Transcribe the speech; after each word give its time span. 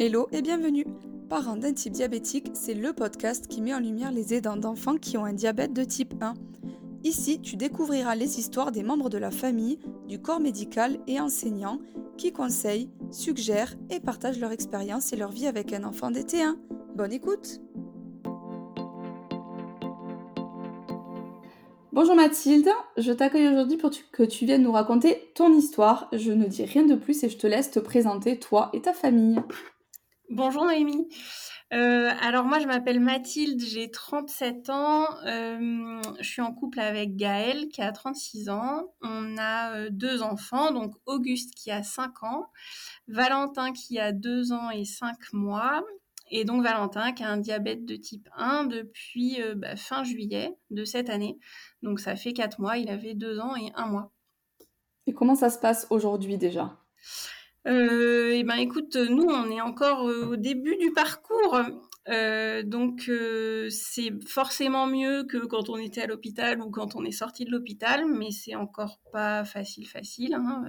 Hello 0.00 0.28
et 0.30 0.42
bienvenue 0.42 0.86
Parents 1.28 1.56
d'un 1.56 1.72
type 1.72 1.92
diabétique, 1.92 2.52
c'est 2.54 2.74
le 2.74 2.92
podcast 2.92 3.48
qui 3.48 3.60
met 3.60 3.74
en 3.74 3.80
lumière 3.80 4.12
les 4.12 4.32
aidants 4.32 4.56
d'enfants 4.56 4.94
qui 4.94 5.18
ont 5.18 5.24
un 5.24 5.32
diabète 5.32 5.72
de 5.72 5.82
type 5.82 6.14
1. 6.20 6.34
Ici, 7.02 7.40
tu 7.40 7.56
découvriras 7.56 8.14
les 8.14 8.38
histoires 8.38 8.70
des 8.70 8.84
membres 8.84 9.10
de 9.10 9.18
la 9.18 9.32
famille, 9.32 9.80
du 10.06 10.20
corps 10.20 10.38
médical 10.38 11.00
et 11.08 11.18
enseignants 11.18 11.80
qui 12.16 12.32
conseillent, 12.32 12.90
suggèrent 13.10 13.74
et 13.90 13.98
partagent 13.98 14.38
leur 14.38 14.52
expérience 14.52 15.12
et 15.12 15.16
leur 15.16 15.32
vie 15.32 15.48
avec 15.48 15.72
un 15.72 15.82
enfant 15.82 16.12
DT1. 16.12 16.54
Bonne 16.94 17.12
écoute 17.12 17.60
Bonjour 21.90 22.14
Mathilde, 22.14 22.70
je 22.98 23.10
t'accueille 23.10 23.48
aujourd'hui 23.48 23.78
pour 23.78 23.90
que 24.12 24.22
tu 24.22 24.46
viennes 24.46 24.62
nous 24.62 24.70
raconter 24.70 25.32
ton 25.34 25.52
histoire. 25.52 26.08
Je 26.12 26.30
ne 26.30 26.46
dis 26.46 26.64
rien 26.64 26.84
de 26.86 26.94
plus 26.94 27.24
et 27.24 27.28
je 27.28 27.36
te 27.36 27.48
laisse 27.48 27.72
te 27.72 27.80
présenter 27.80 28.38
toi 28.38 28.70
et 28.72 28.80
ta 28.80 28.92
famille. 28.92 29.40
Bonjour 30.30 30.66
Noémie. 30.66 31.08
Euh, 31.72 32.10
alors 32.20 32.44
moi 32.44 32.58
je 32.58 32.66
m'appelle 32.66 33.00
Mathilde, 33.00 33.62
j'ai 33.62 33.90
37 33.90 34.68
ans, 34.68 35.06
euh, 35.24 36.02
je 36.20 36.28
suis 36.28 36.42
en 36.42 36.52
couple 36.52 36.80
avec 36.80 37.16
Gaël 37.16 37.68
qui 37.68 37.80
a 37.80 37.92
36 37.92 38.50
ans, 38.50 38.92
on 39.00 39.38
a 39.38 39.74
euh, 39.74 39.88
deux 39.90 40.20
enfants, 40.22 40.70
donc 40.70 40.94
Auguste 41.06 41.54
qui 41.54 41.70
a 41.70 41.82
5 41.82 42.22
ans, 42.24 42.50
Valentin 43.06 43.72
qui 43.72 43.98
a 43.98 44.12
2 44.12 44.52
ans 44.52 44.70
et 44.70 44.84
5 44.84 45.16
mois, 45.32 45.82
et 46.30 46.44
donc 46.44 46.62
Valentin 46.62 47.12
qui 47.12 47.22
a 47.22 47.30
un 47.30 47.38
diabète 47.38 47.86
de 47.86 47.96
type 47.96 48.28
1 48.36 48.64
depuis 48.64 49.38
bah, 49.56 49.76
fin 49.76 50.04
juillet 50.04 50.54
de 50.70 50.84
cette 50.84 51.08
année, 51.08 51.38
donc 51.82 52.00
ça 52.00 52.16
fait 52.16 52.34
4 52.34 52.60
mois, 52.60 52.76
il 52.76 52.90
avait 52.90 53.14
2 53.14 53.40
ans 53.40 53.56
et 53.56 53.72
1 53.74 53.86
mois. 53.86 54.12
Et 55.06 55.14
comment 55.14 55.36
ça 55.36 55.48
se 55.48 55.58
passe 55.58 55.86
aujourd'hui 55.88 56.36
déjà? 56.36 56.78
Euh, 57.68 58.30
eh 58.32 58.44
ben 58.44 58.56
écoute, 58.56 58.96
nous 58.96 59.26
on 59.26 59.50
est 59.50 59.60
encore 59.60 60.08
euh, 60.08 60.30
au 60.30 60.36
début 60.36 60.76
du 60.76 60.90
parcours, 60.92 61.60
euh, 62.08 62.62
donc 62.62 63.10
c'est 63.70 64.10
forcément 64.26 64.86
mieux 64.86 65.24
que 65.24 65.44
quand 65.44 65.68
on 65.68 65.76
était 65.76 66.02
à 66.02 66.06
l'hôpital 66.06 66.62
ou 66.62 66.70
quand 66.70 66.96
on 66.96 67.04
est 67.04 67.12
sorti 67.12 67.44
de 67.44 67.50
l'hôpital, 67.50 68.06
mais 68.06 68.30
c'est 68.30 68.54
encore 68.54 69.00
pas 69.12 69.44
facile 69.44 69.86
facile. 69.86 70.34
Hein, 70.34 70.64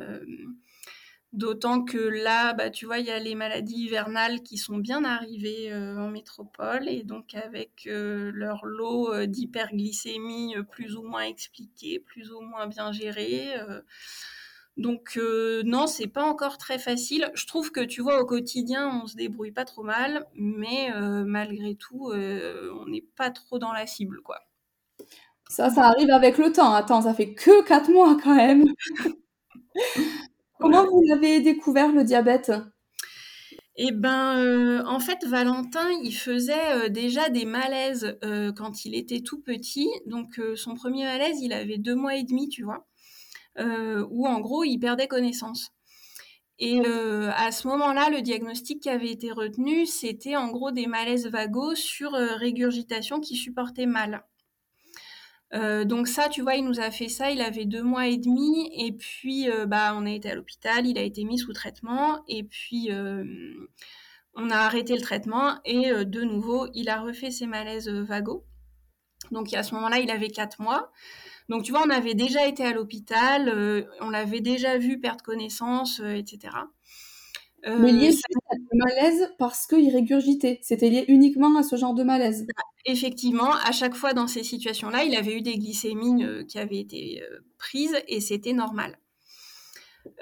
d'autant 1.31 1.83
que 1.83 1.97
là, 1.97 2.53
bah, 2.53 2.69
tu 2.69 2.85
vois, 2.85 2.97
il 2.97 3.05
y 3.05 3.11
a 3.11 3.19
les 3.19 3.35
maladies 3.35 3.83
hivernales 3.83 4.41
qui 4.41 4.57
sont 4.57 4.77
bien 4.77 5.05
arrivées 5.05 5.73
en 5.73 6.09
métropole 6.09 6.89
et 6.89 7.03
donc 7.03 7.33
avec 7.33 7.85
leur 7.85 8.65
lot 8.65 9.25
d'hyperglycémie 9.25 10.55
plus 10.69 10.97
ou 10.97 11.03
moins 11.03 11.23
expliqué, 11.23 11.99
plus 11.99 12.31
ou 12.31 12.41
moins 12.41 12.67
bien 12.67 12.91
géré 12.91 13.53
donc 14.79 15.17
euh, 15.17 15.61
non, 15.65 15.87
c'est 15.87 16.07
pas 16.07 16.23
encore 16.23 16.57
très 16.57 16.79
facile. 16.79 17.29
Je 17.33 17.45
trouve 17.45 17.71
que 17.71 17.81
tu 17.81 18.01
vois 18.01 18.21
au 18.21 18.25
quotidien, 18.25 19.01
on 19.03 19.07
se 19.07 19.17
débrouille 19.17 19.51
pas 19.51 19.65
trop 19.65 19.83
mal, 19.83 20.25
mais 20.35 20.91
euh, 20.95 21.25
malgré 21.25 21.75
tout, 21.75 22.11
euh, 22.11 22.71
on 22.79 22.87
n'est 22.87 23.05
pas 23.17 23.29
trop 23.29 23.59
dans 23.59 23.73
la 23.73 23.85
cible, 23.85 24.21
quoi. 24.21 24.39
Ça, 25.49 25.69
ça 25.69 25.87
arrive 25.87 26.09
avec 26.11 26.37
le 26.37 26.53
temps. 26.53 26.73
Attends, 26.73 27.01
ça 27.01 27.13
fait 27.13 27.33
que 27.33 27.61
4 27.65 27.91
mois 27.91 28.17
quand 28.23 28.35
même. 28.35 28.65
Comment 30.59 30.85
vous 30.85 31.03
avez 31.11 31.41
découvert 31.41 31.91
le 31.91 32.05
diabète? 32.05 32.53
Eh 33.75 33.91
ben, 33.91 34.85
en 34.85 34.99
fait, 34.99 35.25
Valentin, 35.25 35.89
il 36.03 36.13
faisait 36.13 36.89
déjà 36.89 37.29
des 37.29 37.45
malaises 37.45 38.17
quand 38.57 38.85
il 38.85 38.93
était 38.93 39.21
tout 39.21 39.41
petit. 39.41 39.89
Donc, 40.05 40.39
son 40.55 40.75
premier 40.75 41.05
malaise, 41.05 41.39
il 41.41 41.53
avait 41.53 41.77
deux 41.77 41.95
mois 41.95 42.15
et 42.15 42.23
demi, 42.23 42.49
tu 42.49 42.63
vois. 42.63 42.88
Euh, 43.57 44.05
où 44.09 44.27
en 44.27 44.39
gros 44.39 44.63
il 44.63 44.77
perdait 44.79 45.07
connaissance. 45.07 45.71
Et 46.59 46.81
euh, 46.85 47.31
à 47.35 47.51
ce 47.51 47.67
moment-là, 47.67 48.09
le 48.09 48.21
diagnostic 48.21 48.81
qui 48.81 48.89
avait 48.89 49.11
été 49.11 49.31
retenu, 49.31 49.85
c'était 49.85 50.35
en 50.35 50.49
gros 50.49 50.71
des 50.71 50.87
malaises 50.87 51.27
vagos 51.27 51.75
sur 51.75 52.13
euh, 52.15 52.35
régurgitation 52.35 53.19
qui 53.19 53.35
supportaient 53.35 53.85
mal. 53.85 54.23
donc 55.85 56.07
ça, 56.07 56.29
tu 56.29 56.41
vois, 56.41 56.55
il 56.55 56.65
nous 56.65 56.79
a 56.79 56.91
fait 56.91 57.07
ça, 57.09 57.31
il 57.31 57.41
avait 57.41 57.65
deux 57.65 57.81
mois 57.81 58.07
et 58.07 58.17
demi, 58.17 58.69
et 58.77 58.91
puis 58.91 59.47
bah, 59.67 59.95
on 59.95 60.05
a 60.05 60.11
été 60.11 60.29
à 60.29 60.35
l'hôpital, 60.35 60.85
il 60.85 60.97
a 60.99 61.01
été 61.01 61.23
mis 61.23 61.39
sous 61.39 61.53
traitement, 61.53 62.23
et 62.27 62.43
puis 62.43 62.91
on 64.35 64.49
a 64.51 64.57
arrêté 64.57 64.93
le 64.95 65.01
traitement, 65.01 65.59
et 65.65 66.05
de 66.05 66.21
nouveau, 66.21 66.67
il 66.75 66.87
a 66.87 67.01
refait 67.01 67.31
ses 67.31 67.47
malaises 67.47 67.89
vagos. 67.89 68.45
Donc 69.31 69.51
à 69.53 69.63
ce 69.63 69.73
moment-là, 69.73 69.97
il 69.99 70.11
avait 70.11 70.29
quatre 70.29 70.61
mois. 70.61 70.91
Donc, 71.49 71.63
tu 71.63 71.71
vois, 71.71 71.81
on 71.85 71.89
avait 71.89 72.13
déjà 72.13 72.47
été 72.47 72.63
à 72.63 72.73
l'hôpital, 72.73 73.49
euh, 73.49 73.81
on 74.01 74.11
l'avait 74.11 74.39
déjà 74.39 74.77
vu 74.77 74.99
perdre 74.99 75.23
connaissance, 75.23 75.99
euh, 75.99 76.13
etc. 76.13 76.53
Euh, 77.65 77.77
Mais 77.79 77.91
lié 77.91 78.09
à 78.09 78.11
ce 78.11 78.77
malaise 78.77 79.29
parce 79.39 79.65
qu'il 79.65 79.89
régurgitait. 79.91 80.59
C'était 80.61 80.89
lié 80.89 81.05
uniquement 81.07 81.57
à 81.57 81.63
ce 81.63 81.75
genre 81.75 81.95
de 81.95 82.03
malaise. 82.03 82.45
Effectivement, 82.85 83.51
à 83.51 83.71
chaque 83.71 83.95
fois 83.95 84.13
dans 84.13 84.27
ces 84.27 84.43
situations-là, 84.43 85.03
il 85.03 85.15
avait 85.15 85.35
eu 85.35 85.41
des 85.41 85.57
glycémies 85.57 86.23
qui 86.47 86.57
avaient 86.57 86.79
été 86.79 87.21
prises 87.57 87.97
et 88.07 88.21
c'était 88.21 88.53
normal. 88.53 88.97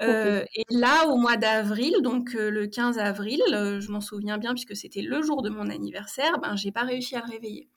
et 0.00 0.64
là, 0.70 1.06
au 1.08 1.16
mois 1.16 1.36
d'avril, 1.36 1.94
donc 2.02 2.32
le 2.32 2.66
15 2.66 2.98
avril, 2.98 3.40
je 3.48 3.88
m'en 3.92 4.00
souviens 4.00 4.38
bien 4.38 4.54
puisque 4.54 4.74
c'était 4.74 5.02
le 5.02 5.22
jour 5.22 5.42
de 5.42 5.50
mon 5.50 5.70
anniversaire, 5.70 6.40
ben 6.40 6.56
j'ai 6.56 6.72
pas 6.72 6.82
réussi 6.82 7.14
à 7.14 7.22
le 7.24 7.30
réveiller. 7.30 7.68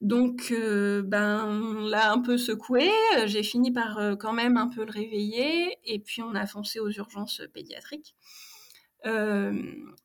Donc, 0.00 0.52
euh, 0.52 1.02
ben, 1.02 1.44
on 1.44 1.88
l'a 1.88 2.12
un 2.12 2.20
peu 2.20 2.38
secoué. 2.38 2.88
J'ai 3.26 3.42
fini 3.42 3.72
par 3.72 3.98
euh, 3.98 4.14
quand 4.14 4.32
même 4.32 4.56
un 4.56 4.68
peu 4.68 4.84
le 4.84 4.92
réveiller. 4.92 5.76
Et 5.84 5.98
puis, 5.98 6.22
on 6.22 6.34
a 6.34 6.46
foncé 6.46 6.78
aux 6.78 6.90
urgences 6.90 7.42
pédiatriques. 7.52 8.14
Euh, 9.06 9.60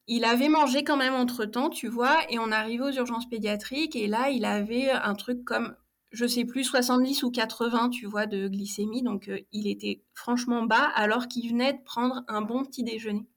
il 0.08 0.26
avait 0.26 0.50
mangé 0.50 0.84
quand 0.84 0.98
même 0.98 1.14
entre 1.14 1.46
temps, 1.46 1.70
tu 1.70 1.88
vois, 1.88 2.20
et 2.30 2.40
on 2.40 2.52
arrivait 2.52 2.84
aux 2.84 2.92
urgences 2.92 3.30
pédiatriques. 3.30 3.96
Et 3.96 4.08
là, 4.08 4.30
il 4.30 4.46
avait 4.46 4.90
un 4.90 5.14
truc 5.14 5.44
comme, 5.46 5.76
je 6.12 6.26
sais 6.26 6.46
plus, 6.46 6.64
70 6.64 7.22
ou 7.24 7.32
80, 7.32 7.90
tu 7.90 8.08
vois, 8.08 8.26
de 8.26 8.48
glycémie. 8.48 9.04
Donc, 9.04 9.30
il 9.52 9.68
était 9.68 10.02
franchement 10.16 10.64
bas 10.64 10.92
alors 10.96 11.28
qu'il 11.28 11.50
venait 11.52 11.74
de 11.74 11.84
prendre 11.86 12.24
un 12.28 12.42
bon 12.42 12.66
petit 12.66 12.84
déjeuner. 12.84 13.28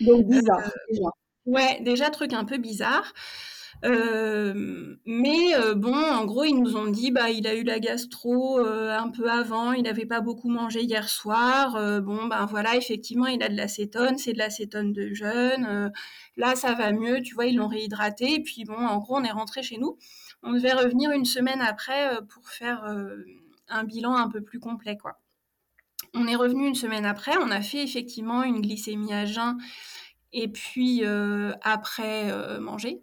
Donc, 0.00 0.26
bizarre, 0.26 0.70
déjà. 0.88 1.08
Ouais, 1.46 1.80
déjà, 1.82 2.10
truc 2.10 2.32
un 2.32 2.44
peu 2.44 2.58
bizarre. 2.58 3.12
Euh, 3.84 4.96
mais 5.04 5.54
euh, 5.54 5.74
bon, 5.74 5.94
en 5.94 6.24
gros, 6.24 6.44
ils 6.44 6.54
nous 6.54 6.76
ont 6.76 6.86
dit, 6.86 7.10
bah, 7.10 7.30
il 7.30 7.46
a 7.46 7.54
eu 7.54 7.64
la 7.64 7.78
gastro 7.78 8.58
euh, 8.58 8.96
un 8.96 9.10
peu 9.10 9.30
avant, 9.30 9.72
il 9.72 9.82
n'avait 9.82 10.06
pas 10.06 10.20
beaucoup 10.20 10.48
mangé 10.48 10.82
hier 10.82 11.08
soir. 11.08 12.00
bon, 12.02 12.26
ben 12.26 12.46
voilà, 12.46 12.76
effectivement, 12.76 13.26
il 13.26 13.42
a 13.42 13.48
de 13.48 13.56
l'acétone, 13.56 14.16
c'est 14.18 14.32
de 14.32 14.38
l'acétone 14.38 14.92
de 14.92 15.12
jeûne. 15.12 15.92
là, 16.36 16.54
ça 16.56 16.74
va 16.74 16.92
mieux, 16.92 17.20
tu 17.22 17.34
vois, 17.34 17.46
ils 17.46 17.56
l'ont 17.56 17.68
réhydraté. 17.68 18.34
Et 18.34 18.42
puis 18.42 18.64
bon, 18.64 18.76
en 18.76 18.98
gros, 18.98 19.16
on 19.16 19.24
est 19.24 19.30
rentré 19.30 19.62
chez 19.62 19.78
nous. 19.78 19.98
On 20.42 20.52
devait 20.52 20.72
revenir 20.72 21.10
une 21.10 21.24
semaine 21.24 21.60
après 21.60 22.18
pour 22.28 22.48
faire 22.48 22.84
un 23.68 23.84
bilan 23.84 24.14
un 24.16 24.28
peu 24.28 24.42
plus 24.42 24.60
complet, 24.60 24.96
quoi. 24.96 25.20
On 26.14 26.26
est 26.26 26.36
revenu 26.36 26.68
une 26.68 26.74
semaine 26.74 27.06
après, 27.06 27.36
on 27.38 27.50
a 27.50 27.60
fait 27.60 27.82
effectivement 27.82 28.42
une 28.44 28.60
glycémie 28.60 29.12
à 29.12 29.26
jeun 29.26 29.58
et 30.32 30.48
puis 30.48 31.02
après 31.62 32.58
manger. 32.60 33.02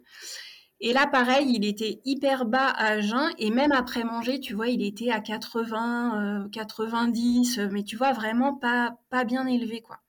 Et 0.84 0.92
là, 0.92 1.06
pareil, 1.06 1.46
il 1.54 1.64
était 1.64 2.00
hyper 2.04 2.44
bas 2.44 2.66
à 2.76 3.00
jeun 3.00 3.32
et 3.38 3.50
même 3.50 3.70
après 3.70 4.02
manger, 4.02 4.40
tu 4.40 4.54
vois, 4.54 4.66
il 4.66 4.82
était 4.82 5.12
à 5.12 5.20
80, 5.20 6.48
90, 6.50 7.58
euh, 7.58 7.68
mais 7.70 7.84
tu 7.84 7.96
vois, 7.96 8.12
vraiment 8.12 8.54
pas, 8.54 8.96
pas 9.08 9.22
bien 9.22 9.46
élevé, 9.46 9.80
quoi. 9.80 10.00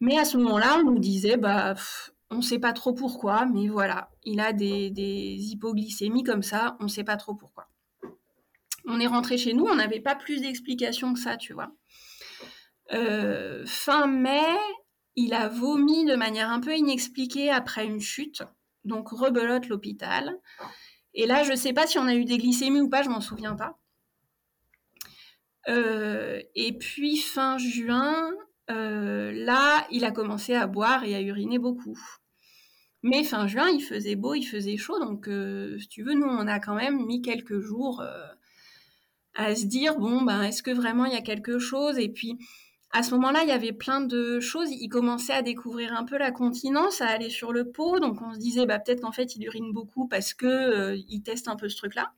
Mais 0.00 0.18
à 0.18 0.26
ce 0.26 0.36
moment-là, 0.36 0.80
on 0.80 0.90
nous 0.90 0.98
disait, 0.98 1.38
bah, 1.38 1.74
on 2.28 2.36
ne 2.36 2.42
sait 2.42 2.58
pas 2.58 2.74
trop 2.74 2.92
pourquoi, 2.92 3.46
mais 3.46 3.68
voilà, 3.68 4.10
il 4.22 4.38
a 4.40 4.52
des, 4.52 4.92
hypoglycémies 5.38 6.24
comme 6.24 6.42
ça, 6.42 6.76
on 6.80 6.84
ne 6.84 6.88
sait 6.88 7.04
pas 7.04 7.16
trop 7.16 7.34
pourquoi. 7.34 7.66
On 8.84 9.00
est 9.00 9.06
rentré 9.06 9.38
chez 9.38 9.54
nous, 9.54 9.64
on 9.64 9.76
n'avait 9.76 10.00
pas 10.00 10.14
plus 10.14 10.42
d'explications 10.42 11.14
que 11.14 11.20
ça, 11.20 11.38
tu 11.38 11.54
vois. 11.54 11.72
Euh, 12.92 13.64
fin 13.64 14.08
mai, 14.08 14.58
il 15.16 15.32
a 15.32 15.48
vomi 15.48 16.04
de 16.04 16.16
manière 16.16 16.50
un 16.50 16.60
peu 16.60 16.76
inexpliquée 16.76 17.50
après 17.50 17.86
une 17.86 18.00
chute 18.00 18.42
donc 18.84 19.08
rebelote 19.08 19.68
l'hôpital. 19.68 20.38
Et 21.14 21.26
là, 21.26 21.44
je 21.44 21.52
ne 21.52 21.56
sais 21.56 21.72
pas 21.72 21.86
si 21.86 21.98
on 21.98 22.06
a 22.06 22.14
eu 22.14 22.24
des 22.24 22.38
glycémies 22.38 22.80
ou 22.80 22.88
pas, 22.88 23.02
je 23.02 23.08
m'en 23.08 23.20
souviens 23.20 23.54
pas. 23.54 23.78
Euh, 25.68 26.42
et 26.54 26.76
puis 26.76 27.16
fin 27.16 27.56
juin, 27.58 28.30
euh, 28.70 29.32
là, 29.32 29.86
il 29.90 30.04
a 30.04 30.10
commencé 30.10 30.54
à 30.54 30.66
boire 30.66 31.04
et 31.04 31.14
à 31.14 31.20
uriner 31.20 31.58
beaucoup. 31.58 31.98
Mais 33.02 33.22
fin 33.22 33.46
juin, 33.46 33.68
il 33.68 33.80
faisait 33.82 34.16
beau, 34.16 34.34
il 34.34 34.44
faisait 34.44 34.76
chaud, 34.76 34.98
donc 34.98 35.28
euh, 35.28 35.78
si 35.78 35.88
tu 35.88 36.02
veux, 36.02 36.14
nous, 36.14 36.26
on 36.26 36.46
a 36.46 36.58
quand 36.58 36.74
même 36.74 37.04
mis 37.04 37.20
quelques 37.20 37.60
jours 37.60 38.02
à 39.34 39.54
se 39.54 39.66
dire, 39.66 39.98
bon, 39.98 40.22
ben, 40.22 40.42
est-ce 40.42 40.62
que 40.62 40.70
vraiment 40.70 41.04
il 41.04 41.12
y 41.12 41.16
a 41.16 41.22
quelque 41.22 41.58
chose? 41.58 41.98
Et 41.98 42.08
puis, 42.08 42.38
à 42.94 43.02
ce 43.02 43.10
moment-là, 43.16 43.42
il 43.42 43.48
y 43.48 43.52
avait 43.52 43.72
plein 43.72 44.00
de 44.00 44.38
choses. 44.38 44.70
Il 44.70 44.88
commençait 44.88 45.32
à 45.32 45.42
découvrir 45.42 45.92
un 45.94 46.04
peu 46.04 46.16
la 46.16 46.30
continence, 46.30 47.00
à 47.00 47.08
aller 47.08 47.28
sur 47.28 47.52
le 47.52 47.72
pot. 47.72 47.98
Donc 47.98 48.22
on 48.22 48.32
se 48.32 48.38
disait, 48.38 48.66
bah, 48.66 48.78
peut-être 48.78 49.00
qu'en 49.00 49.10
fait, 49.10 49.34
il 49.34 49.44
urine 49.44 49.72
beaucoup 49.72 50.06
parce 50.06 50.32
que 50.32 50.46
euh, 50.46 50.96
il 51.08 51.20
teste 51.22 51.48
un 51.48 51.56
peu 51.56 51.68
ce 51.68 51.76
truc-là. 51.76 52.12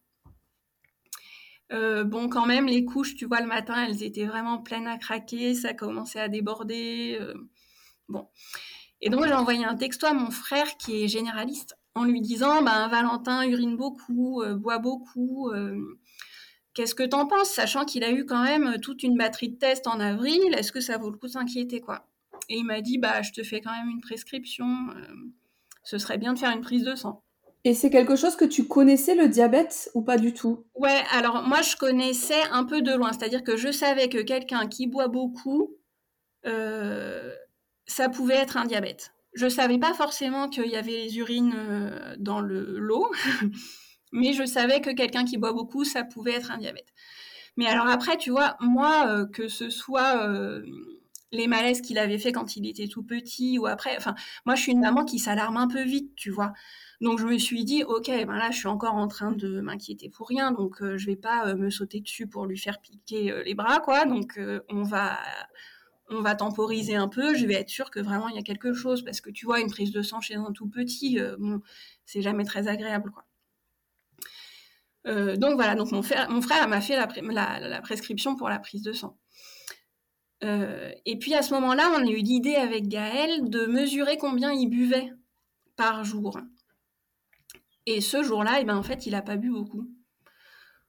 Euh, 1.72 2.04
bon, 2.04 2.28
quand 2.28 2.44
même, 2.44 2.66
les 2.66 2.84
couches, 2.84 3.14
tu 3.14 3.24
vois, 3.24 3.40
le 3.40 3.46
matin, 3.46 3.86
elles 3.88 4.02
étaient 4.02 4.26
vraiment 4.26 4.58
pleines 4.58 4.86
à 4.86 4.98
craquer. 4.98 5.54
Ça 5.54 5.72
commençait 5.72 6.20
à 6.20 6.28
déborder. 6.28 7.16
Euh, 7.22 7.32
bon. 8.10 8.28
Et 9.00 9.08
donc 9.08 9.24
j'ai 9.24 9.32
envoyé 9.32 9.64
un 9.64 9.76
texto 9.76 10.06
à 10.06 10.12
mon 10.12 10.30
frère 10.30 10.76
qui 10.76 11.02
est 11.02 11.08
généraliste 11.08 11.78
en 11.94 12.04
lui 12.04 12.20
disant 12.20 12.62
ben 12.62 12.88
Valentin 12.88 13.42
urine 13.48 13.76
beaucoup, 13.76 14.42
boit 14.56 14.78
beaucoup. 14.78 15.50
Qu'est-ce 16.76 16.94
que 16.94 17.02
t'en 17.02 17.26
penses, 17.26 17.48
sachant 17.48 17.86
qu'il 17.86 18.04
a 18.04 18.12
eu 18.12 18.26
quand 18.26 18.42
même 18.42 18.78
toute 18.82 19.02
une 19.02 19.16
batterie 19.16 19.48
de 19.48 19.56
tests 19.56 19.86
en 19.86 19.98
avril 19.98 20.54
Est-ce 20.54 20.72
que 20.72 20.80
ça 20.80 20.98
vaut 20.98 21.10
le 21.10 21.16
coup 21.16 21.26
de 21.26 21.32
s'inquiéter 21.32 21.80
quoi? 21.80 22.06
Et 22.50 22.58
il 22.58 22.64
m'a 22.64 22.82
dit 22.82 22.98
bah 22.98 23.22
je 23.22 23.32
te 23.32 23.42
fais 23.42 23.62
quand 23.62 23.72
même 23.72 23.88
une 23.88 24.02
prescription. 24.02 24.66
ce 25.84 25.96
serait 25.96 26.18
bien 26.18 26.34
de 26.34 26.38
faire 26.38 26.50
une 26.50 26.60
prise 26.60 26.84
de 26.84 26.94
sang. 26.94 27.22
Et 27.64 27.72
c'est 27.72 27.88
quelque 27.88 28.14
chose 28.14 28.36
que 28.36 28.44
tu 28.44 28.68
connaissais 28.68 29.14
le 29.14 29.26
diabète 29.26 29.90
ou 29.94 30.02
pas 30.02 30.18
du 30.18 30.34
tout? 30.34 30.66
Ouais, 30.74 31.02
alors 31.12 31.42
moi 31.44 31.62
je 31.62 31.76
connaissais 31.76 32.42
un 32.52 32.64
peu 32.64 32.82
de 32.82 32.92
loin, 32.92 33.10
c'est-à-dire 33.12 33.42
que 33.42 33.56
je 33.56 33.72
savais 33.72 34.10
que 34.10 34.18
quelqu'un 34.18 34.66
qui 34.66 34.86
boit 34.86 35.08
beaucoup, 35.08 35.74
euh, 36.46 37.32
ça 37.86 38.10
pouvait 38.10 38.36
être 38.36 38.58
un 38.58 38.66
diabète. 38.66 39.14
Je 39.32 39.48
savais 39.48 39.78
pas 39.78 39.94
forcément 39.94 40.50
qu'il 40.50 40.66
y 40.66 40.76
avait 40.76 40.92
les 40.92 41.18
urines 41.18 41.54
euh, 41.56 42.14
dans 42.18 42.40
le 42.40 42.78
l'eau, 42.78 43.10
mais 44.16 44.32
je 44.32 44.44
savais 44.44 44.80
que 44.80 44.90
quelqu'un 44.90 45.24
qui 45.24 45.38
boit 45.38 45.52
beaucoup, 45.52 45.84
ça 45.84 46.04
pouvait 46.04 46.34
être 46.34 46.50
un 46.50 46.58
diabète. 46.58 46.92
Mais 47.56 47.66
alors 47.66 47.86
après, 47.86 48.16
tu 48.18 48.30
vois, 48.30 48.56
moi, 48.60 49.06
euh, 49.08 49.26
que 49.26 49.48
ce 49.48 49.70
soit 49.70 50.28
les 51.32 51.46
malaises 51.46 51.80
qu'il 51.80 51.98
avait 51.98 52.18
fait 52.18 52.32
quand 52.32 52.56
il 52.56 52.66
était 52.66 52.88
tout 52.88 53.02
petit 53.02 53.58
ou 53.58 53.66
après, 53.66 53.96
enfin, 53.96 54.14
moi 54.44 54.54
je 54.54 54.62
suis 54.62 54.72
une 54.72 54.80
maman 54.80 55.04
qui 55.04 55.18
s'alarme 55.18 55.56
un 55.56 55.68
peu 55.68 55.82
vite, 55.82 56.14
tu 56.16 56.30
vois. 56.30 56.52
Donc 57.00 57.18
je 57.18 57.26
me 57.26 57.38
suis 57.38 57.64
dit, 57.64 57.84
ok, 57.84 58.06
ben 58.06 58.36
là 58.36 58.50
je 58.50 58.58
suis 58.58 58.68
encore 58.68 58.94
en 58.94 59.08
train 59.08 59.32
de 59.32 59.60
m'inquiéter 59.60 60.08
pour 60.08 60.28
rien, 60.28 60.52
donc 60.52 60.82
euh, 60.82 60.96
je 60.98 61.06
vais 61.06 61.16
pas 61.16 61.48
euh, 61.48 61.56
me 61.56 61.70
sauter 61.70 62.00
dessus 62.00 62.26
pour 62.26 62.46
lui 62.46 62.58
faire 62.58 62.80
piquer 62.80 63.32
euh, 63.32 63.42
les 63.44 63.54
bras, 63.54 63.80
quoi. 63.80 64.04
Donc 64.06 64.40
on 64.70 64.82
va 64.82 65.18
on 66.08 66.22
va 66.22 66.36
temporiser 66.36 66.94
un 66.96 67.08
peu. 67.08 67.34
Je 67.34 67.46
vais 67.46 67.54
être 67.54 67.68
sûre 67.68 67.90
que 67.90 68.00
vraiment 68.00 68.28
il 68.28 68.36
y 68.36 68.38
a 68.38 68.42
quelque 68.42 68.72
chose 68.72 69.02
parce 69.04 69.20
que 69.20 69.30
tu 69.30 69.46
vois 69.46 69.60
une 69.60 69.70
prise 69.70 69.92
de 69.92 70.02
sang 70.02 70.20
chez 70.20 70.36
un 70.36 70.52
tout 70.52 70.68
petit, 70.68 71.18
c'est 72.06 72.22
jamais 72.22 72.44
très 72.44 72.68
agréable, 72.68 73.10
quoi. 73.10 73.25
Donc 75.06 75.54
voilà, 75.54 75.74
donc 75.76 75.92
mon 75.92 76.02
frère, 76.02 76.28
m'a 76.68 76.80
fait 76.80 76.96
la, 76.96 77.80
prescription 77.80 78.34
pour 78.36 78.48
la 78.48 78.58
prise 78.58 78.82
de 78.82 78.92
sang. 78.92 79.16
et 80.42 81.18
puis 81.20 81.34
à 81.34 81.42
ce 81.42 81.54
moment-là, 81.54 81.90
on 81.96 82.06
a 82.06 82.10
eu 82.10 82.16
l'idée 82.16 82.56
avec 82.56 82.88
Gaël 82.88 83.48
de 83.48 83.66
mesurer 83.66 84.16
combien 84.18 84.52
il 84.52 84.68
buvait 84.68 85.12
par 85.76 86.04
jour. 86.04 86.38
Et 87.86 88.00
ce 88.00 88.22
jour-là, 88.22 88.58
eh 88.60 88.64
ben, 88.64 88.76
en 88.76 88.82
fait, 88.82 89.06
il 89.06 89.12
n'a 89.12 89.22
pas 89.22 89.36
bu 89.36 89.50
beaucoup. 89.50 89.88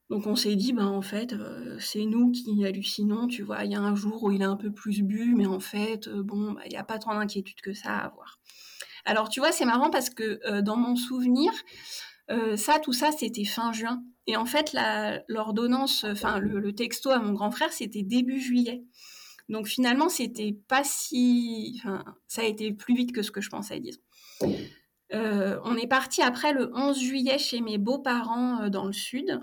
Donc 0.10 0.26
on 0.26 0.36
s'est 0.36 0.56
dit, 0.56 0.74
ben, 0.74 0.88
en 0.88 1.02
fait, 1.02 1.34
euh, 1.34 1.78
c'est 1.80 2.06
nous 2.06 2.32
qui 2.32 2.66
hallucinons, 2.66 3.28
tu 3.28 3.44
vois. 3.44 3.66
Il 3.66 3.72
y 3.72 3.76
a 3.76 3.82
un 3.82 3.96
jour 3.96 4.24
où 4.24 4.32
il 4.32 4.42
a 4.42 4.50
un 4.50 4.56
peu 4.56 4.72
plus 4.72 5.02
bu, 5.04 5.36
mais 5.36 5.46
en 5.46 5.60
fait, 5.60 6.08
euh, 6.08 6.24
bon, 6.24 6.54
bah, 6.54 6.62
il 6.66 6.72
n'y 6.72 6.78
a 6.78 6.84
pas 6.84 6.98
tant 6.98 7.14
d'inquiétude 7.14 7.62
que 7.62 7.74
ça 7.74 7.98
à 7.98 8.06
avoir. 8.06 8.40
Alors 9.06 9.30
tu 9.30 9.40
vois, 9.40 9.52
c'est 9.52 9.66
marrant 9.66 9.90
parce 9.90 10.10
que 10.10 10.40
euh, 10.46 10.62
dans 10.62 10.78
mon 10.78 10.96
souvenir, 10.96 11.52
ça, 12.56 12.80
tout 12.80 12.94
ça, 12.94 13.12
c'était 13.12 13.46
fin 13.46 13.72
juin. 13.72 14.04
Et 14.28 14.36
en 14.36 14.46
fait, 14.46 14.76
l'ordonnance, 15.28 16.04
enfin 16.04 16.40
le, 16.40 16.74
texto 16.74 17.10
à 17.10 17.20
mon 17.20 17.34
grand 17.34 17.52
frère, 17.52 17.72
c'était 17.72 18.04
début 18.04 18.40
juillet. 18.40 18.84
Donc 19.50 19.68
finalement, 19.68 20.10
c'était 20.10 20.58
pas 20.68 20.84
si, 20.84 21.82
ça 22.28 22.42
a 22.42 22.46
été 22.46 22.74
plus 22.74 22.96
vite 22.96 23.14
que 23.14 23.22
ce 23.22 23.32
que 23.32 23.42
je 23.42 23.50
pensais, 23.50 23.80
disons. 23.80 24.02
Euh, 25.14 25.58
on 25.64 25.78
est 25.78 25.88
parti 25.88 26.22
après 26.22 26.52
le 26.52 26.70
11 26.76 27.00
juillet 27.00 27.40
chez 27.40 27.62
mes 27.62 27.78
beaux-parents 27.78 28.64
euh, 28.64 28.70
dans 28.70 28.86
le 28.86 28.94
sud. 28.94 29.42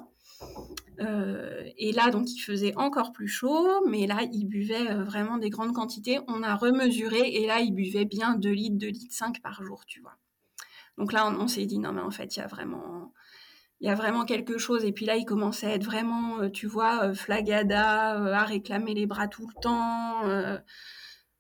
Euh, 1.01 1.65
et 1.79 1.93
là, 1.93 2.11
donc, 2.11 2.31
il 2.31 2.41
faisait 2.41 2.77
encore 2.77 3.13
plus 3.13 3.29
chaud, 3.29 3.67
mais 3.89 4.07
là, 4.07 4.21
il 4.33 4.45
buvait 4.45 4.95
vraiment 4.95 5.39
des 5.39 5.49
grandes 5.49 5.73
quantités. 5.73 6.21
On 6.29 6.43
a 6.43 6.55
remesuré 6.55 7.21
et 7.21 7.47
là, 7.47 7.61
il 7.61 7.73
buvait 7.73 8.05
bien 8.05 8.35
2 8.37 8.51
litres, 8.51 8.77
2 8.77 8.89
litres 8.89 9.15
5 9.15 9.41
par 9.41 9.63
jour, 9.63 9.85
tu 9.87 10.01
vois. 10.01 10.17
Donc 10.99 11.13
là, 11.13 11.29
on, 11.29 11.49
s'est 11.49 11.67
dit, 11.67 11.79
non, 11.79 11.93
mais 11.93 12.01
en 12.01 12.11
fait, 12.11 12.37
il 12.37 12.41
y 12.41 12.43
a 12.43 12.47
vraiment, 12.47 13.13
il 13.81 13.89
y 13.89 13.91
a 13.91 13.95
vraiment 13.95 14.25
quelque 14.25 14.59
chose. 14.59 14.85
Et 14.85 14.93
puis 14.93 15.07
là, 15.07 15.17
il 15.17 15.25
commençait 15.25 15.67
à 15.67 15.75
être 15.75 15.85
vraiment, 15.85 16.49
tu 16.51 16.67
vois, 16.67 17.13
flagada, 17.15 18.13
à 18.13 18.45
réclamer 18.45 18.95
les 18.95 19.07
bras 19.07 19.29
tout 19.29 19.47
le 19.47 19.61
temps. 19.61 20.23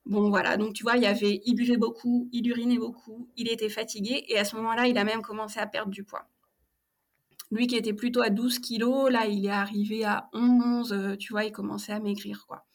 Bon, 0.07 0.29
voilà. 0.29 0.57
Donc, 0.57 0.75
tu 0.75 0.83
vois, 0.83 0.97
il 0.97 1.07
avait, 1.07 1.41
il 1.45 1.55
buvait 1.55 1.79
beaucoup, 1.79 2.29
il 2.33 2.47
urinait 2.47 2.79
beaucoup, 2.79 3.31
il 3.37 3.49
était 3.51 3.71
fatigué. 3.71 4.25
Et 4.29 4.39
à 4.39 4.45
ce 4.45 4.57
moment-là, 4.57 4.87
il 4.87 4.99
a 4.99 5.05
même 5.05 5.23
commencé 5.23 5.59
à 5.61 5.67
perdre 5.67 5.91
du 5.91 6.05
poids. 6.05 6.29
Lui 7.51 7.67
qui 7.67 7.77
était 7.77 7.93
plutôt 7.93 8.21
à 8.21 8.31
12 8.31 8.59
kilos, 8.59 9.11
là, 9.11 9.27
il 9.27 9.47
est 9.47 9.51
arrivé 9.51 10.05
à 10.05 10.29
11, 10.33 10.93
euh, 10.93 11.17
tu 11.17 11.33
vois, 11.33 11.45
il 11.45 11.53
commençait 11.53 11.93
à 11.93 12.01
maigrir, 12.01 12.47
quoi. 12.47 12.67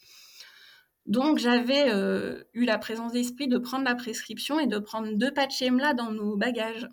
Donc, 1.09 1.39
j'avais 1.39 1.91
euh, 1.91 2.43
eu 2.53 2.65
la 2.65 2.77
présence 2.77 3.13
d'esprit 3.13 3.47
de 3.47 3.57
prendre 3.57 3.83
la 3.83 3.95
prescription 3.95 4.59
et 4.59 4.67
de 4.67 4.77
prendre 4.77 5.11
deux 5.15 5.33
Pachemla 5.33 5.95
dans 5.95 6.11
nos 6.11 6.37
bagages. 6.37 6.87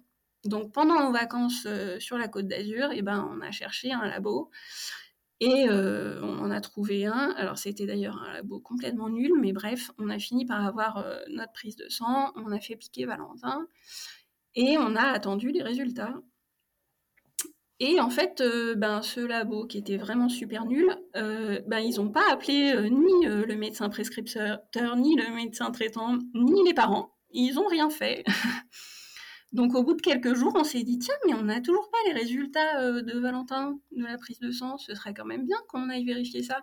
Donc, 0.47 0.73
pendant 0.73 0.99
nos 1.05 1.13
vacances 1.13 1.67
euh, 1.67 2.01
sur 2.01 2.17
la 2.17 2.27
côte 2.27 2.49
d'Azur, 2.49 2.89
eh 2.93 3.03
ben, 3.03 3.31
on 3.31 3.43
a 3.43 3.51
cherché 3.51 3.93
un 3.93 4.07
labo 4.07 4.51
et 5.41 5.69
euh, 5.69 6.19
on 6.23 6.39
en 6.39 6.51
a 6.51 6.63
trouvé 6.63 7.05
un. 7.05 7.35
Alors 7.37 7.59
c'était 7.59 7.85
d'ailleurs 7.85 8.17
un 8.23 8.33
labo 8.33 8.59
complètement 8.59 9.11
nul, 9.11 9.33
mais 9.39 9.53
bref, 9.53 9.91
on 9.99 10.09
a 10.09 10.19
fini 10.19 10.47
par 10.47 10.65
avoir 10.65 11.05
notre 11.29 11.53
prise 11.53 11.77
de 11.77 11.87
sang, 11.91 12.33
on 12.37 12.51
a 12.53 12.59
fait 12.59 12.77
piquer 12.77 13.05
Valentin 13.05 13.67
et 14.55 14.79
on 14.79 14.97
a 14.97 15.03
attendu 15.03 15.53
les 15.53 15.63
résultats. 15.63 16.15
Et 17.79 18.01
en 18.01 18.09
fait, 18.09 18.41
euh, 18.41 18.75
ben, 18.75 19.03
ce 19.03 19.21
labo 19.21 19.67
qui 19.67 19.79
était 19.79 19.99
vraiment 19.99 20.29
super 20.29 20.65
nul, 20.65 20.97
ben, 21.15 21.79
ils 21.79 21.97
n'ont 21.97 22.11
pas 22.11 22.31
appelé 22.31 22.75
ni 22.91 23.27
le 23.27 23.55
médecin 23.55 23.89
prescripteur, 23.89 24.61
ni 24.97 25.17
le 25.17 25.35
médecin 25.35 25.71
traitant, 25.71 26.19
ni 26.35 26.65
les 26.65 26.75
parents. 26.75 27.11
Ils 27.33 27.55
n'ont 27.55 27.67
rien 27.67 27.91
fait. 27.91 28.25
Donc 29.53 29.75
au 29.75 29.83
bout 29.83 29.95
de 29.95 30.03
quelques 30.03 30.35
jours, 30.35 30.53
on 30.55 30.65
s'est 30.65 30.83
dit 30.83 30.99
tiens, 30.99 31.15
mais 31.27 31.35
on 31.35 31.45
n'a 31.45 31.61
toujours 31.61 31.89
pas 31.91 31.99
les 32.07 32.13
résultats 32.13 32.81
euh, 32.81 33.03
de 33.03 33.19
Valentin 33.19 33.79
de 33.93 34.05
la 34.05 34.19
prise 34.19 34.39
de 34.41 34.51
sang. 34.51 34.77
Ce 34.77 34.95
serait 34.95 35.15
quand 35.15 35.25
même 35.25 35.47
bien 35.47 35.57
qu'on 35.69 35.89
aille 35.89 36.05
vérifier 36.05 36.43
ça. 36.43 36.61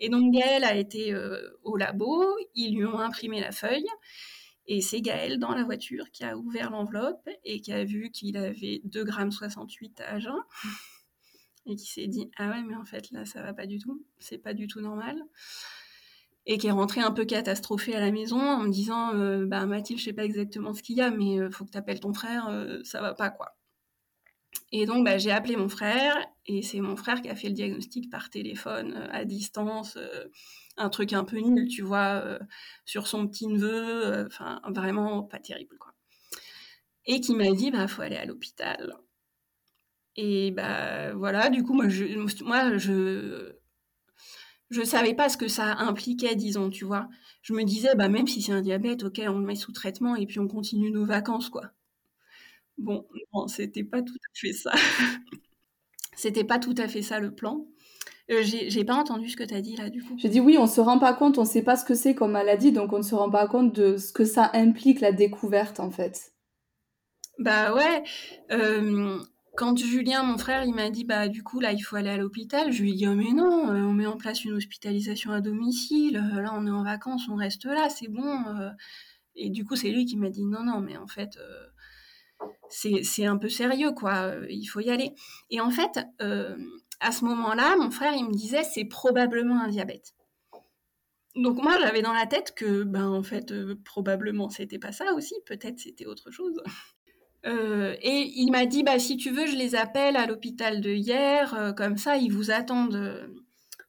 Et 0.00 0.08
donc 0.08 0.32
Gaël 0.32 0.64
a 0.64 0.74
été 0.74 1.12
euh, 1.12 1.38
au 1.62 1.76
labo, 1.76 2.24
ils 2.54 2.74
lui 2.74 2.84
ont 2.86 2.98
imprimé 2.98 3.40
la 3.40 3.52
feuille. 3.52 3.86
Et 4.66 4.80
c'est 4.80 5.00
Gaël 5.00 5.38
dans 5.38 5.54
la 5.54 5.64
voiture 5.64 6.10
qui 6.10 6.24
a 6.24 6.36
ouvert 6.36 6.70
l'enveloppe 6.70 7.28
et 7.44 7.60
qui 7.60 7.72
a 7.72 7.84
vu 7.84 8.10
qu'il 8.10 8.36
avait 8.36 8.80
2,68 8.86 9.68
g 9.68 9.90
à 10.04 10.18
jeun. 10.18 10.40
Et 11.66 11.76
qui 11.76 11.86
s'est 11.86 12.08
dit 12.08 12.30
Ah 12.36 12.50
ouais, 12.50 12.62
mais 12.62 12.76
en 12.76 12.84
fait 12.84 13.10
là, 13.10 13.24
ça 13.24 13.40
va 13.42 13.54
pas 13.54 13.64
du 13.64 13.78
tout. 13.78 14.04
C'est 14.18 14.36
pas 14.36 14.52
du 14.52 14.66
tout 14.66 14.82
normal 14.82 15.18
et 16.46 16.58
qui 16.58 16.66
est 16.66 16.72
rentré 16.72 17.00
un 17.00 17.10
peu 17.10 17.24
catastrophé 17.24 17.94
à 17.94 18.00
la 18.00 18.10
maison 18.10 18.38
en 18.38 18.64
me 18.64 18.70
disant 18.70 19.14
euh, 19.14 19.46
bah 19.46 19.64
Mathilde 19.66 19.98
je 19.98 20.04
sais 20.04 20.12
pas 20.12 20.24
exactement 20.24 20.74
ce 20.74 20.82
qu'il 20.82 20.96
y 20.96 21.00
a 21.00 21.10
mais 21.10 21.40
euh, 21.40 21.50
faut 21.50 21.64
que 21.64 21.70
tu 21.70 21.78
appelles 21.78 22.00
ton 22.00 22.12
frère 22.12 22.48
euh, 22.48 22.80
ça 22.84 23.00
va 23.00 23.14
pas 23.14 23.30
quoi 23.30 23.56
et 24.72 24.86
donc 24.86 25.04
bah, 25.04 25.18
j'ai 25.18 25.30
appelé 25.30 25.56
mon 25.56 25.68
frère 25.68 26.14
et 26.46 26.62
c'est 26.62 26.80
mon 26.80 26.96
frère 26.96 27.22
qui 27.22 27.28
a 27.28 27.34
fait 27.34 27.48
le 27.48 27.54
diagnostic 27.54 28.10
par 28.10 28.30
téléphone 28.30 29.08
à 29.12 29.24
distance 29.24 29.98
un 30.76 30.88
truc 30.90 31.12
un 31.12 31.24
peu 31.24 31.38
nul 31.38 31.68
tu 31.68 31.82
vois 31.82 32.38
sur 32.84 33.06
son 33.06 33.26
petit 33.26 33.46
neveu 33.46 34.28
vraiment 34.68 35.22
pas 35.22 35.38
terrible 35.38 35.76
quoi 35.78 35.94
et 37.06 37.20
qui 37.20 37.34
m'a 37.34 37.50
dit 37.52 37.70
bah 37.70 37.88
faut 37.88 38.02
aller 38.02 38.16
à 38.16 38.26
l'hôpital 38.26 38.94
et 40.16 40.50
bah 40.52 41.12
voilà 41.14 41.50
du 41.50 41.62
coup 41.62 41.74
moi 41.74 41.88
je 41.88 42.04
moi 42.44 42.76
je 42.78 43.54
je 44.70 44.82
savais 44.82 45.14
pas 45.14 45.28
ce 45.30 45.36
que 45.38 45.48
ça 45.48 45.74
impliquait, 45.78 46.34
disons, 46.36 46.68
tu 46.70 46.84
vois. 46.84 47.08
Je 47.42 47.52
me 47.54 47.64
disais, 47.64 47.94
bah, 47.94 48.08
même 48.08 48.26
si 48.26 48.42
c'est 48.42 48.52
un 48.52 48.60
diabète, 48.62 49.02
ok, 49.04 49.20
on 49.26 49.38
le 49.38 49.46
met 49.46 49.56
sous 49.56 49.72
traitement 49.72 50.16
et 50.16 50.26
puis 50.26 50.38
on 50.38 50.48
continue 50.48 50.90
nos 50.90 51.04
vacances, 51.06 51.48
quoi. 51.48 51.72
Bon, 52.78 53.06
non, 53.32 53.46
c'était 53.48 53.84
pas 53.84 54.02
tout 54.02 54.14
à 54.14 54.28
fait 54.34 54.52
ça. 54.52 54.72
c'était 56.16 56.44
pas 56.44 56.58
tout 56.58 56.74
à 56.78 56.88
fait 56.88 57.02
ça 57.02 57.20
le 57.20 57.34
plan. 57.34 57.66
Euh, 58.30 58.42
j'ai 58.42 58.84
pas 58.84 58.94
entendu 58.94 59.28
ce 59.28 59.36
que 59.36 59.44
tu 59.44 59.54
as 59.54 59.60
dit 59.60 59.76
là, 59.76 59.90
du 59.90 60.02
coup. 60.02 60.14
J'ai 60.16 60.30
dit 60.30 60.40
oui, 60.40 60.56
on 60.58 60.66
se 60.66 60.80
rend 60.80 60.98
pas 60.98 61.12
compte, 61.12 61.36
on 61.38 61.44
sait 61.44 61.62
pas 61.62 61.76
ce 61.76 61.84
que 61.84 61.94
c'est 61.94 62.14
comme 62.14 62.32
maladie, 62.32 62.72
donc 62.72 62.92
on 62.92 62.98
ne 62.98 63.02
se 63.02 63.14
rend 63.14 63.30
pas 63.30 63.46
compte 63.46 63.74
de 63.74 63.98
ce 63.98 64.12
que 64.12 64.24
ça 64.24 64.50
implique, 64.54 65.00
la 65.00 65.12
découverte, 65.12 65.78
en 65.78 65.90
fait. 65.90 66.32
Bah 67.38 67.74
ouais. 67.74 68.02
Euh, 68.50 69.18
quand 69.56 69.76
Julien, 69.76 70.22
mon 70.22 70.38
frère, 70.38 70.64
il 70.64 70.74
m'a 70.74 70.88
dit 70.88 71.04
bah 71.04 71.28
du 71.28 71.42
coup 71.42 71.60
là 71.60 71.72
il 71.72 71.80
faut 71.80 71.96
aller 71.96 72.10
à 72.10 72.16
l'hôpital, 72.16 72.72
je 72.72 72.82
lui 72.82 72.92
ai 72.92 72.94
dit 72.94 73.06
oh 73.08 73.14
mais 73.14 73.32
non, 73.32 73.70
euh, 73.70 73.82
on 73.82 73.92
met 73.92 74.06
en 74.06 74.16
place 74.16 74.44
une 74.44 74.52
hospitalisation 74.52 75.32
à 75.32 75.40
domicile, 75.40 76.14
là 76.14 76.52
on 76.54 76.66
est 76.66 76.70
en 76.70 76.82
vacances, 76.82 77.28
on 77.28 77.36
reste 77.36 77.66
là, 77.66 77.88
c'est 77.90 78.08
bon. 78.08 78.44
Et 79.36 79.50
du 79.50 79.64
coup 79.64 79.76
c'est 79.76 79.90
lui 79.90 80.06
qui 80.06 80.16
m'a 80.16 80.30
dit 80.30 80.44
non 80.44 80.64
non 80.64 80.80
mais 80.80 80.96
en 80.96 81.06
fait 81.08 81.36
c'est 82.68 83.26
un 83.26 83.36
peu 83.36 83.48
sérieux 83.48 83.92
quoi, 83.92 84.34
il 84.48 84.66
faut 84.66 84.80
y 84.80 84.90
aller. 84.90 85.14
Et 85.50 85.60
en 85.60 85.70
fait 85.70 86.00
à 87.00 87.12
ce 87.12 87.24
moment-là, 87.24 87.76
mon 87.76 87.90
frère 87.90 88.14
il 88.14 88.26
me 88.26 88.32
disait 88.32 88.64
c'est 88.64 88.84
probablement 88.84 89.60
un 89.60 89.68
diabète. 89.68 90.14
Donc 91.36 91.62
moi 91.62 91.76
j'avais 91.80 92.02
dans 92.02 92.12
la 92.12 92.26
tête 92.26 92.54
que 92.54 92.84
ben 92.84 93.08
en 93.08 93.22
fait 93.22 93.52
probablement 93.84 94.48
c'était 94.50 94.78
pas 94.78 94.92
ça 94.92 95.12
aussi, 95.14 95.34
peut-être 95.46 95.78
c'était 95.78 96.06
autre 96.06 96.30
chose. 96.30 96.60
Euh, 97.46 97.94
et 98.00 98.32
il 98.36 98.50
m'a 98.50 98.66
dit, 98.66 98.82
bah, 98.82 98.98
si 98.98 99.16
tu 99.16 99.30
veux, 99.30 99.46
je 99.46 99.56
les 99.56 99.74
appelle 99.74 100.16
à 100.16 100.26
l'hôpital 100.26 100.80
de 100.80 100.90
hier, 100.90 101.54
euh, 101.54 101.72
comme 101.72 101.98
ça, 101.98 102.16
ils 102.16 102.32
vous 102.32 102.50
attendent, 102.50 102.94
euh, 102.94 103.26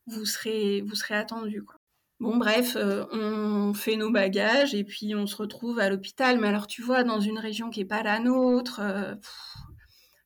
vous 0.07 0.25
serez, 0.25 0.81
vous 0.81 0.95
serez 0.95 1.15
attendus. 1.15 1.63
Quoi. 1.63 1.79
Bon, 2.19 2.37
bref, 2.37 2.77
on 3.11 3.73
fait 3.73 3.97
nos 3.97 4.09
bagages 4.09 4.73
et 4.73 4.85
puis 4.85 5.15
on 5.15 5.27
se 5.27 5.35
retrouve 5.35 5.79
à 5.79 5.89
l'hôpital. 5.89 6.39
Mais 6.39 6.47
alors, 6.47 6.67
tu 6.67 6.81
vois, 6.81 7.03
dans 7.03 7.19
une 7.19 7.39
région 7.39 7.69
qui 7.69 7.79
n'est 7.79 7.85
pas 7.85 8.03
la 8.03 8.19
nôtre, 8.19 8.81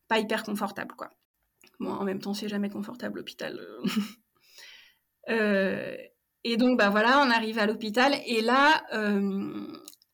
pas 0.07 0.19
hyper 0.19 0.43
confortable, 0.43 0.93
quoi. 0.95 1.09
Bon, 1.79 1.91
en 1.91 2.03
même 2.03 2.19
temps, 2.19 2.33
c'est 2.33 2.49
jamais 2.49 2.69
confortable 2.69 3.19
l'hôpital. 3.19 3.59
et 5.27 6.57
donc, 6.57 6.77
bah 6.77 6.89
voilà, 6.89 7.23
on 7.25 7.31
arrive 7.31 7.57
à 7.57 7.65
l'hôpital 7.65 8.13
et 8.25 8.41
là, 8.41 8.83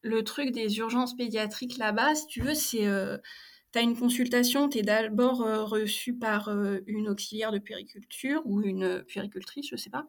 le 0.02 0.24
truc 0.24 0.52
des 0.52 0.78
urgences 0.78 1.16
pédiatriques 1.16 1.78
là-bas, 1.78 2.16
si 2.16 2.28
tu 2.28 2.42
veux, 2.42 2.54
c'est 2.54 2.88
tu 3.74 3.80
as 3.80 3.82
une 3.82 3.98
consultation, 3.98 4.70
tu 4.70 4.78
es 4.78 4.82
d'abord 4.82 5.40
reçu 5.70 6.16
par 6.16 6.50
une 6.88 7.10
auxiliaire 7.10 7.52
de 7.52 7.60
puériculture 7.60 8.42
ou 8.46 8.62
une 8.62 9.04
puéricultrice, 9.04 9.68
je 9.70 9.76
sais 9.76 9.90
pas. 9.90 10.06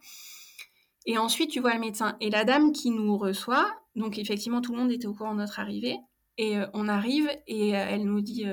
Et 1.06 1.18
ensuite, 1.18 1.50
tu 1.50 1.60
vois 1.60 1.74
le 1.74 1.80
médecin. 1.80 2.16
Et 2.20 2.30
la 2.30 2.44
dame 2.44 2.72
qui 2.72 2.90
nous 2.90 3.16
reçoit, 3.16 3.80
donc 3.94 4.18
effectivement, 4.18 4.60
tout 4.60 4.72
le 4.72 4.78
monde 4.78 4.92
était 4.92 5.06
au 5.06 5.14
courant 5.14 5.34
de 5.34 5.38
notre 5.38 5.60
arrivée. 5.60 5.98
Et 6.38 6.56
on 6.74 6.88
arrive 6.88 7.30
et 7.46 7.70
elle 7.70 8.04
nous 8.04 8.20
dit 8.20 8.44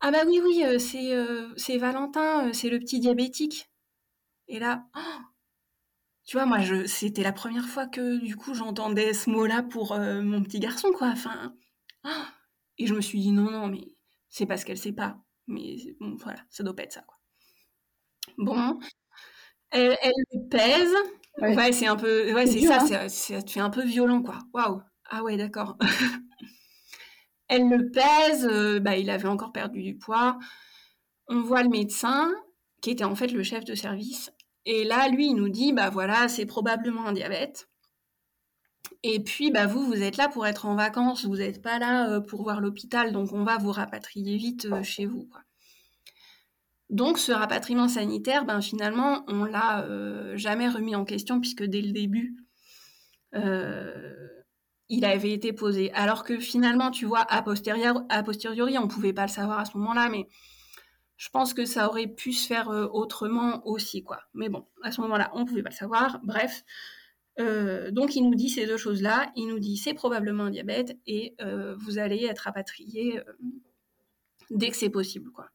Ah 0.00 0.10
bah 0.10 0.24
oui, 0.26 0.40
oui, 0.42 0.64
c'est 0.78 1.78
Valentin, 1.78 2.52
c'est 2.52 2.70
le 2.70 2.78
petit 2.78 3.00
diabétique. 3.00 3.68
Et 4.48 4.58
là, 4.58 4.86
oh 4.96 5.20
tu 6.24 6.36
vois, 6.36 6.46
moi, 6.46 6.58
c'était 6.86 7.22
la 7.22 7.32
première 7.32 7.66
fois 7.66 7.86
que 7.86 8.18
du 8.18 8.36
coup 8.36 8.54
j'entendais 8.54 9.14
ce 9.14 9.30
mot-là 9.30 9.62
pour 9.62 9.96
mon 9.98 10.42
petit 10.42 10.60
garçon, 10.60 10.92
quoi. 10.92 11.08
Enfin, 11.08 11.54
oh 12.04 12.10
et 12.78 12.86
je 12.86 12.94
me 12.94 13.00
suis 13.00 13.20
dit 13.20 13.32
non, 13.32 13.50
non, 13.50 13.68
mais 13.68 13.96
c'est 14.28 14.46
parce 14.46 14.64
qu'elle 14.64 14.78
sait 14.78 14.92
pas. 14.92 15.18
Mais 15.46 15.76
bon, 16.00 16.16
voilà, 16.16 16.40
ça 16.50 16.62
doit 16.62 16.76
pas 16.76 16.82
être 16.84 16.92
ça, 16.92 17.02
quoi. 17.02 17.18
Bon, 18.36 18.78
elle, 19.70 19.96
elle 20.02 20.12
le 20.32 20.48
pèse. 20.48 20.94
Ouais, 21.40 21.72
c'est 21.72 21.86
un 21.86 21.96
peu, 21.96 22.32
ouais, 22.32 22.46
c'est 22.46 22.62
ça, 22.62 22.82
hein. 22.82 23.08
ça 23.08 23.42
te 23.42 23.50
fait 23.50 23.60
un 23.60 23.70
peu 23.70 23.84
violent, 23.84 24.22
quoi. 24.22 24.38
Waouh. 24.52 24.82
Ah 25.10 25.22
ouais, 25.22 25.36
d'accord. 25.36 25.78
elle 27.48 27.68
le 27.68 27.90
pèse. 27.90 28.82
bah, 28.82 28.96
il 28.96 29.08
avait 29.10 29.28
encore 29.28 29.52
perdu 29.52 29.82
du 29.82 29.96
poids. 29.96 30.38
On 31.28 31.40
voit 31.42 31.62
le 31.62 31.68
médecin, 31.68 32.30
qui 32.82 32.90
était 32.90 33.04
en 33.04 33.14
fait 33.14 33.28
le 33.28 33.42
chef 33.42 33.64
de 33.64 33.74
service. 33.74 34.32
Et 34.64 34.84
là, 34.84 35.08
lui, 35.08 35.28
il 35.28 35.34
nous 35.34 35.48
dit, 35.48 35.72
bah 35.72 35.90
voilà, 35.90 36.28
c'est 36.28 36.46
probablement 36.46 37.06
un 37.06 37.12
diabète. 37.12 37.68
Et 39.02 39.22
puis, 39.22 39.50
bah, 39.50 39.66
vous, 39.66 39.86
vous 39.86 40.02
êtes 40.02 40.16
là 40.16 40.28
pour 40.28 40.46
être 40.46 40.66
en 40.66 40.74
vacances, 40.74 41.24
vous 41.24 41.36
n'êtes 41.36 41.62
pas 41.62 41.78
là 41.78 42.20
pour 42.20 42.42
voir 42.42 42.60
l'hôpital, 42.60 43.12
donc 43.12 43.32
on 43.32 43.44
va 43.44 43.58
vous 43.58 43.70
rapatrier 43.70 44.36
vite 44.36 44.82
chez 44.82 45.06
vous. 45.06 45.28
Donc, 46.90 47.18
ce 47.18 47.32
rapatriement 47.32 47.88
sanitaire, 47.88 48.44
ben, 48.44 48.60
finalement, 48.60 49.24
on 49.28 49.44
l'a 49.44 49.86
jamais 50.36 50.68
remis 50.68 50.96
en 50.96 51.04
question, 51.04 51.40
puisque 51.40 51.64
dès 51.64 51.82
le 51.82 51.92
début, 51.92 52.36
il 54.88 55.04
avait 55.04 55.32
été 55.32 55.52
posé. 55.52 55.92
Alors 55.92 56.24
que 56.24 56.38
finalement, 56.38 56.90
tu 56.90 57.04
vois, 57.04 57.26
a 57.28 57.42
posteriori, 57.42 58.78
on 58.78 58.84
ne 58.84 58.88
pouvait 58.88 59.12
pas 59.12 59.26
le 59.26 59.32
savoir 59.32 59.58
à 59.58 59.64
ce 59.66 59.76
moment-là, 59.76 60.08
mais 60.08 60.28
je 61.18 61.28
pense 61.28 61.52
que 61.52 61.66
ça 61.66 61.88
aurait 61.88 62.06
pu 62.06 62.32
se 62.32 62.46
faire 62.46 62.68
autrement 62.68 63.66
aussi, 63.66 64.02
quoi. 64.02 64.20
Mais 64.32 64.48
bon, 64.48 64.64
à 64.82 64.90
ce 64.90 65.02
moment-là, 65.02 65.30
on 65.34 65.40
ne 65.40 65.44
pouvait 65.44 65.62
pas 65.62 65.70
le 65.70 65.74
savoir. 65.74 66.20
Bref, 66.22 66.64
euh, 67.40 67.90
donc 67.92 68.16
il 68.16 68.22
nous 68.22 68.34
dit 68.34 68.48
ces 68.48 68.66
deux 68.66 68.76
choses-là. 68.76 69.30
Il 69.36 69.48
nous 69.48 69.58
dit 69.58 69.76
c'est 69.76 69.94
probablement 69.94 70.44
un 70.44 70.50
diabète 70.50 70.98
et 71.06 71.34
euh, 71.40 71.76
vous 71.76 71.98
allez 71.98 72.24
être 72.24 72.40
rapatrié 72.40 73.18
euh, 73.18 73.22
dès 74.50 74.70
que 74.70 74.76
c'est 74.76 74.90
possible. 74.90 75.30
Quoi. 75.30 75.48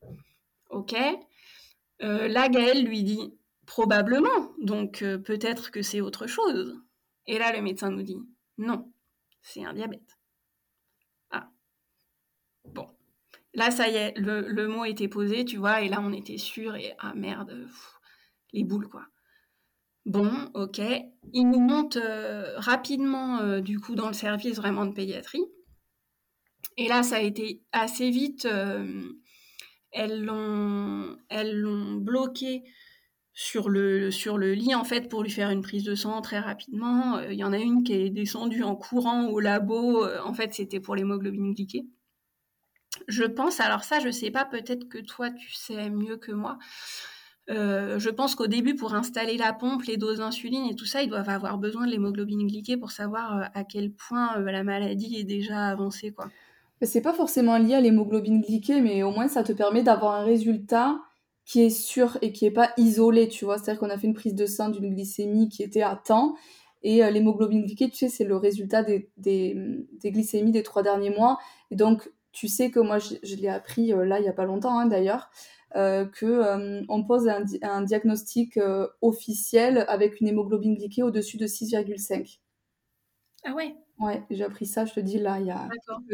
Ok 0.73 0.95
La 1.99 2.49
Gaëlle 2.49 2.85
lui 2.85 3.03
dit 3.03 3.33
probablement, 3.65 4.53
donc 4.61 4.99
peut-être 4.99 5.71
que 5.71 5.81
c'est 5.81 6.01
autre 6.01 6.27
chose. 6.27 6.81
Et 7.27 7.37
là 7.37 7.53
le 7.53 7.61
médecin 7.61 7.89
nous 7.89 8.03
dit 8.03 8.19
non, 8.57 8.91
c'est 9.41 9.63
un 9.63 9.73
diabète. 9.73 10.17
Ah. 11.31 11.49
Bon. 12.65 12.89
Là, 13.53 13.69
ça 13.71 13.87
y 13.87 13.95
est, 13.95 14.17
le, 14.17 14.67
mot 14.67 14.85
était 14.85 15.07
posé, 15.07 15.45
tu 15.45 15.57
vois, 15.57 15.81
et 15.81 15.89
là, 15.89 15.99
on 16.01 16.11
était 16.11 16.37
sûr, 16.37 16.75
et 16.75 16.95
ah 16.99 17.13
merde, 17.13 17.67
les 18.51 18.63
boules, 18.63 18.89
quoi. 18.89 19.05
Bon, 20.05 20.49
ok. 20.53 20.81
Il 21.33 21.49
nous 21.49 21.59
monte 21.59 21.97
euh, 21.97 22.57
rapidement, 22.57 23.39
euh, 23.39 23.61
du 23.61 23.79
coup, 23.79 23.95
dans 23.95 24.07
le 24.07 24.13
service 24.13 24.55
vraiment 24.55 24.85
de 24.85 24.93
pédiatrie. 24.93 25.45
Et 26.77 26.87
là, 26.87 27.03
ça 27.03 27.17
a 27.17 27.21
été 27.21 27.61
assez 27.71 28.09
vite. 28.09 28.45
Euh, 28.45 29.03
elles 29.93 30.21
l'ont 30.23 31.95
bloqué 31.95 32.63
sur 33.33 33.69
le, 33.69 34.09
lit, 34.53 34.75
en 34.75 34.83
fait, 34.83 35.09
pour 35.09 35.23
lui 35.23 35.31
faire 35.31 35.49
une 35.49 35.61
prise 35.61 35.83
de 35.83 35.95
sang 35.95 36.21
très 36.21 36.39
rapidement. 36.39 37.19
Il 37.21 37.37
y 37.37 37.43
en 37.43 37.53
a 37.53 37.57
une 37.57 37.83
qui 37.83 37.93
est 37.93 38.09
descendue 38.09 38.63
en 38.63 38.75
courant 38.75 39.27
au 39.27 39.39
labo. 39.39 40.05
en 40.23 40.33
fait, 40.33 40.53
c'était 40.53 40.79
pour 40.79 40.95
l'hémoglobine 40.95 41.53
glyquée. 41.53 41.85
Je 43.07 43.23
pense, 43.23 43.59
alors 43.59 43.83
ça, 43.83 43.99
je 43.99 44.09
sais 44.11 44.31
pas, 44.31 44.45
peut-être 44.45 44.87
que 44.87 44.99
toi, 44.99 45.31
tu 45.31 45.51
sais 45.53 45.89
mieux 45.89 46.17
que 46.17 46.31
moi. 46.31 46.57
Euh, 47.49 47.99
je 47.99 48.09
pense 48.09 48.35
qu'au 48.35 48.47
début, 48.47 48.75
pour 48.75 48.95
installer 48.95 49.37
la 49.37 49.51
pompe, 49.51 49.83
les 49.83 49.97
doses 49.97 50.19
d'insuline 50.19 50.65
et 50.69 50.75
tout 50.75 50.85
ça, 50.85 51.03
ils 51.03 51.09
doivent 51.09 51.29
avoir 51.29 51.57
besoin 51.57 51.85
de 51.85 51.91
l'hémoglobine 51.91 52.47
glyquée 52.47 52.77
pour 52.77 52.91
savoir 52.91 53.37
euh, 53.37 53.43
à 53.53 53.63
quel 53.63 53.91
point 53.91 54.37
euh, 54.37 54.51
la 54.51 54.63
maladie 54.63 55.17
est 55.17 55.25
déjà 55.25 55.67
avancée. 55.67 56.11
Quoi. 56.11 56.29
C'est 56.83 57.01
pas 57.01 57.13
forcément 57.13 57.57
lié 57.57 57.75
à 57.75 57.81
l'hémoglobine 57.81 58.41
glyquée, 58.41 58.81
mais 58.81 59.03
au 59.03 59.11
moins 59.11 59.27
ça 59.27 59.43
te 59.43 59.51
permet 59.51 59.83
d'avoir 59.83 60.15
un 60.15 60.23
résultat 60.23 60.99
qui 61.45 61.61
est 61.61 61.69
sûr 61.69 62.17
et 62.21 62.31
qui 62.31 62.45
est 62.45 62.51
pas 62.51 62.71
isolé, 62.77 63.27
tu 63.27 63.45
vois. 63.45 63.57
C'est-à-dire 63.57 63.79
qu'on 63.79 63.89
a 63.89 63.97
fait 63.97 64.07
une 64.07 64.13
prise 64.13 64.35
de 64.35 64.45
sang 64.45 64.69
d'une 64.69 64.93
glycémie 64.93 65.49
qui 65.49 65.63
était 65.63 65.81
à 65.81 65.95
temps, 65.95 66.35
et 66.83 67.09
l'hémoglobine 67.11 67.63
glyquée, 67.65 67.89
tu 67.89 67.95
sais, 67.95 68.09
c'est 68.09 68.25
le 68.25 68.35
résultat 68.35 68.83
des, 68.83 69.09
glycémies 70.03 70.51
des 70.51 70.63
trois 70.63 70.83
derniers 70.83 71.11
mois. 71.11 71.39
Et 71.71 71.75
donc, 71.75 72.11
tu 72.33 72.49
sais 72.49 72.71
que 72.71 72.79
moi, 72.81 72.99
je, 72.99 73.35
l'ai 73.35 73.47
appris 73.47 73.87
là, 73.87 74.19
il 74.19 74.25
y 74.25 74.29
a 74.29 74.33
pas 74.33 74.43
longtemps, 74.43 74.77
hein, 74.77 74.85
d'ailleurs, 74.85 75.29
euh, 75.75 76.05
que 76.05 76.25
euh, 76.25 76.83
on 76.89 77.03
pose 77.03 77.27
un, 77.27 77.81
diagnostic 77.81 78.57
euh, 78.57 78.87
officiel 79.01 79.85
avec 79.87 80.19
une 80.19 80.27
hémoglobine 80.27 80.75
glyquée 80.75 81.03
au-dessus 81.03 81.37
de 81.37 81.47
6,5. 81.47 82.39
Ah 83.45 83.53
ouais 83.53 83.75
Ouais, 83.99 84.23
j'ai 84.29 84.43
appris 84.43 84.65
ça, 84.65 84.85
je 84.85 84.93
te 84.93 84.99
dis 84.99 85.19
là, 85.19 85.39
il 85.39 85.45
y 85.45 85.51
a 85.51 85.69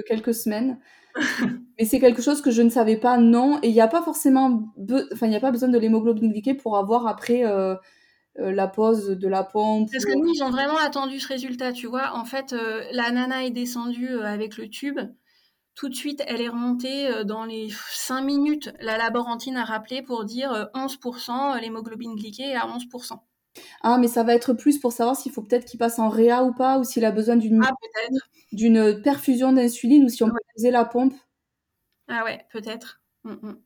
quelques 0.07 0.33
semaines. 0.33 0.79
Mais 1.79 1.85
c'est 1.85 1.99
quelque 1.99 2.21
chose 2.21 2.41
que 2.41 2.51
je 2.51 2.61
ne 2.61 2.69
savais 2.69 2.97
pas, 2.97 3.17
non. 3.17 3.59
Et 3.63 3.69
il 3.69 3.73
n'y 3.73 3.81
a 3.81 3.87
pas 3.87 4.03
forcément, 4.03 4.73
enfin, 5.13 5.27
il 5.27 5.29
n'y 5.29 5.35
a 5.35 5.39
pas 5.39 5.51
besoin 5.51 5.69
de 5.69 5.77
l'hémoglobine 5.77 6.31
glyquée 6.31 6.53
pour 6.53 6.77
avoir 6.77 7.07
après 7.07 7.43
la 8.35 8.67
pose 8.67 9.09
de 9.09 9.27
la 9.27 9.43
pompe. 9.43 9.89
Parce 9.91 10.05
que 10.05 10.13
nous, 10.13 10.31
ils 10.33 10.43
ont 10.43 10.51
vraiment 10.51 10.77
attendu 10.77 11.19
ce 11.19 11.27
résultat, 11.27 11.71
tu 11.71 11.87
vois. 11.87 12.15
En 12.15 12.25
fait, 12.25 12.53
la 12.91 13.11
nana 13.11 13.45
est 13.45 13.51
descendue 13.51 14.19
avec 14.19 14.57
le 14.57 14.69
tube 14.69 14.99
tout 15.79 15.87
de 15.87 15.95
suite, 15.95 16.21
elle 16.27 16.41
est 16.41 16.49
remontée 16.49 17.07
euh, 17.07 17.23
dans 17.23 17.45
les 17.45 17.69
5 17.93 18.21
minutes. 18.21 18.69
La 18.81 18.97
laborantine 18.97 19.55
a 19.55 19.63
rappelé 19.63 20.01
pour 20.01 20.25
dire 20.25 20.69
11%, 20.73 21.31
euh, 21.31 21.55
euh, 21.55 21.59
l'hémoglobine 21.61 22.15
glyquée 22.15 22.49
est 22.49 22.55
à 22.55 22.67
11%. 22.67 23.21
Ah, 23.81 23.97
mais 23.97 24.07
ça 24.07 24.23
va 24.23 24.33
être 24.35 24.53
plus 24.53 24.79
pour 24.79 24.93
savoir 24.93 25.15
s'il 25.15 25.31
faut 25.31 25.41
peut-être 25.41 25.65
qu'il 25.65 25.79
passe 25.79 25.99
en 25.99 26.09
réa 26.09 26.43
ou 26.43 26.53
pas, 26.53 26.79
ou 26.79 26.83
s'il 26.83 27.05
a 27.05 27.11
besoin 27.11 27.35
d'une 27.35 27.63
ah, 27.63 27.73
d'une 28.51 29.01
perfusion 29.01 29.53
d'insuline, 29.53 30.05
ou 30.05 30.09
si 30.09 30.23
on 30.23 30.27
peut 30.29 30.37
poser 30.55 30.71
la 30.71 30.85
pompe. 30.85 31.13
Ah 32.07 32.23
ouais, 32.23 32.45
peut-être. 32.51 33.01
Mm, 33.23 33.31
mm. 33.31 33.57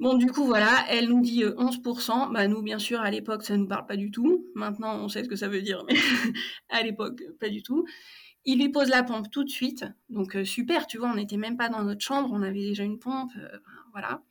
Bon, 0.00 0.14
du 0.14 0.26
coup, 0.26 0.44
voilà, 0.44 0.86
elle 0.88 1.08
nous 1.08 1.20
dit 1.20 1.44
11%. 1.44 2.32
Bah, 2.32 2.48
nous, 2.48 2.62
bien 2.62 2.78
sûr, 2.78 3.00
à 3.00 3.10
l'époque, 3.10 3.42
ça 3.42 3.54
ne 3.54 3.58
nous 3.58 3.68
parle 3.68 3.86
pas 3.86 3.96
du 3.96 4.10
tout. 4.10 4.46
Maintenant, 4.54 4.96
on 4.96 5.08
sait 5.08 5.24
ce 5.24 5.28
que 5.28 5.36
ça 5.36 5.48
veut 5.48 5.60
dire, 5.60 5.84
mais 5.86 5.94
à 6.70 6.82
l'époque, 6.82 7.22
pas 7.38 7.50
du 7.50 7.62
tout. 7.62 7.84
Il 8.46 8.58
lui 8.60 8.70
pose 8.70 8.88
la 8.88 9.02
pompe 9.02 9.30
tout 9.30 9.44
de 9.44 9.50
suite. 9.50 9.84
Donc 10.08 10.36
euh, 10.36 10.44
super, 10.44 10.86
tu 10.86 10.96
vois, 10.98 11.10
on 11.10 11.14
n'était 11.16 11.36
même 11.36 11.56
pas 11.58 11.68
dans 11.68 11.82
notre 11.82 12.00
chambre, 12.00 12.30
on 12.32 12.42
avait 12.42 12.60
déjà 12.60 12.84
une 12.84 12.98
pompe, 12.98 13.32
euh, 13.36 13.58
voilà. 13.92 14.22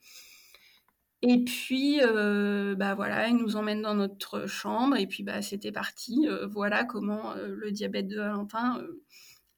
Et 1.22 1.44
puis, 1.44 2.00
euh, 2.02 2.76
bah 2.76 2.96
voilà, 2.96 3.28
il 3.28 3.36
nous 3.36 3.58
emmène 3.58 3.82
dans 3.82 3.96
notre 3.96 4.48
chambre 4.48 4.96
et 4.96 5.06
puis 5.06 5.24
bah 5.24 5.42
c'était 5.42 5.72
parti. 5.72 6.28
voilà 6.50 6.86
comment 6.86 7.34
le 7.36 7.72
diabète 7.72 8.08
de 8.08 8.18
Valentin 8.18 8.82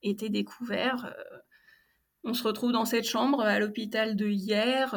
était 0.01 0.29
découvert. 0.29 1.13
on 2.23 2.33
se 2.33 2.43
retrouve 2.43 2.71
dans 2.71 2.85
cette 2.85 3.05
chambre 3.07 3.41
à 3.41 3.59
l'hôpital 3.59 4.15
de 4.15 4.27
hier 4.27 4.95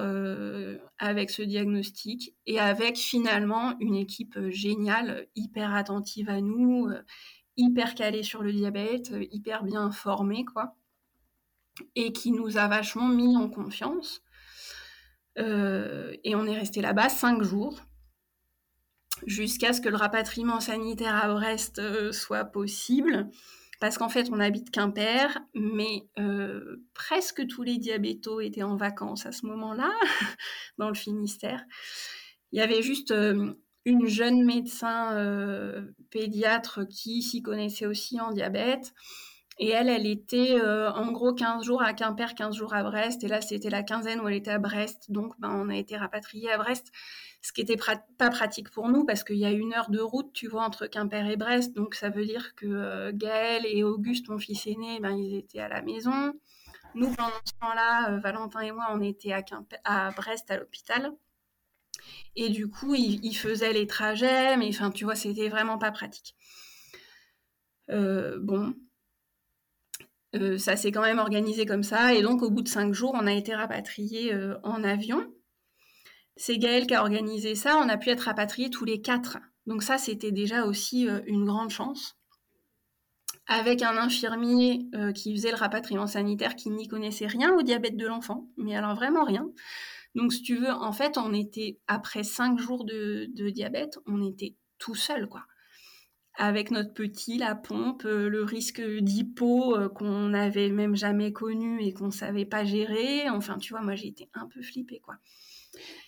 avec 0.98 1.30
ce 1.30 1.42
diagnostic 1.42 2.34
et 2.46 2.58
avec 2.58 2.96
finalement 2.96 3.76
une 3.80 3.94
équipe 3.94 4.38
géniale, 4.48 5.26
hyper 5.36 5.74
attentive 5.74 6.30
à 6.30 6.40
nous 6.40 6.88
hyper 7.56 7.94
calé 7.94 8.22
sur 8.22 8.42
le 8.42 8.52
diabète, 8.52 9.12
euh, 9.12 9.24
hyper 9.30 9.64
bien 9.64 9.90
formé, 9.90 10.44
quoi, 10.44 10.76
et 11.94 12.12
qui 12.12 12.32
nous 12.32 12.56
a 12.56 12.68
vachement 12.68 13.08
mis 13.08 13.36
en 13.36 13.48
confiance. 13.48 14.22
Euh, 15.38 16.14
et 16.24 16.34
on 16.34 16.46
est 16.46 16.56
resté 16.56 16.80
là-bas 16.80 17.08
cinq 17.08 17.42
jours, 17.42 17.80
jusqu'à 19.26 19.72
ce 19.72 19.80
que 19.80 19.88
le 19.88 19.96
rapatriement 19.96 20.60
sanitaire 20.60 21.14
à 21.14 21.32
Brest 21.32 21.78
euh, 21.78 22.12
soit 22.12 22.44
possible. 22.44 23.28
Parce 23.80 23.98
qu'en 23.98 24.08
fait, 24.08 24.28
on 24.30 24.40
habite 24.40 24.70
Quimper, 24.70 25.40
mais 25.54 26.08
presque 26.94 27.46
tous 27.48 27.64
les 27.64 27.76
diabétos 27.76 28.40
étaient 28.40 28.62
en 28.62 28.76
vacances 28.76 29.26
à 29.26 29.32
ce 29.32 29.44
moment-là, 29.46 29.90
dans 30.78 30.88
le 30.88 30.94
Finistère. 30.94 31.62
Il 32.52 32.60
y 32.60 32.62
avait 32.62 32.82
juste 32.82 33.12
une 33.12 34.06
jeune 34.06 34.44
médecin 34.44 35.84
pédiatre 36.10 36.86
qui 36.88 37.20
s'y 37.20 37.42
connaissait 37.42 37.84
aussi 37.84 38.20
en 38.20 38.30
diabète. 38.30 38.94
Et 39.58 39.68
elle, 39.70 39.88
elle 39.88 40.06
était 40.06 40.60
en 40.60 41.12
gros 41.12 41.32
15 41.32 41.64
jours 41.64 41.82
à 41.82 41.92
Quimper, 41.92 42.34
15 42.34 42.56
jours 42.56 42.74
à 42.74 42.82
Brest. 42.82 43.22
Et 43.22 43.28
là, 43.28 43.40
c'était 43.40 43.70
la 43.70 43.82
quinzaine 43.82 44.20
où 44.20 44.28
elle 44.28 44.34
était 44.34 44.50
à 44.50 44.58
Brest. 44.58 45.10
Donc, 45.10 45.34
ben, 45.38 45.50
on 45.50 45.68
a 45.68 45.76
été 45.76 45.96
rapatriés 45.96 46.50
à 46.50 46.58
Brest, 46.58 46.90
ce 47.40 47.52
qui 47.52 47.60
n'était 47.60 47.76
pas 48.18 48.30
pratique 48.30 48.70
pour 48.70 48.88
nous 48.88 49.04
parce 49.04 49.22
qu'il 49.22 49.36
y 49.36 49.44
a 49.44 49.52
une 49.52 49.72
heure 49.72 49.90
de 49.90 50.00
route, 50.00 50.32
tu 50.32 50.48
vois, 50.48 50.64
entre 50.64 50.86
Quimper 50.86 51.30
et 51.30 51.36
Brest. 51.36 51.72
Donc, 51.74 51.94
ça 51.94 52.10
veut 52.10 52.24
dire 52.24 52.54
que 52.56 53.12
Gaël 53.12 53.64
et 53.66 53.84
Auguste, 53.84 54.28
mon 54.28 54.38
fils 54.38 54.66
aîné, 54.66 54.98
ben, 55.00 55.16
ils 55.16 55.36
étaient 55.36 55.60
à 55.60 55.68
la 55.68 55.82
maison. 55.82 56.32
Nous, 56.94 57.12
pendant 57.14 57.30
ce 57.44 57.52
temps-là, 57.60 58.18
Valentin 58.18 58.60
et 58.60 58.72
moi, 58.72 58.86
on 58.90 59.00
était 59.00 59.32
à, 59.32 59.44
à 59.84 60.10
Brest 60.10 60.50
à 60.50 60.58
l'hôpital. 60.58 61.12
Et 62.36 62.48
du 62.48 62.68
coup, 62.68 62.94
il, 62.94 63.36
faisait 63.36 63.72
les 63.72 63.86
trajets, 63.86 64.56
mais 64.56 64.68
enfin, 64.68 64.90
tu 64.90 65.04
vois, 65.04 65.14
c'était 65.14 65.48
vraiment 65.48 65.78
pas 65.78 65.92
pratique. 65.92 66.34
Euh, 67.90 68.38
bon, 68.40 68.74
euh, 70.34 70.58
ça 70.58 70.76
s'est 70.76 70.92
quand 70.92 71.02
même 71.02 71.18
organisé 71.18 71.66
comme 71.66 71.82
ça. 71.82 72.14
Et 72.14 72.22
donc, 72.22 72.42
au 72.42 72.50
bout 72.50 72.62
de 72.62 72.68
cinq 72.68 72.92
jours, 72.92 73.12
on 73.14 73.26
a 73.26 73.32
été 73.32 73.54
rapatriés 73.54 74.32
euh, 74.32 74.56
en 74.62 74.84
avion. 74.84 75.24
C'est 76.36 76.58
Gaël 76.58 76.86
qui 76.86 76.94
a 76.94 77.02
organisé 77.02 77.54
ça. 77.54 77.76
On 77.78 77.88
a 77.88 77.96
pu 77.96 78.10
être 78.10 78.22
rapatriés 78.22 78.70
tous 78.70 78.84
les 78.84 79.00
quatre. 79.00 79.38
Donc 79.66 79.82
ça, 79.82 79.98
c'était 79.98 80.32
déjà 80.32 80.64
aussi 80.64 81.06
une 81.26 81.44
grande 81.44 81.70
chance. 81.70 82.18
Avec 83.46 83.82
un 83.82 83.96
infirmier 83.96 84.88
qui 85.14 85.34
faisait 85.34 85.52
le 85.52 85.56
rapatriement 85.56 86.06
sanitaire 86.06 86.56
qui 86.56 86.70
n'y 86.70 86.88
connaissait 86.88 87.26
rien 87.26 87.54
au 87.54 87.62
diabète 87.62 87.96
de 87.96 88.06
l'enfant, 88.06 88.48
mais 88.56 88.74
alors 88.74 88.94
vraiment 88.94 89.24
rien. 89.24 89.46
Donc, 90.14 90.32
si 90.32 90.42
tu 90.42 90.56
veux, 90.56 90.70
en 90.70 90.92
fait, 90.92 91.18
on 91.18 91.32
était, 91.32 91.78
après 91.88 92.22
cinq 92.22 92.58
jours 92.58 92.84
de, 92.84 93.28
diabète, 93.50 93.98
on 94.06 94.22
était 94.22 94.54
tout 94.78 94.94
seul, 94.94 95.28
quoi. 95.28 95.44
Avec 96.36 96.70
notre 96.70 96.92
petit, 96.92 97.38
la 97.38 97.54
pompe, 97.54 98.04
euh, 98.04 98.28
le 98.28 98.42
risque 98.42 98.82
d'hypo 98.82 99.76
euh, 99.76 99.88
qu'on 99.88 100.28
n'avait 100.30 100.70
même 100.70 100.96
jamais 100.96 101.32
connu 101.32 101.80
et 101.82 101.92
qu'on 101.92 102.06
ne 102.06 102.12
savait 102.12 102.44
pas 102.44 102.64
gérer. 102.64 103.28
Enfin, 103.30 103.56
tu 103.58 103.72
vois, 103.72 103.82
moi, 103.82 103.94
j'ai 103.94 104.08
été 104.08 104.28
un 104.34 104.46
peu 104.46 104.60
flippée, 104.60 105.00
quoi. 105.00 105.14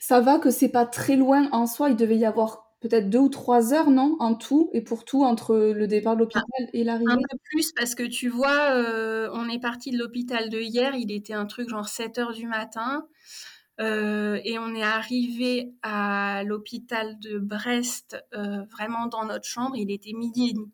Ça 0.00 0.21
va 0.21 0.38
que 0.38 0.50
c'est 0.50 0.68
pas 0.68 0.87
très 0.87 1.16
loin 1.16 1.49
en 1.52 1.66
soi. 1.66 1.90
Il 1.90 1.97
devait 1.97 2.16
y 2.16 2.25
avoir 2.25 2.66
peut-être 2.80 3.09
deux 3.11 3.18
ou 3.18 3.28
trois 3.28 3.73
heures, 3.73 3.90
non, 3.90 4.16
en 4.21 4.35
tout, 4.35 4.71
et 4.73 4.80
pour 4.80 5.04
tout, 5.04 5.25
entre 5.25 5.56
le 5.56 5.87
départ 5.87 6.14
de 6.14 6.21
l'hôpital 6.21 6.42
et 6.73 6.85
l'arrivée 6.85 7.11
Un 7.11 7.16
peu 7.16 7.38
plus, 7.45 7.73
parce 7.73 7.95
que 7.95 8.02
tu 8.02 8.28
vois, 8.28 8.71
euh, 8.75 9.28
on 9.33 9.49
est 9.49 9.61
parti 9.61 9.90
de 9.90 9.99
l'hôpital 9.99 10.50
de 10.50 10.59
hier, 10.59 10.95
il 10.95 11.11
était 11.11 11.33
un 11.33 11.47
truc 11.47 11.68
genre 11.68 11.88
7 11.88 12.18
heures 12.18 12.33
du 12.33 12.47
matin. 12.47 13.06
Euh, 13.78 14.40
et 14.45 14.59
on 14.59 14.75
est 14.75 14.83
arrivé 14.83 15.75
à 15.83 16.42
l'hôpital 16.45 17.18
de 17.18 17.38
Brest, 17.38 18.16
euh, 18.35 18.64
vraiment 18.71 19.06
dans 19.06 19.25
notre 19.25 19.45
chambre, 19.45 19.76
il 19.76 19.90
était 19.90 20.12
midi 20.12 20.50
et 20.50 20.52
demi. 20.54 20.71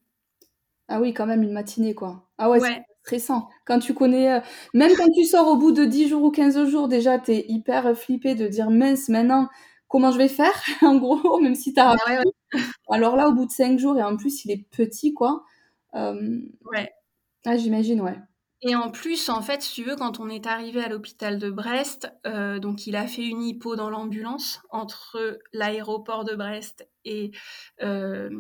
Ah 0.89 1.01
oui, 1.01 1.13
quand 1.13 1.27
même 1.27 1.43
une 1.43 1.53
matinée, 1.53 1.95
quoi. 1.95 2.29
Ah 2.39 2.49
ouais, 2.49 2.61
c'est 2.61 2.85
stressant. 3.03 3.49
Quand 3.67 3.81
tu 3.81 3.95
connais, 3.95 4.35
euh, 4.35 4.41
même 4.75 4.93
quand 4.97 5.09
tu 5.17 5.25
sors 5.25 5.49
au 5.49 5.57
bout 5.57 5.73
de 5.73 5.85
10 5.85 6.09
jours 6.09 6.23
ou 6.23 6.31
15 6.31 6.69
jours, 6.69 6.87
déjà, 6.89 7.19
tu 7.19 7.33
es 7.33 7.45
hyper 7.49 7.97
flippé 7.97 8.35
de 8.35 8.47
dire, 8.47 8.71
mince, 8.71 9.09
maintenant, 9.09 9.49
comment 9.89 10.13
je 10.13 10.19
vais 10.19 10.29
faire, 10.29 10.55
en 10.83 10.97
gros, 10.97 11.41
même 11.41 11.55
si 11.55 11.75
tu 11.75 11.81
as... 11.81 11.97
Alors 12.89 13.17
là, 13.17 13.29
au 13.29 13.33
bout 13.33 13.47
de 13.47 13.51
5 13.51 13.79
jours, 13.79 13.99
et 13.99 14.03
en 14.03 14.17
plus, 14.17 14.45
il 14.45 14.53
est 14.53 14.65
petit, 14.71 15.13
quoi. 15.13 15.45
ouais. 15.95 16.93
Ah, 17.45 17.57
j'imagine, 17.57 18.01
ouais. 18.01 18.17
Et 18.65 18.77
en 18.77 18.91
plus, 18.91 19.29
en 19.29 19.43
fait, 19.43 19.61
si 19.61 19.75
tu 19.75 19.83
veux, 19.83 19.97
quand 19.97 20.21
on 20.21 20.29
est 20.29 20.47
arrivé 20.47 20.81
à 20.85 20.89
l'hôpital 20.89 21.41
de 21.41 21.51
Brest, 21.51 22.13
euh, 22.29 22.61
donc 22.61 22.87
il 22.87 22.95
a 22.95 23.09
fait 23.09 23.27
une 23.27 23.43
hypo 23.43 23.75
dans 23.75 23.91
l'ambulance 23.91 24.61
entre 24.71 25.41
l'aéroport 25.53 26.25
de 26.25 26.37
Brest 26.37 26.89
et 27.05 27.33
euh, 27.83 28.31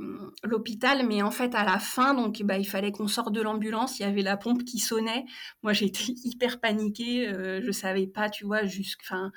l'hôpital, 0.44 1.04
mais 1.08 1.22
en 1.22 1.32
fait 1.32 1.56
à 1.56 1.64
la 1.64 1.80
fin, 1.80 2.14
donc 2.14 2.40
bah, 2.44 2.56
il 2.56 2.68
fallait 2.68 2.92
qu'on 2.92 3.08
sorte 3.08 3.32
de 3.32 3.42
l'ambulance, 3.42 3.98
il 3.98 4.04
y 4.04 4.06
avait 4.06 4.22
la 4.22 4.36
pompe 4.36 4.64
qui 4.64 4.78
sonnait. 4.78 5.24
Moi, 5.64 5.72
j'étais 5.72 6.04
hyper 6.24 6.60
paniquée, 6.60 7.26
euh, 7.26 7.60
je 7.60 7.72
savais 7.72 8.06
pas, 8.06 8.30
tu 8.30 8.44
vois, 8.44 8.64
jusqu'à 8.64 9.32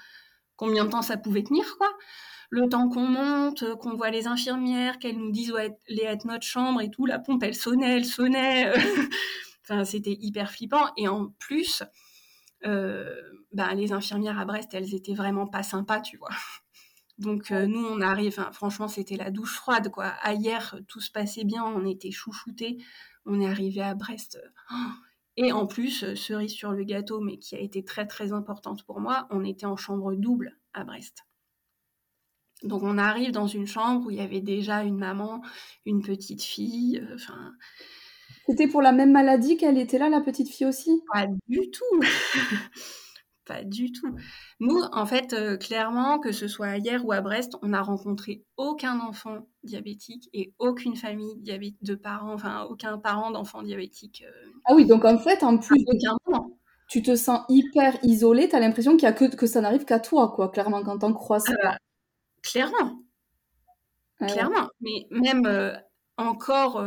combien 0.56 0.86
de 0.86 0.91
temps 0.91 1.02
ça 1.02 1.17
pouvait 1.17 1.43
tenir, 1.43 1.65
quoi. 1.80 1.91
Le 2.52 2.69
temps 2.69 2.89
qu'on 2.89 3.08
monte, 3.08 3.76
qu'on 3.78 3.95
voit 3.95 4.12
les 4.12 4.28
infirmières, 4.28 5.00
qu'elles 5.00 5.17
nous 5.17 5.32
disent 5.32 5.52
où 5.52 5.58
est, 5.58 5.76
être 6.04 6.26
notre 6.26 6.45
chambre 6.45 6.80
et 6.82 6.91
tout, 6.91 7.08
la 7.08 7.17
pompe, 7.17 7.41
elle 7.41 7.56
sonnait, 7.56 7.98
elle 7.98 8.06
sonnait. 8.06 8.71
Enfin, 9.67 9.84
c'était 9.84 10.17
hyper 10.19 10.51
flippant. 10.51 10.93
Et 10.97 11.08
en 11.08 11.30
plus, 11.39 11.84
euh, 12.65 13.15
bah, 13.51 13.73
les 13.73 13.93
infirmières 13.93 14.39
à 14.39 14.45
Brest, 14.45 14.73
elles 14.73 14.93
étaient 14.93 15.13
vraiment 15.13 15.47
pas 15.47 15.63
sympas, 15.63 16.01
tu 16.01 16.17
vois. 16.17 16.30
Donc 17.17 17.51
euh, 17.51 17.65
nous, 17.65 17.84
on 17.86 18.01
arrive, 18.01 18.34
franchement, 18.51 18.88
c'était 18.88 19.15
la 19.15 19.32
douche 19.32 19.56
froide, 19.56 19.89
quoi. 19.89 20.13
Hier, 20.34 20.75
tout 20.88 20.99
se 20.99 21.12
passait 21.12 21.45
bien, 21.45 21.63
on 21.63 21.86
était 21.86 22.12
chouchoutés. 22.12 22.78
On 23.25 23.41
est 23.41 23.47
arrivé 23.47 23.82
à 23.82 23.95
Brest. 23.95 24.39
Et 25.38 25.51
en 25.51 25.67
plus, 25.67 26.13
cerise 26.15 26.54
sur 26.54 26.71
le 26.71 26.86
gâteau, 26.86 27.19
mais 27.19 27.38
qui 27.38 27.56
a 27.56 27.60
été 27.60 27.84
très 27.84 28.08
très 28.08 28.32
importante 28.32 28.86
pour 28.86 29.01
moi, 29.01 29.28
on 29.32 29.43
était 29.43 29.65
en 29.65 29.75
chambre 29.75 30.15
double 30.15 30.58
à 30.73 30.86
Brest. 30.86 31.25
Donc 32.63 32.84
on 32.84 32.97
arrive 32.97 33.32
dans 33.32 33.47
une 33.47 33.67
chambre 33.67 34.08
où 34.08 34.12
il 34.12 34.17
y 34.17 34.21
avait 34.21 34.41
déjà 34.41 34.84
une 34.84 34.97
maman, 34.97 35.41
une 35.86 36.01
petite 36.01 36.41
fille, 36.41 36.99
euh, 36.99 37.15
enfin 37.15 37.54
c'était 38.47 38.67
pour 38.67 38.81
la 38.81 38.91
même 38.91 39.12
maladie 39.12 39.58
qu'elle 39.58 39.77
était 39.77 39.97
là, 39.97 40.10
la 40.10 40.21
petite 40.21 40.49
fille 40.49 40.67
aussi? 40.67 41.01
Pas 41.12 41.27
du 41.47 41.71
tout. 41.71 42.01
pas 43.45 43.63
du 43.63 43.91
tout. 43.91 44.15
Nous, 44.60 44.79
en 44.91 45.05
fait, 45.05 45.34
euh, 45.34 45.58
clairement, 45.58 46.19
que 46.19 46.31
ce 46.31 46.47
soit 46.47 46.77
hier 46.77 47.05
ou 47.05 47.12
à 47.12 47.21
Brest, 47.21 47.55
on 47.62 47.69
n'a 47.69 47.81
rencontré 47.81 48.43
aucun 48.58 48.99
enfant 48.99 49.47
diabétique 49.63 50.29
et 50.34 50.53
aucune 50.60 50.95
famille 50.95 51.36
de 51.81 51.95
parents, 51.95 52.34
enfin 52.34 52.63
aucun 52.69 52.97
parent 52.97 53.31
d'enfant 53.31 53.62
diabétique. 53.63 54.23
Euh, 54.27 54.49
ah 54.65 54.73
oui, 54.75 54.86
donc 54.86 55.05
en 55.05 55.17
fait, 55.17 55.43
en 55.43 55.58
plus, 55.58 55.84
tu 56.89 57.01
te 57.01 57.15
sens 57.15 57.41
hyper 57.49 57.97
isolé, 58.03 58.49
tu 58.49 58.55
as 58.55 58.60
l'impression 58.60 58.93
qu'il 58.93 59.03
y 59.03 59.08
a 59.08 59.13
que, 59.13 59.36
que 59.36 59.47
ça 59.47 59.62
n'arrive 59.62 59.86
qu'à 59.86 59.99
toi, 59.99 60.34
quoi, 60.36 60.49
clairement, 60.49 60.84
quand 60.84 61.03
on 61.03 61.13
crois 61.13 61.39
ça. 61.39 61.53
Ah 61.62 61.63
bah, 61.63 61.77
clairement. 62.41 62.99
Ah 64.19 64.27
clairement. 64.27 64.69
Mais 64.81 65.08
même 65.12 65.45
euh, 65.45 65.73
encore 66.17 66.84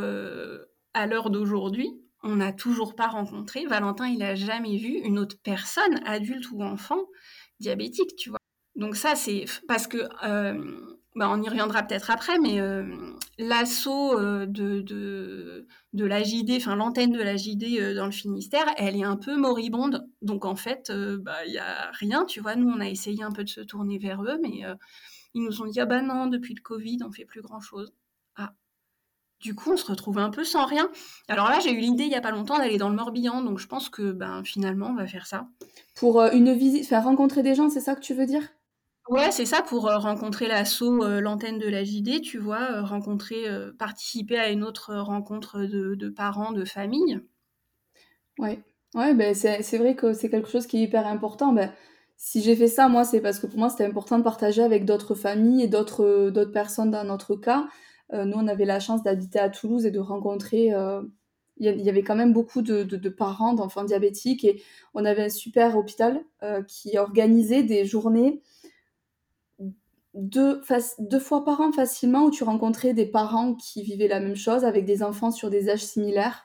à 0.98 1.06
l'heure 1.06 1.30
d'aujourd'hui, 1.30 1.90
on 2.22 2.36
n'a 2.36 2.52
toujours 2.52 2.96
pas 2.96 3.06
rencontré, 3.06 3.64
Valentin, 3.66 4.08
il 4.08 4.18
n'a 4.18 4.34
jamais 4.34 4.76
vu 4.76 4.88
une 4.88 5.18
autre 5.18 5.36
personne, 5.42 6.00
adulte 6.04 6.50
ou 6.50 6.62
enfant, 6.62 7.00
diabétique, 7.60 8.16
tu 8.16 8.30
vois. 8.30 8.38
Donc 8.74 8.96
ça, 8.96 9.14
c'est 9.14 9.44
parce 9.68 9.86
que, 9.86 9.98
euh, 10.24 10.80
bah, 11.14 11.28
on 11.30 11.40
y 11.42 11.48
reviendra 11.48 11.82
peut-être 11.84 12.10
après, 12.10 12.38
mais 12.38 12.60
euh, 12.60 12.84
l'assaut 13.38 14.18
euh, 14.18 14.46
de, 14.46 14.82
de, 14.82 16.04
la 16.04 16.22
JD, 16.22 16.52
enfin 16.56 16.76
l'antenne 16.76 17.12
de 17.12 17.22
la 17.22 17.36
JD 17.36 17.94
dans 17.94 18.06
le 18.06 18.12
Finistère, 18.12 18.66
elle 18.76 18.96
est 18.96 19.04
un 19.04 19.16
peu 19.16 19.36
moribonde. 19.36 20.08
Donc 20.20 20.44
en 20.44 20.56
fait, 20.56 20.92
bah, 21.20 21.44
il 21.46 21.52
n'y 21.52 21.58
a 21.58 21.90
rien, 21.92 22.24
tu 22.24 22.40
vois. 22.40 22.56
Nous, 22.56 22.68
on 22.68 22.80
a 22.80 22.88
essayé 22.88 23.22
un 23.22 23.32
peu 23.32 23.44
de 23.44 23.48
se 23.48 23.60
tourner 23.60 23.98
vers 23.98 24.22
eux, 24.22 24.38
mais 24.42 24.62
ils 25.34 25.42
nous 25.42 25.62
ont 25.62 25.66
dit, 25.66 25.80
ah 25.80 25.86
bah 25.86 26.02
non, 26.02 26.26
depuis 26.26 26.54
le 26.54 26.62
Covid, 26.62 26.98
on 27.04 27.12
fait 27.12 27.24
plus 27.24 27.42
grand-chose. 27.42 27.92
Du 29.40 29.54
coup, 29.54 29.72
on 29.72 29.76
se 29.76 29.86
retrouve 29.86 30.18
un 30.18 30.30
peu 30.30 30.42
sans 30.42 30.66
rien. 30.66 30.90
Alors 31.28 31.48
là, 31.48 31.60
j'ai 31.60 31.70
eu 31.70 31.78
l'idée 31.78 32.04
il 32.04 32.08
n'y 32.08 32.16
a 32.16 32.20
pas 32.20 32.32
longtemps 32.32 32.58
d'aller 32.58 32.76
dans 32.76 32.88
le 32.88 32.96
Morbihan, 32.96 33.40
donc 33.42 33.58
je 33.58 33.68
pense 33.68 33.88
que 33.88 34.10
ben, 34.10 34.42
finalement, 34.44 34.88
on 34.88 34.94
va 34.96 35.06
faire 35.06 35.26
ça. 35.26 35.46
Pour 35.94 36.20
euh, 36.20 36.30
une 36.32 36.52
visite, 36.52 36.86
faire 36.86 37.04
rencontrer 37.04 37.42
des 37.42 37.54
gens, 37.54 37.70
c'est 37.70 37.80
ça 37.80 37.94
que 37.94 38.00
tu 38.00 38.14
veux 38.14 38.26
dire? 38.26 38.42
Ouais, 39.08 39.30
c'est 39.30 39.46
ça, 39.46 39.62
pour 39.62 39.88
euh, 39.88 39.98
rencontrer 39.98 40.48
l'assaut, 40.48 41.04
euh, 41.04 41.20
l'antenne 41.20 41.58
de 41.58 41.68
la 41.68 41.84
JD, 41.84 42.20
tu 42.20 42.38
vois, 42.38 42.82
rencontrer, 42.82 43.44
participer 43.78 44.38
à 44.38 44.50
une 44.50 44.64
autre 44.64 44.96
rencontre 44.96 45.60
de, 45.60 46.08
parents, 46.08 46.52
de 46.52 46.64
famille. 46.64 47.20
Ouais, 48.40 48.60
ouais 48.94 49.14
ben 49.14 49.34
c'est 49.34 49.78
vrai 49.78 49.94
que 49.94 50.12
c'est 50.12 50.30
quelque 50.30 50.48
chose 50.48 50.66
qui 50.66 50.78
est 50.78 50.82
hyper 50.82 51.06
important. 51.06 51.52
Ben, 51.52 51.72
si 52.16 52.42
j'ai 52.42 52.56
fait 52.56 52.66
ça, 52.66 52.88
moi, 52.88 53.04
c'est 53.04 53.20
parce 53.20 53.38
que 53.38 53.46
pour 53.46 53.60
moi, 53.60 53.70
c'était 53.70 53.86
important 53.86 54.18
de 54.18 54.24
partager 54.24 54.62
avec 54.64 54.84
d'autres 54.84 55.14
familles 55.14 55.62
et 55.62 55.68
d'autres 55.68 56.44
personnes 56.52 56.90
dans 56.90 57.04
notre 57.04 57.36
cas. 57.36 57.68
Euh, 58.12 58.24
nous, 58.24 58.36
on 58.38 58.48
avait 58.48 58.64
la 58.64 58.80
chance 58.80 59.02
d'habiter 59.02 59.38
à 59.38 59.50
Toulouse 59.50 59.86
et 59.86 59.90
de 59.90 59.98
rencontrer 59.98 60.72
euh, 60.72 61.02
il 61.60 61.80
y 61.82 61.88
avait 61.88 62.04
quand 62.04 62.14
même 62.14 62.32
beaucoup 62.32 62.62
de, 62.62 63.08
parents 63.08 63.52
d'enfants 63.52 63.84
diabétiques 63.84 64.44
et 64.44 64.62
on 64.94 65.04
avait 65.04 65.24
un 65.24 65.28
super 65.28 65.76
hôpital 65.76 66.20
euh, 66.42 66.62
qui 66.62 66.96
organisait 66.98 67.64
des 67.64 67.84
journées 67.84 68.40
deux, 70.14 70.60
deux, 70.98 71.18
fois 71.18 71.44
par 71.44 71.60
an 71.60 71.72
facilement 71.72 72.24
où 72.24 72.30
tu 72.30 72.44
rencontrais 72.44 72.94
des 72.94 73.06
parents 73.06 73.54
qui 73.54 73.82
vivaient 73.82 74.08
la 74.08 74.20
même 74.20 74.36
chose 74.36 74.64
avec 74.64 74.84
des 74.84 75.02
enfants 75.02 75.30
sur 75.30 75.50
des 75.50 75.68
âges 75.68 75.84
similaires. 75.84 76.44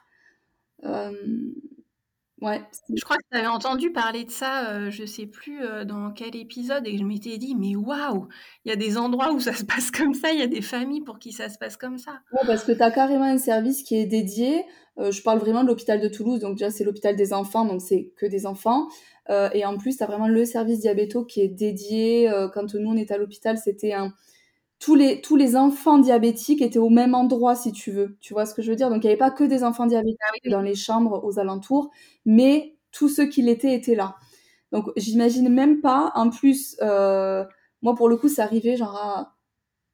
Ouais. 2.43 2.61
Je 2.93 3.01
crois 3.05 3.15
que 3.15 3.23
tu 3.31 3.37
avais 3.37 3.47
entendu 3.47 3.93
parler 3.93 4.25
de 4.25 4.29
ça, 4.29 4.67
euh, 4.67 4.91
je 4.91 5.05
sais 5.05 5.25
plus 5.25 5.63
euh, 5.63 5.85
dans 5.85 6.11
quel 6.11 6.35
épisode, 6.35 6.85
et 6.85 6.97
je 6.97 7.03
m'étais 7.05 7.37
dit, 7.37 7.55
mais 7.55 7.77
waouh, 7.77 8.27
il 8.65 8.69
y 8.69 8.71
a 8.73 8.75
des 8.75 8.97
endroits 8.97 9.31
où 9.31 9.39
ça 9.39 9.53
se 9.53 9.63
passe 9.63 9.91
comme 9.97 10.13
ça, 10.13 10.33
il 10.33 10.39
y 10.39 10.41
a 10.41 10.47
des 10.47 10.61
familles 10.61 10.99
pour 10.99 11.19
qui 11.19 11.31
ça 11.31 11.47
se 11.47 11.57
passe 11.57 11.77
comme 11.77 11.97
ça. 11.97 12.11
Ouais, 12.33 12.45
parce 12.45 12.65
que 12.65 12.73
tu 12.73 12.81
as 12.81 12.91
carrément 12.91 13.23
un 13.23 13.37
service 13.37 13.81
qui 13.83 13.95
est 13.95 14.05
dédié. 14.05 14.65
Euh, 14.97 15.09
je 15.09 15.23
parle 15.23 15.39
vraiment 15.39 15.63
de 15.63 15.69
l'hôpital 15.69 16.01
de 16.01 16.09
Toulouse, 16.09 16.41
donc 16.41 16.57
déjà 16.57 16.69
c'est 16.69 16.83
l'hôpital 16.83 17.15
des 17.15 17.31
enfants, 17.31 17.63
donc 17.63 17.81
c'est 17.81 18.11
que 18.17 18.25
des 18.25 18.45
enfants. 18.45 18.89
et 19.29 19.65
en 19.65 19.77
plus, 19.77 19.95
tu 19.95 20.03
as 20.03 20.05
vraiment 20.05 20.27
le 20.27 20.43
service 20.43 20.81
diabéto 20.81 21.23
qui 21.23 21.39
est 21.39 21.47
dédié. 21.47 22.29
quand 22.53 22.73
nous 22.73 22.91
on 22.91 22.97
est 22.97 23.09
à 23.09 23.17
l'hôpital, 23.17 23.57
c'était 23.57 23.93
un 23.93 24.13
tous 24.83 24.95
les, 24.95 25.21
tous 25.21 25.37
les 25.37 25.55
enfants 25.55 25.97
diabétiques 25.97 26.61
étaient 26.61 26.77
au 26.79 26.89
même 26.89 27.15
endroit, 27.15 27.55
si 27.55 27.71
tu 27.71 27.91
veux. 27.91 28.17
Tu 28.19 28.33
vois 28.33 28.45
ce 28.45 28.53
que 28.53 28.61
je 28.61 28.69
veux 28.71 28.75
dire? 28.75 28.89
Donc, 28.89 29.03
il 29.03 29.07
n'y 29.07 29.11
avait 29.11 29.17
pas 29.17 29.31
que 29.31 29.45
des 29.45 29.63
enfants 29.63 29.85
diabétiques 29.85 30.19
Ah 30.45 30.49
dans 30.49 30.61
les 30.61 30.75
chambres 30.75 31.23
aux 31.23 31.39
alentours, 31.39 31.89
mais 32.25 32.75
tous 32.91 33.07
ceux 33.09 33.25
qui 33.27 33.41
l'étaient 33.41 33.73
étaient 33.73 33.95
là. 33.95 34.15
Donc, 34.73 34.91
j'imagine 34.97 35.49
même 35.49 35.81
pas. 35.81 36.11
En 36.15 36.29
plus, 36.29 36.77
euh, 36.81 37.45
moi, 37.81 37.95
pour 37.95 38.09
le 38.09 38.17
coup, 38.17 38.27
c'est 38.29 38.41
arrivé 38.41 38.77
genre 38.77 38.95
à 38.97 39.35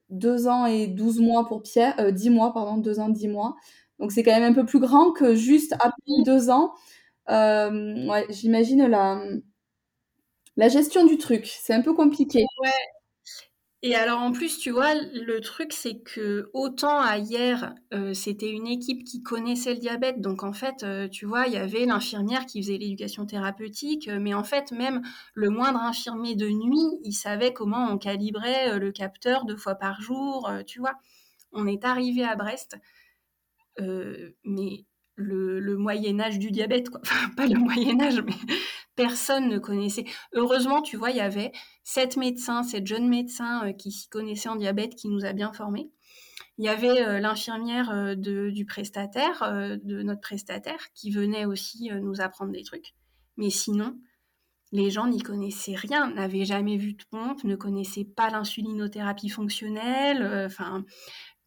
deux 0.10 0.48
ans 0.48 0.66
et 0.68 0.88
12 0.88 1.20
mois 1.22 1.48
pour 1.48 1.64
Pierre, 1.64 1.96
euh, 2.00 2.12
10 2.12 2.30
mois, 2.32 2.54
pardon, 2.54 2.78
deux 2.78 3.00
ans, 3.00 3.10
10 3.10 3.28
mois. 3.30 3.56
Donc, 4.00 4.12
c'est 4.14 4.24
quand 4.24 4.32
même 4.32 4.44
un 4.52 4.54
peu 4.56 4.66
plus 4.66 4.80
grand 4.80 5.12
que 5.14 5.36
juste 5.36 5.74
après 5.82 6.24
deux 6.26 6.50
ans. 6.52 6.74
Euh, 7.30 8.08
ouais, 8.10 8.26
j'imagine 8.32 8.88
la, 8.88 9.22
la 10.58 10.70
gestion 10.70 11.06
du 11.06 11.18
truc. 11.18 11.46
C'est 11.48 11.74
un 11.74 11.82
peu 11.82 11.94
compliqué. 11.94 12.46
Ouais. 12.62 12.70
Et 13.82 13.96
alors 13.96 14.20
en 14.20 14.34
plus, 14.34 14.58
tu 14.60 14.72
vois, 14.72 14.94
le 14.94 15.40
truc, 15.40 15.72
c'est 15.72 16.00
que 16.00 16.50
autant 16.54 17.00
à 17.00 17.18
hier, 17.18 17.76
euh, 17.94 18.14
c'était 18.14 18.50
une 18.52 18.68
équipe 18.68 19.06
qui 19.06 19.24
connaissait 19.24 19.74
le 19.74 19.80
diabète. 19.80 20.20
Donc 20.20 20.44
en 20.44 20.52
fait, 20.52 20.84
euh, 20.84 21.08
tu 21.08 21.26
vois, 21.26 21.48
il 21.48 21.54
y 21.54 21.58
avait 21.58 21.86
l'infirmière 21.86 22.46
qui 22.46 22.62
faisait 22.62 22.78
l'éducation 22.78 23.26
thérapeutique. 23.26 24.10
euh, 24.10 24.20
mais 24.20 24.34
en 24.34 24.44
fait, 24.44 24.74
même 24.74 25.02
le 25.34 25.50
moindre 25.50 25.80
infirmier 25.80 26.36
de 26.36 26.50
nuit, 26.50 27.00
il 27.06 27.14
savait 27.14 27.54
comment 27.54 27.88
on 27.90 27.98
calibrait 27.98 28.78
le 28.80 28.92
capteur 28.92 29.46
deux 29.46 29.56
fois 29.56 29.76
par 29.76 30.02
jour. 30.02 30.52
tu 30.68 30.80
vois, 30.80 30.96
on 31.54 31.66
est 31.68 31.86
arrivé 31.86 32.24
à 32.24 32.36
Brest. 32.36 32.78
mais 34.44 34.86
le, 35.20 35.78
Moyen 35.78 36.20
Âge 36.20 36.40
du 36.40 36.52
diabète, 36.52 36.90
quoi. 36.90 37.02
Enfin, 37.06 37.30
pas 37.36 37.48
le 37.48 37.60
Moyen 37.60 38.00
Âge, 38.02 38.22
mais 38.22 38.34
personne 38.96 39.50
ne 39.50 39.60
connaissait. 39.60 40.06
Heureusement, 40.34 40.82
tu 40.82 40.98
vois, 40.98 41.12
il 41.12 41.18
y 41.18 41.22
avait 41.22 41.52
sept 41.84 42.18
médecins, 42.18 42.64
sept 42.64 42.86
jeunes 42.86 43.08
médecins 43.08 43.68
euh, 43.68 43.74
qui 43.74 43.92
s'y 43.92 44.10
connaissaient 44.10 44.50
en 44.50 44.56
diabète, 44.56 44.96
qui 44.96 45.10
nous 45.10 45.26
a 45.26 45.34
bien 45.34 45.54
formés. 45.54 45.92
Il 46.58 46.66
y 46.66 46.70
avait 46.70 47.02
euh, 47.02 47.20
l'infirmière 47.20 47.92
euh, 47.92 48.16
du 48.16 48.66
prestataire, 48.66 49.40
de 49.82 50.02
notre 50.02 50.22
prestataire, 50.22 50.92
qui 50.94 51.12
venait 51.12 51.46
aussi 51.46 51.90
nous 52.02 52.22
apprendre 52.22 52.52
des 52.52 52.64
trucs. 52.64 52.94
Mais 53.38 53.50
sinon, 53.50 53.98
les 54.72 54.90
gens 54.90 55.08
n'y 55.08 55.22
connaissaient 55.22 55.76
rien, 55.76 56.12
n'avaient 56.14 56.46
jamais 56.46 56.78
vu 56.78 56.94
de 56.94 57.04
pompe, 57.10 57.44
ne 57.44 57.56
connaissaient 57.56 58.06
pas 58.06 58.30
l'insulinothérapie 58.30 59.30
fonctionnelle. 59.30 60.46
Enfin, 60.46 60.84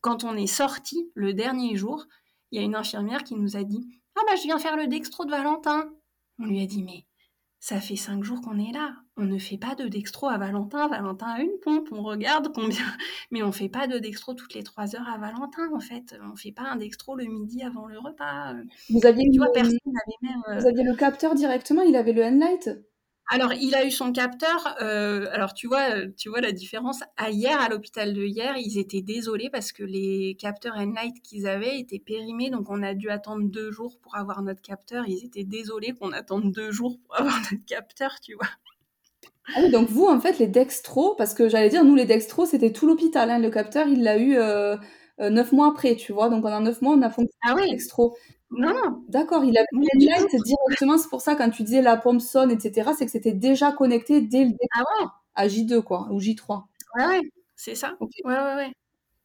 quand 0.01 0.25
on 0.25 0.35
est 0.35 0.47
sorti 0.47 1.11
le 1.15 1.35
dernier 1.35 1.77
jour, 1.77 2.07
il 2.53 2.59
y 2.61 2.63
a 2.63 2.65
une 2.65 2.77
infirmière 2.77 3.25
qui 3.25 3.35
nous 3.35 3.57
a 3.57 3.65
dit 3.65 3.85
Ah 4.17 4.21
bah 4.27 4.37
je 4.37 4.43
viens 4.43 4.59
faire 4.59 4.77
le 4.77 4.87
dextro 4.87 5.25
de 5.25 5.31
Valentin. 5.31 5.91
On 6.39 6.45
lui 6.47 6.63
a 6.63 6.67
dit 6.67 6.83
Mais 6.83 7.07
ça 7.59 7.81
fait 7.81 7.97
cinq 7.97 8.23
jours 8.25 8.41
qu'on 8.41 8.59
est 8.59 8.73
là. 8.73 8.95
On 9.17 9.25
ne 9.25 9.39
fait 9.39 9.57
pas 9.59 9.75
de 9.75 9.87
dextro 9.89 10.29
à 10.29 10.37
Valentin. 10.39 10.89
Valentin 10.89 11.27
a 11.27 11.41
une 11.41 11.59
pompe. 11.63 11.89
On 11.93 12.03
regarde 12.03 12.53
combien. 12.55 12.77
Mais 13.31 13.43
on 13.43 13.53
fait 13.53 13.69
pas 13.69 13.87
de 13.87 13.99
dextro 13.99 14.35
toutes 14.35 14.55
les 14.55 14.63
trois 14.65 14.97
heures 14.97 15.09
à 15.09 15.19
Valentin, 15.19 15.71
en 15.75 15.81
fait. 15.81 16.17
On 16.33 16.35
fait 16.35 16.51
pas 16.53 16.63
un 16.63 16.77
dextro 16.77 17.15
le 17.15 17.25
midi 17.25 17.63
avant 17.63 17.87
le 17.87 17.99
repas. 17.99 18.55
Vous 18.91 19.07
aviez, 19.07 19.31
Tu 19.31 19.39
vois, 19.39 19.47
le, 19.49 19.53
personne 19.53 19.79
n'avait 19.87 20.33
même. 20.35 20.43
euh, 20.49 20.59
vous 20.59 20.67
aviez 20.67 20.83
le 20.83 20.95
capteur 20.97 21.35
directement, 21.35 21.83
il 21.83 21.95
avait 21.95 22.13
le 22.15 22.25
Enlight 22.25 22.71
Alors, 23.33 23.53
il 23.55 23.75
a 23.75 23.85
eu 23.87 23.91
son 23.91 24.13
capteur. 24.13 24.77
euh, 24.83 25.27
alors, 25.33 25.55
tu 25.55 25.67
vois, 25.67 25.97
euh, 25.97 26.09
tu 26.17 26.29
vois 26.29 26.41
la 26.43 26.53
différence. 26.53 27.01
À 27.17 27.31
hier, 27.31 27.59
à 27.61 27.69
l'hôpital 27.69 28.13
de 28.13 28.23
hier, 28.23 28.57
ils 28.59 28.79
étaient 28.79 29.01
désolés 29.03 29.49
parce 29.51 29.73
que 29.73 29.83
les 29.83 30.37
capteurs 30.39 30.77
Enlight 30.77 31.21
qu'ils 31.23 31.47
avaient 31.47 31.79
étaient 31.81 31.99
périmés. 31.99 32.51
Donc, 32.51 32.69
on 32.69 32.83
a 32.83 32.95
dû 32.95 33.09
attendre 33.11 33.45
deux 33.49 33.71
jours 33.73 33.99
pour 34.03 34.17
avoir 34.17 34.43
notre 34.43 34.61
capteur. 34.63 35.09
Ils 35.09 35.25
étaient 35.25 35.45
désolés 35.45 35.93
qu'on 35.95 36.13
attende 36.13 36.53
deux 36.53 36.73
jours 36.73 36.99
pour 37.05 37.19
avoir 37.19 37.35
notre 37.53 37.65
capteur, 37.65 38.21
tu 38.21 38.35
vois. 38.35 38.49
Ah 39.55 39.61
oui, 39.63 39.71
donc 39.71 39.89
vous, 39.91 40.07
en 40.07 40.21
fait, 40.21 40.39
les 40.39 40.47
dextro, 40.47 41.15
parce 41.17 41.35
que 41.35 41.49
j'allais 41.49 41.69
dire, 41.69 41.85
nous, 41.85 41.95
les 41.95 42.07
dextro, 42.07 42.47
c'était 42.47 42.73
tout 42.73 42.87
l'hôpital. 42.87 43.31
hein. 43.31 43.39
Le 43.39 43.51
capteur, 43.51 43.87
il 43.87 44.03
l'a 44.03 44.17
eu 44.19 44.37
euh, 44.37 44.77
neuf 45.21 45.53
mois 45.53 45.69
après, 45.69 45.97
tu 45.97 46.13
vois. 46.13 46.29
Donc 46.31 46.43
pendant 46.43 46.61
neuf 46.61 46.81
mois, 46.81 46.95
on 46.95 47.03
a 47.03 47.11
fonctionné 47.11 47.31
Ah 47.45 47.55
oui 47.57 47.69
dextro. 47.71 48.17
Non, 48.53 48.73
non. 48.75 49.05
D'accord, 49.09 49.45
il 49.45 49.53
du 49.53 50.07
Enlight 50.09 50.43
directement. 50.45 50.99
C'est 50.99 51.09
pour 51.09 51.21
ça, 51.21 51.35
quand 51.35 51.51
tu 51.51 51.63
disais 51.63 51.83
la 51.83 51.97
pompe 51.97 52.21
sonne, 52.21 52.51
etc., 52.51 52.91
c'est 52.97 53.07
que 53.07 53.11
c'était 53.13 53.33
déjà 53.33 53.73
connecté 53.73 54.21
dès 54.21 54.45
le 54.45 54.51
départ 54.51 54.85
Ah 54.99 55.03
ouais 55.03 55.09
à 55.35 55.49
J2, 55.49 55.81
quoi, 55.83 56.09
ou 56.11 56.21
J3. 56.21 56.69
Ouais, 56.97 57.07
ouais. 57.07 57.21
C'est 57.57 57.75
ça. 57.75 57.95
Ouais, 58.01 58.09
ouais, 58.25 58.55
ouais. 58.57 58.73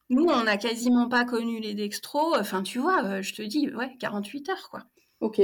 Nous, 0.10 0.26
on 0.26 0.44
n'a 0.44 0.58
quasiment 0.58 1.10
pas 1.10 1.26
connu 1.26 1.60
les 1.60 1.74
dextros. 1.76 2.36
Enfin, 2.40 2.64
tu 2.64 2.80
vois, 2.80 3.04
euh, 3.06 3.22
je 3.22 3.34
te 3.34 3.42
dis, 3.42 3.70
ouais, 3.76 3.96
48 4.00 4.50
heures, 4.50 4.70
quoi. 4.70 4.84
Ok. 5.22 5.42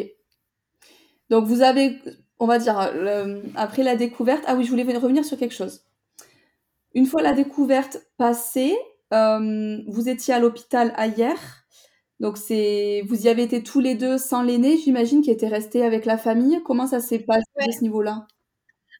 Donc 1.30 1.46
vous 1.46 1.62
avez, 1.62 2.00
on 2.40 2.46
va 2.46 2.60
dire, 2.60 2.92
le- 2.94 3.44
après 3.56 3.84
la 3.84 3.96
découverte, 3.96 4.44
ah 4.48 4.56
oui, 4.56 4.64
je 4.66 4.70
voulais 4.70 4.84
revenir 4.98 5.26
sur 5.26 5.38
quelque 5.38 5.54
chose. 5.56 5.84
Une 6.94 7.06
fois 7.08 7.22
la 7.22 7.34
découverte 7.34 7.98
passée, 8.18 8.76
euh, 9.14 9.82
vous 9.88 10.10
étiez 10.10 10.34
à 10.34 10.40
l'hôpital 10.40 10.94
hier. 11.18 11.63
Donc 12.20 12.38
c'est, 12.38 13.04
vous 13.08 13.26
y 13.26 13.30
avez 13.30 13.44
été 13.44 13.64
tous 13.64 13.80
les 13.80 13.96
deux 13.96 14.18
sans 14.18 14.44
l'aîné, 14.44 14.78
j'imagine, 14.78 15.22
qui 15.22 15.32
était 15.32 15.48
resté 15.48 15.84
avec 15.84 16.06
la 16.06 16.18
famille. 16.18 16.62
Comment 16.66 16.88
ça 16.88 17.00
s'est 17.00 17.20
passé 17.20 17.44
Ouais. 17.60 17.66
à 17.68 17.72
ce 17.72 17.82
niveau-là? 17.84 18.28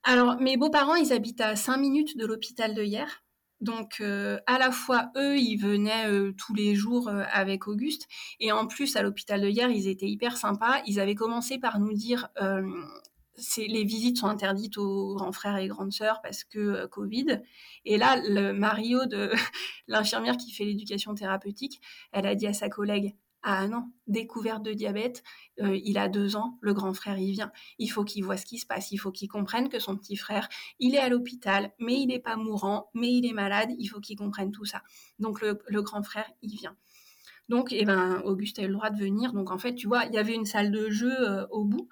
Alors, 0.04 0.38
mes 0.40 0.58
beaux-parents, 0.58 0.96
ils 0.96 1.14
habitent 1.14 1.42
à 1.42 1.56
5 1.56 1.78
minutes 1.78 2.18
de 2.18 2.26
l'hôpital 2.26 2.74
de 2.74 2.84
hier. 2.84 3.24
Donc, 3.62 4.02
euh, 4.02 4.40
à 4.48 4.58
la 4.60 4.72
fois, 4.72 5.12
eux, 5.16 5.38
ils 5.38 5.56
venaient 5.58 6.08
euh, 6.10 6.34
tous 6.38 6.54
les 6.54 6.76
jours 6.76 7.08
euh, 7.08 7.24
avec 7.32 7.68
Auguste. 7.68 8.08
Et 8.42 8.52
en 8.52 8.68
plus, 8.68 8.96
à 8.98 9.02
l'hôpital 9.04 9.42
de 9.42 9.48
hier, 9.48 9.70
ils 9.70 9.88
étaient 9.88 10.10
hyper 10.10 10.36
sympas. 10.38 10.82
Ils 10.86 11.00
avaient 11.00 11.16
commencé 11.16 11.58
par 11.60 11.80
nous 11.80 11.94
dire, 11.94 12.28
les 13.58 13.84
visites 13.84 14.18
sont 14.18 14.28
interdites 14.28 14.78
aux 14.78 15.16
grands 15.16 15.32
frères 15.32 15.58
et 15.58 15.68
grandes 15.68 15.92
sœurs 15.92 16.22
parce 16.22 16.44
que 16.44 16.60
euh, 16.60 16.88
Covid. 16.88 17.42
Et 17.86 17.98
là, 17.98 18.22
le 18.28 18.54
Mario, 18.54 19.06
de 19.06 19.32
l'infirmière 19.88 20.38
qui 20.38 20.52
fait 20.52 20.66
l'éducation 20.66 21.16
thérapeutique, 21.16 21.82
elle 22.12 22.26
a 22.26 22.36
dit 22.36 22.48
à 22.48 22.54
sa 22.54 22.70
collègue, 22.70 23.16
ah 23.44 23.68
non, 23.68 23.92
découverte 24.08 24.64
de 24.64 24.72
diabète, 24.72 25.22
euh, 25.62 25.78
il 25.84 25.98
a 25.98 26.08
deux 26.08 26.38
ans, 26.38 26.58
le 26.62 26.74
grand 26.74 26.94
frère, 26.94 27.18
il 27.18 27.34
vient 27.34 27.52
il 27.78 27.88
faut 27.88 28.06
qu'il 28.06 28.24
voit 28.24 28.38
ce 28.38 28.46
qui 28.46 28.58
se 28.58 28.66
passe, 28.66 28.92
il 28.92 28.98
faut 28.98 29.12
qu'il 29.12 29.28
comprenne 29.28 29.68
que 29.68 29.80
son 29.80 29.98
petit 29.98 30.16
frère, 30.16 30.48
il 30.80 30.96
est 30.96 31.00
à 31.00 31.10
l'hôpital, 31.10 31.74
mais 31.78 32.00
il 32.00 32.08
n'est 32.08 32.22
pas 32.22 32.38
mourant, 32.38 32.90
mais 32.94 33.12
il 33.12 33.26
est 33.26 33.34
malade, 33.34 33.70
il 33.78 33.88
faut 33.88 34.00
qu'il 34.00 34.18
comprenne 34.18 34.54
tout 34.54 34.64
ça. 34.64 34.82
Donc 35.20 35.42
le, 35.42 35.82
grand 35.82 36.04
frère, 36.04 36.32
il 36.42 36.56
vient. 36.56 36.76
Donc, 37.50 37.74
eh 37.74 37.84
ben, 37.84 38.22
Auguste 38.24 38.60
a 38.60 38.64
eu 38.64 38.68
le 38.68 38.74
droit 38.74 38.90
de 38.90 38.98
venir. 38.98 39.34
Donc, 39.34 39.52
en 39.52 39.58
fait, 39.58 39.76
tu 39.76 39.88
vois, 39.88 40.06
il 40.06 40.14
y 40.14 40.18
avait 40.18 40.34
une 40.34 40.46
salle 40.46 40.72
de 40.72 40.90
jeu 40.90 41.12
euh, 41.12 41.46
au 41.52 41.66
bout. 41.66 41.90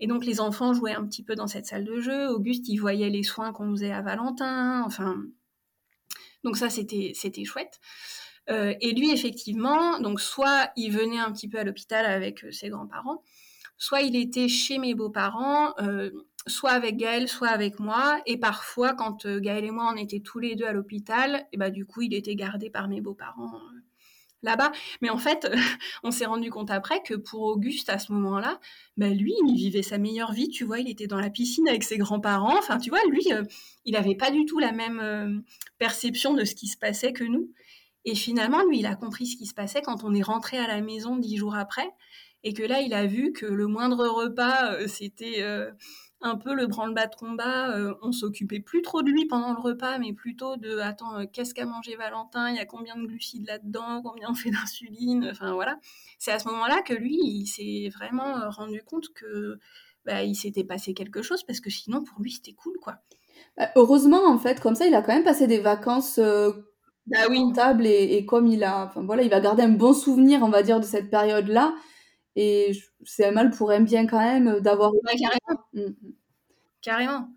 Et 0.00 0.06
donc, 0.06 0.24
les 0.24 0.40
enfants 0.40 0.74
jouaient 0.74 0.94
un 0.94 1.06
petit 1.06 1.22
peu 1.22 1.34
dans 1.34 1.46
cette 1.46 1.66
salle 1.66 1.84
de 1.84 2.00
jeu. 2.00 2.28
Auguste, 2.28 2.68
il 2.68 2.78
voyait 2.78 3.10
les 3.10 3.22
soins 3.22 3.52
qu'on 3.52 3.70
faisait 3.70 3.92
à 3.92 4.02
Valentin. 4.02 4.82
Enfin, 4.84 5.22
donc 6.42 6.56
ça, 6.56 6.68
c'était, 6.68 7.12
c'était 7.14 7.44
chouette. 7.44 7.80
Euh, 8.50 8.74
et 8.80 8.92
lui, 8.92 9.10
effectivement, 9.10 9.98
donc 10.00 10.20
soit 10.20 10.70
il 10.76 10.90
venait 10.92 11.18
un 11.18 11.32
petit 11.32 11.48
peu 11.48 11.58
à 11.58 11.64
l'hôpital 11.64 12.04
avec 12.04 12.44
euh, 12.44 12.52
ses 12.52 12.68
grands-parents, 12.68 13.22
soit 13.78 14.02
il 14.02 14.16
était 14.16 14.48
chez 14.48 14.78
mes 14.78 14.94
beaux-parents, 14.94 15.74
euh, 15.80 16.10
soit 16.46 16.72
avec 16.72 16.96
Gaël, 16.96 17.26
soit 17.28 17.48
avec 17.48 17.80
moi. 17.80 18.20
Et 18.26 18.36
parfois, 18.36 18.92
quand 18.94 19.26
Gaël 19.26 19.64
et 19.64 19.70
moi, 19.70 19.90
on 19.92 19.96
était 19.96 20.20
tous 20.20 20.38
les 20.38 20.56
deux 20.56 20.66
à 20.66 20.72
l'hôpital, 20.72 21.46
et 21.52 21.56
bah, 21.56 21.70
du 21.70 21.86
coup, 21.86 22.02
il 22.02 22.12
était 22.14 22.36
gardé 22.36 22.68
par 22.68 22.88
mes 22.88 23.00
beaux-parents 23.00 23.60
là-bas. 24.44 24.70
Mais 25.00 25.10
en 25.10 25.18
fait, 25.18 25.50
on 26.04 26.10
s'est 26.10 26.26
rendu 26.26 26.50
compte 26.50 26.70
après 26.70 27.02
que 27.02 27.14
pour 27.14 27.42
Auguste, 27.42 27.88
à 27.88 27.98
ce 27.98 28.12
moment-là, 28.12 28.60
bah, 28.96 29.08
lui, 29.08 29.34
il 29.46 29.56
vivait 29.56 29.82
sa 29.82 29.98
meilleure 29.98 30.32
vie. 30.32 30.48
Tu 30.48 30.64
vois, 30.64 30.78
il 30.78 30.88
était 30.88 31.06
dans 31.06 31.20
la 31.20 31.30
piscine 31.30 31.68
avec 31.68 31.82
ses 31.82 31.98
grands-parents. 31.98 32.56
Enfin, 32.58 32.78
tu 32.78 32.90
vois, 32.90 33.00
lui, 33.10 33.32
euh, 33.32 33.42
il 33.84 33.94
n'avait 33.94 34.14
pas 34.14 34.30
du 34.30 34.44
tout 34.44 34.58
la 34.58 34.72
même 34.72 35.00
euh, 35.00 35.40
perception 35.78 36.34
de 36.34 36.44
ce 36.44 36.54
qui 36.54 36.68
se 36.68 36.76
passait 36.76 37.12
que 37.12 37.24
nous. 37.24 37.50
Et 38.04 38.14
finalement, 38.14 38.62
lui, 38.64 38.80
il 38.80 38.86
a 38.86 38.94
compris 38.94 39.26
ce 39.26 39.36
qui 39.36 39.46
se 39.46 39.54
passait 39.54 39.82
quand 39.82 40.04
on 40.04 40.14
est 40.14 40.22
rentré 40.22 40.58
à 40.58 40.66
la 40.66 40.80
maison 40.82 41.16
dix 41.16 41.38
jours 41.38 41.54
après, 41.54 41.88
et 42.42 42.52
que 42.52 42.62
là, 42.62 42.80
il 42.80 42.92
a 42.92 43.06
vu 43.06 43.32
que 43.32 43.46
le 43.46 43.66
moindre 43.66 44.06
repas, 44.06 44.74
euh, 44.74 44.86
c'était 44.86 45.42
un 46.24 46.36
peu 46.36 46.54
le 46.54 46.66
branle-bas 46.66 47.06
de 47.06 47.14
combat. 47.14 47.70
Euh, 47.76 47.94
on 48.02 48.10
s'occupait 48.10 48.60
plus 48.60 48.82
trop 48.82 49.02
de 49.02 49.10
lui 49.10 49.26
pendant 49.26 49.52
le 49.52 49.60
repas, 49.60 49.98
mais 49.98 50.12
plutôt 50.12 50.56
de 50.56 50.78
attends, 50.78 51.18
euh, 51.20 51.24
qu'est-ce 51.32 51.54
qu'a 51.54 51.66
mangé 51.66 51.94
Valentin? 51.96 52.50
Il 52.50 52.56
y 52.56 52.58
a 52.58 52.66
combien 52.66 52.96
de 52.96 53.06
glucides 53.06 53.46
là-dedans? 53.46 54.02
Combien 54.02 54.28
on 54.30 54.34
fait 54.34 54.50
d'insuline? 54.50 55.28
Enfin 55.30 55.52
voilà. 55.52 55.78
C'est 56.18 56.32
à 56.32 56.38
ce 56.40 56.48
moment-là 56.48 56.82
que 56.82 56.94
lui, 56.94 57.16
il 57.22 57.46
s'est 57.46 57.90
vraiment 57.96 58.38
euh, 58.38 58.48
rendu 58.50 58.82
compte 58.82 59.12
que 59.14 59.58
bah, 60.04 60.24
il 60.24 60.34
s'était 60.34 60.64
passé 60.64 60.94
quelque 60.94 61.22
chose 61.22 61.44
parce 61.44 61.60
que 61.60 61.70
sinon, 61.70 62.02
pour 62.02 62.20
lui, 62.20 62.32
c'était 62.32 62.54
cool, 62.54 62.76
quoi. 62.82 62.96
Bah, 63.56 63.70
heureusement, 63.76 64.26
en 64.26 64.38
fait, 64.38 64.60
comme 64.60 64.74
ça, 64.74 64.86
il 64.86 64.94
a 64.94 65.02
quand 65.02 65.14
même 65.14 65.24
passé 65.24 65.46
des 65.46 65.60
vacances 65.60 66.18
euh, 66.18 66.52
Bah 67.06 67.26
oui. 67.28 67.52
confortables 67.54 67.86
et, 67.86 68.16
et 68.16 68.26
comme 68.26 68.46
il 68.46 68.64
a, 68.64 68.86
enfin 68.86 69.02
voilà, 69.04 69.22
il 69.22 69.30
va 69.30 69.40
garder 69.40 69.62
un 69.62 69.68
bon 69.68 69.92
souvenir, 69.92 70.42
on 70.42 70.48
va 70.50 70.62
dire, 70.62 70.80
de 70.80 70.84
cette 70.84 71.10
période-là. 71.10 71.74
Et 72.36 72.72
c'est 73.04 73.26
un 73.26 73.32
mal 73.32 73.50
pour 73.50 73.70
un 73.70 73.80
bien 73.80 74.06
quand 74.06 74.18
même 74.20 74.60
d'avoir. 74.60 74.92
Ouais, 74.92 75.16
carrément. 75.18 75.62
Mm. 75.74 75.92
Carrément. 76.82 77.28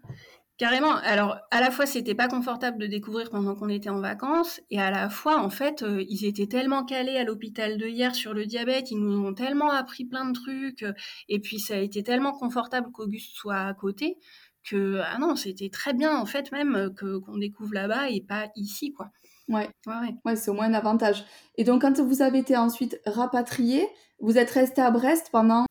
Carrément. 0.58 0.96
Alors, 0.98 1.38
à 1.52 1.62
la 1.62 1.70
fois, 1.72 1.86
c'était 1.86 2.16
pas 2.16 2.28
confortable 2.28 2.80
de 2.80 2.88
découvrir 2.88 3.30
pendant 3.30 3.56
qu'on 3.56 3.70
était 3.70 3.90
en 3.92 4.00
vacances, 4.02 4.60
et 4.72 4.80
à 4.82 4.90
la 4.92 5.10
fois, 5.10 5.40
en 5.40 5.52
fait, 5.52 5.84
euh, 5.84 6.04
ils 6.10 6.26
étaient 6.26 6.48
tellement 6.48 6.84
calés 6.84 7.18
à 7.18 7.24
l'hôpital 7.24 7.78
de 7.78 7.88
hier 7.88 8.16
sur 8.16 8.34
le 8.34 8.46
diabète, 8.48 8.90
ils 8.92 9.00
nous 9.00 9.24
ont 9.26 9.34
tellement 9.36 9.70
appris 9.72 10.06
plein 10.06 10.26
de 10.26 10.34
trucs, 10.34 10.82
euh, 10.84 10.94
et 11.30 11.40
puis 11.40 11.60
ça 11.60 11.76
a 11.76 11.78
été 11.78 12.02
tellement 12.04 12.32
confortable 12.34 12.92
qu'Auguste 12.92 13.36
soit 13.36 13.58
à 13.60 13.74
côté, 13.76 14.18
que, 14.64 15.00
ah 15.06 15.20
non, 15.20 15.36
c'était 15.36 15.70
très 15.70 15.94
bien, 15.94 16.18
en 16.18 16.26
fait, 16.26 16.52
même, 16.52 16.76
euh, 16.76 16.90
que, 16.90 17.18
qu'on 17.20 17.38
découvre 17.38 17.74
là-bas 17.76 18.10
et 18.10 18.22
pas 18.22 18.50
ici, 18.56 18.94
quoi. 18.94 19.12
Ouais, 19.50 19.70
ouais, 19.86 20.16
ouais. 20.26 20.36
c'est 20.36 20.52
au 20.52 20.54
moins 20.54 20.66
un 20.66 20.74
avantage. 20.74 21.24
Et 21.56 21.64
donc, 21.64 21.82
quand 21.82 22.00
vous 22.00 22.22
avez 22.22 22.40
été 22.40 22.58
ensuite 22.58 23.00
rapatrié, 23.06 23.88
vous 24.20 24.38
êtes 24.38 24.52
resté 24.52 24.82
à 24.82 24.92
Brest 24.92 25.30
pendant 25.32 25.66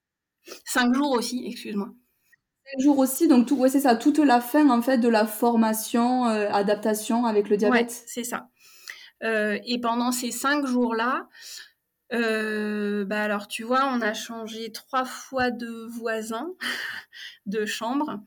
Cinq 0.65 0.95
jours 0.95 1.13
aussi, 1.13 1.45
excuse-moi. 1.47 1.89
Cinq 2.65 2.81
jours 2.83 2.99
aussi, 2.99 3.29
donc 3.29 3.47
tout, 3.47 3.57
ouais, 3.57 3.69
c'est 3.69 3.81
ça, 3.81 3.97
toute 3.97 4.19
la 4.19 4.41
fin 4.41 4.69
en 4.71 4.83
fait 4.83 4.99
de 4.99 5.09
la 5.09 5.27
formation, 5.27 6.27
euh, 6.27 6.49
adaptation 6.51 7.27
avec 7.27 7.49
le 7.49 7.57
diabète. 7.57 7.89
Ouais, 7.89 8.05
c'est 8.07 8.25
ça. 8.25 8.49
Euh, 9.23 9.59
et 9.65 9.81
pendant 9.81 10.13
ces 10.13 10.31
cinq 10.31 10.67
jours-là, 10.67 11.29
euh, 12.13 13.05
bah 13.05 13.23
alors 13.23 13.49
tu 13.49 13.63
vois, 13.63 13.91
on 13.93 14.01
a 14.01 14.15
changé 14.15 14.71
trois 14.73 15.05
fois 15.05 15.51
de 15.51 15.87
voisin, 15.91 16.49
de 17.47 17.67
chambre. 17.67 18.21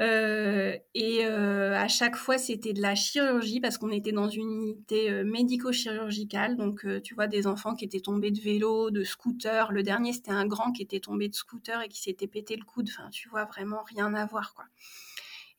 Euh, 0.00 0.76
et 0.94 1.24
euh, 1.24 1.74
à 1.74 1.88
chaque 1.88 2.16
fois, 2.16 2.36
c'était 2.36 2.74
de 2.74 2.82
la 2.82 2.94
chirurgie 2.94 3.60
parce 3.60 3.78
qu'on 3.78 3.90
était 3.90 4.12
dans 4.12 4.28
une 4.28 4.50
unité 4.50 5.10
euh, 5.10 5.24
médico-chirurgicale. 5.24 6.56
Donc, 6.56 6.86
tu 7.02 7.14
vois, 7.14 7.26
des 7.26 7.46
enfants 7.46 7.74
qui 7.74 7.84
étaient 7.84 8.00
tombés 8.00 8.30
de 8.30 8.40
vélo, 8.40 8.90
de 8.90 9.04
scooter. 9.04 9.72
Le 9.72 9.82
dernier, 9.82 10.12
c'était 10.12 10.32
un 10.32 10.46
grand 10.46 10.72
qui 10.72 10.82
était 10.82 11.00
tombé 11.00 11.28
de 11.28 11.34
scooter 11.34 11.80
et 11.82 11.88
qui 11.88 12.00
s'était 12.00 12.26
pété 12.26 12.56
le 12.56 12.64
coude. 12.64 12.88
Enfin, 12.90 13.08
tu 13.10 13.28
vois, 13.28 13.44
vraiment 13.44 13.82
rien 13.84 14.12
à 14.14 14.26
voir, 14.26 14.54
quoi. 14.54 14.64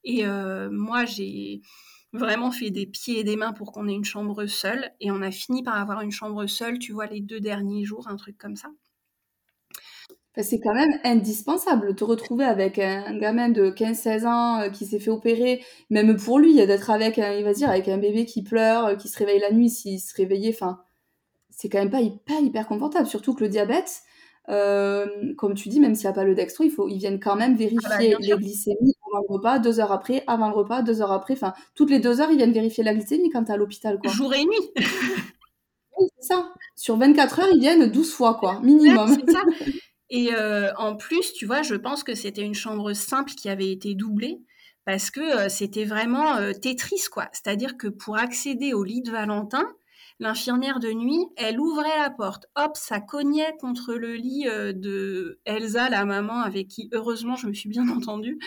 Et 0.04 0.26
moi, 0.72 1.06
j'ai 1.06 1.62
vraiment 2.14 2.52
fait 2.52 2.70
des 2.72 2.86
pieds 2.86 3.20
et 3.20 3.24
des 3.26 3.36
mains 3.36 3.52
pour 3.52 3.72
qu'on 3.74 3.88
ait 3.90 3.94
une 3.94 4.06
chambre 4.06 4.46
seule. 4.46 4.92
Et 5.02 5.12
on 5.12 5.22
a 5.22 5.32
fini 5.32 5.64
par 5.64 5.76
avoir 5.76 6.02
une 6.02 6.12
chambre 6.12 6.46
seule, 6.46 6.80
tu 6.80 6.94
vois, 6.94 7.08
les 7.08 7.20
deux 7.20 7.42
derniers 7.42 7.84
jours, 7.84 8.08
un 8.08 8.16
truc 8.16 8.38
comme 8.38 8.56
ça 8.56 8.70
c'est 10.44 10.60
quand 10.60 10.74
même 10.74 11.00
indispensable. 11.04 11.96
Te 11.96 12.04
retrouver 12.04 12.46
avec 12.46 12.80
un, 12.80 13.18
gamin 13.18 13.50
de 13.50 13.70
15-16 13.72 14.26
ans 14.26 14.60
euh, 14.62 14.70
qui 14.70 14.86
s'est 14.86 15.00
fait 15.00 15.10
opérer, 15.10 15.64
même 15.90 16.16
pour 16.16 16.40
lui, 16.40 16.56
d'être 16.56 16.90
avec, 16.90 17.18
un, 17.20 17.34
il 17.34 17.44
va 17.44 17.54
dire, 17.54 17.70
avec 17.70 17.88
un 17.88 17.98
bébé 17.98 18.26
qui 18.26 18.44
pleure, 18.44 18.86
euh, 18.86 18.96
qui 18.96 19.08
se 19.08 19.18
réveille 19.18 19.40
la 19.40 19.52
nuit 19.52 19.70
s'il 19.70 20.00
se 20.00 20.16
réveillait. 20.16 20.54
Enfin, 20.54 20.80
c'est 21.50 21.70
quand 21.70 21.80
même 21.80 21.90
pas 21.90 22.02
hyper, 22.02 22.40
hyper 22.40 22.68
confortable. 22.68 23.08
Surtout 23.08 23.34
que 23.34 23.44
le 23.44 23.50
diabète, 23.50 24.02
euh, 24.50 25.34
comme 25.38 25.56
tu 25.56 25.70
dis, 25.70 25.80
même 25.80 25.96
s'il 25.96 26.06
n'y 26.06 26.12
a 26.12 26.14
pas 26.14 26.24
le 26.24 26.36
dextro, 26.36 26.64
il 26.64 26.72
faut, 26.72 26.88
ils 26.88 27.00
viennent 27.00 27.20
quand 27.20 27.36
même 27.36 27.56
vérifier 27.56 27.80
ah 27.86 27.98
bah, 27.98 28.18
les 28.20 28.36
glycémies 28.38 28.94
avant 29.08 29.26
le 29.28 29.34
repas, 29.34 29.60
deux 29.60 29.80
heures 29.80 29.92
après, 29.92 30.24
avant 30.28 30.50
le 30.50 30.56
repas, 30.56 30.84
deux 30.84 31.02
heures 31.02 31.12
après. 31.12 31.34
Enfin, 31.34 31.54
toutes 31.76 31.90
les 31.90 32.00
deux 32.00 32.22
heures, 32.22 32.32
ils 32.32 32.38
viennent 32.38 32.54
vérifier 32.54 32.84
la 32.84 32.94
glycémie 32.94 33.30
quand 33.32 33.44
tu 33.44 33.52
es 33.52 33.54
à 33.54 33.58
l'hôpital. 33.58 34.00
Quoi. 34.00 34.12
Jour 34.12 34.34
et 34.34 34.46
nuit. 34.46 34.72
c'est 34.78 36.28
ça. 36.28 36.54
Sur 36.76 36.98
24 36.98 37.40
heures, 37.40 37.50
ils 37.54 37.60
viennent 37.60 37.88
12 37.88 38.14
fois, 38.14 38.36
quoi, 38.36 38.60
minimum. 38.62 39.18
c'est 39.26 39.32
ça. 39.32 39.42
Et 40.10 40.34
euh, 40.34 40.74
en 40.78 40.96
plus, 40.96 41.34
tu 41.34 41.46
vois, 41.46 41.64
je 41.64 41.76
pense 41.76 42.04
que 42.04 42.16
c'était 42.16 42.44
une 42.44 42.54
chambre 42.54 42.94
simple 42.94 43.34
qui 43.34 43.50
avait 43.50 43.72
été 43.72 43.94
doublée 43.94 44.40
parce 44.86 45.12
que 45.12 45.20
euh, 45.20 45.50
c'était 45.50 45.84
vraiment 45.84 46.38
euh, 46.38 46.54
Tetris, 46.54 47.06
quoi. 47.12 47.28
C'est-à-dire 47.34 47.78
que 47.78 47.88
pour 47.88 48.18
accéder 48.18 48.74
au 48.74 48.84
lit 48.84 49.02
de 49.02 49.12
Valentin, 49.12 49.68
l'infirmière 50.20 50.80
de 50.80 50.92
nuit, 50.94 51.26
elle 51.36 51.60
ouvrait 51.60 51.98
la 52.00 52.10
porte. 52.10 52.46
Hop, 52.56 52.78
ça 52.78 53.02
cognait 53.02 53.54
contre 53.60 53.96
le 53.96 54.16
lit 54.16 54.46
de 54.46 55.40
Elsa, 55.46 55.90
la 55.90 56.06
maman, 56.06 56.42
avec 56.42 56.70
qui, 56.70 56.90
heureusement, 56.92 57.36
je 57.36 57.48
me 57.48 57.54
suis 57.54 57.70
bien 57.70 57.88
entendue, 57.96 58.40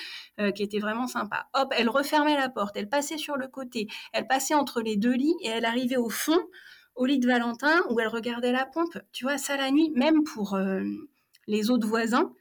qui 0.56 0.64
était 0.64 0.80
vraiment 0.80 1.06
sympa. 1.06 1.46
Hop, 1.54 1.72
elle 1.76 1.88
refermait 1.88 2.34
la 2.34 2.48
porte, 2.48 2.76
elle 2.76 2.88
passait 2.88 3.18
sur 3.18 3.36
le 3.36 3.46
côté, 3.46 3.86
elle 4.12 4.26
passait 4.26 4.54
entre 4.54 4.80
les 4.80 4.96
deux 4.96 5.12
lits 5.12 5.36
et 5.42 5.48
elle 5.48 5.64
arrivait 5.64 5.96
au 5.96 6.08
fond, 6.08 6.40
au 6.96 7.06
lit 7.06 7.20
de 7.20 7.28
Valentin, 7.28 7.82
où 7.90 8.00
elle 8.00 8.08
regardait 8.08 8.50
la 8.50 8.66
pompe. 8.66 8.98
Tu 9.12 9.24
vois, 9.24 9.38
ça 9.38 9.56
la 9.56 9.70
nuit, 9.70 9.92
même 9.94 10.24
pour 10.24 10.58
les 11.50 11.70
autres 11.70 11.86
voisins. 11.86 12.32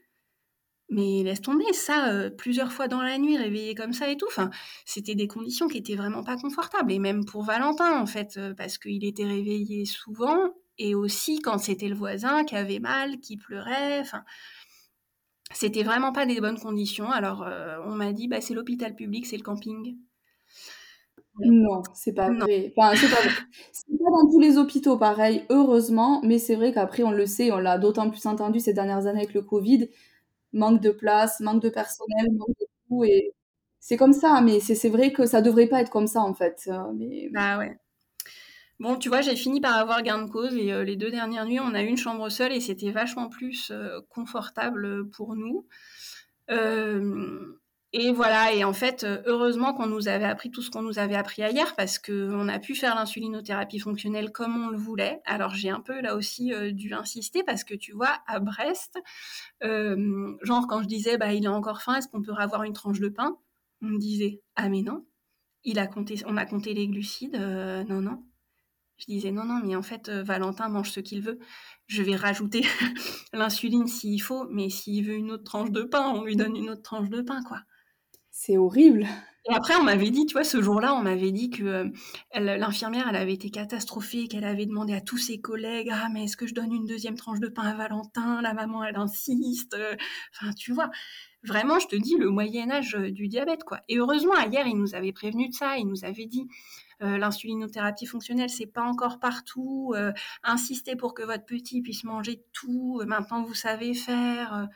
Mais 0.88 1.22
laisse 1.22 1.40
tomber, 1.40 1.72
ça, 1.72 2.12
euh, 2.12 2.30
plusieurs 2.30 2.72
fois 2.72 2.88
dans 2.88 3.02
la 3.02 3.16
nuit, 3.18 3.36
réveillé 3.36 3.74
comme 3.74 3.92
ça 3.92 4.10
et 4.10 4.16
tout. 4.16 4.26
C'était 4.84 5.14
des 5.14 5.28
conditions 5.28 5.68
qui 5.68 5.78
étaient 5.78 5.94
vraiment 5.94 6.24
pas 6.24 6.36
confortables. 6.36 6.90
Et 6.90 6.98
même 6.98 7.24
pour 7.24 7.44
Valentin, 7.44 8.00
en 8.00 8.06
fait, 8.06 8.36
euh, 8.38 8.54
parce 8.54 8.76
qu'il 8.76 9.04
était 9.04 9.24
réveillé 9.24 9.84
souvent. 9.84 10.52
Et 10.78 10.94
aussi 10.94 11.40
quand 11.40 11.58
c'était 11.58 11.88
le 11.88 11.94
voisin 11.94 12.44
qui 12.44 12.56
avait 12.56 12.80
mal, 12.80 13.20
qui 13.20 13.36
pleurait. 13.36 14.00
Enfin, 14.00 14.24
c'était 15.52 15.84
vraiment 15.84 16.12
pas 16.12 16.26
des 16.26 16.40
bonnes 16.40 16.58
conditions. 16.58 17.10
Alors, 17.10 17.44
euh, 17.44 17.78
on 17.84 17.94
m'a 17.94 18.12
dit, 18.12 18.26
bah, 18.28 18.40
c'est 18.40 18.54
l'hôpital 18.54 18.96
public, 18.96 19.26
c'est 19.26 19.36
le 19.36 19.42
camping. 19.42 19.96
Non, 21.38 21.82
c'est 21.94 22.12
pas 22.12 22.30
vrai. 22.30 22.72
Enfin, 22.76 22.94
c'est 22.96 23.08
pas 23.08 23.22
vrai. 23.22 23.30
C'est 23.72 23.86
pas 23.98 24.10
dans 24.10 24.30
tous 24.30 24.40
les 24.40 24.58
hôpitaux 24.58 24.98
pareil, 24.98 25.44
heureusement, 25.48 26.20
mais 26.24 26.38
c'est 26.38 26.54
vrai 26.56 26.72
qu'après, 26.72 27.02
on 27.02 27.12
le 27.12 27.26
sait, 27.26 27.50
on 27.52 27.58
l'a 27.58 27.78
d'autant 27.78 28.10
plus 28.10 28.26
entendu 28.26 28.60
ces 28.60 28.74
dernières 28.74 29.06
années 29.06 29.20
avec 29.22 29.34
le 29.34 29.42
Covid. 29.42 29.88
Manque 30.52 30.80
de 30.82 30.90
place, 30.90 31.40
manque 31.40 31.62
de 31.62 31.68
personnel, 31.70 32.32
manque 32.36 32.48
de 32.60 32.66
tout, 32.88 33.04
et 33.04 33.32
c'est 33.80 33.96
comme 33.96 34.12
ça, 34.12 34.40
mais 34.42 34.60
c'est 34.60 34.88
vrai 34.90 35.12
que 35.12 35.26
ça 35.26 35.40
devrait 35.42 35.68
pas 35.68 35.80
être 35.80 35.90
comme 35.90 36.08
ça, 36.08 36.20
en 36.22 36.34
fait. 36.34 36.64
Euh, 36.68 36.92
mais... 36.94 37.28
Bah 37.32 37.58
ouais. 37.58 37.78
Bon, 38.80 38.96
tu 38.96 39.08
vois, 39.10 39.20
j'ai 39.20 39.36
fini 39.36 39.60
par 39.60 39.76
avoir 39.76 40.02
gain 40.02 40.22
de 40.24 40.30
cause 40.30 40.54
et 40.56 40.72
euh, 40.72 40.84
les 40.84 40.96
deux 40.96 41.10
dernières 41.10 41.44
nuits, 41.46 41.60
on 41.60 41.74
a 41.74 41.82
eu 41.82 41.86
une 41.86 41.98
chambre 41.98 42.28
seule 42.30 42.52
et 42.52 42.60
c'était 42.60 42.90
vachement 42.90 43.28
plus 43.28 43.70
euh, 43.70 44.00
confortable 44.08 45.08
pour 45.10 45.36
nous. 45.36 45.66
Et 47.92 48.12
voilà, 48.12 48.54
et 48.54 48.62
en 48.62 48.72
fait, 48.72 49.02
euh, 49.02 49.20
heureusement 49.26 49.74
qu'on 49.74 49.88
nous 49.88 50.06
avait 50.06 50.24
appris 50.24 50.52
tout 50.52 50.62
ce 50.62 50.70
qu'on 50.70 50.82
nous 50.82 51.00
avait 51.00 51.16
appris 51.16 51.42
hier 51.42 51.74
parce 51.74 51.98
qu'on 51.98 52.48
a 52.48 52.58
pu 52.60 52.76
faire 52.76 52.94
l'insulinothérapie 52.94 53.80
fonctionnelle 53.80 54.30
comme 54.30 54.64
on 54.64 54.68
le 54.68 54.76
voulait. 54.78 55.20
Alors 55.24 55.54
j'ai 55.56 55.70
un 55.70 55.80
peu 55.80 56.00
là 56.00 56.14
aussi 56.14 56.54
euh, 56.54 56.70
dû 56.70 56.94
insister 56.94 57.42
parce 57.42 57.64
que 57.64 57.74
tu 57.74 57.90
vois, 57.92 58.20
à 58.28 58.38
Brest, 58.38 59.00
euh, 59.64 60.36
genre 60.42 60.68
quand 60.68 60.82
je 60.82 60.86
disais 60.86 61.18
bah 61.18 61.34
il 61.34 61.44
a 61.48 61.52
encore 61.52 61.82
faim, 61.82 61.96
est-ce 61.96 62.06
qu'on 62.06 62.22
peut 62.22 62.32
avoir 62.38 62.62
une 62.62 62.74
tranche 62.74 63.00
de 63.00 63.08
pain? 63.08 63.36
On 63.82 63.86
me 63.86 63.98
disait 63.98 64.40
ah 64.54 64.68
mais 64.68 64.82
non, 64.82 65.04
il 65.64 65.80
a 65.80 65.88
compté, 65.88 66.22
on 66.26 66.36
a 66.36 66.46
compté 66.46 66.74
les 66.74 66.86
glucides, 66.86 67.36
non 67.36 68.00
non. 68.02 68.24
Je 68.98 69.06
disais 69.06 69.32
non 69.32 69.44
non 69.44 69.60
mais 69.64 69.74
en 69.74 69.82
fait 69.82 70.10
Valentin 70.10 70.68
mange 70.68 70.90
ce 70.92 71.00
qu'il 71.00 71.22
veut. 71.22 71.40
Je 71.88 72.02
vais 72.04 72.14
rajouter 72.16 72.62
l'insuline 73.32 73.88
s'il 73.88 74.22
faut, 74.22 74.46
mais 74.50 74.68
s'il 74.70 75.06
veut 75.06 75.14
une 75.14 75.32
autre 75.32 75.44
tranche 75.44 75.72
de 75.72 75.82
pain, 75.82 76.08
on 76.14 76.24
lui 76.24 76.36
donne 76.36 76.56
une 76.56 76.70
autre 76.70 76.82
tranche 76.82 77.08
de 77.08 77.20
pain 77.22 77.42
quoi. 77.42 77.62
C'est 78.42 78.56
horrible. 78.56 79.06
Et 79.50 79.52
après, 79.52 79.74
on 79.76 79.82
m'avait 79.82 80.08
dit, 80.08 80.24
tu 80.24 80.32
vois, 80.32 80.44
ce 80.44 80.62
jour-là, 80.62 80.94
on 80.94 81.02
m'avait 81.02 81.30
dit 81.30 81.50
que 81.50 81.62
euh, 81.62 81.90
l'infirmière, 82.34 83.06
elle 83.06 83.16
avait 83.16 83.34
été 83.34 83.50
catastrophée, 83.50 84.28
qu'elle 84.28 84.46
avait 84.46 84.64
demandé 84.64 84.94
à 84.94 85.02
tous 85.02 85.18
ses 85.18 85.42
collègues, 85.42 85.90
ah, 85.92 86.08
mais 86.10 86.24
est-ce 86.24 86.38
que 86.38 86.46
je 86.46 86.54
donne 86.54 86.72
une 86.72 86.86
deuxième 86.86 87.16
tranche 87.16 87.38
de 87.38 87.48
pain 87.48 87.64
à 87.64 87.74
Valentin? 87.74 88.40
La 88.40 88.54
maman, 88.54 88.82
elle 88.82 88.96
insiste. 88.96 89.76
Enfin, 90.32 90.54
tu 90.54 90.72
vois, 90.72 90.90
vraiment, 91.42 91.78
je 91.80 91.88
te 91.88 91.96
dis, 91.96 92.16
le 92.16 92.30
Moyen 92.30 92.70
Âge 92.70 92.94
euh, 92.94 93.10
du 93.10 93.28
diabète, 93.28 93.62
quoi. 93.64 93.80
Et 93.90 93.98
heureusement, 93.98 94.40
hier, 94.50 94.66
il 94.66 94.78
nous 94.78 94.94
avait 94.94 95.12
prévenu 95.12 95.50
de 95.50 95.54
ça, 95.54 95.76
il 95.76 95.86
nous 95.86 96.06
avait 96.06 96.24
dit, 96.24 96.48
euh, 97.02 97.18
l'insulinothérapie 97.18 98.06
fonctionnelle, 98.06 98.48
c'est 98.48 98.64
pas 98.64 98.84
encore 98.84 99.20
partout. 99.20 99.94
insistez 100.44 100.96
pour 100.96 101.12
que 101.12 101.22
votre 101.22 101.44
petit 101.44 101.82
puisse 101.82 102.04
manger 102.04 102.42
tout. 102.54 103.02
maintenant, 103.06 103.42
vous 103.42 103.54
savez 103.54 103.92
faire. 103.92 104.66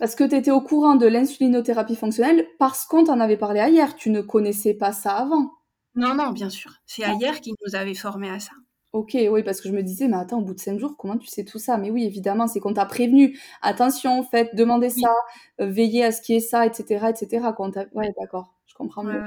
Parce 0.00 0.14
que 0.14 0.24
tu 0.24 0.34
étais 0.34 0.50
au 0.50 0.62
courant 0.62 0.96
de 0.96 1.06
l'insulinothérapie 1.06 1.94
fonctionnelle 1.94 2.46
parce 2.58 2.86
qu'on 2.86 3.04
t'en 3.04 3.20
avait 3.20 3.36
parlé 3.36 3.60
ailleurs. 3.60 3.94
Tu 3.94 4.08
ne 4.08 4.22
connaissais 4.22 4.72
pas 4.72 4.92
ça 4.92 5.12
avant. 5.12 5.52
Non, 5.94 6.14
non, 6.14 6.30
bien 6.30 6.48
sûr. 6.48 6.72
C'est 6.86 7.04
ailleurs 7.04 7.40
qui 7.40 7.52
nous 7.64 7.74
avait 7.74 7.94
formés 7.94 8.30
à 8.30 8.40
ça. 8.40 8.52
Ok, 8.92 9.16
oui, 9.30 9.42
parce 9.44 9.60
que 9.60 9.68
je 9.68 9.74
me 9.74 9.82
disais, 9.82 10.08
mais 10.08 10.16
attends, 10.16 10.38
au 10.38 10.42
bout 10.42 10.54
de 10.54 10.58
cinq 10.58 10.78
jours, 10.78 10.96
comment 10.96 11.18
tu 11.18 11.28
sais 11.28 11.44
tout 11.44 11.58
ça? 11.60 11.76
Mais 11.76 11.90
oui, 11.90 12.04
évidemment, 12.04 12.48
c'est 12.48 12.58
qu'on 12.58 12.74
t'a 12.74 12.86
prévenu. 12.86 13.38
Attention, 13.62 14.24
faites, 14.24 14.56
demandez 14.56 14.90
ça, 14.90 15.14
euh, 15.60 15.66
veillez 15.66 16.04
à 16.04 16.12
ce 16.12 16.22
qu'il 16.22 16.34
y 16.34 16.38
ait 16.38 16.40
ça, 16.40 16.66
etc., 16.66 17.10
etc. 17.10 17.46
Ouais, 17.92 18.10
d'accord, 18.18 18.54
je 18.66 18.74
comprends 18.74 19.04
mieux. 19.04 19.22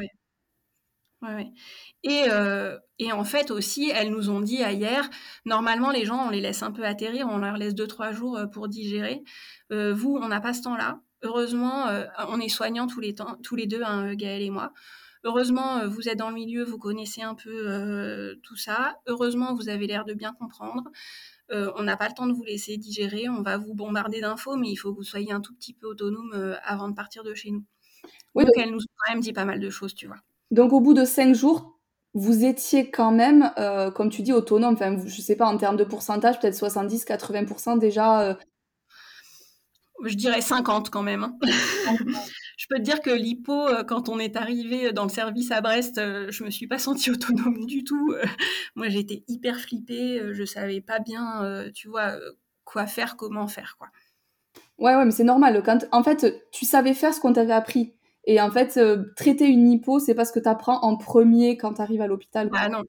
Et, 2.03 2.25
euh, 2.29 2.77
et, 2.99 3.11
en 3.11 3.23
fait 3.23 3.51
aussi, 3.51 3.91
elles 3.93 4.11
nous 4.11 4.29
ont 4.29 4.41
dit 4.41 4.57
hier, 4.57 5.09
normalement 5.45 5.91
les 5.91 6.05
gens, 6.05 6.27
on 6.27 6.29
les 6.29 6.41
laisse 6.41 6.63
un 6.63 6.71
peu 6.71 6.85
atterrir, 6.85 7.27
on 7.29 7.37
leur 7.37 7.57
laisse 7.57 7.73
2-3 7.75 8.13
jours 8.13 8.37
euh, 8.37 8.47
pour 8.47 8.67
digérer. 8.67 9.23
Euh, 9.71 9.93
vous, 9.93 10.17
on 10.21 10.27
n'a 10.27 10.41
pas 10.41 10.53
ce 10.53 10.61
temps-là. 10.63 10.99
Heureusement, 11.23 11.85
on 12.27 12.39
est 12.41 12.49
soignants 12.49 12.85
tous 12.85 12.99
les, 12.99 13.15
temps, 13.15 13.37
tous 13.43 13.55
les 13.55 13.65
deux, 13.65 13.81
hein, 13.81 14.13
Gaël 14.13 14.41
et 14.41 14.49
moi. 14.49 14.73
Heureusement, 15.23 15.87
vous 15.87 16.09
êtes 16.09 16.17
dans 16.17 16.27
le 16.27 16.35
milieu, 16.35 16.65
vous 16.65 16.77
connaissez 16.77 17.21
un 17.21 17.33
peu 17.33 18.35
tout 18.43 18.57
ça. 18.57 18.97
Heureusement, 19.07 19.55
vous 19.55 19.69
avez 19.69 19.87
l'air 19.87 20.03
de 20.03 20.13
bien 20.13 20.33
comprendre. 20.33 20.83
on 21.49 21.83
n'a 21.83 21.95
pas 21.95 22.09
le 22.09 22.13
temps 22.13 22.27
de 22.27 22.33
vous 22.33 22.43
laisser 22.43 22.75
digérer, 22.75 23.29
on 23.29 23.41
va 23.41 23.57
vous 23.57 23.73
bombarder 23.73 24.19
d'infos, 24.19 24.57
mais 24.57 24.69
il 24.69 24.75
faut 24.75 24.91
que 24.91 24.97
vous 24.97 25.03
soyez 25.03 25.31
un 25.31 25.39
tout 25.39 25.55
petit 25.55 25.73
peu 25.73 25.87
autonome 25.87 26.57
avant 26.61 26.89
de 26.89 26.93
partir 26.93 27.23
de 27.23 27.33
chez 27.33 27.51
nous. 27.51 27.63
donc, 28.35 28.51
elle 28.57 28.71
nous 28.71 28.81
a 28.81 28.91
quand 28.97 29.13
même 29.13 29.21
dit 29.21 29.31
pas 29.31 29.45
mal 29.45 29.61
de 29.61 29.69
choses, 29.69 29.95
tu 29.95 30.07
vois. 30.07 30.17
Donc 30.53 30.71
au 30.71 30.79
bout 30.79 30.93
de 30.93 31.03
cinq 31.03 31.33
jours, 31.33 31.79
vous 32.13 32.45
étiez 32.45 32.91
quand 32.91 33.11
même, 33.11 33.51
euh, 33.57 33.89
comme 33.89 34.11
tu 34.11 34.21
dis, 34.21 34.31
autonome. 34.31 34.75
Enfin, 34.75 34.95
je 35.03 35.19
sais 35.19 35.35
pas, 35.35 35.47
en 35.47 35.57
termes 35.57 35.77
de 35.77 35.83
pourcentage, 35.83 36.39
peut-être 36.39 36.55
70-80% 36.55 37.79
déjà. 37.79 38.21
Euh. 38.21 38.35
Je 40.05 40.13
dirais 40.13 40.41
50 40.41 40.91
quand 40.91 41.01
même. 41.01 41.23
Hein. 41.23 41.37
je 42.57 42.67
peux 42.69 42.75
te 42.75 42.81
dire 42.81 43.01
que 43.01 43.09
l'hypo, 43.09 43.67
euh, 43.67 43.83
quand 43.83 44.09
on 44.09 44.19
est 44.19 44.35
arrivé 44.35 44.93
dans 44.93 45.05
le 45.05 45.09
service 45.09 45.49
à 45.49 45.61
Brest, 45.61 45.95
je 45.97 46.43
me 46.43 46.51
suis 46.51 46.67
pas 46.67 46.77
sentie 46.77 47.09
autonome 47.09 47.65
du 47.65 47.83
tout. 47.83 48.13
Moi, 48.75 48.89
j'étais 48.89 49.23
hyper 49.27 49.59
flippée. 49.59 50.21
Je 50.33 50.43
savais 50.45 50.81
pas 50.81 50.99
bien, 50.99 51.65
tu 51.73 51.87
vois, 51.87 52.13
quoi 52.63 52.85
faire, 52.85 53.17
comment 53.17 53.47
faire, 53.47 53.75
quoi. 53.79 53.87
Ouais, 54.77 54.95
ouais, 54.95 55.05
mais 55.05 55.11
c'est 55.11 55.23
normal. 55.23 55.63
Quand, 55.65 55.87
en 55.91 56.03
fait, 56.03 56.43
tu 56.51 56.65
savais 56.65 56.93
faire 56.93 57.11
ce 57.11 57.19
qu'on 57.19 57.33
t'avait 57.33 57.53
appris. 57.53 57.95
Et 58.25 58.39
en 58.41 58.51
fait, 58.51 58.77
euh, 58.77 59.03
traiter 59.15 59.47
une 59.47 59.69
hypo, 59.69 59.99
c'est 59.99 60.15
pas 60.15 60.25
ce 60.25 60.31
que 60.31 60.39
tu 60.39 60.47
apprends 60.49 60.79
en 60.81 60.97
premier 60.97 61.57
quand 61.57 61.75
tu 61.75 61.81
arrives 61.81 62.01
à 62.01 62.07
l'hôpital. 62.07 62.49
Ah 62.53 62.69
non. 62.69 62.83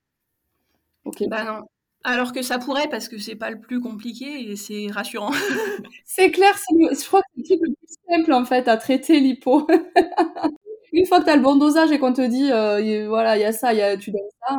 Ok. 1.05 1.23
Bah 1.29 1.45
non. 1.45 1.61
Alors 2.05 2.33
que 2.33 2.43
ça 2.43 2.59
pourrait, 2.59 2.89
parce 2.91 3.09
que 3.09 3.19
c'est 3.19 3.35
pas 3.37 3.51
le 3.51 3.59
plus 3.61 3.81
compliqué 3.81 4.51
et 4.51 4.57
c'est 4.57 4.89
rassurant. 4.91 5.31
c'est 6.05 6.31
clair, 6.31 6.55
je 6.71 7.07
crois 7.07 7.23
que 7.23 7.43
c'est 7.45 7.57
le 7.57 7.73
plus 7.75 7.97
simple 8.11 8.33
en 8.33 8.45
fait 8.45 8.69
à 8.69 8.77
traiter 8.77 9.21
l'hypo. 9.21 9.67
Une 10.93 11.07
fois 11.07 11.21
que 11.21 11.25
tu 11.25 11.31
as 11.31 11.37
le 11.37 11.43
bon 11.43 11.57
dosage 11.57 11.91
et 11.93 11.99
qu'on 11.99 12.13
te 12.13 12.23
dit, 12.27 12.53
euh, 12.53 13.07
voilà, 13.09 13.37
il 13.37 13.41
y 13.41 13.45
a 13.45 13.53
ça, 13.53 13.75
y 13.75 13.83
a, 13.83 13.97
tu 13.97 14.13
donnes 14.13 14.23
ça, 14.47 14.59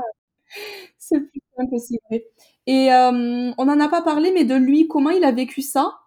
c'est 0.99 1.19
plus 1.19 1.41
simple, 1.57 1.75
c'est 1.79 1.97
vrai. 2.09 2.25
Et 2.67 2.91
euh, 2.93 3.51
on 3.57 3.65
n'en 3.65 3.79
a 3.79 3.89
pas 3.89 4.01
parlé, 4.01 4.31
mais 4.33 4.45
de 4.45 4.55
lui, 4.55 4.87
comment 4.87 5.11
il 5.11 5.23
a 5.25 5.31
vécu 5.31 5.61
ça? 5.61 5.99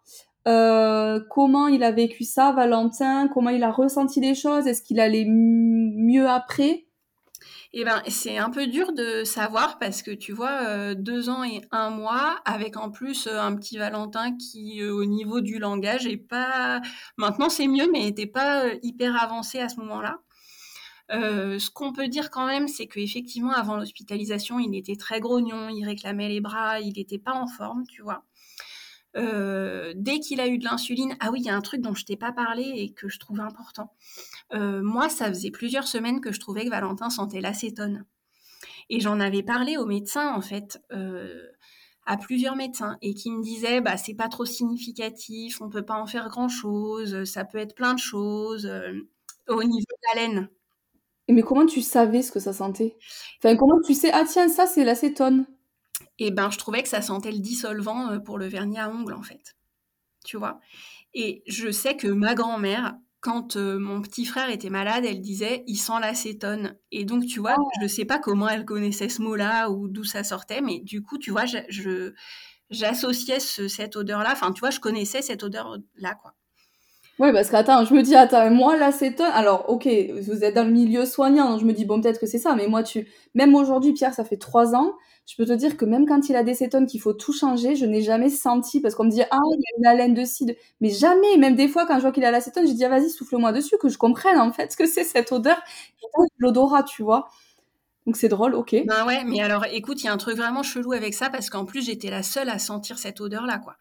Euh, 0.49 1.21
Comment 1.31 1.69
il 1.69 1.85
a 1.85 1.93
vécu 1.93 2.25
ça, 2.25 2.53
Valentin? 2.53 3.29
Comment 3.29 3.51
il 3.51 3.63
a 3.63 3.71
ressenti 3.71 4.21
les 4.21 4.35
choses? 4.35 4.67
Est-ce 4.67 4.83
qu'il 4.83 4.99
allait 5.01 5.27
mieux 5.27 6.29
après? 6.29 6.87
Eh 7.75 7.85
ben, 7.85 8.03
c'est 8.09 8.39
un 8.39 8.49
peu 8.49 8.67
dur 8.67 8.93
de 8.95 9.25
savoir 9.25 9.79
parce 9.79 10.03
que 10.03 10.11
tu 10.11 10.33
vois, 10.33 10.63
euh, 10.67 10.95
deux 10.95 11.29
ans 11.29 11.45
et 11.45 11.61
un 11.71 11.91
mois, 11.91 12.41
avec 12.47 12.79
en 12.79 12.91
plus 12.91 13.27
euh, 13.27 13.39
un 13.39 13.55
petit 13.57 13.77
Valentin 13.77 14.35
qui, 14.37 14.83
au 14.85 15.05
niveau 15.05 15.43
du 15.43 15.59
langage, 15.59 16.07
est 16.07 16.17
pas. 16.17 16.81
Maintenant, 17.19 17.51
c'est 17.51 17.69
mieux, 17.69 17.89
mais 17.93 18.01
n'était 18.01 18.27
pas 18.27 18.65
hyper 18.83 19.23
avancé 19.23 19.59
à 19.61 19.69
ce 19.69 19.77
moment-là. 19.81 20.19
ce 21.11 21.71
qu'on 21.71 21.93
peut 21.93 22.09
dire 22.09 22.31
quand 22.31 22.47
même, 22.47 22.69
c'est 22.69 22.87
qu'effectivement, 22.87 23.53
avant 23.53 23.77
l'hospitalisation, 23.77 24.59
il 24.59 24.75
était 24.77 24.97
très 24.97 25.21
grognon, 25.21 25.69
il 25.69 25.85
réclamait 25.85 26.29
les 26.29 26.41
bras, 26.41 26.81
il 26.81 26.95
n'était 26.97 27.19
pas 27.19 27.35
en 27.35 27.47
forme, 27.47 27.85
tu 27.87 28.03
vois. 28.03 28.25
Euh, 29.17 29.93
dès 29.97 30.21
qu'il 30.21 30.41
a 30.41 30.49
eu 30.49 30.59
de 30.59 30.65
l'insuline, 30.65 31.17
ah 31.21 31.31
oui, 31.31 31.41
il 31.41 31.47
y 31.47 31.51
a 31.51 31.57
un 31.57 31.61
truc 31.61 31.81
dont 31.81 31.95
je 31.95 32.05
t'ai 32.05 32.17
pas 32.17 32.33
parlé 32.33 32.63
et 32.63 32.93
que 32.93 33.09
je 33.09 33.19
trouve 33.19 33.41
important. 33.41 33.93
Euh, 34.53 34.83
moi, 34.83 35.09
ça 35.09 35.29
faisait 35.29 35.51
plusieurs 35.51 35.89
semaines 35.89 36.21
que 36.21 36.33
je 36.33 36.41
trouvais 36.41 36.65
que 36.65 36.71
Valentin 36.71 37.11
sentait 37.11 37.41
l'acétone. 37.41 38.05
Et 38.91 39.01
j'en 39.01 39.21
avais 39.21 39.43
parlé 39.43 39.77
au 39.77 39.87
médecin, 39.87 40.35
en 40.35 40.41
fait, 40.41 40.81
euh, 40.93 41.47
à 42.07 42.17
plusieurs 42.17 42.57
médecins, 42.57 42.99
et 43.03 43.15
qui 43.15 43.31
me 43.31 43.43
disaient, 43.43 43.81
bah, 43.81 43.97
c'est 43.97 44.15
pas 44.15 44.29
trop 44.29 44.45
significatif, 44.45 45.61
on 45.61 45.69
peut 45.69 45.85
pas 45.85 46.01
en 46.01 46.07
faire 46.07 46.29
grand 46.29 46.49
chose, 46.49 47.25
ça 47.25 47.45
peut 47.45 47.59
être 47.59 47.75
plein 47.75 47.95
de 47.95 47.99
choses 47.99 48.71
au 49.49 49.63
niveau 49.63 49.79
de 49.79 50.15
l'haleine. 50.15 50.49
Mais 51.29 51.43
comment 51.43 51.67
tu 51.67 51.83
savais 51.83 52.23
ce 52.23 52.33
que 52.33 52.41
ça 52.41 52.55
sentait? 52.55 52.97
Enfin, 53.39 53.57
comment 53.57 53.81
tu 53.85 53.95
sais, 53.95 54.11
ah 54.13 54.25
tiens, 54.27 54.49
ça 54.49 54.67
c'est 54.67 54.85
l'acétone? 54.85 55.47
Et 56.19 56.31
ben 56.31 56.51
je 56.51 56.59
trouvais 56.59 56.83
que 56.83 56.89
ça 56.89 57.03
sentait 57.03 57.33
le 57.33 57.39
dissolvant 57.39 58.11
euh, 58.11 58.19
pour 58.19 58.39
le 58.39 58.47
vernis 58.47 58.79
à 58.79 58.91
ongles 58.91 59.15
en 59.15 59.23
fait. 59.23 59.57
Tu 60.25 60.37
vois? 60.37 60.61
Et 61.15 61.43
je 61.47 61.71
sais 61.71 61.97
que 61.97 62.09
ma 62.09 62.35
grand-mère, 62.35 62.97
quand 63.21 63.57
euh, 63.57 63.79
mon 63.79 64.03
petit 64.03 64.25
frère 64.25 64.51
était 64.51 64.71
malade, 64.71 65.05
elle 65.05 65.21
disait 65.21 65.65
il 65.67 65.77
sent 65.77 66.01
l'acétone. 66.01 66.77
Et 66.93 67.05
donc 67.05 67.27
tu 67.27 67.41
vois, 67.41 67.57
je 67.79 67.85
ne 67.85 67.89
sais 67.89 68.05
pas 68.05 68.19
comment 68.19 68.49
elle 68.49 68.65
connaissait 68.65 69.09
ce 69.09 69.23
mot-là 69.23 69.71
ou 69.71 69.89
d'où 69.89 70.05
ça 70.05 70.25
sortait, 70.25 70.61
mais 70.61 70.81
du 70.81 71.03
coup, 71.03 71.19
tu 71.19 71.31
vois, 71.31 71.45
je, 71.47 72.13
j'associais 72.71 73.41
cette 73.41 73.97
odeur-là. 73.97 74.31
Enfin, 74.33 74.53
tu 74.53 74.61
vois, 74.61 74.71
je 74.71 74.81
connaissais 74.81 75.23
cette 75.23 75.43
odeur-là, 75.43 76.15
quoi. 76.15 76.35
Oui, 77.19 77.33
parce 77.33 77.49
que 77.51 77.57
attends, 77.57 77.85
je 77.85 77.95
me 77.95 78.03
dis, 78.03 78.15
attends, 78.15 78.49
moi, 78.51 78.77
l'acétone, 78.77 79.31
alors, 79.33 79.69
ok, 79.69 79.89
vous 80.23 80.45
êtes 80.45 80.55
dans 80.55 80.63
le 80.63 80.71
milieu 80.71 81.05
soignant, 81.05 81.51
donc 81.51 81.61
je 81.61 81.65
me 81.65 81.73
dis, 81.73 81.85
bon, 81.85 82.01
peut-être 82.01 82.21
que 82.21 82.27
c'est 82.27 82.39
ça, 82.39 82.55
mais 82.55 82.69
moi, 82.69 82.85
tu, 82.85 83.09
même 83.35 83.57
aujourd'hui, 83.57 83.93
Pierre, 83.93 84.15
ça 84.15 84.25
fait 84.25 84.37
trois 84.37 84.77
ans, 84.77 84.93
je 85.29 85.37
peux 85.37 85.45
te 85.45 85.53
dire 85.53 85.77
que 85.77 85.85
même 85.85 86.07
quand 86.07 86.31
il 86.31 86.37
a 86.37 86.43
des 86.43 86.55
cétones 86.55 86.87
qu'il 86.87 87.01
faut 87.03 87.13
tout 87.13 87.35
changer, 87.35 87.77
je 87.77 87.85
n'ai 87.85 88.01
jamais 88.03 88.31
senti, 88.31 88.81
parce 88.81 88.95
qu'on 88.95 89.05
me 89.05 89.11
dit, 89.11 89.23
ah, 89.31 89.39
il 89.53 89.61
y 89.61 89.65
a 89.75 89.79
une 89.79 89.87
haleine 89.87 90.15
de 90.15 90.25
cide. 90.25 90.57
Mais 90.81 90.89
jamais, 90.91 91.37
même 91.37 91.55
des 91.55 91.69
fois, 91.69 91.87
quand 91.87 91.97
je 91.97 92.01
vois 92.01 92.13
qu'il 92.13 92.25
a 92.25 92.31
l'acétone, 92.31 92.67
je 92.67 92.73
dis, 92.73 92.85
ah, 92.85 92.89
vas-y, 92.89 93.11
souffle-moi 93.11 93.53
dessus, 93.53 93.77
que 93.79 93.91
je 93.91 93.99
comprenne, 93.99 94.39
en 94.41 94.53
fait, 94.53 94.73
ce 94.73 94.77
que 94.79 94.87
c'est 94.87 95.05
cette 95.05 95.31
odeur. 95.33 95.61
L'odorat, 96.39 96.83
tu 96.83 97.03
vois. 97.03 97.29
Donc 98.07 98.17
c'est 98.17 98.29
drôle, 98.29 98.55
ok. 98.55 98.77
Ben 98.87 99.07
ouais, 99.07 99.25
mais 99.25 99.41
alors, 99.43 99.67
écoute, 99.73 100.03
il 100.03 100.07
y 100.07 100.09
a 100.09 100.13
un 100.15 100.19
truc 100.19 100.37
vraiment 100.37 100.63
chelou 100.65 100.93
avec 100.93 101.15
ça, 101.15 101.31
parce 101.31 101.51
qu'en 101.51 101.65
plus, 101.67 101.85
j'étais 101.87 102.11
la 102.11 102.23
seule 102.23 102.49
à 102.51 102.59
sentir 102.59 102.99
cette 102.99 103.21
odeur-là, 103.21 103.59
quoi. 103.59 103.77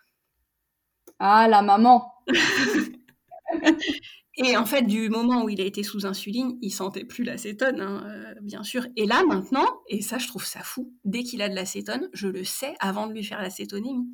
Ah, 1.19 1.47
la 1.47 1.61
maman. 1.61 2.13
Et 4.37 4.55
en 4.55 4.65
fait, 4.65 4.83
du 4.83 5.09
moment 5.09 5.43
où 5.43 5.49
il 5.49 5.59
a 5.59 5.65
été 5.65 5.81
sous 5.81 6.05
insuline, 6.05 6.57
il 6.61 6.69
sentait 6.69 7.03
plus 7.03 7.23
l'acétone, 7.23 7.81
hein, 7.81 8.03
euh, 8.07 8.35
bien 8.41 8.63
sûr. 8.63 8.85
Et 8.95 9.07
là, 9.07 9.23
maintenant, 9.27 9.65
et 9.87 10.01
ça, 10.01 10.19
je 10.19 10.27
trouve 10.27 10.45
ça 10.45 10.59
fou, 10.59 10.93
dès 11.05 11.23
qu'il 11.23 11.41
a 11.41 11.49
de 11.49 11.55
l'acétone, 11.55 12.07
je 12.13 12.27
le 12.27 12.43
sais 12.43 12.75
avant 12.79 13.07
de 13.07 13.13
lui 13.13 13.23
faire 13.23 13.41
l'acétonémie. 13.41 14.07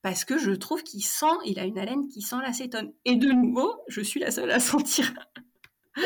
Parce 0.00 0.24
que 0.24 0.38
je 0.38 0.50
trouve 0.50 0.82
qu'il 0.82 1.04
sent, 1.04 1.26
il 1.44 1.58
a 1.58 1.64
une 1.64 1.78
haleine 1.78 2.08
qui 2.08 2.22
sent 2.22 2.36
l'acétone. 2.42 2.92
Et 3.04 3.16
de 3.16 3.28
nouveau, 3.28 3.70
je 3.88 4.00
suis 4.00 4.20
la 4.20 4.30
seule 4.30 4.50
à 4.50 4.60
sentir. 4.60 5.12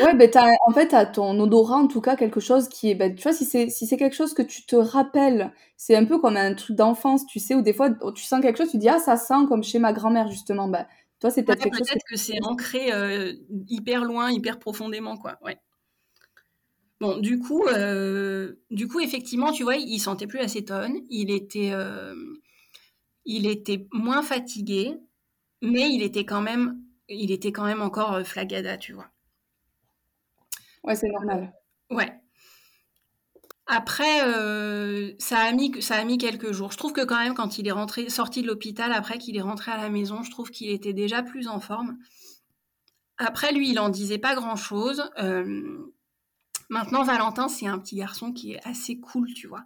Ouais, 0.03 0.13
ben 0.13 0.29
en 0.67 0.71
fait, 0.71 0.93
à 0.93 1.05
ton 1.07 1.39
odorat, 1.39 1.77
en 1.77 1.87
tout 1.87 1.99
cas, 1.99 2.15
quelque 2.15 2.39
chose 2.39 2.69
qui 2.69 2.91
est, 2.91 2.95
ben, 2.95 3.15
tu 3.15 3.23
vois, 3.23 3.33
si 3.33 3.43
c'est 3.43 3.69
si 3.69 3.87
c'est 3.87 3.97
quelque 3.97 4.15
chose 4.15 4.35
que 4.35 4.43
tu 4.43 4.63
te 4.65 4.75
rappelles, 4.75 5.51
c'est 5.77 5.95
un 5.95 6.05
peu 6.05 6.19
comme 6.19 6.37
un 6.37 6.53
truc 6.53 6.75
d'enfance, 6.75 7.25
tu 7.25 7.39
sais, 7.39 7.55
où 7.55 7.63
des 7.63 7.73
fois, 7.73 7.89
tu 8.13 8.23
sens 8.23 8.39
quelque 8.41 8.57
chose, 8.57 8.69
tu 8.69 8.77
dis, 8.77 8.87
ah, 8.87 8.99
ça 8.99 9.17
sent 9.17 9.47
comme 9.47 9.63
chez 9.63 9.79
ma 9.79 9.91
grand-mère, 9.91 10.29
justement. 10.29 10.67
Ben, 10.67 10.85
toi, 11.19 11.29
c'est 11.29 11.43
peut-être 11.43 11.69
que, 12.07 12.15
c'est 12.15 12.41
ancré 12.43 12.93
euh, 12.93 13.33
hyper 13.67 14.05
loin, 14.05 14.31
hyper 14.31 14.57
profondément, 14.57 15.17
quoi. 15.17 15.37
Ouais. 15.43 15.57
Bon, 17.01 17.17
du 17.17 17.39
coup, 17.39 17.65
euh, 17.67 18.55
du 18.71 18.87
coup, 18.87 18.99
effectivement, 18.99 19.51
tu 19.51 19.63
vois, 19.63 19.75
il 19.75 19.99
sentait 19.99 20.27
plus 20.27 20.39
l'acétone, 20.39 21.01
il 21.09 21.31
était, 21.31 21.71
euh, 21.73 22.13
il 23.25 23.47
était 23.47 23.87
moins 23.91 24.21
fatigué, 24.21 24.97
mais 25.61 25.89
il 25.89 26.03
était 26.03 26.25
quand 26.25 26.41
même, 26.41 26.81
il 27.09 27.31
était 27.31 27.51
quand 27.51 27.65
même 27.65 27.81
encore 27.81 28.25
flagada, 28.25 28.77
tu 28.77 28.93
vois. 28.93 29.09
Ouais, 30.83 30.95
c'est 30.95 31.09
normal. 31.09 31.53
Ouais. 31.89 32.13
Après, 33.71 34.23
euh, 34.27 35.13
ça, 35.19 35.41
a 35.41 35.51
mis, 35.51 36.17
quelques 36.17 36.51
jours. 36.51 36.71
Je 36.71 36.77
trouve 36.77 36.91
que 36.91 37.05
quand 37.05 37.19
même, 37.19 37.35
quand 37.35 37.59
il 37.59 37.67
est 37.67 37.71
rentré, 37.71 38.09
sorti 38.09 38.41
de 38.41 38.47
l'hôpital, 38.47 38.91
après 38.91 39.19
qu'il 39.19 39.37
est 39.37 39.41
rentré 39.41 39.71
à 39.71 39.77
la 39.77 39.89
maison, 39.89 40.23
je 40.23 40.31
trouve 40.31 40.49
qu'il 40.49 40.71
était 40.71 40.91
déjà 40.91 41.21
plus 41.21 41.47
en 41.47 41.59
forme. 41.59 41.99
Après, 43.19 43.53
lui, 43.53 43.69
il 43.69 43.79
en 43.79 43.89
disait 43.89 44.17
pas 44.17 44.33
grand-chose. 44.33 45.03
Euh, 45.19 45.77
maintenant, 46.69 47.03
Valentin, 47.03 47.47
c'est 47.47 47.67
un 47.67 47.77
petit 47.77 47.97
garçon 47.97 48.33
qui 48.33 48.53
est 48.53 48.67
assez 48.67 48.99
cool, 48.99 49.31
tu 49.35 49.45
vois. 49.45 49.65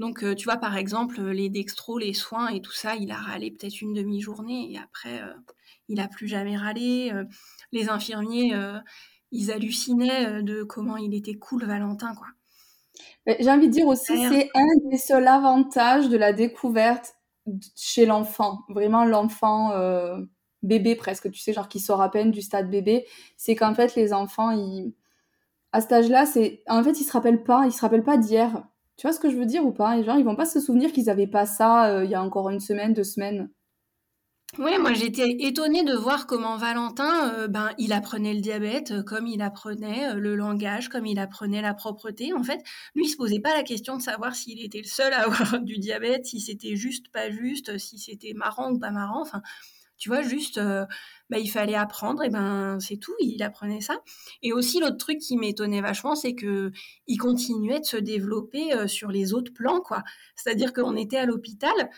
Donc, 0.00 0.24
euh, 0.24 0.34
tu 0.34 0.46
vois, 0.46 0.56
par 0.56 0.76
exemple, 0.76 1.22
les 1.22 1.48
dextros, 1.48 2.00
les 2.00 2.12
soins 2.12 2.48
et 2.48 2.60
tout 2.60 2.72
ça, 2.72 2.96
il 2.96 3.12
a 3.12 3.16
râlé 3.16 3.52
peut-être 3.52 3.80
une 3.80 3.94
demi-journée 3.94 4.72
et 4.72 4.78
après, 4.78 5.22
il 5.88 6.00
a 6.00 6.08
plus 6.08 6.26
jamais 6.26 6.56
râlé. 6.56 7.12
les 7.70 7.88
infirmiers, 7.88 8.52
ils 9.30 9.52
hallucinaient 9.52 10.42
de 10.42 10.64
comment 10.64 10.96
il 10.96 11.14
était 11.14 11.36
cool, 11.36 11.66
Valentin, 11.66 12.16
quoi. 12.16 12.26
J'ai 13.26 13.50
envie 13.50 13.68
de 13.68 13.72
dire 13.72 13.86
aussi, 13.86 14.16
c'est 14.28 14.50
un 14.54 14.90
des 14.90 14.98
seuls 14.98 15.26
avantages 15.26 16.08
de 16.08 16.16
la 16.16 16.32
découverte 16.32 17.14
chez 17.76 18.06
l'enfant. 18.06 18.60
Vraiment, 18.68 19.04
l'enfant 19.04 19.72
euh, 19.72 20.20
bébé 20.62 20.94
presque, 20.96 21.30
tu 21.30 21.40
sais, 21.40 21.52
genre 21.52 21.68
qui 21.68 21.80
sort 21.80 22.02
à 22.02 22.10
peine 22.10 22.30
du 22.30 22.42
stade 22.42 22.70
bébé. 22.70 23.06
C'est 23.36 23.54
qu'en 23.54 23.74
fait, 23.74 23.94
les 23.94 24.12
enfants, 24.12 24.50
ils... 24.50 24.94
à 25.72 25.80
cet 25.80 25.92
âge-là, 25.92 26.26
c'est 26.26 26.62
en 26.68 26.82
fait, 26.84 27.00
ils 27.00 27.04
se 27.04 27.12
rappellent 27.12 27.44
pas, 27.44 27.64
ils 27.66 27.72
se 27.72 27.80
rappellent 27.80 28.04
pas 28.04 28.18
d'hier. 28.18 28.64
Tu 28.96 29.06
vois 29.06 29.12
ce 29.12 29.20
que 29.20 29.30
je 29.30 29.36
veux 29.36 29.46
dire 29.46 29.66
ou 29.66 29.72
pas? 29.72 29.98
Et 29.98 30.04
genre, 30.04 30.18
ils 30.18 30.24
vont 30.24 30.36
pas 30.36 30.46
se 30.46 30.60
souvenir 30.60 30.92
qu'ils 30.92 31.10
avaient 31.10 31.26
pas 31.26 31.46
ça 31.46 31.86
euh, 31.86 32.04
il 32.04 32.10
y 32.10 32.14
a 32.14 32.22
encore 32.22 32.50
une 32.50 32.60
semaine, 32.60 32.94
deux 32.94 33.04
semaines. 33.04 33.50
Oui, 34.58 34.78
moi 34.78 34.92
j'étais 34.92 35.36
étonnée 35.40 35.82
de 35.82 35.94
voir 35.94 36.28
comment 36.28 36.56
Valentin, 36.56 37.34
euh, 37.34 37.48
ben, 37.48 37.70
il 37.76 37.92
apprenait 37.92 38.34
le 38.34 38.40
diabète, 38.40 38.92
euh, 38.92 39.02
comme 39.02 39.26
il 39.26 39.42
apprenait 39.42 40.12
euh, 40.12 40.14
le 40.14 40.36
langage, 40.36 40.88
comme 40.88 41.06
il 41.06 41.18
apprenait 41.18 41.60
la 41.60 41.74
propreté. 41.74 42.32
En 42.32 42.44
fait, 42.44 42.62
lui, 42.94 43.06
il 43.06 43.08
se 43.08 43.16
posait 43.16 43.40
pas 43.40 43.52
la 43.52 43.64
question 43.64 43.96
de 43.96 44.02
savoir 44.02 44.36
s'il 44.36 44.64
était 44.64 44.78
le 44.78 44.86
seul 44.86 45.12
à 45.12 45.22
avoir 45.22 45.58
du 45.60 45.78
diabète, 45.78 46.26
si 46.26 46.40
c'était 46.40 46.76
juste, 46.76 47.08
pas 47.10 47.30
juste, 47.30 47.78
si 47.78 47.98
c'était 47.98 48.32
marrant 48.32 48.70
ou 48.70 48.78
pas 48.78 48.92
marrant. 48.92 49.22
Enfin, 49.22 49.42
tu 49.96 50.08
vois, 50.08 50.22
juste, 50.22 50.58
ben, 50.58 51.38
il 51.38 51.48
fallait 51.48 51.74
apprendre, 51.74 52.22
et 52.22 52.28
ben 52.28 52.78
c'est 52.80 52.96
tout, 52.96 53.14
il 53.20 53.42
apprenait 53.42 53.80
ça. 53.80 53.98
Et 54.42 54.52
aussi, 54.52 54.80
l'autre 54.80 54.98
truc 54.98 55.18
qui 55.18 55.36
m'étonnait 55.36 55.80
vachement, 55.80 56.14
c'est 56.14 56.34
que 56.34 56.72
il 57.06 57.16
continuait 57.16 57.80
de 57.80 57.84
se 57.84 57.96
développer 57.96 58.86
sur 58.88 59.10
les 59.10 59.32
autres 59.34 59.52
plans, 59.52 59.80
quoi. 59.80 60.02
C'est-à-dire 60.36 60.72
qu'on 60.72 60.96
était 60.96 61.16
à 61.16 61.26
l'hôpital. 61.26 61.90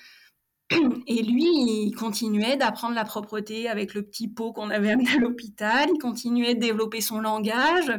Et 1.07 1.23
lui, 1.23 1.45
il 1.45 1.95
continuait 1.95 2.57
d'apprendre 2.57 2.95
la 2.95 3.05
propreté 3.05 3.69
avec 3.69 3.95
le 3.95 4.03
petit 4.03 4.29
pot 4.29 4.53
qu'on 4.53 4.71
avait 4.71 4.91
amené 4.91 5.11
à 5.11 5.19
l'hôpital. 5.19 5.89
Il 5.95 5.99
continuait 5.99 6.55
de 6.55 6.61
développer 6.61 7.01
son 7.01 7.21
langage. 7.21 7.93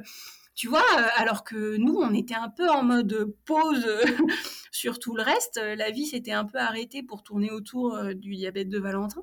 Tu 0.55 0.67
vois, 0.67 0.83
euh, 0.97 1.07
alors 1.17 1.43
que 1.43 1.77
nous, 1.77 1.95
on 1.95 2.13
était 2.13 2.35
un 2.35 2.49
peu 2.49 2.67
en 2.67 2.83
mode 2.83 3.33
pause 3.45 3.87
sur 4.71 4.99
tout 4.99 5.15
le 5.15 5.21
reste. 5.21 5.61
La 5.77 5.91
vie 5.91 6.07
s'était 6.07 6.31
un 6.31 6.45
peu 6.45 6.57
arrêtée 6.57 7.03
pour 7.03 7.23
tourner 7.23 7.51
autour 7.51 7.95
euh, 7.95 8.13
du 8.13 8.35
diabète 8.35 8.69
de 8.69 8.79
Valentin. 8.79 9.21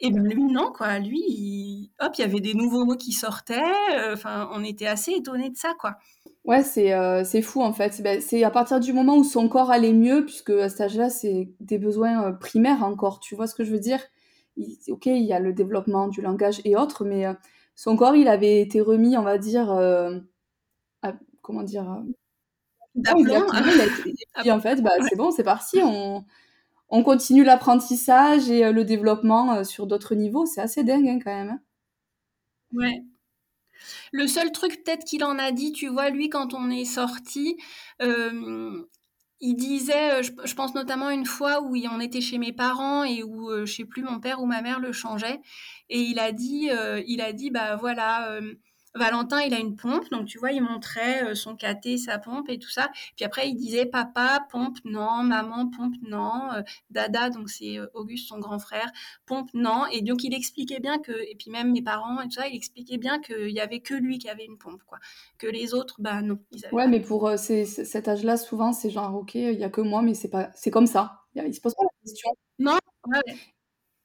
Et 0.00 0.10
ben 0.10 0.24
lui, 0.24 0.42
non, 0.44 0.72
quoi. 0.72 0.98
Lui, 0.98 1.90
hop, 2.00 2.12
il 2.18 2.20
y 2.20 2.24
avait 2.24 2.40
des 2.40 2.54
nouveaux 2.54 2.84
mots 2.84 2.96
qui 2.96 3.12
sortaient. 3.12 3.62
Euh, 3.96 4.14
enfin, 4.14 4.48
on 4.52 4.64
était 4.64 4.86
assez 4.86 5.12
étonnés 5.12 5.50
de 5.50 5.56
ça, 5.56 5.74
quoi. 5.78 5.96
Ouais, 6.44 6.62
c'est 6.62 6.92
euh, 6.92 7.24
c'est 7.24 7.40
fou 7.40 7.62
en 7.62 7.72
fait. 7.72 8.02
Ben, 8.02 8.20
c'est 8.20 8.44
à 8.44 8.50
partir 8.50 8.80
du 8.80 8.92
moment 8.92 9.16
où 9.16 9.24
son 9.24 9.48
corps 9.48 9.70
allait 9.70 9.92
mieux, 9.92 10.24
puisque 10.24 10.50
à 10.50 10.68
cet 10.68 10.80
âge-là, 10.82 11.10
c'est 11.10 11.48
des 11.60 11.78
besoins 11.78 12.24
euh, 12.24 12.32
primaires 12.32 12.82
encore. 12.82 13.20
Tu 13.20 13.34
vois 13.34 13.46
ce 13.46 13.54
que 13.54 13.64
je 13.64 13.70
veux 13.70 13.78
dire? 13.78 14.00
Ok, 14.88 15.06
il 15.06 15.24
y 15.24 15.32
a 15.32 15.40
le 15.40 15.52
développement 15.52 16.08
du 16.08 16.20
langage 16.20 16.60
et 16.64 16.76
autres, 16.76 17.04
mais 17.04 17.24
son 17.74 17.96
corps, 17.96 18.14
il 18.14 18.28
avait 18.28 18.60
été 18.60 18.80
remis, 18.80 19.16
on 19.16 19.22
va 19.22 19.36
dire, 19.38 19.66
comment 21.42 21.64
dire, 21.64 22.04
Et 24.44 24.52
en 24.52 24.60
fait, 24.60 24.80
bah, 24.80 24.92
c'est 25.08 25.16
bon, 25.16 25.32
c'est 25.32 25.42
parti. 25.42 25.80
On, 25.82 26.24
on 26.88 27.02
continue 27.02 27.44
l'apprentissage 27.44 28.50
et 28.50 28.70
le 28.70 28.84
développement 28.84 29.64
sur 29.64 29.86
d'autres 29.86 30.14
niveaux. 30.14 30.46
C'est 30.46 30.60
assez 30.60 30.84
dingue 30.84 31.08
hein, 31.08 31.18
quand 31.22 31.34
même. 31.34 31.50
Hein. 31.50 31.60
Ouais. 32.72 33.02
Le 34.12 34.26
seul 34.26 34.52
truc 34.52 34.82
peut-être 34.84 35.04
qu'il 35.04 35.24
en 35.24 35.38
a 35.38 35.50
dit, 35.50 35.72
tu 35.72 35.88
vois, 35.88 36.10
lui, 36.10 36.28
quand 36.28 36.54
on 36.54 36.70
est 36.70 36.84
sorti, 36.84 37.56
il 38.00 39.56
disait, 39.56 40.22
je, 40.22 40.54
pense 40.54 40.74
notamment 40.74 41.10
une 41.10 41.26
fois 41.26 41.62
où 41.62 41.76
on 41.90 42.00
était 42.00 42.20
chez 42.20 42.38
mes 42.38 42.52
parents 42.52 43.04
et 43.04 43.22
où, 43.22 43.50
je 43.66 43.72
sais 43.72 43.84
plus, 43.84 44.02
mon 44.02 44.20
père 44.20 44.40
ou 44.40 44.46
ma 44.46 44.62
mère 44.62 44.80
le 44.80 44.92
changeait. 44.92 45.40
Et 45.90 46.00
il 46.00 46.18
a 46.18 46.32
dit, 46.32 46.70
il 47.06 47.20
a 47.20 47.32
dit, 47.32 47.50
bah 47.50 47.76
voilà, 47.76 48.40
Valentin, 48.94 49.40
il 49.40 49.52
a 49.54 49.58
une 49.58 49.76
pompe, 49.76 50.08
donc 50.10 50.26
tu 50.26 50.38
vois, 50.38 50.52
il 50.52 50.62
montrait 50.62 51.24
euh, 51.24 51.34
son 51.34 51.56
caté, 51.56 51.98
sa 51.98 52.18
pompe 52.18 52.48
et 52.48 52.58
tout 52.58 52.70
ça. 52.70 52.90
Puis 53.16 53.24
après, 53.24 53.48
il 53.48 53.54
disait 53.56 53.86
papa, 53.86 54.46
pompe, 54.50 54.78
non, 54.84 55.22
maman, 55.22 55.68
pompe, 55.68 55.94
non, 56.02 56.52
euh, 56.54 56.62
dada, 56.90 57.30
donc 57.30 57.50
c'est 57.50 57.78
euh, 57.78 57.86
Auguste, 57.94 58.28
son 58.28 58.38
grand 58.38 58.58
frère, 58.58 58.90
pompe, 59.26 59.50
non. 59.54 59.86
Et 59.92 60.02
donc, 60.02 60.22
il 60.22 60.32
expliquait 60.32 60.80
bien 60.80 60.98
que, 60.98 61.12
et 61.12 61.34
puis 61.36 61.50
même 61.50 61.72
mes 61.72 61.82
parents 61.82 62.20
et 62.20 62.24
tout 62.24 62.32
ça, 62.32 62.46
il 62.46 62.54
expliquait 62.54 62.98
bien 62.98 63.20
qu'il 63.20 63.50
y 63.50 63.60
avait 63.60 63.80
que 63.80 63.94
lui 63.94 64.18
qui 64.18 64.28
avait 64.28 64.44
une 64.44 64.58
pompe, 64.58 64.82
quoi. 64.86 64.98
Que 65.38 65.46
les 65.46 65.74
autres, 65.74 65.96
bah 65.98 66.22
non. 66.22 66.38
ouais, 66.72 66.86
mais 66.86 67.00
pour 67.00 67.30
cet 67.36 68.08
âge-là, 68.08 68.36
souvent, 68.36 68.72
c'est 68.72 68.90
genre, 68.90 69.14
ok, 69.14 69.34
il 69.34 69.58
y 69.58 69.64
a 69.64 69.70
que 69.70 69.80
moi, 69.80 70.02
mais 70.02 70.14
c'est 70.14 70.30
pas, 70.30 70.50
c'est 70.54 70.70
comme 70.70 70.86
ça. 70.86 71.24
Il 71.34 71.54
se 71.54 71.60
pose 71.60 71.74
pas 71.74 71.82
la 71.82 71.90
question. 72.04 72.30
Non, 72.60 72.78
ouais. 73.08 73.34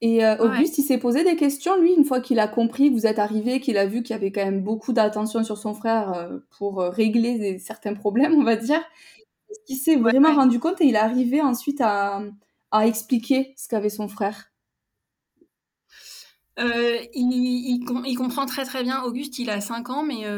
Et 0.02 0.24
euh, 0.24 0.36
Auguste, 0.38 0.78
il 0.78 0.82
s'est 0.82 0.98
posé 0.98 1.24
des 1.24 1.36
questions, 1.36 1.78
lui, 1.78 1.92
une 1.92 2.06
fois 2.06 2.20
qu'il 2.20 2.38
a 2.38 2.48
compris 2.48 2.88
que 2.88 2.94
vous 2.94 3.06
êtes 3.06 3.18
arrivé, 3.18 3.60
qu'il 3.60 3.76
a 3.76 3.84
vu 3.84 4.02
qu'il 4.02 4.14
y 4.14 4.18
avait 4.18 4.32
quand 4.32 4.44
même 4.44 4.62
beaucoup 4.62 4.94
d'attention 4.94 5.44
sur 5.44 5.58
son 5.58 5.74
frère 5.74 6.14
euh, 6.14 6.38
pour 6.56 6.80
euh, 6.80 6.88
régler 6.88 7.58
certains 7.58 7.92
problèmes, 7.92 8.34
on 8.34 8.42
va 8.42 8.56
dire. 8.56 8.80
Qu'il 9.66 9.76
s'est 9.76 9.96
vraiment 9.96 10.34
rendu 10.34 10.58
compte 10.58 10.80
et 10.80 10.86
il 10.86 10.94
est 10.94 10.98
arrivé 10.98 11.42
ensuite 11.42 11.82
à, 11.82 12.22
à 12.70 12.86
expliquer 12.86 13.52
ce 13.58 13.68
qu'avait 13.68 13.90
son 13.90 14.08
frère? 14.08 14.46
Il, 16.56 18.04
il, 18.06 18.16
comprend 18.16 18.44
très 18.44 18.64
très 18.64 18.82
bien. 18.82 19.02
Auguste, 19.02 19.38
il 19.38 19.48
a 19.48 19.62
5 19.62 19.88
ans, 19.88 20.02
mais 20.02 20.28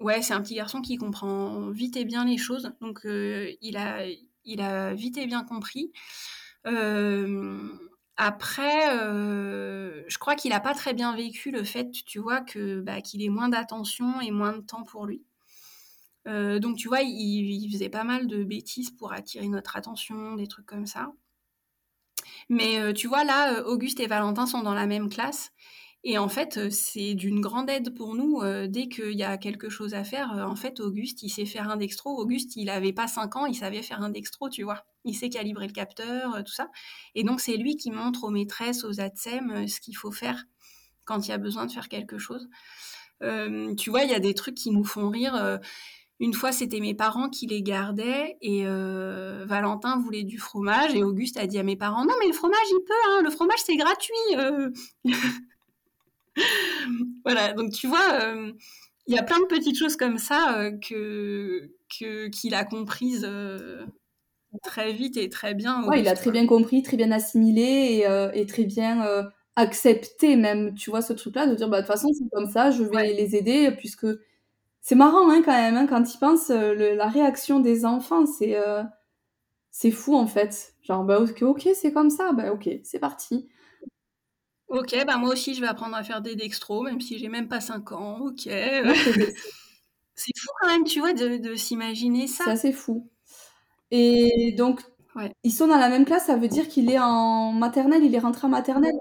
ouais, 0.00 0.20
c'est 0.20 0.34
un 0.34 0.42
petit 0.42 0.54
garçon 0.54 0.82
qui 0.82 0.96
comprend 0.96 1.70
vite 1.70 1.96
et 1.96 2.04
bien 2.04 2.26
les 2.26 2.36
choses. 2.36 2.72
Donc, 2.82 3.00
il, 3.04 3.76
a, 3.78 4.04
il 4.44 4.60
a 4.60 4.94
vite 4.94 5.16
et 5.16 5.26
bien 5.26 5.44
compris. 5.44 5.92
Après, 8.20 8.98
euh, 8.98 10.02
je 10.08 10.18
crois 10.18 10.34
qu'il 10.34 10.50
n'a 10.50 10.58
pas 10.58 10.74
très 10.74 10.92
bien 10.92 11.14
vécu 11.14 11.52
le 11.52 11.62
fait, 11.62 11.92
tu 12.04 12.18
vois, 12.18 12.40
que 12.40 12.80
bah, 12.80 13.00
qu'il 13.00 13.22
ait 13.22 13.28
moins 13.28 13.48
d'attention 13.48 14.20
et 14.20 14.32
moins 14.32 14.52
de 14.52 14.60
temps 14.60 14.82
pour 14.82 15.06
lui. 15.06 15.22
Euh, 16.26 16.58
donc, 16.58 16.76
tu 16.76 16.88
vois, 16.88 17.02
il, 17.02 17.70
faisait 17.70 17.88
pas 17.88 18.02
mal 18.02 18.26
de 18.26 18.42
bêtises 18.42 18.90
pour 18.90 19.12
attirer 19.12 19.46
notre 19.48 19.76
attention, 19.76 20.34
des 20.34 20.48
trucs 20.48 20.66
comme 20.66 20.86
ça. 20.86 21.12
Mais 22.48 22.80
euh, 22.80 22.92
tu 22.92 23.06
vois, 23.06 23.22
là, 23.22 23.62
Auguste 23.64 24.00
et 24.00 24.08
Valentin 24.08 24.46
sont 24.46 24.62
dans 24.62 24.74
la 24.74 24.86
même 24.86 25.08
classe. 25.08 25.52
Et 26.04 26.16
en 26.16 26.28
fait, 26.28 26.70
c'est 26.70 27.14
d'une 27.14 27.40
grande 27.40 27.68
aide 27.68 27.94
pour 27.94 28.14
nous. 28.14 28.40
dès 28.68 28.88
qu'il 28.88 29.16
y 29.18 29.24
a 29.24 29.36
quelque 29.36 29.68
chose 29.68 29.94
à 29.94 30.04
faire, 30.04 30.30
en 30.48 30.56
fait, 30.56 30.80
Auguste, 30.80 31.22
il 31.22 31.28
sait 31.28 31.44
faire 31.44 31.68
un 31.68 31.76
dextro. 31.76 32.16
Auguste, 32.16 32.56
il 32.56 32.66
n'avait 32.66 32.92
pas 32.92 33.08
5 33.08 33.36
ans, 33.36 33.46
il 33.46 33.54
savait 33.54 33.82
faire 33.82 34.00
un 34.02 34.10
dextro, 34.10 34.48
tu 34.48 34.62
vois. 34.62 34.84
Il 35.04 35.14
sait 35.14 35.28
calibrer 35.28 35.66
le 35.66 35.72
capteur, 35.72 36.42
tout 36.44 36.52
ça. 36.52 36.70
Et 37.14 37.24
donc, 37.24 37.40
c'est 37.40 37.56
lui 37.56 37.76
qui 37.76 37.90
montre 37.90 38.24
aux 38.24 38.30
maîtresses, 38.30 38.84
aux 38.84 39.00
ATSEM, 39.00 39.66
ce 39.66 39.80
qu'il 39.80 39.96
faut 39.96 40.12
faire 40.12 40.44
quand 41.04 41.26
il 41.26 41.30
y 41.30 41.34
a 41.34 41.38
besoin 41.38 41.66
de 41.66 41.72
faire 41.72 41.88
quelque 41.88 42.18
chose. 42.18 42.48
tu 43.20 43.90
vois, 43.90 44.04
il 44.04 44.10
y 44.10 44.14
a 44.14 44.20
des 44.20 44.34
trucs 44.34 44.54
qui 44.54 44.70
nous 44.70 44.84
font 44.84 45.10
rire. 45.10 45.58
Une 46.20 46.34
fois, 46.34 46.50
c'était 46.52 46.80
mes 46.80 46.94
parents 46.94 47.28
qui 47.28 47.46
les 47.46 47.62
gardaient 47.62 48.36
et 48.40 48.64
Valentin 48.64 49.98
voulait 49.98 50.24
du 50.24 50.38
fromage 50.38 50.94
et 50.94 51.02
Auguste 51.02 51.38
a 51.38 51.46
dit 51.46 51.58
à 51.58 51.62
mes 51.62 51.76
parents 51.76 52.04
non 52.04 52.14
mais 52.20 52.26
le 52.26 52.32
fromage 52.32 52.58
il 52.70 52.84
peut, 52.86 52.94
hein, 53.08 53.22
le 53.22 53.30
fromage 53.30 53.58
c'est 53.64 53.76
gratuit. 53.76 54.14
voilà, 57.24 57.52
donc 57.52 57.72
tu 57.72 57.86
vois, 57.86 58.20
euh, 58.22 58.52
il 59.06 59.14
y 59.14 59.18
a 59.18 59.22
plein 59.22 59.40
de 59.40 59.46
petites 59.46 59.78
choses 59.78 59.96
comme 59.96 60.18
ça 60.18 60.58
euh, 60.58 60.72
que 60.78 61.70
qu'il 61.88 62.54
a 62.54 62.64
comprises 62.64 63.26
euh, 63.28 63.86
très 64.62 64.92
vite 64.92 65.16
et 65.16 65.28
très 65.28 65.54
bien. 65.54 65.84
Ouais, 65.84 66.00
il 66.00 66.08
a 66.08 66.14
très 66.14 66.30
bien 66.30 66.46
compris, 66.46 66.82
très 66.82 66.96
bien 66.96 67.10
assimilé 67.12 68.04
et, 68.34 68.46
très 68.46 68.64
bien 68.64 69.30
accepté 69.56 70.36
même, 70.36 70.74
tu 70.74 70.90
vois, 70.90 71.02
ce 71.02 71.12
truc-là, 71.12 71.46
de 71.48 71.54
dire, 71.56 71.68
bah, 71.68 71.78
de 71.78 71.86
toute 71.86 71.92
façon, 71.92 72.12
c'est 72.12 72.28
comme 72.30 72.48
ça, 72.48 72.70
je 72.70 72.84
vais 72.84 73.12
les 73.12 73.34
aider, 73.34 73.72
puisque 73.72 74.06
c'est 74.80 74.94
marrant 74.94 75.28
hein, 75.30 75.42
quand 75.44 75.52
même, 75.52 75.76
hein, 75.76 75.86
quand 75.88 76.14
il 76.14 76.18
pense, 76.18 76.48
la 76.50 77.08
réaction 77.08 77.58
des 77.58 77.84
enfants, 77.84 78.26
c'est 78.26 78.56
c'est 79.70 79.90
fou 79.92 80.16
en 80.16 80.26
fait. 80.26 80.74
Genre, 80.82 81.04
bah 81.04 81.20
ok, 81.20 81.42
ok 81.42 81.68
c'est 81.74 81.92
comme 81.92 82.10
ça, 82.10 82.32
bah 82.32 82.52
ok, 82.52 82.68
c'est 82.82 82.98
parti. 82.98 83.48
Ok, 84.68 84.94
bah 85.06 85.16
moi 85.16 85.30
aussi 85.30 85.54
je 85.54 85.60
vais 85.62 85.66
apprendre 85.66 85.96
à 85.96 86.04
faire 86.04 86.20
des 86.20 86.36
dextros, 86.36 86.82
même 86.82 87.00
si 87.00 87.18
j'ai 87.18 87.28
même 87.28 87.48
pas 87.48 87.60
5 87.60 87.92
ans. 87.92 88.18
Ok. 88.20 88.42
c'est 90.14 90.32
fou 90.36 90.48
quand 90.60 90.68
même, 90.68 90.84
tu 90.84 91.00
vois, 91.00 91.12
de, 91.14 91.54
s'imaginer 91.54 92.26
ça. 92.26 92.44
C'est 92.44 92.50
assez 92.50 92.72
fou. 92.72 93.08
Et 93.90 94.54
donc, 94.56 94.82
ils 95.42 95.52
sont 95.52 95.68
dans 95.68 95.78
la 95.78 95.88
même 95.88 96.04
classe, 96.04 96.26
ça 96.26 96.36
veut 96.36 96.48
dire 96.48 96.68
qu'il 96.68 96.90
est 96.90 96.98
en 96.98 97.52
maternelle, 97.52 98.04
il 98.04 98.14
est 98.14 98.18
rentré 98.18 98.46
en 98.46 98.50
maternelle? 98.50 98.98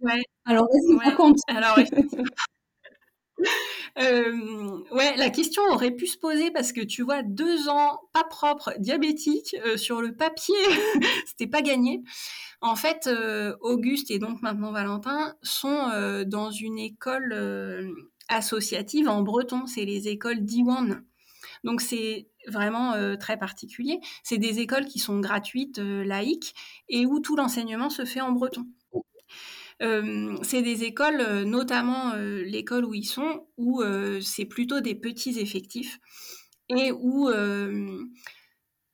Ouais. 0.00 0.20
Alors, 0.44 0.66
vas-y, 0.66 0.96
ouais. 0.96 1.04
raconte. 1.04 1.38
Alors, 1.48 1.78
euh, 3.98 4.82
la 5.16 5.30
question 5.30 5.62
aurait 5.70 5.90
pu 5.90 6.06
se 6.06 6.18
poser 6.18 6.50
parce 6.50 6.72
que 6.72 6.80
tu 6.80 7.02
vois, 7.02 7.22
deux 7.22 7.68
ans 7.68 8.00
pas 8.12 8.24
propre, 8.24 8.72
diabétique, 8.78 9.56
euh, 9.66 9.76
sur 9.76 10.00
le 10.00 10.14
papier, 10.14 10.54
c'était 11.26 11.46
pas 11.46 11.62
gagné. 11.62 12.02
En 12.60 12.76
fait, 12.76 13.06
euh, 13.06 13.56
Auguste 13.60 14.10
et 14.10 14.18
donc 14.18 14.42
maintenant 14.42 14.72
Valentin 14.72 15.34
sont 15.42 15.90
dans 16.26 16.50
une 16.50 16.78
école 16.78 17.94
associative 18.28 19.08
en 19.08 19.22
breton. 19.22 19.66
C'est 19.66 19.84
les 19.84 20.08
écoles 20.08 20.40
d'Iwan. 20.40 21.02
Donc 21.64 21.80
c'est 21.80 22.28
vraiment 22.46 23.16
très 23.18 23.38
particulier. 23.38 24.00
C'est 24.22 24.38
des 24.38 24.60
écoles 24.60 24.86
qui 24.86 24.98
sont 24.98 25.20
gratuites, 25.20 25.78
laïques, 25.78 26.54
et 26.88 27.06
où 27.06 27.20
tout 27.20 27.36
l'enseignement 27.36 27.90
se 27.90 28.04
fait 28.04 28.20
en 28.20 28.32
breton. 28.32 28.66
C'est 29.80 30.62
des 30.62 30.84
écoles, 30.84 31.44
notamment 31.44 32.14
l'école 32.14 32.84
où 32.84 32.94
ils 32.94 33.06
sont, 33.06 33.46
où 33.56 33.82
c'est 34.20 34.44
plutôt 34.44 34.80
des 34.80 34.94
petits 34.94 35.38
effectifs 35.38 35.98
et 36.68 36.92
où 36.92 37.30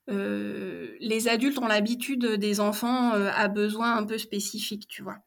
euh, 0.08 0.96
les 1.00 1.28
adultes 1.28 1.58
ont 1.58 1.66
l'habitude 1.66 2.24
des 2.24 2.60
enfants 2.60 3.14
euh, 3.14 3.30
à 3.34 3.48
besoins 3.48 3.96
un 3.96 4.04
peu 4.04 4.18
spécifiques, 4.18 4.86
tu 4.88 5.02
vois. 5.02 5.18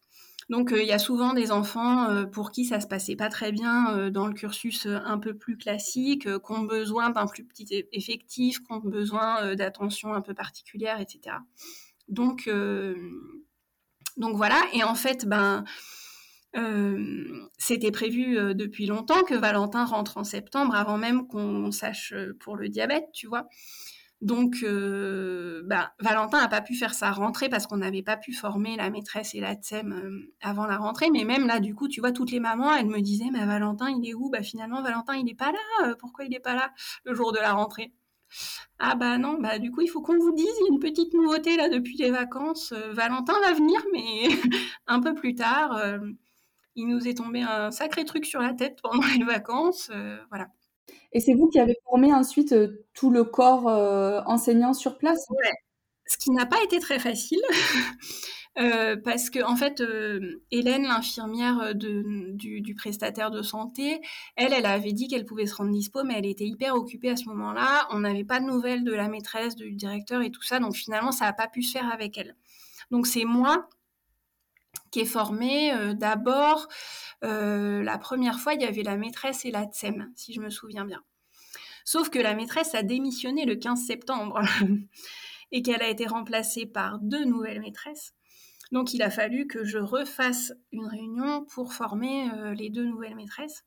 Donc 0.49 0.71
euh, 0.71 0.81
il 0.81 0.87
y 0.87 0.93
a 0.93 0.99
souvent 0.99 1.33
des 1.33 1.51
enfants 1.51 2.25
pour 2.31 2.51
qui 2.51 2.65
ça 2.65 2.79
se 2.79 2.87
passait 2.87 3.15
pas 3.15 3.29
très 3.29 3.51
bien 3.51 4.09
dans 4.09 4.25
le 4.25 4.33
cursus 4.33 4.87
un 4.87 5.19
peu 5.19 5.35
plus 5.35 5.57
classique, 5.57 6.23
qui 6.23 6.51
ont 6.51 6.61
besoin 6.61 7.11
d'un 7.11 7.27
plus 7.27 7.45
petit 7.45 7.85
effectif, 7.91 8.59
qui 8.59 8.71
ont 8.71 8.79
besoin 8.79 9.55
d'attention 9.55 10.13
un 10.13 10.21
peu 10.21 10.33
particulière, 10.33 10.99
etc. 10.99 11.35
Donc 12.07 12.49
donc 14.19 14.35
voilà. 14.35 14.61
Et 14.73 14.83
en 14.83 14.95
fait, 14.95 15.25
ben 15.25 15.63
c'était 17.57 17.91
prévu 17.91 18.35
depuis 18.55 18.85
longtemps 18.87 19.23
que 19.23 19.35
Valentin 19.35 19.85
rentre 19.85 20.17
en 20.17 20.23
septembre, 20.23 20.75
avant 20.75 20.97
même 20.97 21.27
qu'on 21.27 21.71
sache 21.71 22.13
pour 22.39 22.55
le 22.55 22.69
diabète, 22.69 23.05
tu 23.13 23.27
vois. 23.27 23.47
Donc, 24.21 24.57
euh, 24.63 25.61
bah, 25.65 25.93
Valentin 26.01 26.41
n'a 26.41 26.49
pas 26.49 26.59
pu 26.61 26.75
faire 26.75 26.93
sa 26.93 27.11
rentrée 27.11 27.47
parce 27.47 27.67
qu'on 27.67 27.77
n'avait 27.77 28.03
pas 28.03 28.17
pu 28.17 28.33
former 28.33 28.75
la 28.75 28.89
maîtresse 28.89 29.33
et 29.33 29.39
la 29.39 29.55
TSEM 29.55 29.93
euh, 29.93 30.33
avant 30.41 30.65
la 30.65 30.77
rentrée. 30.77 31.09
Mais 31.09 31.23
même 31.23 31.47
là, 31.47 31.61
du 31.61 31.73
coup, 31.73 31.87
tu 31.87 32.01
vois, 32.01 32.11
toutes 32.11 32.31
les 32.31 32.41
mamans, 32.41 32.75
elles 32.75 32.87
me 32.87 32.99
disaient, 32.99 33.29
mais 33.31 33.45
Valentin, 33.45 33.89
il 33.89 34.07
est 34.09 34.13
où? 34.13 34.29
Bah 34.29 34.43
finalement, 34.43 34.81
Valentin, 34.81 35.15
il 35.15 35.23
n'est 35.23 35.35
pas 35.35 35.53
là. 35.53 35.87
Euh, 35.87 35.95
pourquoi 35.97 36.25
il 36.25 36.31
n'est 36.31 36.41
pas 36.41 36.53
là 36.53 36.71
le 37.05 37.15
jour 37.15 37.31
de 37.31 37.37
la 37.37 37.53
rentrée? 37.53 37.93
Ah 38.79 38.95
bah 38.95 39.17
non, 39.17 39.37
bah 39.39 39.59
du 39.59 39.71
coup, 39.71 39.81
il 39.81 39.87
faut 39.87 40.01
qu'on 40.01 40.17
vous 40.17 40.31
dise, 40.31 40.47
il 40.61 40.65
y 40.65 40.69
a 40.69 40.73
une 40.73 40.79
petite 40.79 41.13
nouveauté 41.13 41.57
là 41.57 41.69
depuis 41.69 41.97
les 41.97 42.11
vacances. 42.11 42.73
Valentin 42.91 43.39
va 43.41 43.53
venir, 43.53 43.81
mais 43.91 44.29
un 44.87 45.01
peu 45.01 45.13
plus 45.13 45.35
tard. 45.35 45.81
il 46.75 46.87
nous 46.87 47.07
est 47.07 47.15
tombé 47.15 47.41
un 47.41 47.71
sacré 47.71 48.05
truc 48.05 48.25
sur 48.25 48.41
la 48.41 48.53
tête 48.53 48.79
pendant 48.81 49.05
les 49.17 49.25
vacances. 49.25 49.91
voilà. 50.29 50.47
Et 51.11 51.19
c'est 51.19 51.33
vous 51.33 51.47
qui 51.47 51.59
avez 51.59 51.75
formé 51.85 52.13
ensuite 52.13 52.53
euh, 52.53 52.85
tout 52.93 53.09
le 53.09 53.23
corps 53.23 53.67
euh, 53.67 54.21
enseignant 54.25 54.73
sur 54.73 54.97
place? 54.97 55.25
Ouais. 55.29 55.51
Ce 56.05 56.17
qui 56.17 56.31
n'a 56.31 56.45
pas 56.45 56.61
été 56.63 56.79
très 56.79 56.99
facile. 56.99 57.41
Euh, 58.57 58.97
parce 58.97 59.29
que 59.29 59.43
en 59.43 59.55
fait, 59.55 59.81
Hélène, 60.51 60.83
l'infirmière 60.83 61.75
du, 61.75 62.61
du, 62.61 62.75
prestataire 62.75 63.31
de 63.31 63.41
santé, 63.41 64.01
elle, 64.35 64.53
elle 64.53 64.65
avait 64.65 64.91
dit 64.91 65.07
qu'elle 65.07 65.25
pouvait 65.25 65.45
se 65.45 65.55
rendre 65.55 65.71
dispo, 65.71 66.03
mais 66.03 66.15
elle 66.17 66.25
était 66.25 66.45
hyper 66.45 66.75
occupée 66.75 67.11
à 67.11 67.15
ce 67.15 67.25
moment-là. 67.25 67.87
On 67.91 67.99
n'avait 67.99 68.25
pas 68.25 68.39
de 68.39 68.45
nouvelles 68.45 68.83
de 68.83 68.93
la 68.93 69.07
maîtresse, 69.07 69.55
du 69.55 69.71
directeur 69.75 70.21
et 70.21 70.31
tout 70.31 70.41
ça, 70.41 70.59
donc 70.59 70.75
finalement, 70.75 71.11
ça 71.11 71.25
n'a 71.25 71.33
pas 71.33 71.47
pu 71.47 71.61
se 71.63 71.71
faire 71.71 71.89
avec 71.91 72.17
elle. 72.17 72.35
Donc 72.91 73.07
c'est 73.07 73.25
moi 73.25 73.69
qui 74.91 75.01
ai 75.01 75.05
formé 75.05 75.71
d'abord 75.95 76.67
la 77.21 77.97
première 77.97 78.39
fois, 78.39 78.55
il 78.55 78.61
y 78.61 78.65
avait 78.65 78.83
la 78.83 78.97
maîtresse 78.97 79.45
et 79.45 79.51
la 79.51 79.65
TSEM, 79.65 80.11
si 80.15 80.33
je 80.33 80.41
me 80.41 80.49
souviens 80.49 80.85
bien. 80.85 81.01
Sauf 81.91 82.11
que 82.11 82.19
la 82.19 82.35
maîtresse 82.35 82.75
a 82.75 82.83
démissionné 82.83 83.45
le 83.45 83.55
15 83.55 83.83
septembre 83.83 84.41
et 85.51 85.63
qu'elle 85.63 85.81
a 85.81 85.87
été 85.87 86.05
remplacée 86.05 86.67
par 86.67 86.99
deux 86.99 87.25
nouvelles 87.25 87.61
maîtresses. 87.61 88.13
Donc 88.71 88.93
il 88.93 89.01
a 89.01 89.09
fallu 89.09 89.47
que 89.47 89.63
je 89.63 89.77
refasse 89.79 90.53
une 90.71 90.85
réunion 90.85 91.45
pour 91.45 91.73
former 91.73 92.29
euh, 92.31 92.53
les 92.53 92.69
deux 92.69 92.85
nouvelles 92.85 93.15
maîtresses. 93.15 93.63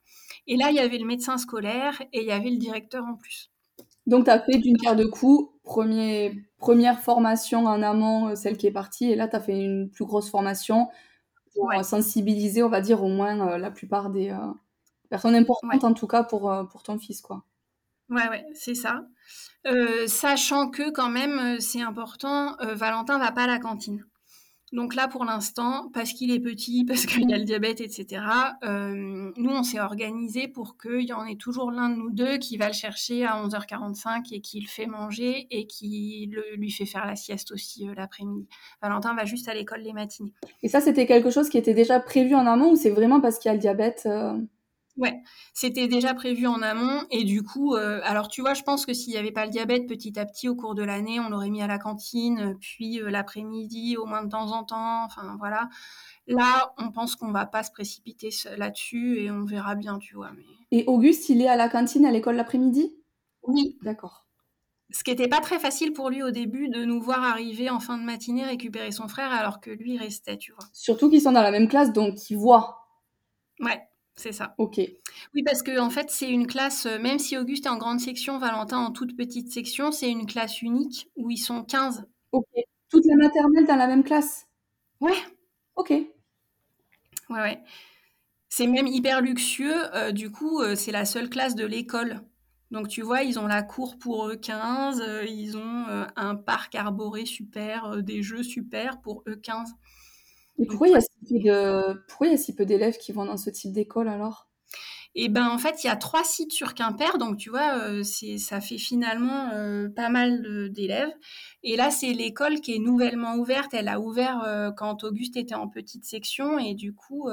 Et 0.46 0.57
là, 0.57 0.70
il 0.70 0.76
y 0.76 0.80
avait 0.80 0.98
le 0.98 1.07
médecin 1.07 1.38
scolaire 1.38 2.00
et 2.12 2.20
il 2.22 2.26
y 2.26 2.32
avait 2.32 2.50
le 2.50 2.57
directeur 2.59 3.05
en 3.05 3.14
plus. 3.16 3.50
Donc 4.07 4.24
tu 4.24 4.30
as 4.30 4.40
fait 4.40 4.59
d'une 4.59 4.76
pierre 4.76 4.96
deux 4.96 5.09
coups, 5.09 5.50
premier, 5.64 6.44
première 6.59 7.00
formation 7.00 7.66
en 7.66 7.82
amont, 7.82 8.28
euh, 8.30 8.34
celle 8.34 8.57
qui 8.57 8.66
est 8.66 8.72
partie, 8.72 9.11
et 9.11 9.16
là 9.16 9.28
tu 9.28 9.36
as 9.36 9.40
fait 9.40 9.59
une 9.61 9.90
plus 9.90 10.05
grosse 10.05 10.30
formation 10.30 10.88
pour 11.55 11.64
Ouais. 11.66 11.82
sensibiliser, 11.84 12.62
on 12.62 12.68
va 12.68 12.80
dire, 12.80 13.03
au 13.05 13.09
moins 13.09 13.55
euh, 13.55 13.59
la 13.59 13.70
plupart 13.70 14.11
des 14.11 14.30
euh, 14.30 14.36
personnes 15.11 15.34
importantes, 15.36 15.84
Ouais. 15.84 15.84
en 15.84 15.94
tout 15.94 16.07
cas 16.09 16.24
pour, 16.24 16.50
euh, 16.50 16.64
pour 16.64 16.82
ton 16.82 16.98
fils. 16.98 17.20
quoi. 17.22 17.44
Ouais, 18.09 18.28
ouais, 18.28 18.44
c'est 18.55 18.74
ça. 18.74 19.07
Euh, 19.66 20.07
sachant 20.07 20.70
que 20.70 20.90
quand 20.90 21.09
même, 21.11 21.38
euh, 21.38 21.61
c'est 21.61 21.80
important, 21.82 22.57
euh, 22.61 22.74
Valentin 22.74 23.18
va 23.18 23.32
pas 23.32 23.44
à 23.44 23.46
la 23.46 23.59
cantine. 23.59 24.05
Donc 24.73 24.95
là, 24.95 25.07
pour 25.07 25.25
l'instant, 25.27 25.91
parce 25.93 26.12
qu'il 26.12 26.31
est 26.31 26.41
petit, 26.41 26.85
parce 26.89 27.05
qu'il 27.07 27.33
a 27.33 27.39
le 27.39 27.45
diabète, 27.45 27.81
etc., 27.81 28.23
euh, 28.64 29.31
nous, 29.37 29.51
on 29.51 29.62
s'est 29.62 29.81
organisé 29.81 30.49
pour 30.49 30.77
qu'il 30.79 31.03
y 31.03 31.12
en 31.12 31.27
ait 31.27 31.37
toujours 31.37 31.70
l'un 31.70 31.91
de 31.91 31.97
nous 31.97 32.11
deux 32.11 32.39
qui 32.39 32.57
va 32.57 32.68
le 32.68 32.73
chercher 32.73 33.25
à 33.27 33.43
11h45 33.45 34.33
et 34.33 34.41
qui 34.41 34.61
le 34.61 34.66
fait 34.68 34.87
manger 34.87 35.47
et 35.51 35.66
qui 35.66 36.31
le- 36.33 36.57
lui 36.57 36.70
fait 36.70 36.87
faire 36.87 37.07
la 37.07 37.16
sieste 37.16 37.53
aussi 37.53 37.89
euh, 37.89 37.95
l'après-midi. 37.95 38.47
Valentin 38.81 39.14
va 39.14 39.25
juste 39.25 39.49
à 39.49 39.55
l'école 39.55 39.81
les 39.83 39.93
matinées. 39.93 40.33
Et 40.62 40.68
ça, 40.68 40.81
c'était 40.81 41.07
quelque 41.07 41.31
chose 41.31 41.49
qui 41.49 41.59
était 41.59 41.75
déjà 41.75 42.01
prévu 42.01 42.35
en 42.35 42.47
amont 42.47 42.73
ou 42.73 42.77
c'est 42.77 42.91
vraiment 42.91 43.20
parce 43.20 43.39
qu'il 43.39 43.51
a 43.51 43.55
le 43.55 43.61
diabète 43.61 44.03
euh, 44.07 44.39
Ouais, 44.99 45.22
c'était 45.55 45.88
déjà 45.88 46.12
prévu 46.12 46.47
en 46.47 46.61
amont 46.61 47.07
et 47.11 47.24
du 47.24 47.43
coup, 47.43 47.74
euh, 47.74 48.01
alors 48.05 48.28
tu 48.28 48.43
vois, 48.43 48.53
je 48.53 48.62
pense 48.62 48.84
que 48.84 48.93
s'il 48.93 49.12
n'y 49.12 49.18
avait 49.18 49.32
pas 49.32 49.47
le 49.47 49.51
diabète, 49.51 49.86
petit 49.86 50.18
à 50.18 50.26
petit 50.26 50.51
au 50.51 50.55
cours 50.55 50.74
de 50.74 50.82
l'année, 50.82 51.18
on 51.18 51.30
l'aurait 51.30 51.49
mis 51.49 51.62
à 51.62 51.66
la 51.66 51.78
cantine, 51.78 52.38
euh, 52.40 52.55
puis 52.61 53.01
euh, 53.01 53.09
l'après-midi, 53.09 53.97
au 53.97 54.05
moins 54.05 54.22
de 54.22 54.28
temps 54.28 54.53
en 54.53 54.64
temps, 54.64 55.05
enfin 55.05 55.36
voilà. 55.38 55.70
Là, 56.26 56.74
on 56.78 56.93
pense 56.93 57.16
qu'on 57.16 57.32
va 57.32 57.47
pas 57.47 57.62
se 57.62 57.70
précipiter 57.70 58.30
là-dessus 58.57 59.18
et 59.20 59.30
on 59.30 59.45
verra 59.45 59.74
bien, 59.74 59.99
tu 59.99 60.14
vois. 60.14 60.30
Mais 60.36 60.45
Et 60.78 60.84
Auguste, 60.86 61.28
il 61.30 61.40
est 61.40 61.49
à 61.49 61.57
la 61.57 61.70
cantine 61.70 62.05
à 62.05 62.11
l'école 62.11 62.36
l'après-midi? 62.36 62.95
Oui, 63.43 63.78
D'accord. 63.82 64.26
ce 64.90 65.03
qui 65.03 65.11
n'était 65.11 65.28
pas 65.28 65.40
très 65.40 65.59
facile 65.59 65.95
pour 65.95 66.11
lui 66.11 66.22
au 66.22 66.30
début 66.30 66.68
de 66.68 66.84
nous 66.84 67.01
voir 67.01 67.22
arriver 67.24 67.70
en 67.70 67.80
fin 67.80 67.97
de 67.97 68.05
matinée 68.05 68.45
récupérer 68.45 68.93
son 68.93 69.09
frère 69.09 69.32
alors 69.32 69.61
que 69.61 69.70
lui 69.70 69.97
restait, 69.97 70.36
tu 70.36 70.53
vois. 70.53 70.68
Surtout 70.74 71.09
qu'ils 71.09 71.22
sont 71.22 71.32
dans 71.32 71.43
la 71.43 71.51
même 71.51 71.68
classe, 71.68 71.93
donc 71.93 72.30
ils 72.30 72.36
voient. 72.36 72.78
Ouais, 73.61 73.80
c'est 74.17 74.33
ça. 74.33 74.55
Ok. 74.59 74.77
Oui, 75.35 75.43
parce 75.45 75.63
que 75.63 75.79
en 75.79 75.91
fait, 75.91 76.11
c'est 76.11 76.31
une 76.31 76.47
classe, 76.47 76.87
euh, 76.87 76.99
même 76.99 77.19
si 77.19 77.37
Auguste 77.37 77.67
est 77.67 77.69
en 77.71 77.77
grande 77.79 78.01
section, 78.01 78.39
Valentin 78.39 78.79
en 78.79 78.91
toute 78.93 79.17
petite 79.17 79.51
section, 79.53 79.91
c'est 79.93 80.11
une 80.11 80.27
classe 80.27 80.63
unique 80.63 81.09
où 81.17 81.31
ils 81.31 81.39
sont 81.39 81.65
15. 81.65 82.05
Ok. 82.33 82.47
Toute 82.91 83.05
la 83.07 83.17
maternelle 83.17 83.67
dans 83.67 83.77
la 83.77 83.87
même 83.87 84.05
classe? 84.05 84.47
Ouais, 85.01 85.17
Ok. 85.77 85.91
ouais, 85.91 86.07
ouais. 87.31 87.63
C'est 88.49 88.67
même 88.69 88.87
hyper 88.87 89.23
luxueux. 89.23 89.95
euh, 89.97 90.13
du 90.13 90.31
coup, 90.33 90.61
euh, 90.63 90.77
c'est 90.77 90.93
la 90.93 91.07
seule 91.07 91.31
classe 91.31 91.55
de 91.57 91.67
l'école. 91.67 92.23
Donc, 92.71 92.89
tu 92.89 93.03
vois, 93.03 93.23
ils 93.23 93.39
ont 93.39 93.47
la 93.49 93.63
cour 93.63 93.99
pour 93.99 94.29
eux 94.29 94.37
15, 94.37 95.01
euh, 95.03 95.25
ils 95.27 95.57
ont 95.59 95.87
un 96.17 96.37
parc 96.37 96.75
arboré 96.75 97.27
super, 97.27 98.03
des 98.03 98.23
jeux 98.23 98.43
super 98.43 99.01
pour 99.03 99.25
eux 99.29 99.37
15. 99.37 99.75
Pourquoi 100.69 100.89
il 100.89 100.93
y 100.93 102.35
a 102.35 102.37
si 102.37 102.55
peu 102.55 102.65
d'élèves 102.65 102.99
qui 102.99 103.13
vont 103.13 103.25
dans 103.25 103.37
ce 103.37 103.51
type 103.51 103.73
d'école 103.73 104.09
alors? 104.09 104.49
Et 105.15 105.29
ben 105.29 105.49
en 105.49 105.59
fait, 105.59 105.85
il 105.85 105.89
y 105.89 105.91
a 105.91 105.97
trois 105.97 106.25
sites 106.25 106.53
sur 106.53 106.73
Quimper, 106.75 107.19
donc 107.19 107.37
tu 107.37 107.51
vois, 107.51 107.79
euh, 107.83 108.03
c'est, 108.03 108.39
ça 108.39 108.63
fait 108.63 108.79
finalement 108.79 109.51
euh, 109.53 109.89
pas 109.91 110.09
mal 110.09 110.71
d'élèves. 110.73 111.13
Et 111.63 111.77
là, 111.77 111.91
c'est 111.91 112.15
l'école 112.15 112.61
qui 112.61 112.75
est 112.75 112.79
nouvellement 112.79 113.37
ouverte. 113.37 113.75
Elle 113.75 113.89
a 113.89 114.01
ouvert 114.01 114.43
euh, 114.47 114.71
quand 114.71 115.05
Auguste 115.05 115.37
était 115.37 115.55
en 115.55 115.69
petite 115.69 116.07
section, 116.07 116.59
et 116.59 116.75
du 116.75 116.95
coup, 116.95 117.29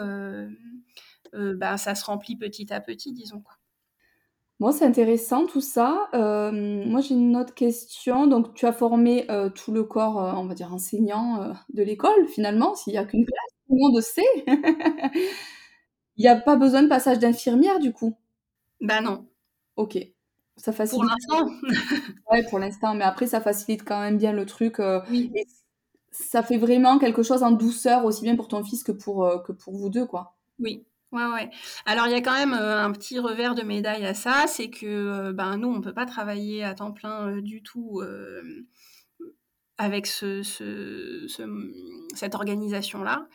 ben, 1.34 1.78
ça 1.78 1.96
se 1.96 2.04
remplit 2.06 2.36
petit 2.36 2.74
à 2.74 2.82
petit, 2.82 3.14
disons. 3.14 3.42
Quoi. 3.42 3.59
Bon, 4.60 4.72
c'est 4.74 4.86
intéressant 4.86 5.46
tout 5.46 5.62
ça. 5.62 6.10
Euh, 6.14 6.52
moi, 6.86 7.00
j'ai 7.00 7.16
une 7.16 7.38
autre 7.38 7.54
question. 7.54 8.28
Donc, 8.28 8.54
tu 8.56 8.66
as 8.66 8.74
formé 8.74 9.30
euh, 9.32 9.50
tout 9.50 9.72
le 9.72 9.84
corps, 9.84 10.22
euh, 10.22 10.34
on 10.36 10.46
va 10.48 10.54
dire, 10.54 10.74
enseignant 10.74 11.54
de 11.74 11.82
l'école, 11.84 12.28
finalement, 12.28 12.76
s'il 12.76 12.92
n'y 12.94 13.00
a 13.00 13.06
qu'une 13.06 13.26
classe, 13.26 13.52
tout 13.68 13.76
le 13.76 13.80
monde 13.80 14.02
sait. 14.02 14.22
Il 16.18 16.22
n'y 16.24 16.28
a 16.28 16.36
pas 16.36 16.56
besoin 16.58 16.84
de 16.84 16.88
passage 16.88 17.18
d'infirmière, 17.20 17.80
du 17.80 17.94
coup? 17.94 18.16
Ben 18.82 19.02
non, 19.02 19.26
Ok. 19.76 19.98
Ça 20.58 20.72
pour 20.72 20.78
facilite. 20.78 21.10
l'instant, 21.10 21.50
Ouais, 22.32 22.44
pour 22.50 22.60
l'instant, 22.60 22.94
mais 22.96 23.06
après, 23.06 23.28
ça 23.28 23.40
facilite 23.42 23.84
quand 23.86 24.00
même 24.02 24.18
bien 24.18 24.34
le 24.34 24.46
truc. 24.46 24.82
oui. 25.10 25.32
et 25.36 25.46
ça 26.12 26.44
fait 26.44 26.58
vraiment 26.58 27.00
quelque 27.00 27.24
chose 27.24 27.44
en 27.44 27.52
douceur, 27.52 28.06
aussi 28.06 28.24
bien 28.24 28.36
pour 28.36 28.48
ton 28.50 28.64
fils 28.64 28.84
que 28.84 28.92
pour, 28.92 29.44
que 29.46 29.52
pour 29.54 29.76
vous 29.78 29.90
deux, 29.90 30.06
quoi. 30.06 30.36
Oui, 30.60 30.86
ouais, 31.12 31.26
ouais. 31.26 31.50
Alors, 31.86 32.08
il 32.08 32.12
y 32.12 32.16
a 32.16 32.22
quand 32.22 32.34
même 32.34 32.54
euh, 32.54 32.84
un 32.84 32.92
petit 32.92 33.20
revers 33.20 33.56
de 33.56 33.64
médaille 33.64 34.06
à 34.06 34.14
ça, 34.14 34.46
c'est 34.48 34.70
que 34.70 34.86
euh, 34.86 35.34
ben, 35.34 35.58
nous, 35.58 35.70
on 35.70 35.82
peut 35.82 35.94
pas 35.94 36.06
travailler 36.06 36.64
à 36.64 36.74
temps 36.74 36.92
plein 36.92 37.28
euh, 37.30 37.42
du 37.42 37.62
tout 37.64 38.02
avec 39.78 40.08
ce, 40.08 40.44
ce- 40.44 41.26
ce- 41.28 41.72
cette 42.16 42.36
organisation-là. 42.36 43.28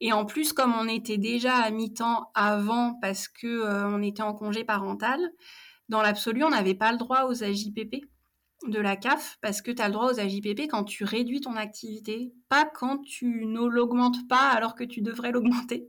Et 0.00 0.12
en 0.12 0.24
plus, 0.26 0.52
comme 0.52 0.74
on 0.74 0.88
était 0.88 1.16
déjà 1.16 1.54
à 1.56 1.70
mi-temps 1.70 2.30
avant 2.34 2.98
parce 3.00 3.28
que 3.28 3.64
on 3.86 4.02
était 4.02 4.22
en 4.22 4.34
congé 4.34 4.64
parental, 4.64 5.20
dans 5.88 6.02
l'absolu, 6.02 6.42
on 6.44 6.50
n'avait 6.50 6.74
pas 6.74 6.92
le 6.92 6.98
droit 6.98 7.24
aux 7.24 7.42
AJPP 7.44 8.04
de 8.64 8.78
la 8.80 8.96
CAF 8.96 9.36
parce 9.42 9.62
que 9.62 9.70
tu 9.70 9.82
as 9.82 9.88
le 9.88 9.92
droit 9.92 10.10
aux 10.12 10.18
AJPP 10.18 10.68
quand 10.68 10.84
tu 10.84 11.04
réduis 11.04 11.40
ton 11.40 11.56
activité, 11.56 12.32
pas 12.48 12.64
quand 12.64 12.98
tu 13.02 13.44
ne 13.46 13.66
l'augmentes 13.66 14.26
pas 14.28 14.48
alors 14.50 14.74
que 14.74 14.84
tu 14.84 15.02
devrais 15.02 15.30
l'augmenter. 15.30 15.88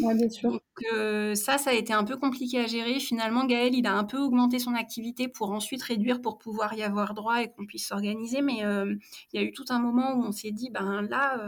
Ouais, 0.00 0.14
bien 0.14 0.28
sûr. 0.28 0.50
Donc 0.50 0.62
euh, 0.92 1.34
ça, 1.34 1.58
ça 1.58 1.70
a 1.70 1.72
été 1.72 1.92
un 1.92 2.04
peu 2.04 2.16
compliqué 2.16 2.60
à 2.60 2.66
gérer. 2.66 2.98
Finalement, 3.00 3.44
Gaël, 3.44 3.74
il 3.74 3.86
a 3.86 3.94
un 3.94 4.04
peu 4.04 4.18
augmenté 4.18 4.58
son 4.58 4.74
activité 4.74 5.28
pour 5.28 5.50
ensuite 5.50 5.82
réduire 5.82 6.20
pour 6.20 6.38
pouvoir 6.38 6.74
y 6.74 6.82
avoir 6.82 7.14
droit 7.14 7.42
et 7.42 7.50
qu'on 7.50 7.66
puisse 7.66 7.88
s'organiser. 7.88 8.42
Mais 8.42 8.64
euh, 8.64 8.94
il 9.32 9.40
y 9.40 9.44
a 9.44 9.46
eu 9.46 9.52
tout 9.52 9.66
un 9.68 9.78
moment 9.78 10.14
où 10.14 10.24
on 10.24 10.32
s'est 10.32 10.52
dit, 10.52 10.70
ben 10.70 11.02
là, 11.02 11.38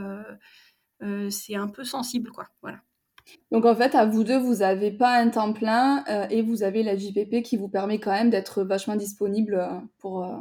euh, 1.02 1.30
c'est 1.30 1.56
un 1.56 1.68
peu 1.68 1.84
sensible, 1.84 2.30
quoi. 2.30 2.46
Voilà. 2.62 2.78
Donc, 3.52 3.64
en 3.64 3.74
fait, 3.74 3.94
à 3.94 4.06
vous 4.06 4.24
deux, 4.24 4.38
vous 4.38 4.56
n'avez 4.56 4.90
pas 4.92 5.16
un 5.18 5.28
temps 5.30 5.52
plein 5.52 6.04
euh, 6.08 6.26
et 6.30 6.42
vous 6.42 6.62
avez 6.62 6.82
la 6.82 6.96
JPP 6.96 7.42
qui 7.42 7.56
vous 7.56 7.68
permet 7.68 7.98
quand 8.00 8.12
même 8.12 8.30
d'être 8.30 8.62
vachement 8.62 8.96
disponible 8.96 9.54
euh, 9.56 9.68
pour, 9.98 10.24
euh, 10.24 10.36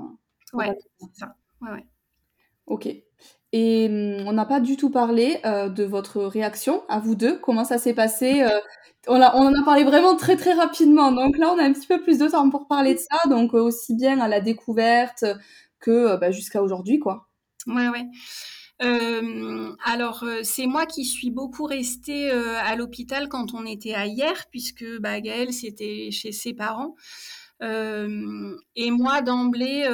pour 0.51 0.59
Ouais, 0.59 0.77
c'est 0.99 1.07
ça. 1.19 1.35
Ouais, 1.61 1.71
ouais. 1.71 1.85
Ok. 2.67 2.87
Et 3.53 3.87
hum, 3.89 4.27
on 4.27 4.33
n'a 4.33 4.45
pas 4.45 4.59
du 4.59 4.77
tout 4.77 4.89
parlé 4.91 5.39
euh, 5.45 5.69
de 5.69 5.83
votre 5.83 6.21
réaction 6.23 6.83
à 6.89 6.99
vous 6.99 7.15
deux. 7.15 7.37
Comment 7.39 7.63
ça 7.65 7.77
s'est 7.77 7.93
passé 7.93 8.43
on, 9.07 9.21
a- 9.21 9.35
on 9.35 9.47
en 9.47 9.53
a 9.61 9.63
parlé 9.65 9.83
vraiment 9.83 10.15
très 10.15 10.35
très 10.35 10.53
rapidement. 10.53 11.11
Donc 11.11 11.37
là, 11.37 11.51
on 11.53 11.59
a 11.59 11.63
un 11.63 11.73
petit 11.73 11.87
peu 11.87 12.01
plus 12.01 12.17
de 12.19 12.27
temps 12.27 12.49
pour 12.49 12.67
parler 12.67 12.95
de 12.95 12.99
ça. 12.99 13.29
Donc 13.29 13.53
aussi 13.53 13.95
bien 13.95 14.19
à 14.19 14.27
la 14.27 14.41
découverte 14.41 15.25
que 15.79 16.17
bah, 16.17 16.31
jusqu'à 16.31 16.61
aujourd'hui, 16.63 16.99
quoi. 16.99 17.27
Ouais, 17.67 17.87
ouais. 17.89 18.05
Euh, 18.81 19.73
alors, 19.85 20.23
euh, 20.23 20.41
c'est 20.43 20.65
moi 20.65 20.85
qui 20.85 21.05
suis 21.05 21.31
beaucoup 21.31 21.63
restée 21.63 22.31
euh, 22.31 22.57
à 22.57 22.75
l'hôpital 22.75 23.29
quand 23.29 23.53
on 23.53 23.65
était 23.65 23.93
à 23.93 24.05
hier, 24.05 24.45
puisque 24.51 24.85
bah, 24.99 25.15
c'était 25.51 26.11
chez 26.11 26.31
ses 26.31 26.53
parents. 26.53 26.95
Et 27.61 28.91
moi, 28.91 29.21
d'emblée, 29.21 29.85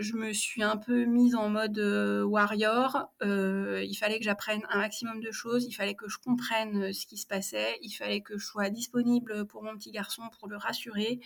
je 0.00 0.16
me 0.16 0.32
suis 0.32 0.62
un 0.62 0.78
peu 0.78 1.04
mise 1.04 1.34
en 1.34 1.50
mode 1.50 1.78
warrior. 2.26 3.10
Il 3.20 3.94
fallait 3.98 4.18
que 4.18 4.24
j'apprenne 4.24 4.62
un 4.70 4.78
maximum 4.78 5.20
de 5.20 5.30
choses, 5.30 5.66
il 5.66 5.72
fallait 5.72 5.94
que 5.94 6.08
je 6.08 6.16
comprenne 6.18 6.92
ce 6.92 7.06
qui 7.06 7.18
se 7.18 7.26
passait, 7.26 7.78
il 7.82 7.90
fallait 7.90 8.22
que 8.22 8.38
je 8.38 8.44
sois 8.46 8.70
disponible 8.70 9.46
pour 9.46 9.62
mon 9.62 9.76
petit 9.76 9.92
garçon 9.92 10.22
pour 10.38 10.48
le 10.48 10.56
rassurer. 10.56 11.20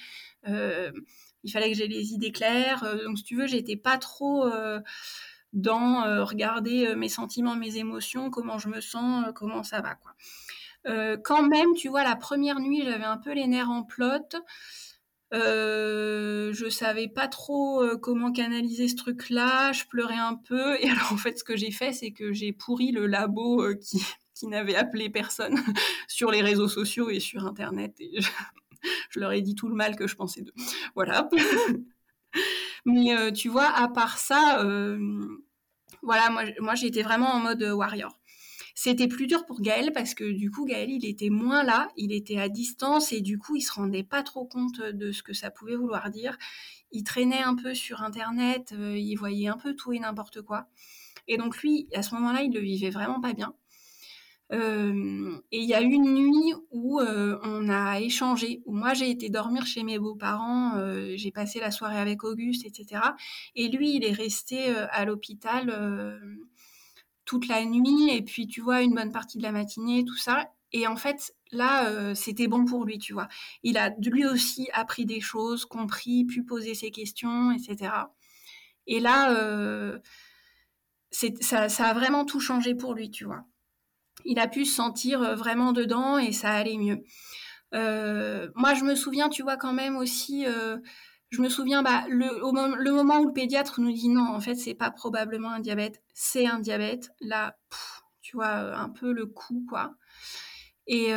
Il 0.44 1.52
fallait 1.52 1.70
que 1.70 1.78
j'ai 1.78 1.88
les 1.88 2.12
idées 2.12 2.32
claires. 2.32 2.84
Donc, 3.04 3.18
si 3.18 3.24
tu 3.24 3.36
veux, 3.36 3.46
j'étais 3.46 3.76
pas 3.76 3.96
trop 3.96 4.44
dans 5.56 6.04
euh, 6.04 6.22
regarder 6.22 6.86
euh, 6.86 6.96
mes 6.96 7.08
sentiments, 7.08 7.56
mes 7.56 7.78
émotions, 7.78 8.30
comment 8.30 8.58
je 8.58 8.68
me 8.68 8.80
sens, 8.80 9.26
euh, 9.26 9.32
comment 9.32 9.64
ça 9.64 9.80
va, 9.80 9.96
quoi. 9.96 10.12
Quand 11.24 11.42
même, 11.42 11.74
tu 11.74 11.88
vois, 11.88 12.04
la 12.04 12.14
première 12.14 12.60
nuit, 12.60 12.84
j'avais 12.84 13.02
un 13.02 13.16
peu 13.16 13.32
les 13.32 13.48
nerfs 13.48 13.70
en 13.70 13.82
plot. 13.82 14.38
Euh, 15.34 16.52
je 16.52 16.68
savais 16.68 17.08
pas 17.08 17.26
trop 17.26 17.82
comment 18.00 18.30
canaliser 18.30 18.86
ce 18.86 18.94
truc-là. 18.94 19.72
Je 19.72 19.82
pleurais 19.86 20.14
un 20.14 20.36
peu. 20.36 20.76
Et 20.80 20.88
alors, 20.88 21.12
en 21.12 21.16
fait, 21.16 21.40
ce 21.40 21.42
que 21.42 21.56
j'ai 21.56 21.72
fait, 21.72 21.92
c'est 21.92 22.12
que 22.12 22.32
j'ai 22.32 22.52
pourri 22.52 22.92
le 22.92 23.08
labo 23.08 23.64
qui, 23.80 24.00
qui 24.32 24.46
n'avait 24.46 24.76
appelé 24.76 25.10
personne 25.10 25.58
sur 26.06 26.30
les 26.30 26.40
réseaux 26.40 26.68
sociaux 26.68 27.10
et 27.10 27.18
sur 27.18 27.44
Internet. 27.44 27.96
Et 27.98 28.20
je, 28.20 28.30
je 29.10 29.18
leur 29.18 29.32
ai 29.32 29.42
dit 29.42 29.56
tout 29.56 29.68
le 29.68 29.74
mal 29.74 29.96
que 29.96 30.06
je 30.06 30.14
pensais 30.14 30.42
d'eux. 30.42 30.54
Voilà. 30.94 31.28
Mais 32.84 33.32
tu 33.32 33.48
vois, 33.48 33.66
à 33.66 33.88
part 33.88 34.18
ça, 34.18 34.64
voilà, 36.02 36.30
moi, 36.60 36.74
j'étais 36.74 37.02
vraiment 37.02 37.32
en 37.32 37.40
mode 37.40 37.62
warrior. 37.62 38.18
C'était 38.74 39.08
plus 39.08 39.26
dur 39.26 39.46
pour 39.46 39.62
Gaël 39.62 39.90
parce 39.94 40.14
que 40.14 40.30
du 40.30 40.50
coup, 40.50 40.66
Gaël, 40.66 40.90
il 40.90 41.06
était 41.06 41.30
moins 41.30 41.62
là, 41.62 41.88
il 41.96 42.12
était 42.12 42.38
à 42.38 42.50
distance 42.50 43.10
et 43.12 43.22
du 43.22 43.38
coup, 43.38 43.56
il 43.56 43.62
se 43.62 43.72
rendait 43.72 44.02
pas 44.02 44.22
trop 44.22 44.44
compte 44.44 44.80
de 44.82 45.12
ce 45.12 45.22
que 45.22 45.32
ça 45.32 45.50
pouvait 45.50 45.76
vouloir 45.76 46.10
dire. 46.10 46.36
il 46.92 47.02
traînait 47.02 47.42
un 47.42 47.54
peu 47.54 47.74
sur 47.74 48.02
Internet, 48.02 48.74
il 48.78 49.14
voyait 49.16 49.48
un 49.48 49.56
peu 49.56 49.74
tout 49.74 49.92
et 49.92 49.98
n'importe 49.98 50.42
quoi. 50.42 50.68
Et 51.26 51.38
donc 51.38 51.58
lui, 51.62 51.88
à 51.94 52.02
ce 52.02 52.14
moment-là, 52.14 52.42
il 52.42 52.52
le 52.52 52.60
vivait 52.60 52.90
vraiment 52.90 53.20
pas 53.20 53.32
bien. 53.32 53.54
Et 54.52 55.58
il 55.58 55.64
y 55.64 55.74
a 55.74 55.80
une 55.80 56.14
nuit 56.14 56.54
où 56.70 57.00
on 57.00 57.68
a 57.68 58.00
échangé, 58.00 58.62
où 58.64 58.74
moi 58.74 58.94
j'ai 58.94 59.10
été 59.10 59.28
dormir 59.28 59.66
chez 59.66 59.82
mes 59.82 59.98
beaux-parents, 59.98 60.74
j'ai 61.16 61.32
passé 61.32 61.58
la 61.58 61.70
soirée 61.70 61.98
avec 61.98 62.22
Auguste, 62.22 62.64
etc. 62.64 63.02
Et 63.54 63.68
lui, 63.68 63.96
il 63.96 64.04
est 64.04 64.12
resté 64.12 64.68
à 64.68 65.04
l'hôpital 65.04 66.20
toute 67.24 67.48
la 67.48 67.64
nuit, 67.64 68.10
et 68.10 68.22
puis 68.22 68.46
tu 68.46 68.60
vois, 68.60 68.82
une 68.82 68.94
bonne 68.94 69.10
partie 69.10 69.38
de 69.38 69.42
la 69.42 69.50
matinée, 69.50 70.04
tout 70.04 70.16
ça. 70.16 70.52
Et 70.72 70.86
en 70.86 70.96
fait, 70.96 71.34
là, 71.50 72.14
c'était 72.14 72.46
bon 72.46 72.64
pour 72.64 72.84
lui, 72.84 72.98
tu 72.98 73.12
vois. 73.14 73.26
Il 73.64 73.78
a 73.78 73.90
lui 74.00 74.26
aussi 74.26 74.68
appris 74.72 75.06
des 75.06 75.20
choses, 75.20 75.64
compris, 75.64 76.24
pu 76.24 76.44
poser 76.44 76.74
ses 76.74 76.92
questions, 76.92 77.50
etc. 77.50 77.92
Et 78.86 79.00
là, 79.00 79.98
ça 81.10 81.66
a 81.66 81.94
vraiment 81.94 82.24
tout 82.24 82.38
changé 82.40 82.76
pour 82.76 82.94
lui, 82.94 83.10
tu 83.10 83.24
vois 83.24 83.44
il 84.24 84.38
a 84.38 84.48
pu 84.48 84.64
se 84.64 84.74
sentir 84.74 85.22
euh, 85.22 85.34
vraiment 85.34 85.72
dedans 85.72 86.18
et 86.18 86.32
ça 86.32 86.50
allait 86.50 86.78
mieux. 86.78 87.04
Euh, 87.74 88.48
moi, 88.54 88.74
je 88.74 88.84
me 88.84 88.94
souviens, 88.94 89.28
tu 89.28 89.42
vois, 89.42 89.56
quand 89.56 89.72
même 89.72 89.96
aussi, 89.96 90.46
euh, 90.46 90.78
je 91.30 91.42
me 91.42 91.48
souviens, 91.48 91.82
bah, 91.82 92.04
le, 92.08 92.92
moment 92.92 93.18
où 93.18 93.26
le 93.26 93.32
pédiatre 93.32 93.80
nous 93.80 93.92
dit 93.92 94.08
non, 94.08 94.26
en 94.26 94.40
fait, 94.40 94.54
c'est 94.54 94.74
pas 94.74 94.90
probablement 94.90 95.50
un 95.50 95.60
diabète, 95.60 96.02
c'est 96.14 96.46
un 96.46 96.60
diabète. 96.60 97.10
Là, 97.20 97.56
tu 98.22 98.36
vois, 98.36 98.76
un 98.76 98.88
peu 98.88 99.12
le 99.12 99.26
coup, 99.26 99.64
quoi. 99.68 99.94
Et 100.86 101.10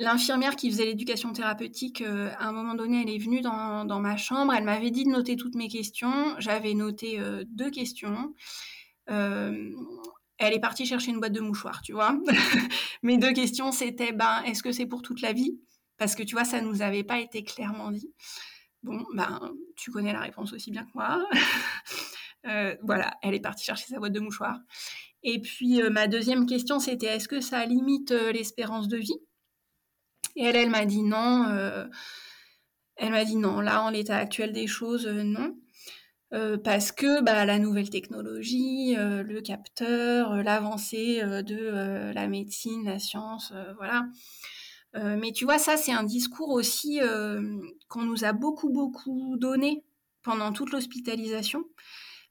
l'infirmière 0.00 0.56
qui 0.56 0.70
faisait 0.70 0.84
l'éducation 0.84 1.32
thérapeutique, 1.32 2.02
à 2.02 2.48
un 2.48 2.52
moment 2.52 2.74
donné, 2.74 3.02
elle 3.02 3.10
est 3.10 3.18
venue 3.18 3.40
dans 3.40 4.00
ma 4.00 4.16
chambre, 4.16 4.52
elle 4.52 4.64
m'avait 4.64 4.90
dit 4.90 5.04
de 5.04 5.10
noter 5.10 5.36
toutes 5.36 5.54
mes 5.54 5.68
questions. 5.68 6.34
J'avais 6.38 6.74
noté 6.74 7.20
deux 7.46 7.70
questions 7.70 8.34
elle 10.38 10.54
est 10.54 10.60
partie 10.60 10.86
chercher 10.86 11.10
une 11.10 11.18
boîte 11.18 11.32
de 11.32 11.40
mouchoirs, 11.40 11.82
tu 11.82 11.92
vois. 11.92 12.16
Mes 13.02 13.18
deux 13.18 13.32
questions, 13.32 13.72
c'était, 13.72 14.12
ben, 14.12 14.42
est-ce 14.44 14.62
que 14.62 14.72
c'est 14.72 14.86
pour 14.86 15.02
toute 15.02 15.20
la 15.20 15.32
vie? 15.32 15.58
Parce 15.98 16.14
que, 16.14 16.22
tu 16.22 16.34
vois, 16.34 16.44
ça 16.44 16.60
nous 16.60 16.80
avait 16.80 17.04
pas 17.04 17.18
été 17.18 17.42
clairement 17.42 17.90
dit. 17.90 18.12
Bon, 18.84 19.04
ben, 19.14 19.52
tu 19.76 19.90
connais 19.90 20.12
la 20.12 20.20
réponse 20.20 20.52
aussi 20.52 20.70
bien 20.70 20.84
que 20.84 20.90
moi. 20.94 21.24
Euh, 22.46 22.76
voilà, 22.84 23.10
elle 23.20 23.34
est 23.34 23.40
partie 23.40 23.64
chercher 23.64 23.86
sa 23.88 23.98
boîte 23.98 24.12
de 24.12 24.20
mouchoirs. 24.20 24.60
Et 25.24 25.40
puis, 25.40 25.82
euh, 25.82 25.90
ma 25.90 26.06
deuxième 26.06 26.46
question, 26.46 26.78
c'était, 26.78 27.08
est-ce 27.08 27.26
que 27.26 27.40
ça 27.40 27.66
limite 27.66 28.12
euh, 28.12 28.30
l'espérance 28.30 28.86
de 28.86 28.96
vie? 28.96 29.18
Et 30.36 30.44
elle, 30.44 30.54
elle 30.54 30.70
m'a 30.70 30.86
dit 30.86 31.02
non. 31.02 31.46
elle 32.94 33.10
m'a 33.10 33.24
dit 33.24 33.34
non, 33.34 33.60
là, 33.60 33.82
en 33.82 33.90
l'état 33.90 34.16
actuel 34.16 34.52
des 34.52 34.68
choses, 34.68 35.06
non. 35.08 35.58
Euh, 36.34 36.58
parce 36.58 36.92
que 36.92 37.22
bah, 37.22 37.46
la 37.46 37.58
nouvelle 37.58 37.88
technologie, 37.88 38.94
euh, 38.98 39.22
le 39.22 39.40
capteur, 39.40 40.32
euh, 40.32 40.42
l'avancée 40.42 41.22
de 41.22 42.12
la 42.12 42.28
médecine, 42.28 42.84
la 42.84 42.98
science, 42.98 43.52
voilà. 43.76 44.06
mais 44.94 45.32
tu 45.32 45.44
vois, 45.44 45.58
ça, 45.58 45.76
c'est 45.76 45.92
un 45.92 46.02
discours 46.02 46.50
aussi 46.50 47.00
qu'on 47.88 48.02
nous 48.02 48.24
a 48.24 48.32
beaucoup, 48.32 48.70
beaucoup 48.70 49.36
donné 49.38 49.84
pendant 50.22 50.52
toute 50.52 50.72
l'hospitalisation. 50.72 51.64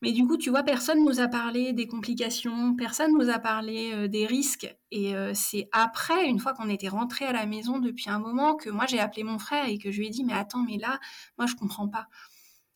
Mais 0.04 0.12
du 0.12 0.28
coup, 0.28 0.38
tu 0.38 0.52
vois, 0.52 0.62
personne 0.64 1.04
nous 1.04 1.20
a 1.20 1.28
parlé 1.28 1.74
des 1.74 1.88
complications, 1.88 2.76
personne 2.76 3.14
nous 3.14 3.30
a 3.30 3.40
parlé 3.40 4.08
des 4.10 4.28
risques. 4.28 4.76
Et 4.92 5.14
c'est 5.34 5.70
après, 5.72 6.28
une 6.28 6.40
fois 6.40 6.54
qu'on 6.54 6.70
était 6.70 6.90
rentré 6.90 7.26
à 7.26 7.34
la 7.34 7.46
maison 7.46 7.80
depuis 7.80 8.10
un 8.10 8.20
moment, 8.20 8.56
que 8.56 8.70
moi 8.70 8.86
j'ai 8.88 9.00
appelé 9.00 9.24
mon 9.24 9.40
frère 9.40 9.68
et 9.68 9.78
que 9.78 9.92
je 9.92 10.00
lui 10.00 10.08
ai 10.08 10.12
dit, 10.12 10.24
mais 10.24 10.34
attends, 10.34 10.64
mais 10.64 10.78
là, 10.78 11.00
moi 11.38 11.48
je 11.48 11.56
comprends 11.56 11.88
pas 11.88 12.08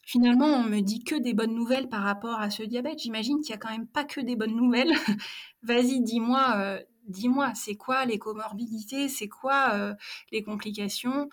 finalement, 0.03 0.47
on 0.47 0.63
me 0.63 0.81
dit 0.81 1.03
que 1.03 1.15
des 1.15 1.33
bonnes 1.33 1.53
nouvelles 1.53 1.89
par 1.89 2.03
rapport 2.03 2.39
à 2.39 2.49
ce 2.49 2.63
diabète. 2.63 2.99
J'imagine 2.99 3.39
qu'il 3.41 3.53
n'y 3.53 3.55
a 3.55 3.57
quand 3.57 3.71
même 3.71 3.87
pas 3.87 4.03
que 4.03 4.21
des 4.21 4.35
bonnes 4.35 4.55
nouvelles. 4.55 4.91
Vas-y, 5.63 6.01
dis-moi, 6.01 6.53
euh, 6.57 6.79
dis-moi, 7.07 7.53
c'est 7.55 7.75
quoi 7.75 8.05
les 8.05 8.17
comorbidités, 8.17 9.09
c'est 9.09 9.27
quoi 9.27 9.71
euh, 9.73 9.93
les 10.31 10.43
complications? 10.43 11.29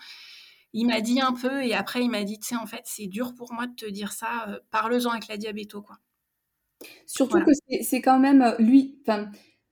Il 0.73 0.85
m'a 0.85 1.01
dit 1.01 1.19
un 1.19 1.33
peu 1.33 1.63
et 1.63 1.73
après 1.73 2.03
il 2.03 2.11
m'a 2.11 2.23
dit, 2.23 2.37
tu 2.39 2.49
sais, 2.49 2.55
en 2.55 2.67
fait, 2.67 2.83
c'est 2.83 3.07
dur 3.07 3.33
pour 3.33 3.53
moi 3.53 3.65
de 3.65 3.73
te 3.73 3.85
dire 3.85 4.11
ça. 4.11 4.47
Euh, 4.49 4.59
parle-en 4.69 5.09
avec 5.09 5.27
la 5.27 5.37
diabéto, 5.37 5.81
quoi. 5.81 5.97
Surtout 7.05 7.43
que 7.43 7.51
c'est 7.83 8.01
quand 8.01 8.19
même 8.19 8.55
lui. 8.59 8.99
Enfin, 9.01 9.29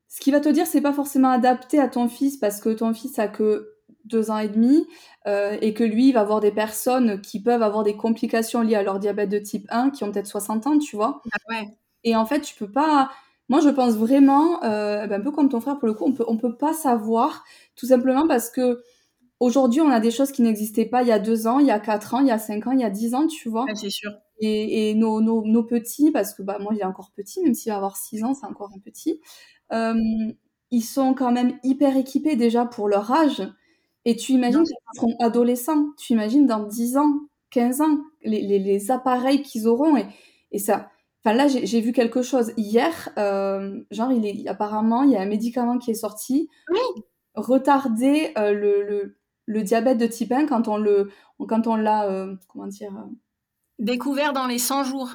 ce 0.09 0.19
qu'il 0.19 0.33
va 0.33 0.41
te 0.41 0.49
dire, 0.49 0.67
c'est 0.67 0.81
pas 0.81 0.91
forcément 0.91 1.29
adapté 1.29 1.79
à 1.79 1.87
ton 1.87 2.09
fils 2.09 2.35
parce 2.37 2.59
que 2.59 2.69
ton 2.69 2.93
fils 2.93 3.17
a 3.19 3.29
que 3.29 3.77
deux 4.03 4.31
ans 4.31 4.37
et 4.37 4.49
demi, 4.49 4.85
euh, 5.27 5.57
et 5.61 5.73
que 5.73 5.83
lui, 5.83 6.09
il 6.09 6.11
va 6.13 6.21
avoir 6.21 6.39
des 6.39 6.51
personnes 6.51 7.21
qui 7.21 7.41
peuvent 7.41 7.61
avoir 7.61 7.83
des 7.83 7.97
complications 7.97 8.61
liées 8.61 8.75
à 8.75 8.83
leur 8.83 8.99
diabète 8.99 9.29
de 9.29 9.39
type 9.39 9.67
1, 9.69 9.89
qui 9.89 10.03
ont 10.03 10.11
peut-être 10.11 10.27
60 10.27 10.67
ans, 10.67 10.79
tu 10.79 10.95
vois. 10.95 11.21
Ah 11.31 11.37
ouais. 11.49 11.67
Et 12.03 12.15
en 12.15 12.25
fait, 12.25 12.41
tu 12.41 12.55
peux 12.55 12.71
pas... 12.71 13.11
Moi, 13.49 13.59
je 13.61 13.69
pense 13.69 13.95
vraiment, 13.95 14.63
euh, 14.63 15.07
ben, 15.07 15.21
un 15.21 15.23
peu 15.23 15.31
comme 15.31 15.49
ton 15.49 15.61
frère, 15.61 15.77
pour 15.79 15.87
le 15.87 15.93
coup, 15.93 16.05
on 16.05 16.13
peut, 16.13 16.25
on 16.27 16.37
peut 16.37 16.55
pas 16.55 16.73
savoir, 16.73 17.45
tout 17.75 17.85
simplement 17.85 18.27
parce 18.27 18.49
que 18.49 18.81
aujourd'hui, 19.39 19.81
on 19.81 19.89
a 19.89 19.99
des 19.99 20.11
choses 20.11 20.31
qui 20.31 20.41
n'existaient 20.41 20.85
pas 20.85 21.01
il 21.01 21.07
y 21.07 21.13
a 21.13 21.19
deux 21.19 21.47
ans, 21.47 21.59
il 21.59 21.67
y 21.67 21.71
a 21.71 21.79
quatre 21.79 22.13
ans, 22.13 22.19
il 22.19 22.27
y 22.27 22.31
a 22.31 22.39
cinq 22.39 22.67
ans, 22.67 22.71
il 22.71 22.81
y 22.81 22.83
a 22.83 22.89
dix 22.89 23.15
ans, 23.15 23.27
tu 23.27 23.47
vois. 23.47 23.65
c'est 23.73 23.89
sûr. 23.89 24.11
Et, 24.39 24.89
et 24.89 24.95
nos, 24.95 25.21
nos, 25.21 25.45
nos, 25.45 25.63
petits, 25.63 26.11
parce 26.11 26.33
que 26.33 26.41
bah, 26.41 26.57
moi, 26.59 26.73
il 26.75 26.79
est 26.81 26.85
encore 26.85 27.11
petit, 27.15 27.41
même 27.41 27.53
s'il 27.53 27.71
va 27.71 27.77
avoir 27.77 27.97
six 27.97 28.23
ans, 28.23 28.33
c'est 28.33 28.45
encore 28.45 28.69
un 28.75 28.79
petit, 28.79 29.21
euh, 29.71 29.95
ils 30.71 30.83
sont 30.83 31.13
quand 31.13 31.31
même 31.31 31.57
hyper 31.63 31.97
équipés 31.97 32.35
déjà 32.35 32.65
pour 32.65 32.87
leur 32.87 33.11
âge. 33.11 33.41
Et 34.07 34.15
tu 34.15 34.31
imagines 34.31 34.63
qu'ils 34.63 34.75
seront 34.95 35.17
adolescents, 35.19 35.87
tu 35.97 36.13
imagines 36.13 36.47
dans 36.47 36.63
10 36.63 36.95
ans, 36.95 37.19
15 37.49 37.81
ans, 37.81 37.99
les, 38.23 38.39
les, 38.41 38.57
les 38.57 38.89
appareils 38.89 39.41
qu'ils 39.41 39.67
auront. 39.67 39.97
Et, 39.97 40.05
et 40.53 40.59
ça. 40.59 40.89
Enfin, 41.21 41.35
là, 41.35 41.49
j'ai 41.49 41.81
vu 41.81 41.91
quelque 41.91 42.21
chose 42.21 42.53
hier. 42.55 43.09
Euh, 43.17 43.83
genre, 43.91 44.13
il 44.13 44.25
est, 44.25 44.47
apparemment, 44.47 45.03
il 45.03 45.11
y 45.11 45.17
a 45.17 45.21
un 45.21 45.25
médicament 45.25 45.77
qui 45.77 45.91
est 45.91 45.95
sorti. 45.95 46.49
Oui. 46.69 47.03
Retarder 47.35 48.31
euh, 48.37 48.53
le, 48.53 48.87
le, 48.87 49.17
le, 49.45 49.63
diabète 49.63 49.97
de 49.97 50.07
type 50.07 50.31
1 50.31 50.45
quand 50.45 50.69
on 50.69 50.77
le, 50.77 51.11
quand 51.45 51.67
on 51.67 51.75
l'a, 51.75 52.05
euh, 52.05 52.33
comment 52.47 52.67
dire 52.67 52.93
Découvert 53.77 54.31
dans 54.31 54.47
les 54.47 54.57
100 54.57 54.85
jours. 54.85 55.09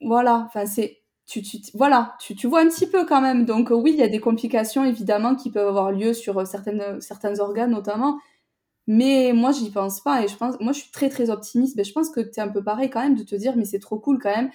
Voilà. 0.00 0.44
Enfin, 0.46 0.64
c'est. 0.64 0.97
Tu, 1.28 1.42
voilà, 1.74 2.16
tu, 2.20 2.46
vois 2.46 2.60
un 2.60 2.68
petit 2.68 2.86
peu 2.86 3.04
quand 3.04 3.20
même. 3.20 3.44
Donc 3.44 3.68
oui, 3.70 3.92
il 3.92 3.98
y 3.98 4.02
a 4.02 4.08
des 4.08 4.20
complications 4.20 4.84
évidemment 4.84 5.34
qui 5.34 5.50
peuvent 5.50 5.68
avoir 5.68 5.92
lieu 5.92 6.14
sur 6.14 6.46
certaines, 6.46 7.00
certains 7.02 7.38
organes 7.38 7.70
notamment. 7.70 8.18
Mais 8.86 9.32
moi, 9.34 9.52
j'y 9.52 9.70
pense 9.70 10.00
pas 10.00 10.22
et 10.24 10.28
je 10.28 10.36
pense, 10.36 10.58
moi, 10.60 10.72
je 10.72 10.80
suis 10.80 10.90
très 10.90 11.10
très 11.10 11.28
optimiste. 11.30 11.76
Mais 11.76 11.84
je 11.84 11.92
pense 11.92 12.08
que 12.10 12.20
tu 12.20 12.38
es 12.38 12.40
un 12.40 12.48
peu 12.48 12.64
pareil 12.64 12.88
quand 12.88 13.02
même 13.02 13.16
de 13.16 13.22
te 13.24 13.34
dire, 13.34 13.54
mais 13.56 13.66
c'est 13.66 13.78
trop 13.78 13.98
cool 13.98 14.18
quand 14.18 14.34
même 14.34 14.50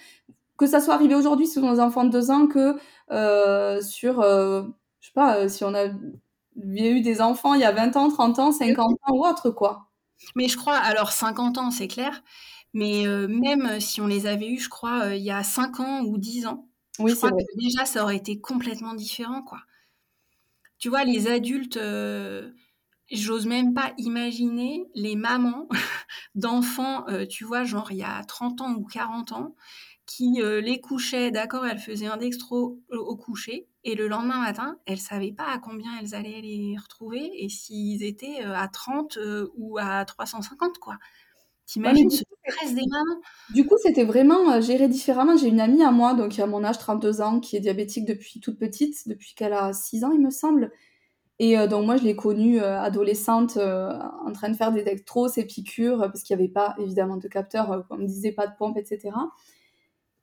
que 0.56 0.66
ça 0.66 0.80
soit 0.80 0.94
arrivé 0.94 1.14
aujourd'hui 1.14 1.46
sur 1.46 1.62
nos 1.62 1.80
enfants 1.80 2.04
de 2.04 2.10
deux 2.10 2.30
ans 2.30 2.46
que 2.46 2.76
euh, 3.10 3.80
sur, 3.82 4.20
euh, 4.20 4.62
je 5.00 5.08
sais 5.08 5.12
pas, 5.12 5.38
euh, 5.38 5.48
si 5.48 5.64
on 5.64 5.74
a 5.74 5.86
eu 6.56 7.00
des 7.00 7.20
enfants 7.20 7.54
il 7.54 7.60
y 7.60 7.64
a 7.64 7.72
20 7.72 7.96
ans, 7.96 8.08
30 8.08 8.38
ans, 8.38 8.52
50 8.52 8.98
ans 9.06 9.14
ou 9.14 9.26
autre 9.26 9.50
quoi. 9.50 9.88
Mais 10.36 10.48
je 10.48 10.56
crois, 10.56 10.76
alors 10.76 11.12
50 11.12 11.58
ans, 11.58 11.70
c'est 11.70 11.88
clair. 11.88 12.22
Mais 12.74 13.04
même 13.28 13.80
si 13.80 14.00
on 14.00 14.06
les 14.06 14.26
avait 14.26 14.48
eus, 14.50 14.60
je 14.60 14.68
crois, 14.68 15.14
il 15.14 15.22
y 15.22 15.30
a 15.30 15.42
5 15.42 15.80
ans 15.80 16.02
ou 16.02 16.18
10 16.18 16.46
ans, 16.46 16.68
oui, 16.98 17.12
je 17.12 17.16
crois 17.16 17.30
que 17.30 17.56
déjà 17.56 17.86
ça 17.86 18.02
aurait 18.02 18.16
été 18.16 18.40
complètement 18.40 18.94
différent, 18.94 19.42
quoi. 19.42 19.60
Tu 20.78 20.88
vois, 20.88 21.04
les 21.04 21.28
adultes, 21.28 21.78
j'ose 23.10 23.46
même 23.46 23.74
pas 23.74 23.92
imaginer 23.98 24.86
les 24.94 25.16
mamans 25.16 25.68
d'enfants, 26.34 27.06
euh, 27.08 27.26
tu 27.26 27.44
vois, 27.44 27.64
genre 27.64 27.92
il 27.92 27.98
y 27.98 28.02
a 28.04 28.22
30 28.24 28.60
ans 28.60 28.74
ou 28.74 28.84
40 28.84 29.32
ans, 29.32 29.54
qui 30.06 30.42
euh, 30.42 30.60
les 30.60 30.80
couchaient, 30.80 31.30
d'accord, 31.30 31.66
elles 31.66 31.78
faisaient 31.78 32.06
un 32.06 32.16
dextro 32.16 32.80
au 32.90 33.16
coucher, 33.16 33.66
et 33.84 33.94
le 33.94 34.08
lendemain 34.08 34.40
matin, 34.40 34.78
elles 34.86 35.00
savaient 35.00 35.32
pas 35.32 35.48
à 35.48 35.58
combien 35.58 35.98
elles 35.98 36.14
allaient 36.14 36.40
les 36.42 36.76
retrouver, 36.76 37.30
et 37.42 37.48
s'ils 37.48 38.02
étaient 38.02 38.44
euh, 38.44 38.54
à 38.54 38.68
30 38.68 39.18
ou 39.56 39.78
à 39.78 40.04
350, 40.04 40.78
quoi. 40.78 40.98
T'imagines 41.66 42.10
ce 42.10 42.22
stress 42.46 42.74
des 42.74 42.86
mamans 42.86 43.20
Du 43.54 43.66
coup, 43.66 43.76
c'était 43.82 44.04
vraiment 44.04 44.60
géré 44.60 44.88
différemment. 44.88 45.36
J'ai 45.36 45.48
une 45.48 45.60
amie 45.60 45.82
à 45.82 45.90
moi, 45.90 46.14
donc 46.14 46.38
a 46.38 46.46
mon 46.46 46.62
âge, 46.62 46.78
32 46.78 47.20
ans, 47.22 47.40
qui 47.40 47.56
est 47.56 47.60
diabétique 47.60 48.04
depuis 48.04 48.40
toute 48.40 48.58
petite, 48.58 49.08
depuis 49.08 49.34
qu'elle 49.34 49.54
a 49.54 49.72
6 49.72 50.04
ans, 50.04 50.12
il 50.12 50.20
me 50.20 50.30
semble. 50.30 50.70
Et 51.38 51.58
euh, 51.58 51.66
donc 51.66 51.86
moi, 51.86 51.96
je 51.96 52.04
l'ai 52.04 52.14
connue 52.16 52.60
euh, 52.60 52.80
adolescente 52.80 53.56
euh, 53.56 53.92
en 54.24 54.32
train 54.32 54.48
de 54.50 54.56
faire 54.56 54.72
des 54.72 54.82
dextros, 54.82 55.28
ses 55.28 55.44
piqûres, 55.44 55.98
parce 55.98 56.22
qu'il 56.22 56.36
n'y 56.36 56.42
avait 56.42 56.52
pas 56.52 56.74
évidemment 56.78 57.16
de 57.16 57.28
capteur, 57.28 57.84
on 57.90 57.98
disait, 57.98 58.32
pas 58.32 58.46
de 58.46 58.54
pompe, 58.56 58.76
etc. 58.76 59.10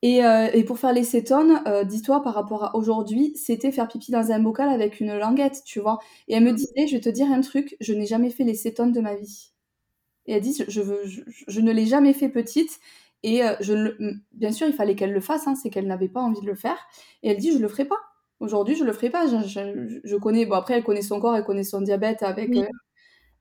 Et, 0.03 0.17
et 0.19 0.63
pour 0.63 0.79
faire 0.79 0.93
les 0.93 1.03
cétones, 1.03 1.61
dis-toi 1.85 2.23
par 2.23 2.33
rapport 2.33 2.63
à 2.63 2.75
aujourd'hui, 2.75 3.33
c'était 3.35 3.71
faire 3.71 3.87
pipi 3.87 4.11
dans 4.11 4.31
un 4.31 4.39
bocal 4.39 4.69
avec 4.69 4.99
une 4.99 5.15
languette, 5.15 5.61
tu 5.63 5.79
vois. 5.79 5.99
Et 6.27 6.33
elle 6.33 6.43
me 6.43 6.53
disait, 6.53 6.87
je 6.87 6.93
vais 6.95 7.01
te 7.01 7.09
dire 7.09 7.31
un 7.31 7.41
truc, 7.41 7.77
je 7.79 7.93
n'ai 7.93 8.07
jamais 8.07 8.31
fait 8.31 8.43
les 8.43 8.55
cétones 8.55 8.91
de 8.91 8.99
ma 8.99 9.15
vie. 9.15 9.51
Et 10.27 10.33
elle 10.33 10.41
dit, 10.41 10.55
je, 10.67 10.81
veux, 10.81 11.01
je, 11.05 11.61
ne 11.61 11.71
l'ai 11.71 11.85
jamais 11.85 12.13
fait 12.13 12.29
petite. 12.29 12.79
Et 13.23 13.41
je 13.59 13.95
bien 14.31 14.51
sûr, 14.51 14.67
il 14.67 14.73
fallait 14.73 14.95
qu'elle 14.95 15.13
le 15.13 15.21
fasse, 15.21 15.47
hein, 15.47 15.55
c'est 15.55 15.69
qu'elle 15.69 15.87
n'avait 15.87 16.09
pas 16.09 16.21
envie 16.21 16.41
de 16.41 16.45
le 16.45 16.55
faire. 16.55 16.77
Et 17.23 17.29
elle 17.29 17.37
dit, 17.37 17.51
je 17.51 17.59
le 17.59 17.67
ferai 17.67 17.85
pas. 17.85 17.99
Aujourd'hui, 18.39 18.75
je 18.75 18.83
le 18.83 18.91
ferai 18.91 19.11
pas. 19.11 19.27
Je, 19.27 20.15
connais, 20.17 20.45
bon 20.47 20.55
après, 20.55 20.75
elle 20.75 20.83
connaît 20.83 21.03
son 21.03 21.19
corps, 21.19 21.35
elle 21.35 21.43
connaît 21.43 21.63
son 21.63 21.81
diabète 21.81 22.23
avec, 22.23 22.49
euh, 22.55 22.65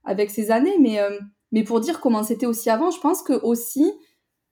avec 0.03 0.29
ses 0.29 0.51
années, 0.51 0.77
mais, 0.79 0.99
euh, 0.99 1.19
mais 1.51 1.63
pour 1.63 1.79
dire 1.79 1.99
comment 1.99 2.23
c'était 2.23 2.45
aussi 2.45 2.69
avant, 2.69 2.91
je 2.91 2.99
pense 2.99 3.23
que 3.23 3.33
aussi, 3.33 3.91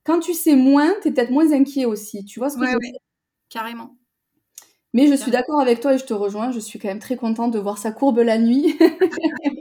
quand 0.04 0.20
tu 0.20 0.34
sais 0.34 0.56
moins, 0.56 0.92
tu 1.02 1.10
es 1.10 1.12
peut-être 1.12 1.30
moins 1.30 1.52
inquiet 1.52 1.86
aussi. 1.86 2.26
Tu 2.26 2.40
vois 2.40 2.50
ce 2.50 2.58
que 2.58 2.66
je 2.66 2.72
veux 2.72 2.80
dire 2.80 3.00
Carrément. 3.50 3.96
Mais 4.94 5.08
je 5.08 5.14
suis 5.14 5.30
d'accord 5.30 5.60
avec 5.60 5.82
toi 5.82 5.94
et 5.94 5.98
je 6.00 6.06
te 6.06 6.14
rejoins. 6.14 6.52
Je 6.52 6.60
suis 6.60 6.80
quand 6.80 6.88
même 6.88 7.00
très 7.00 7.16
contente 7.16 7.52
de 7.52 7.60
voir 7.60 7.78
sa 7.78 7.92
courbe 7.92 8.20
la 8.20 8.40
nuit. 8.40 8.76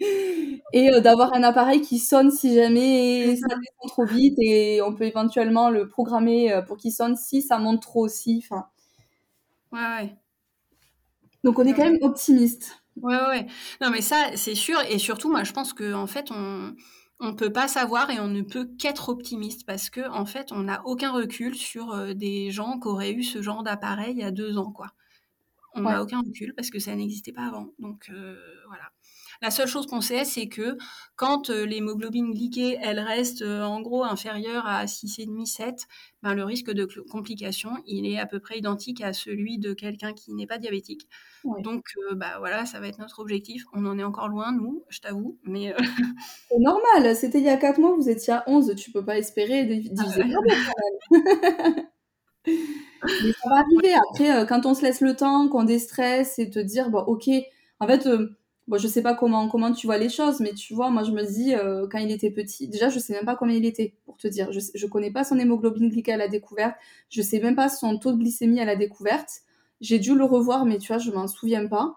et 0.00 0.90
euh, 0.92 1.00
d'avoir 1.00 1.32
un 1.34 1.42
appareil 1.42 1.80
qui 1.80 1.98
sonne 1.98 2.30
si 2.30 2.54
jamais 2.54 3.36
ça 3.36 3.46
descend 3.48 3.88
trop 3.88 4.04
vite 4.04 4.34
et 4.38 4.82
on 4.82 4.94
peut 4.94 5.04
éventuellement 5.04 5.70
le 5.70 5.88
programmer 5.88 6.52
euh, 6.52 6.62
pour 6.62 6.76
qu'il 6.76 6.92
sonne 6.92 7.16
si 7.16 7.42
ça 7.42 7.58
monte 7.58 7.82
trop 7.82 8.04
aussi. 8.04 8.42
Enfin. 8.44 8.66
Ouais, 9.72 9.80
ouais. 9.80 10.16
Donc 11.44 11.58
on 11.58 11.64
est 11.66 11.74
quand 11.74 11.84
même 11.84 11.98
optimiste. 12.02 12.82
Ouais, 12.96 13.16
ouais. 13.28 13.46
Non, 13.80 13.90
mais 13.90 14.00
ça, 14.00 14.30
c'est 14.36 14.54
sûr. 14.54 14.78
Et 14.88 14.98
surtout, 14.98 15.30
moi, 15.30 15.44
je 15.44 15.52
pense 15.52 15.72
qu'en 15.72 16.02
en 16.02 16.06
fait, 16.06 16.30
on 16.30 16.74
on 17.18 17.34
peut 17.34 17.50
pas 17.50 17.66
savoir 17.66 18.10
et 18.10 18.20
on 18.20 18.28
ne 18.28 18.42
peut 18.42 18.68
qu'être 18.78 19.08
optimiste 19.08 19.64
parce 19.66 19.88
que 19.88 20.06
en 20.10 20.26
fait, 20.26 20.52
on 20.52 20.64
n'a 20.64 20.82
aucun 20.84 21.12
recul 21.12 21.54
sur 21.54 21.92
euh, 21.92 22.12
des 22.12 22.50
gens 22.50 22.78
qui 22.78 22.88
auraient 22.88 23.12
eu 23.12 23.22
ce 23.22 23.40
genre 23.40 23.62
d'appareil 23.62 24.12
il 24.12 24.18
y 24.18 24.24
a 24.24 24.30
deux 24.30 24.58
ans, 24.58 24.70
quoi. 24.72 24.88
On 25.74 25.82
n'a 25.82 26.02
aucun 26.02 26.20
recul 26.20 26.54
parce 26.56 26.70
que 26.70 26.78
ça 26.78 26.94
n'existait 26.96 27.32
pas 27.32 27.46
avant. 27.46 27.68
Donc 27.78 28.10
voilà. 28.68 28.90
La 29.42 29.50
seule 29.50 29.68
chose 29.68 29.86
qu'on 29.86 30.00
sait, 30.00 30.24
c'est 30.24 30.48
que 30.48 30.78
quand 31.14 31.50
euh, 31.50 31.66
l'hémoglobine 31.66 32.30
glyquée, 32.30 32.78
elle 32.80 33.00
reste 33.00 33.42
euh, 33.42 33.62
en 33.62 33.80
gros 33.80 34.04
inférieure 34.04 34.66
à 34.66 34.86
6,5-7, 34.86 35.86
ben, 36.22 36.34
le 36.34 36.44
risque 36.44 36.70
de 36.70 36.86
complication, 37.10 37.70
il 37.86 38.06
est 38.06 38.18
à 38.18 38.26
peu 38.26 38.40
près 38.40 38.58
identique 38.58 39.02
à 39.02 39.12
celui 39.12 39.58
de 39.58 39.74
quelqu'un 39.74 40.12
qui 40.12 40.32
n'est 40.34 40.46
pas 40.46 40.58
diabétique. 40.58 41.08
Donc 41.60 41.84
euh, 42.10 42.14
bah, 42.14 42.36
voilà, 42.38 42.66
ça 42.66 42.80
va 42.80 42.88
être 42.88 42.98
notre 42.98 43.20
objectif. 43.20 43.64
On 43.72 43.84
en 43.86 43.98
est 43.98 44.04
encore 44.04 44.28
loin, 44.28 44.52
nous, 44.52 44.84
je 44.88 45.00
t'avoue, 45.00 45.38
mais... 45.44 45.74
C'est 46.50 46.58
normal, 46.58 47.14
c'était 47.14 47.38
il 47.38 47.44
y 47.44 47.48
a 47.48 47.56
4 47.56 47.78
mois, 47.78 47.94
vous 47.94 48.08
étiez 48.08 48.32
à 48.32 48.44
11, 48.46 48.74
tu 48.76 48.90
peux 48.90 49.04
pas 49.04 49.18
espérer 49.18 49.64
diviser 49.64 50.24
Mais 52.46 53.32
ça 53.32 53.48
va 53.48 53.56
arriver. 53.56 53.94
Après, 53.94 54.46
quand 54.46 54.66
on 54.66 54.74
se 54.74 54.82
laisse 54.82 55.00
le 55.00 55.14
temps, 55.14 55.48
qu'on 55.48 55.64
déstresse 55.64 56.38
et 56.38 56.48
te 56.48 56.58
dire, 56.58 56.90
bon, 56.90 57.00
ok, 57.00 57.28
en 57.80 57.86
fait, 57.86 58.08
Bon, 58.68 58.78
je 58.78 58.88
sais 58.88 59.02
pas 59.02 59.14
comment, 59.14 59.48
comment 59.48 59.72
tu 59.72 59.86
vois 59.86 59.98
les 59.98 60.08
choses, 60.08 60.40
mais 60.40 60.52
tu 60.52 60.74
vois, 60.74 60.90
moi 60.90 61.04
je 61.04 61.12
me 61.12 61.22
dis, 61.22 61.54
euh, 61.54 61.86
quand 61.90 61.98
il 61.98 62.10
était 62.10 62.30
petit, 62.30 62.66
déjà 62.68 62.88
je 62.88 62.98
sais 62.98 63.12
même 63.12 63.24
pas 63.24 63.36
combien 63.36 63.54
il 63.56 63.64
était, 63.64 63.94
pour 64.04 64.16
te 64.16 64.26
dire. 64.26 64.50
Je, 64.52 64.58
je 64.74 64.86
connais 64.86 65.12
pas 65.12 65.22
son 65.24 65.38
hémoglobine 65.38 65.88
glycée 65.88 66.12
à 66.12 66.16
la 66.16 66.28
découverte, 66.28 66.74
je 67.08 67.22
sais 67.22 67.38
même 67.40 67.54
pas 67.54 67.68
son 67.68 67.98
taux 67.98 68.12
de 68.12 68.18
glycémie 68.18 68.60
à 68.60 68.64
la 68.64 68.74
découverte. 68.76 69.28
J'ai 69.80 69.98
dû 69.98 70.14
le 70.16 70.24
revoir, 70.24 70.64
mais 70.64 70.78
tu 70.78 70.88
vois, 70.88 70.98
je 70.98 71.10
m'en 71.10 71.28
souviens 71.28 71.66
pas. 71.66 71.96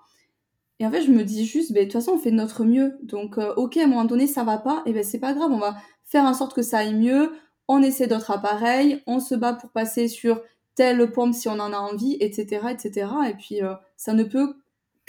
Et 0.79 0.85
en 0.85 0.91
fait, 0.91 1.01
je 1.01 1.11
me 1.11 1.23
dis 1.23 1.45
juste, 1.45 1.73
ben, 1.73 1.81
de 1.81 1.83
toute 1.85 1.93
façon, 1.93 2.13
on 2.13 2.17
fait 2.17 2.31
de 2.31 2.35
notre 2.35 2.63
mieux. 2.63 2.97
Donc, 3.03 3.37
euh, 3.37 3.53
ok, 3.55 3.77
à 3.77 3.83
un 3.83 3.87
moment 3.87 4.05
donné, 4.05 4.27
ça 4.27 4.43
va 4.43 4.57
pas, 4.57 4.81
et 4.85 4.93
ben 4.93 5.03
c'est 5.03 5.19
pas 5.19 5.33
grave, 5.33 5.51
on 5.51 5.57
va 5.59 5.75
faire 6.05 6.23
en 6.23 6.33
sorte 6.33 6.55
que 6.55 6.61
ça 6.61 6.79
aille 6.79 6.95
mieux. 6.95 7.33
On 7.67 7.81
essaie 7.83 8.07
d'autres 8.07 8.31
appareils, 8.31 9.03
on 9.05 9.19
se 9.19 9.35
bat 9.35 9.53
pour 9.53 9.71
passer 9.71 10.07
sur 10.07 10.41
telle 10.75 11.11
pompe 11.11 11.33
si 11.35 11.49
on 11.49 11.59
en 11.59 11.73
a 11.73 11.77
envie, 11.77 12.17
etc., 12.21 12.67
etc. 12.71 13.07
Et 13.29 13.33
puis, 13.33 13.61
euh, 13.61 13.73
ça 13.97 14.13
ne 14.13 14.23
peut 14.23 14.55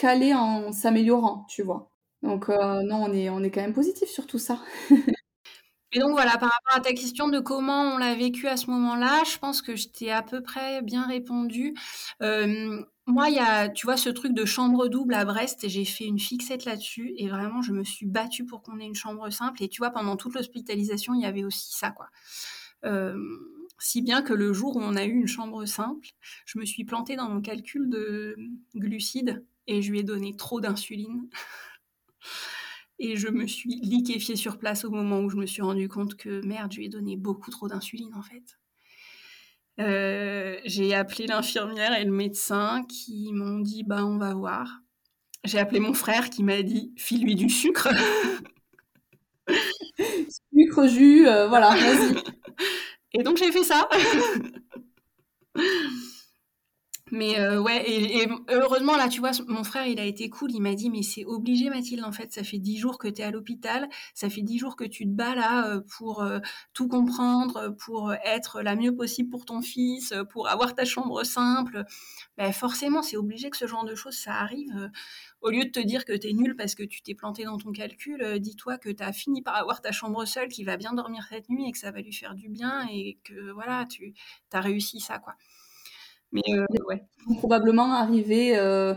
calé 0.01 0.33
en 0.35 0.73
s'améliorant, 0.73 1.47
tu 1.49 1.63
vois. 1.63 1.91
Donc 2.23 2.49
euh, 2.49 2.83
non, 2.83 3.05
on 3.05 3.13
est, 3.13 3.29
on 3.31 3.43
est 3.43 3.51
quand 3.51 3.61
même 3.61 3.75
positif 3.75 4.09
sur 4.09 4.27
tout 4.27 4.39
ça. 4.39 4.61
Et 5.93 5.99
donc 5.99 6.13
voilà, 6.13 6.39
par 6.39 6.51
rapport 6.51 6.77
à 6.77 6.81
ta 6.81 6.93
question 6.93 7.29
de 7.29 7.41
comment 7.41 7.95
on 7.95 7.99
l'a 7.99 8.15
vécu 8.15 8.47
à 8.47 8.57
ce 8.57 8.71
moment-là, 8.71 9.23
je 9.25 9.39
pense 9.39 9.61
que 9.61 9.75
je 9.75 9.89
t'ai 9.89 10.13
à 10.13 10.23
peu 10.23 10.41
près 10.41 10.83
bien 10.83 11.05
répondu. 11.05 11.75
Euh, 12.23 12.81
moi, 13.07 13.29
il 13.29 13.35
y 13.35 13.41
a, 13.41 13.69
tu 13.69 13.87
vois, 13.87 13.97
ce 13.97 14.09
truc 14.09 14.33
de 14.33 14.45
chambre 14.45 14.87
double 14.87 15.15
à 15.15 15.25
Brest, 15.25 15.69
j'ai 15.69 15.85
fait 15.85 16.05
une 16.05 16.21
fixette 16.21 16.65
là-dessus 16.65 17.13
et 17.17 17.29
vraiment, 17.29 17.61
je 17.61 17.73
me 17.73 17.83
suis 17.83 18.07
battue 18.07 18.47
pour 18.47 18.63
qu'on 18.63 18.79
ait 18.79 18.87
une 18.87 18.95
chambre 18.95 19.29
simple. 19.31 19.65
Et 19.65 19.69
tu 19.69 19.79
vois, 19.79 19.91
pendant 19.91 20.17
toute 20.17 20.35
l'hospitalisation, 20.35 21.15
il 21.15 21.23
y 21.23 21.27
avait 21.27 21.45
aussi 21.45 21.77
ça, 21.77 21.91
quoi. 21.91 22.07
Euh, 22.85 23.19
si 23.81 24.01
bien 24.01 24.23
que 24.23 24.33
le 24.33 24.53
jour 24.53 24.77
où 24.77 24.81
on 24.81 24.95
a 24.95 25.05
eu 25.05 25.13
une 25.13 25.27
chambre 25.27 25.65
simple, 25.65 26.11
je 26.45 26.59
me 26.59 26.65
suis 26.65 26.85
plantée 26.85 27.17
dans 27.17 27.29
mon 27.29 27.41
calcul 27.41 27.91
de 27.91 28.37
glucides 28.77 29.45
et 29.67 29.83
je 29.83 29.91
lui 29.91 30.01
ai 30.01 30.03
donné 30.03 30.37
trop 30.37 30.61
d'insuline. 30.61 31.29
et 32.99 33.17
je 33.17 33.29
me 33.29 33.47
suis 33.47 33.81
liquéfiée 33.83 34.37
sur 34.37 34.59
place 34.59 34.85
au 34.85 34.91
moment 34.91 35.21
où 35.21 35.31
je 35.31 35.37
me 35.37 35.47
suis 35.47 35.63
rendu 35.63 35.89
compte 35.89 36.17
que 36.17 36.45
merde, 36.45 36.73
je 36.73 36.79
lui 36.79 36.87
ai 36.87 36.89
donné 36.91 37.17
beaucoup 37.17 37.51
trop 37.51 37.69
d'insuline 37.69 38.15
en 38.15 38.23
fait. 38.23 38.59
Euh, 39.81 40.59
j'ai 40.67 40.95
appelé 40.95 41.27
l'infirmière 41.27 41.99
et 41.99 42.05
le 42.05 42.13
médecin 42.13 42.85
qui 42.89 43.33
m'ont 43.33 43.61
dit 43.61 43.83
bah 43.85 44.05
on 44.05 44.19
va 44.19 44.35
voir. 44.35 44.81
J'ai 45.45 45.59
appelé 45.59 45.81
mon 45.81 45.95
frère 45.95 46.29
qui 46.29 46.43
m'a 46.43 46.63
dit 46.63 46.93
file-lui 46.97 47.35
du 47.35 47.49
sucre. 47.49 47.89
sucre, 50.53 50.87
jus, 50.87 51.27
euh, 51.27 51.49
voilà, 51.49 51.71
vas-y. 51.71 52.23
Et 53.15 53.23
donc 53.23 53.39
j'ai 53.39 53.51
fait 53.51 53.65
ça. 53.65 53.89
Mais 57.13 57.41
euh, 57.41 57.61
ouais, 57.61 57.83
et, 57.89 58.29
heureusement, 58.49 58.97
là, 58.97 59.09
tu 59.09 59.21
vois, 59.21 59.33
mon 59.49 59.65
frère, 59.65 59.87
il 59.87 59.99
a 59.99 60.05
été 60.05 60.31
cool. 60.31 60.53
Il 60.53 60.61
m'a 60.61 60.75
dit, 60.75 60.91
mais 60.91 61.03
c'est 61.03 61.25
obligé, 61.25 61.69
Mathilde, 61.69 62.05
en 62.05 62.13
fait. 62.13 62.33
Ça 62.33 62.45
fait 62.45 62.59
dix 62.59 62.79
jours 62.79 62.99
que 62.99 63.09
tu 63.09 63.23
es 63.23 63.25
à 63.25 63.31
l'hôpital. 63.31 63.89
Ça 64.15 64.31
fait 64.31 64.43
dix 64.43 64.59
jours 64.59 64.77
que 64.77 64.85
tu 64.85 65.05
te 65.05 65.11
bats 65.11 65.35
là 65.35 65.67
euh, 65.67 65.81
pour 65.99 66.23
euh, 66.23 66.39
tout 66.73 66.89
comprendre, 66.89 67.75
pour 67.79 68.13
être 68.25 68.63
la 68.63 68.77
mieux 68.77 68.95
possible 68.95 69.31
pour 69.31 69.45
ton 69.45 69.61
fils, 69.61 70.15
pour 70.31 70.49
avoir 70.49 70.75
ta 70.75 70.85
chambre 70.85 71.25
simple. 71.25 71.85
Ben, 72.39 72.53
forcément, 72.53 73.03
c'est 73.03 73.17
obligé 73.17 73.51
que 73.51 73.57
ce 73.57 73.67
genre 73.67 73.85
de 73.85 73.95
choses, 73.95 74.17
ça 74.17 74.35
arrive. 74.35 74.91
Au 75.41 75.51
lieu 75.51 75.65
de 75.65 75.71
te 75.71 75.81
dire 75.81 76.05
que 76.05 76.13
tu 76.13 76.29
es 76.29 76.33
nul 76.33 76.55
parce 76.57 76.75
que 76.75 76.83
tu 76.83 77.03
t'es 77.03 77.15
planté 77.15 77.45
dans 77.45 77.59
ton 77.59 77.73
calcul, 77.73 78.39
dis-toi 78.39 78.79
que 78.79 78.91
tu 78.91 79.03
as 79.03 79.13
fini 79.13 79.43
par 79.43 79.57
avoir 79.57 79.81
ta 79.81 79.93
chambre 79.93 80.25
seule, 80.27 80.49
qui 80.49 80.65
va 80.65 80.77
bien 80.77 80.93
dormir 80.93 81.27
cette 81.29 81.49
nuit 81.49 81.69
et 81.69 81.73
que 81.73 81.79
ça 81.79 81.91
va 81.91 82.01
lui 82.01 82.13
faire 82.13 82.35
du 82.35 82.49
bien 82.49 82.87
et 82.91 83.19
que 83.25 83.51
voilà, 83.53 83.87
tu 83.87 84.15
as 84.53 84.61
réussi 84.61 85.01
ça, 85.01 85.19
quoi. 85.19 85.35
Mais 86.33 86.43
euh, 86.51 86.65
ouais. 86.89 87.03
Probablement 87.39 87.93
arriver, 87.93 88.57
euh, 88.57 88.95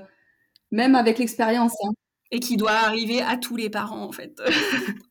même 0.71 0.95
avec 0.95 1.17
l'expérience. 1.19 1.73
Hein. 1.84 1.91
Et 2.31 2.39
qui 2.39 2.57
doit 2.57 2.71
arriver 2.71 3.21
à 3.21 3.38
tous 3.38 3.55
les 3.55 3.69
parents, 3.69 4.03
en 4.03 4.11
fait. 4.11 4.41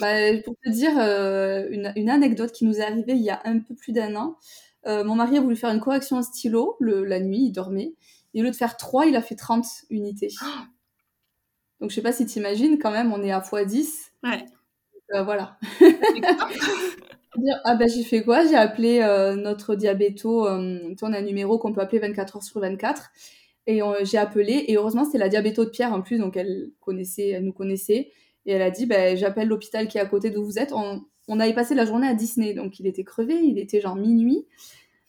bah, 0.00 0.36
pour 0.44 0.54
te 0.64 0.70
dire 0.70 0.98
euh, 0.98 1.68
une, 1.70 1.92
une, 1.96 2.10
anecdote 2.10 2.52
qui 2.52 2.64
nous 2.64 2.78
est 2.78 2.84
arrivée 2.84 3.12
il 3.12 3.22
y 3.22 3.30
a 3.30 3.40
un 3.44 3.58
peu 3.58 3.74
plus 3.74 3.92
d'un 3.92 4.16
an, 4.16 4.36
mon 4.86 5.14
mari 5.14 5.38
a 5.38 5.40
voulu 5.40 5.56
faire 5.56 5.70
une 5.70 5.80
correction 5.80 6.16
en 6.16 6.22
stylo 6.22 6.76
le, 6.78 7.04
la 7.04 7.20
nuit, 7.20 7.46
il 7.46 7.52
dormait. 7.52 7.94
Et 8.34 8.40
au 8.40 8.44
lieu 8.44 8.50
de 8.50 8.56
faire 8.56 8.76
3, 8.76 9.06
il 9.06 9.16
a 9.16 9.22
fait 9.22 9.36
30 9.36 9.64
unités. 9.90 10.28
Donc 11.80 11.90
je 11.90 11.94
sais 11.94 12.02
pas 12.02 12.12
si 12.12 12.26
tu 12.26 12.38
imagines, 12.38 12.78
quand 12.78 12.90
même, 12.90 13.12
on 13.12 13.22
est 13.22 13.32
à 13.32 13.40
x10. 13.40 14.10
Ouais. 14.22 14.44
voilà. 15.22 15.58
Ah 17.64 17.74
ben 17.74 17.88
j'ai 17.88 18.04
fait 18.04 18.22
quoi? 18.22 18.46
J'ai 18.46 18.54
appelé 18.54 19.00
euh, 19.02 19.34
notre 19.34 19.74
diabéto, 19.74 20.46
euh, 20.46 20.94
on 21.02 21.12
a 21.12 21.18
un 21.18 21.22
numéro 21.22 21.58
qu'on 21.58 21.72
peut 21.72 21.80
appeler 21.80 21.98
24 21.98 22.36
heures 22.36 22.42
sur 22.42 22.60
24 22.60 23.10
et 23.66 23.80
j'ai 24.02 24.18
appelé 24.18 24.64
et 24.68 24.76
heureusement 24.76 25.04
c'est 25.04 25.18
la 25.18 25.28
diabéto 25.28 25.64
de 25.64 25.70
Pierre 25.70 25.92
en 25.92 26.02
plus 26.02 26.18
donc 26.18 26.36
elle 26.36 26.70
connaissait, 26.80 27.30
elle 27.30 27.44
nous 27.44 27.52
connaissait. 27.52 28.10
Et 28.46 28.52
elle 28.52 28.62
a 28.62 28.70
dit 28.70 28.86
ben 28.86 29.16
j'appelle 29.16 29.48
l'hôpital 29.48 29.88
qui 29.88 29.98
est 29.98 30.00
à 30.00 30.06
côté 30.06 30.30
d'où 30.30 30.44
vous 30.44 30.58
êtes. 30.58 30.72
On, 30.72 31.02
on, 31.28 31.40
avait 31.40 31.54
passé 31.54 31.74
la 31.74 31.86
journée 31.86 32.06
à 32.06 32.14
Disney 32.14 32.54
donc 32.54 32.78
il 32.78 32.86
était 32.86 33.04
crevé, 33.04 33.34
il 33.42 33.58
était 33.58 33.80
genre 33.80 33.96
minuit. 33.96 34.46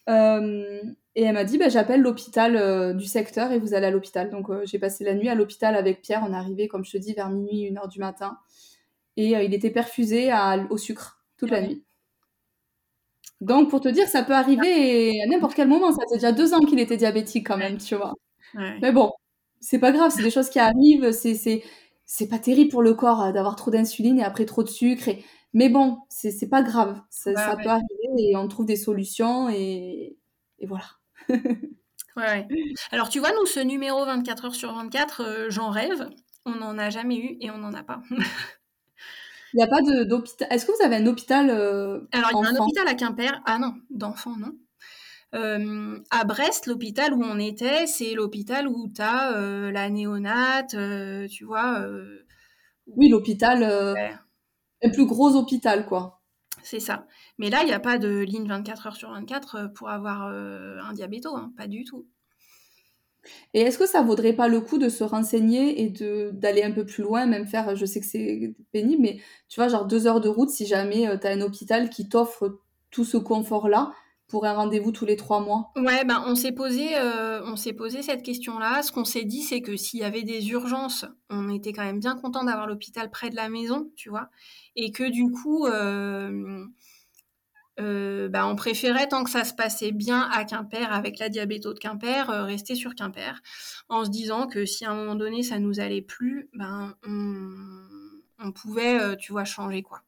Euh, 0.10 0.82
et 1.16 1.24
elle 1.24 1.34
m'a 1.34 1.44
dit 1.46 1.58
ben 1.58 1.70
j'appelle 1.70 2.02
l'hôpital 2.02 2.56
euh, 2.58 2.94
du 2.94 3.06
secteur 3.06 3.52
et 3.52 3.60
vous 3.60 3.74
allez 3.74 3.88
à 3.88 3.92
l'hôpital. 3.92 4.30
Donc 4.30 4.50
euh, 4.50 4.64
j'ai 4.66 4.80
passé 4.80 5.04
la 5.04 5.16
nuit 5.16 5.30
à 5.30 5.36
l'hôpital 5.36 5.76
avec 5.76 6.02
Pierre. 6.02 6.24
On 6.28 6.34
est 6.34 6.38
arrivé 6.38 6.68
comme 6.68 6.86
je 6.86 6.92
te 6.92 6.98
dis 6.98 7.14
vers 7.14 7.30
minuit 7.30 7.62
une 7.62 7.78
heure 7.78 7.88
du 7.88 8.00
matin. 8.00 8.38
Et 9.18 9.32
il 9.32 9.54
était 9.54 9.72
perfusé 9.72 10.30
à, 10.32 10.68
au 10.70 10.78
sucre 10.78 11.24
toute 11.38 11.50
la 11.52 11.62
nuit. 11.62 11.85
Donc, 13.42 13.70
pour 13.70 13.82
te 13.82 13.90
dire, 13.90 14.08
ça 14.08 14.24
peut 14.24 14.34
arriver 14.34 15.22
à 15.22 15.28
n'importe 15.28 15.56
quel 15.56 15.68
moment. 15.68 15.92
Ça 15.92 16.04
fait 16.10 16.16
déjà 16.16 16.32
deux 16.32 16.54
ans 16.54 16.62
qu'il 16.62 16.80
était 16.80 16.98
diabétique 16.98 17.46
quand 17.48 17.58
même, 17.58 17.78
tu 17.78 17.96
vois. 17.96 18.14
Mais 18.82 18.92
bon, 18.92 19.12
c'est 19.60 19.80
pas 19.80 19.92
grave, 19.92 20.12
c'est 20.16 20.24
des 20.24 20.32
choses 20.32 20.50
qui 20.50 20.60
arrivent. 20.60 21.12
C'est, 21.12 21.36
c'est, 21.36 21.64
c'est 22.06 22.28
pas 22.28 22.40
terrible 22.40 22.72
pour 22.72 22.82
le 22.82 22.94
corps 22.94 23.24
euh, 23.24 23.32
d'avoir 23.32 23.56
trop 23.56 23.72
d'insuline 23.72 24.20
et 24.20 24.24
après 24.24 24.46
trop 24.46 24.64
de 24.64 24.70
sucre. 24.70 25.08
Et... 25.08 25.24
Mais 25.54 25.70
bon, 25.70 25.98
c'est, 26.10 26.32
c'est 26.32 26.50
pas 26.50 26.62
grave. 26.62 27.02
Ça, 27.10 27.32
peut 27.62 27.70
arriver 27.70 28.10
et 28.18 28.36
on 28.36 28.48
trouve 28.48 28.66
des 28.66 28.76
solutions 28.76 29.50
et, 29.50 30.18
et 30.60 30.66
voilà. 30.68 30.86
ouais. 32.18 32.48
Alors, 32.92 33.10
tu 33.10 33.20
vois, 33.20 33.32
nous, 33.32 33.46
ce 33.46 33.60
numéro 33.60 34.06
24 34.06 34.46
heures 34.46 34.56
sur 34.56 34.74
24, 34.74 35.22
euh, 35.22 35.46
j'en 35.50 35.70
rêve. 35.70 36.10
On 36.46 36.56
n'en 36.56 36.78
a 36.78 36.90
jamais 36.92 37.18
eu 37.18 37.38
et 37.42 37.50
on 37.50 37.58
n'en 37.58 37.74
a 37.74 37.84
pas. 37.84 38.02
Il 39.56 39.60
n'y 39.60 39.64
a 39.64 39.68
pas 39.68 39.82
d'hôpital. 39.82 40.50
Est-ce 40.52 40.66
que 40.66 40.74
vous 40.74 40.84
avez 40.84 40.98
un 40.98 41.08
hôpital 41.08 41.50
euh, 41.50 42.02
Alors, 42.12 42.30
il 42.34 42.44
y 42.44 42.46
a 42.46 42.50
un 42.50 42.56
hôpital 42.58 42.88
à 42.90 42.94
Quimper. 42.94 43.42
Ah 43.46 43.58
non, 43.58 43.74
d'enfants, 43.90 44.36
non. 44.38 44.52
Euh, 45.34 45.98
à 46.12 46.26
Brest, 46.26 46.66
l'hôpital 46.66 47.14
où 47.14 47.24
on 47.24 47.40
était, 47.40 47.88
c'est 47.88 48.16
l'hôpital 48.16 48.68
où 48.68 48.92
tu 48.94 49.02
as 49.02 49.32
euh, 49.32 49.72
la 49.72 49.90
néonate, 49.90 50.76
tu 51.30 51.46
vois. 51.46 51.88
oui, 52.88 53.08
l'hôpital, 53.08 53.62
le 53.62 54.92
plus 54.92 55.06
gros 55.06 55.38
hôpital, 55.38 55.86
quoi. 55.86 56.22
C'est 56.62 56.82
ça. 56.82 57.08
Mais 57.38 57.50
là, 57.50 57.62
il 57.64 57.68
n'y 57.68 57.74
a 57.74 57.80
pas 57.80 57.98
de 57.98 58.10
ligne 58.10 58.50
24 58.50 58.88
heures 58.88 58.96
sur 58.98 59.12
24 59.12 59.72
pour 59.74 59.90
avoir 59.90 60.24
un 60.24 60.94
diabéto, 60.94 61.34
hein, 61.34 61.54
pas 61.56 61.68
du 61.68 61.86
tout. 61.86 62.06
Et 63.54 63.62
est-ce 63.62 63.78
que 63.78 63.86
ça 63.86 64.02
vaudrait 64.02 64.34
pas 64.34 64.48
le 64.48 64.62
coup 64.62 64.78
de 64.78 64.90
se 64.90 65.04
renseigner 65.04 65.82
et 65.82 65.90
de 65.90 66.32
d'aller 66.34 66.64
un 66.64 66.72
peu 66.72 66.86
plus 66.86 67.04
loin, 67.04 67.26
même 67.26 67.48
faire, 67.48 67.76
je 67.76 67.86
sais 67.86 68.00
que 68.00 68.06
c'est 68.06 68.56
pénible, 68.72 69.02
mais 69.02 69.20
tu 69.48 69.60
vois, 69.60 69.68
genre 69.68 69.86
deux 69.86 70.08
heures 70.08 70.22
de 70.22 70.30
route 70.30 70.50
si 70.50 70.66
jamais 70.66 71.08
euh, 71.08 71.18
tu 71.18 71.28
as 71.28 71.32
un 71.32 71.42
hôpital 71.42 71.90
qui 71.90 72.10
t'offre 72.10 72.60
tout 72.92 73.06
ce 73.06 73.18
confort-là 73.18 73.92
pour 74.28 74.46
un 74.46 74.54
rendez-vous 74.54 74.92
tous 74.92 75.06
les 75.06 75.16
trois 75.16 75.40
mois? 75.40 75.72
Ouais, 75.76 76.04
ben 76.06 76.24
on 76.26 76.36
s'est 76.36 76.52
posé, 76.52 76.98
euh, 76.98 77.42
posé 77.78 78.02
cette 78.02 78.24
question-là. 78.24 78.82
Ce 78.82 78.92
qu'on 78.92 79.06
s'est 79.06 79.24
dit, 79.24 79.42
c'est 79.42 79.62
que 79.62 79.78
s'il 79.78 80.00
y 80.00 80.04
avait 80.04 80.24
des 80.24 80.50
urgences, 80.50 81.06
on 81.30 81.50
était 81.50 81.74
quand 81.74 81.84
même 81.84 82.00
bien 82.00 82.16
content 82.16 82.44
d'avoir 82.44 82.68
l'hôpital 82.68 83.12
près 83.12 83.30
de 83.30 83.36
la 83.36 83.50
maison, 83.50 83.92
tu 83.96 84.10
vois, 84.10 84.30
et 84.76 84.92
que 84.92 85.10
du 85.10 85.32
coup, 85.32 85.68
euh, 85.68 86.66
euh, 87.80 88.30
bah, 88.30 88.48
on 88.48 88.56
préférait 88.56 89.08
tant 89.08 89.24
que 89.24 89.30
ça 89.30 89.44
se 89.44 89.54
passait 89.54 89.92
bien 89.92 90.22
à 90.32 90.46
Quimper 90.46 90.92
avec 90.92 91.20
la 91.20 91.30
diabéto 91.30 91.74
de 91.74 91.80
Quimper, 91.80 92.28
rester 92.46 92.76
sur 92.76 92.96
Quimper, 92.96 93.42
en 93.90 94.06
se 94.06 94.10
disant 94.10 94.48
que 94.48 94.66
si 94.66 94.86
à 94.86 94.92
un 94.92 94.96
moment 94.96 95.16
donné 95.16 95.44
ça 95.44 95.60
nous 95.60 95.80
allait 95.80 96.02
plus, 96.02 96.50
ben 96.54 96.96
on, 97.06 97.52
on 98.40 98.52
pouvait, 98.52 99.18
tu 99.18 99.32
vois, 99.32 99.46
changer 99.46 99.82
quoi. 99.84 100.02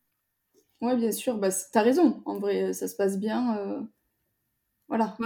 Ouais, 0.82 0.96
bien 0.96 1.12
sûr, 1.12 1.38
bah, 1.38 1.50
t'as 1.72 1.82
raison. 1.82 2.22
En 2.26 2.40
vrai, 2.40 2.74
ça 2.74 2.88
se 2.88 2.96
passe 2.96 3.18
bien. 3.18 3.88
Voilà. 4.88 5.18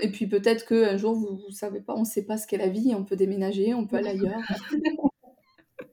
Et 0.00 0.10
puis 0.10 0.26
peut-être 0.26 0.66
qu'un 0.66 0.96
jour, 0.96 1.14
vous, 1.14 1.36
vous 1.36 1.50
savez 1.50 1.80
pas, 1.80 1.94
on 1.94 2.00
ne 2.00 2.04
sait 2.04 2.24
pas 2.24 2.38
ce 2.38 2.46
qu'est 2.46 2.56
la 2.56 2.68
vie, 2.68 2.94
on 2.94 3.04
peut 3.04 3.16
déménager, 3.16 3.74
on 3.74 3.86
peut 3.86 3.96
aller 3.96 4.10
ailleurs. 4.10 4.40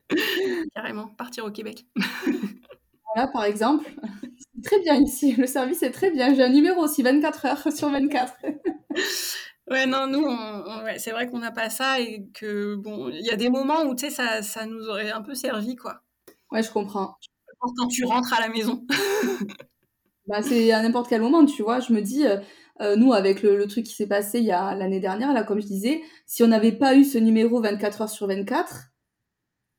Carrément, 0.75 1.07
partir 1.07 1.45
au 1.45 1.51
Québec. 1.51 1.85
voilà, 3.05 3.27
par 3.27 3.43
exemple. 3.43 3.89
Très 4.63 4.79
bien 4.79 4.95
ici, 4.95 5.33
le 5.33 5.45
service 5.45 5.83
est 5.83 5.91
très 5.91 6.11
bien. 6.11 6.33
J'ai 6.33 6.43
un 6.43 6.49
numéro 6.49 6.81
aussi, 6.81 7.03
24 7.03 7.45
heures 7.45 7.71
sur 7.75 7.89
24. 7.89 8.33
Ouais, 9.69 9.85
non, 9.85 10.07
nous, 10.07 10.25
c'est 10.97 11.11
vrai 11.11 11.27
qu'on 11.27 11.39
n'a 11.39 11.51
pas 11.51 11.69
ça 11.69 11.99
et 11.99 12.25
que, 12.33 12.75
bon, 12.75 13.09
il 13.09 13.25
y 13.25 13.31
a 13.31 13.35
des 13.35 13.49
moments 13.49 13.83
où, 13.83 13.95
tu 13.95 14.05
sais, 14.05 14.11
ça, 14.11 14.41
ça 14.41 14.65
nous 14.65 14.87
aurait 14.87 15.11
un 15.11 15.21
peu 15.21 15.35
servi, 15.35 15.75
quoi. 15.75 16.01
Ouais, 16.51 16.63
je 16.63 16.71
comprends. 16.71 17.17
Quand 17.59 17.87
tu 17.87 18.05
rentres 18.05 18.33
à 18.33 18.39
la 18.39 18.49
maison. 18.49 18.85
bah, 20.27 20.41
c'est 20.41 20.71
à 20.71 20.81
n'importe 20.81 21.09
quel 21.09 21.21
moment, 21.21 21.45
tu 21.45 21.63
vois. 21.63 21.79
Je 21.79 21.91
me 21.91 22.01
dis, 22.01 22.25
euh, 22.25 22.37
euh, 22.81 22.95
nous, 22.95 23.13
avec 23.13 23.41
le, 23.41 23.67
truc 23.67 23.85
qui 23.85 23.93
s'est 23.93 24.07
passé 24.07 24.39
il 24.39 24.45
y 24.45 24.51
a 24.51 24.75
l'année 24.75 24.99
dernière, 24.99 25.33
là, 25.33 25.43
comme 25.43 25.59
je 25.59 25.67
disais, 25.67 26.01
si 26.25 26.43
on 26.43 26.47
n'avait 26.47 26.71
pas 26.71 26.95
eu 26.95 27.03
ce 27.03 27.17
numéro 27.17 27.61
24 27.61 28.01
heures 28.01 28.09
sur 28.09 28.27
24, 28.27 28.91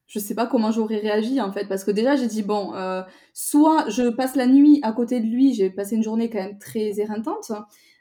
je 0.09 0.19
sais 0.19 0.35
pas 0.35 0.47
comment 0.47 0.73
j'aurais 0.73 0.99
réagi 0.99 1.41
en 1.41 1.53
fait, 1.53 1.67
parce 1.69 1.85
que 1.85 1.91
déjà 1.93 2.17
j'ai 2.17 2.27
dit 2.27 2.43
bon, 2.43 2.75
euh, 2.75 3.03
soit 3.33 3.89
je 3.89 4.09
passe 4.09 4.35
la 4.35 4.47
nuit 4.47 4.81
à 4.83 4.93
côté 4.93 5.21
de 5.21 5.27
lui, 5.27 5.55
j'ai 5.55 5.71
passé 5.71 5.97
une 5.97 6.03
journée 6.03 6.29
quand 6.31 6.39
même 6.39 6.59
très 6.59 6.99
éreintante, 6.99 7.53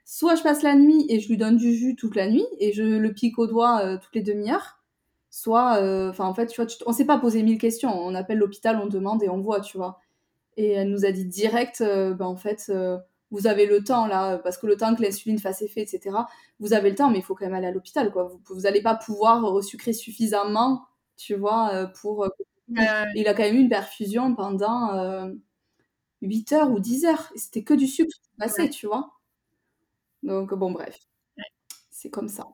soit 0.06 0.36
je 0.36 0.42
passe 0.42 0.64
la 0.64 0.76
nuit 0.76 1.06
et 1.10 1.20
je 1.20 1.30
lui 1.30 1.38
donne 1.38 1.58
du 1.58 1.76
jus 1.76 1.96
toute 1.96 2.16
la 2.16 2.30
nuit 2.30 2.46
et 2.60 2.74
je 2.74 2.84
le 2.84 3.14
pique 3.14 3.38
au 3.38 3.46
doigt 3.46 3.82
euh, 3.84 3.98
toutes 4.02 4.16
les 4.16 4.24
demi-heures, 4.24 4.80
soit, 5.30 5.80
enfin 6.10 6.26
en 6.26 6.34
fait, 6.34 6.48
tu 6.48 6.62
vois, 6.62 6.72
on 6.88 6.94
s'est 6.94 7.06
pas 7.06 7.20
posé 7.20 7.44
mille 7.44 7.60
questions, 7.60 7.92
on 7.94 8.16
appelle 8.16 8.40
l'hôpital, 8.40 8.80
on 8.82 8.88
demande 8.88 9.22
et 9.22 9.30
on 9.30 9.40
voit, 9.42 9.60
tu 9.62 9.78
vois. 9.78 10.00
Et 10.56 10.72
elle 10.72 10.90
nous 10.90 11.06
a 11.06 11.12
dit 11.12 11.26
direct, 11.26 11.84
ben 11.84 12.26
en 12.26 12.38
fait 12.38 12.72
vous 13.32 13.48
avez 13.48 13.66
le 13.66 13.84
temps 13.84 14.08
là, 14.08 14.38
parce 14.38 14.58
que 14.58 14.68
le 14.68 14.78
temps 14.78 14.96
que 14.96 15.02
l'insuline 15.02 15.40
fasse 15.40 15.62
effet, 15.62 15.82
etc. 15.82 16.16
Vous 16.60 16.74
avez 16.74 16.90
le 16.90 16.96
temps, 16.96 17.10
mais 17.10 17.20
il 17.20 17.24
faut 17.24 17.36
quand 17.36 17.46
même 17.46 17.54
aller 17.54 17.68
à 17.68 17.72
l'hôpital, 17.72 18.12
quoi. 18.12 18.32
Vous 18.46 18.62
n'allez 18.62 18.82
pas 18.82 18.96
pouvoir 18.96 19.44
resucrer 19.44 19.94
suffisamment, 19.94 20.84
tu 21.18 21.36
vois, 21.36 21.74
euh, 21.74 21.88
pour. 21.88 22.26
Euh, 22.26 22.30
il 23.16 23.28
a 23.28 23.34
quand 23.34 23.44
même 23.44 23.56
eu 23.56 23.62
une 23.62 23.70
perfusion 23.70 24.36
pendant 24.36 25.30
8 26.22 26.52
euh, 26.52 26.56
heures 26.56 26.72
ou 26.72 26.80
10 26.80 27.06
heures. 27.06 27.32
C'était 27.36 27.64
que 27.64 27.74
du 27.74 27.88
sucre 27.88 28.16
qui 28.22 28.30
passait, 28.38 28.70
tu 28.70 28.88
vois. 28.88 29.12
Donc, 30.24 30.54
bon, 30.54 30.72
bref. 30.72 31.00
C'est 31.90 32.10
comme 32.10 32.30
ça. 32.30 32.46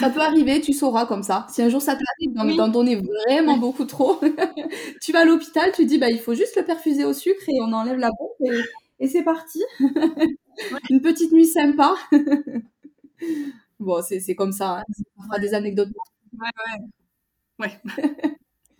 Ça 0.00 0.08
peut 0.08 0.20
arriver, 0.20 0.60
tu 0.62 0.72
sauras 0.72 1.04
comme 1.04 1.22
ça. 1.22 1.46
Si 1.50 1.60
un 1.60 1.68
jour 1.68 1.82
ça 1.82 1.96
t'arrive 1.96 2.56
d'en 2.56 2.68
donner 2.68 2.96
vraiment 2.96 3.58
beaucoup 3.58 3.84
trop, 3.84 4.18
tu 5.02 5.12
vas 5.12 5.20
à 5.20 5.24
l'hôpital, 5.26 5.70
tu 5.72 5.84
dis 5.84 5.98
bah 5.98 6.08
il 6.08 6.18
faut 6.18 6.34
juste 6.34 6.56
le 6.56 6.64
perfuser 6.64 7.04
au 7.04 7.12
sucre 7.12 7.46
et 7.46 7.60
on 7.60 7.74
enlève 7.74 7.98
la 7.98 8.08
bombe 8.08 8.54
et 8.98 9.08
c'est 9.08 9.22
parti. 9.22 9.62
Une 10.90 11.02
petite 11.02 11.32
nuit 11.32 11.46
sympa. 11.46 11.94
bon, 13.78 14.02
c'est 14.02 14.34
comme 14.34 14.52
ça. 14.52 14.78
Hein. 14.78 14.84
On 15.18 15.22
fera 15.24 15.38
des 15.38 15.52
anecdotes. 15.52 15.90
Ouais, 16.32 16.38
ouais. 16.40 16.86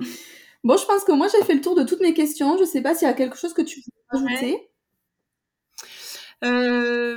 bon, 0.65 0.77
je 0.77 0.85
pense 0.87 1.05
que 1.05 1.13
moi, 1.13 1.29
j'ai 1.29 1.45
fait 1.45 1.55
le 1.55 1.61
tour 1.61 1.75
de 1.75 1.83
toutes 1.83 2.01
mes 2.01 2.15
questions. 2.15 2.57
Je 2.57 2.63
ne 2.63 2.67
sais 2.67 2.83
pas 2.83 2.95
s'il 2.95 3.09
y 3.09 3.11
a 3.11 3.15
quelque 3.15 3.37
chose 3.37 3.55
que 3.55 3.63
tu 3.63 3.81
veux 3.81 4.19
ajouter. 4.19 4.69
Euh, 6.45 7.17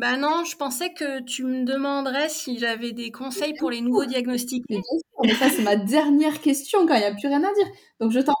bah 0.00 0.16
non, 0.16 0.44
je 0.44 0.56
pensais 0.56 0.92
que 0.94 1.22
tu 1.22 1.44
me 1.44 1.64
demanderais 1.64 2.28
si 2.28 2.58
j'avais 2.58 2.92
des 2.92 3.10
conseils 3.10 3.54
pour 3.58 3.70
les 3.70 3.80
nouveaux 3.82 4.06
diagnostics. 4.06 4.64
Mais 4.68 5.34
ça 5.34 5.50
c'est 5.50 5.62
ma 5.62 5.76
dernière 5.76 6.40
question 6.40 6.86
quand 6.86 6.94
il 6.94 7.00
n'y 7.00 7.06
a 7.06 7.12
plus 7.12 7.28
rien 7.28 7.44
à 7.44 7.52
dire. 7.52 7.66
Donc 8.00 8.12
je 8.12 8.20
t'en 8.20 8.34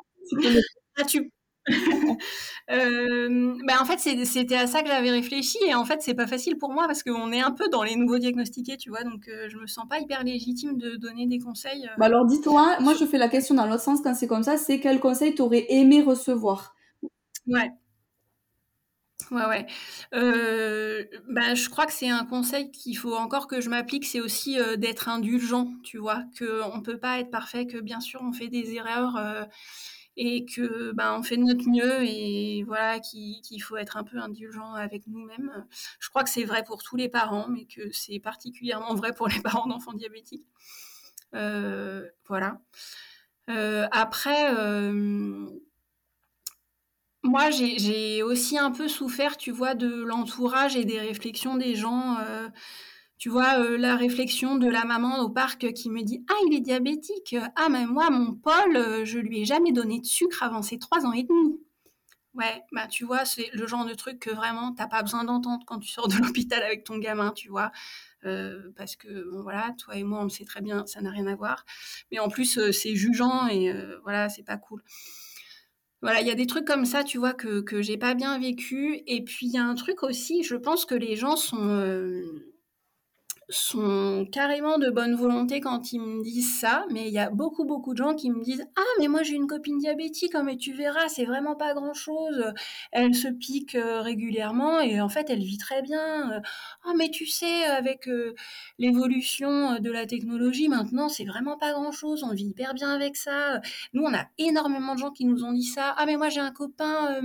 ah, 0.96 1.04
tu, 1.04 1.30
euh, 2.70 3.56
ben 3.66 3.76
en 3.80 3.84
fait, 3.84 3.98
c'était 3.98 4.56
à 4.56 4.66
ça 4.66 4.82
que 4.82 4.88
j'avais 4.88 5.10
réfléchi. 5.10 5.58
Et 5.66 5.74
en 5.74 5.84
fait, 5.84 6.00
c'est 6.02 6.14
pas 6.14 6.26
facile 6.26 6.58
pour 6.58 6.72
moi 6.72 6.86
parce 6.86 7.02
qu'on 7.02 7.32
est 7.32 7.40
un 7.40 7.52
peu 7.52 7.68
dans 7.68 7.82
les 7.82 7.96
nouveaux 7.96 8.18
diagnostiqués, 8.18 8.76
tu 8.76 8.90
vois. 8.90 9.04
Donc, 9.04 9.28
euh, 9.28 9.48
je 9.48 9.56
me 9.58 9.66
sens 9.66 9.86
pas 9.88 9.98
hyper 9.98 10.24
légitime 10.24 10.78
de 10.78 10.96
donner 10.96 11.26
des 11.26 11.38
conseils. 11.38 11.86
Euh. 11.86 11.94
Bah 11.98 12.06
alors, 12.06 12.26
dis-toi, 12.26 12.78
moi, 12.80 12.94
je 12.98 13.04
fais 13.04 13.18
la 13.18 13.28
question 13.28 13.54
dans 13.54 13.66
l'autre 13.66 13.82
sens 13.82 14.00
quand 14.02 14.14
c'est 14.14 14.26
comme 14.26 14.42
ça 14.42 14.56
c'est 14.56 14.80
quel 14.80 15.00
conseil 15.00 15.34
t'aurais 15.34 15.66
aimé 15.68 16.02
recevoir? 16.02 16.74
Ouais. 17.46 17.70
Ouais, 19.30 19.44
ouais. 19.44 19.66
ben, 20.12 21.54
je 21.54 21.68
crois 21.68 21.84
que 21.84 21.92
c'est 21.92 22.08
un 22.08 22.24
conseil 22.24 22.70
qu'il 22.70 22.96
faut 22.96 23.14
encore 23.14 23.46
que 23.46 23.60
je 23.60 23.68
m'applique, 23.68 24.06
c'est 24.06 24.20
aussi 24.20 24.56
d'être 24.78 25.10
indulgent, 25.10 25.68
tu 25.82 25.98
vois, 25.98 26.22
qu'on 26.38 26.78
ne 26.78 26.82
peut 26.82 26.98
pas 26.98 27.18
être 27.18 27.30
parfait, 27.30 27.66
que 27.66 27.76
bien 27.76 28.00
sûr 28.00 28.22
on 28.22 28.32
fait 28.32 28.48
des 28.48 28.72
erreurs 28.72 29.18
et 30.20 30.44
que 30.44 30.90
ben, 30.92 31.16
on 31.16 31.22
fait 31.22 31.36
de 31.36 31.44
notre 31.44 31.68
mieux 31.68 32.02
et 32.02 32.64
voilà 32.64 32.98
qu'il 32.98 33.62
faut 33.62 33.76
être 33.76 33.96
un 33.96 34.02
peu 34.02 34.18
indulgent 34.18 34.74
avec 34.74 35.06
nous-mêmes. 35.06 35.64
Je 36.00 36.08
crois 36.10 36.24
que 36.24 36.30
c'est 36.30 36.42
vrai 36.42 36.64
pour 36.64 36.82
tous 36.82 36.96
les 36.96 37.08
parents, 37.08 37.46
mais 37.48 37.66
que 37.66 37.92
c'est 37.92 38.18
particulièrement 38.18 38.94
vrai 38.96 39.14
pour 39.14 39.28
les 39.28 39.40
parents 39.42 39.68
d'enfants 39.68 39.92
diabétiques. 39.92 40.44
Euh, 41.36 42.04
voilà. 42.26 42.60
Euh, 43.48 43.86
après, 43.92 44.52
euh, 44.56 45.46
moi, 47.22 47.50
j'ai 47.50 48.24
aussi 48.24 48.58
un 48.58 48.72
peu 48.72 48.88
souffert, 48.88 49.36
tu 49.36 49.52
vois, 49.52 49.74
de 49.76 50.02
l'entourage 50.02 50.74
et 50.74 50.84
des 50.84 50.98
réflexions 50.98 51.56
des 51.56 51.76
gens 51.76 52.16
tu 53.18 53.30
vois, 53.30 53.58
euh, 53.58 53.76
la 53.76 53.96
réflexion 53.96 54.56
de 54.56 54.68
la 54.68 54.84
maman 54.84 55.20
au 55.20 55.28
parc 55.28 55.72
qui 55.72 55.90
me 55.90 56.02
dit 56.02 56.24
Ah, 56.30 56.34
il 56.46 56.54
est 56.54 56.60
diabétique. 56.60 57.34
Ah, 57.56 57.68
mais 57.68 57.84
moi, 57.84 58.10
mon 58.10 58.34
Paul, 58.34 58.76
euh, 58.76 59.04
je 59.04 59.18
lui 59.18 59.40
ai 59.40 59.44
jamais 59.44 59.72
donné 59.72 59.98
de 60.00 60.06
sucre 60.06 60.44
avant 60.44 60.62
ses 60.62 60.78
trois 60.78 61.04
ans 61.04 61.12
et 61.12 61.24
demi. 61.24 61.60
Ouais, 62.34 62.62
bah 62.70 62.86
tu 62.86 63.04
vois, 63.04 63.24
c'est 63.24 63.50
le 63.52 63.66
genre 63.66 63.84
de 63.84 63.94
truc 63.94 64.20
que 64.20 64.30
vraiment 64.30 64.72
t'as 64.72 64.86
pas 64.86 65.02
besoin 65.02 65.24
d'entendre 65.24 65.64
quand 65.66 65.80
tu 65.80 65.88
sors 65.88 66.06
de 66.06 66.14
l'hôpital 66.18 66.62
avec 66.62 66.84
ton 66.84 66.98
gamin, 66.98 67.32
tu 67.32 67.48
vois. 67.48 67.72
Euh, 68.24 68.70
parce 68.76 68.94
que 68.94 69.28
voilà, 69.42 69.74
toi 69.78 69.96
et 69.96 70.04
moi, 70.04 70.20
on 70.20 70.24
le 70.24 70.28
sait 70.28 70.44
très 70.44 70.60
bien, 70.60 70.86
ça 70.86 71.00
n'a 71.00 71.10
rien 71.10 71.26
à 71.26 71.34
voir. 71.34 71.64
Mais 72.12 72.20
en 72.20 72.28
plus, 72.28 72.70
c'est 72.70 72.94
jugeant 72.94 73.48
et 73.48 73.72
voilà, 74.04 74.28
c'est 74.28 74.44
pas 74.44 74.58
cool. 74.58 74.82
Voilà, 76.02 76.20
il 76.20 76.28
y 76.28 76.30
a 76.30 76.36
des 76.36 76.46
trucs 76.46 76.64
comme 76.64 76.84
ça, 76.84 77.02
tu 77.02 77.18
vois, 77.18 77.34
que, 77.34 77.60
que 77.60 77.82
j'ai 77.82 77.98
pas 77.98 78.14
bien 78.14 78.38
vécu. 78.38 79.02
Et 79.08 79.24
puis, 79.24 79.46
il 79.46 79.52
y 79.52 79.58
a 79.58 79.64
un 79.64 79.74
truc 79.74 80.04
aussi, 80.04 80.44
je 80.44 80.54
pense 80.54 80.84
que 80.84 80.94
les 80.94 81.16
gens 81.16 81.34
sont 81.34 81.58
sont 83.50 84.26
carrément 84.30 84.78
de 84.78 84.90
bonne 84.90 85.14
volonté 85.14 85.60
quand 85.60 85.92
ils 85.92 86.00
me 86.00 86.22
disent 86.22 86.60
ça, 86.60 86.84
mais 86.90 87.06
il 87.08 87.12
y 87.14 87.18
a 87.18 87.30
beaucoup 87.30 87.64
beaucoup 87.64 87.92
de 87.94 87.98
gens 87.98 88.14
qui 88.14 88.30
me 88.30 88.42
disent 88.42 88.66
ah 88.76 88.82
mais 88.98 89.08
moi 89.08 89.22
j'ai 89.22 89.34
une 89.34 89.46
copine 89.46 89.78
diabétique, 89.78 90.34
hein, 90.34 90.42
mais 90.42 90.56
tu 90.56 90.74
verras 90.74 91.08
c'est 91.08 91.24
vraiment 91.24 91.56
pas 91.56 91.72
grand 91.72 91.94
chose, 91.94 92.52
elle 92.92 93.14
se 93.14 93.28
pique 93.28 93.74
euh, 93.74 94.02
régulièrement 94.02 94.80
et 94.80 95.00
en 95.00 95.08
fait 95.08 95.30
elle 95.30 95.42
vit 95.42 95.56
très 95.56 95.80
bien. 95.80 96.42
Ah 96.84 96.92
mais 96.96 97.10
tu 97.10 97.24
sais 97.26 97.64
avec 97.64 98.06
euh, 98.08 98.34
l'évolution 98.78 99.72
euh, 99.72 99.78
de 99.78 99.90
la 99.90 100.06
technologie 100.06 100.68
maintenant 100.68 101.08
c'est 101.08 101.24
vraiment 101.24 101.56
pas 101.56 101.72
grand 101.72 101.92
chose, 101.92 102.24
on 102.24 102.34
vit 102.34 102.48
hyper 102.48 102.74
bien 102.74 102.90
avec 102.90 103.16
ça. 103.16 103.60
Nous 103.94 104.02
on 104.02 104.12
a 104.14 104.26
énormément 104.36 104.94
de 104.94 105.00
gens 105.00 105.10
qui 105.10 105.24
nous 105.24 105.44
ont 105.44 105.52
dit 105.52 105.64
ça. 105.64 105.94
Ah 105.96 106.04
mais 106.04 106.16
moi 106.18 106.28
j'ai 106.28 106.40
un 106.40 106.52
copain 106.52 107.20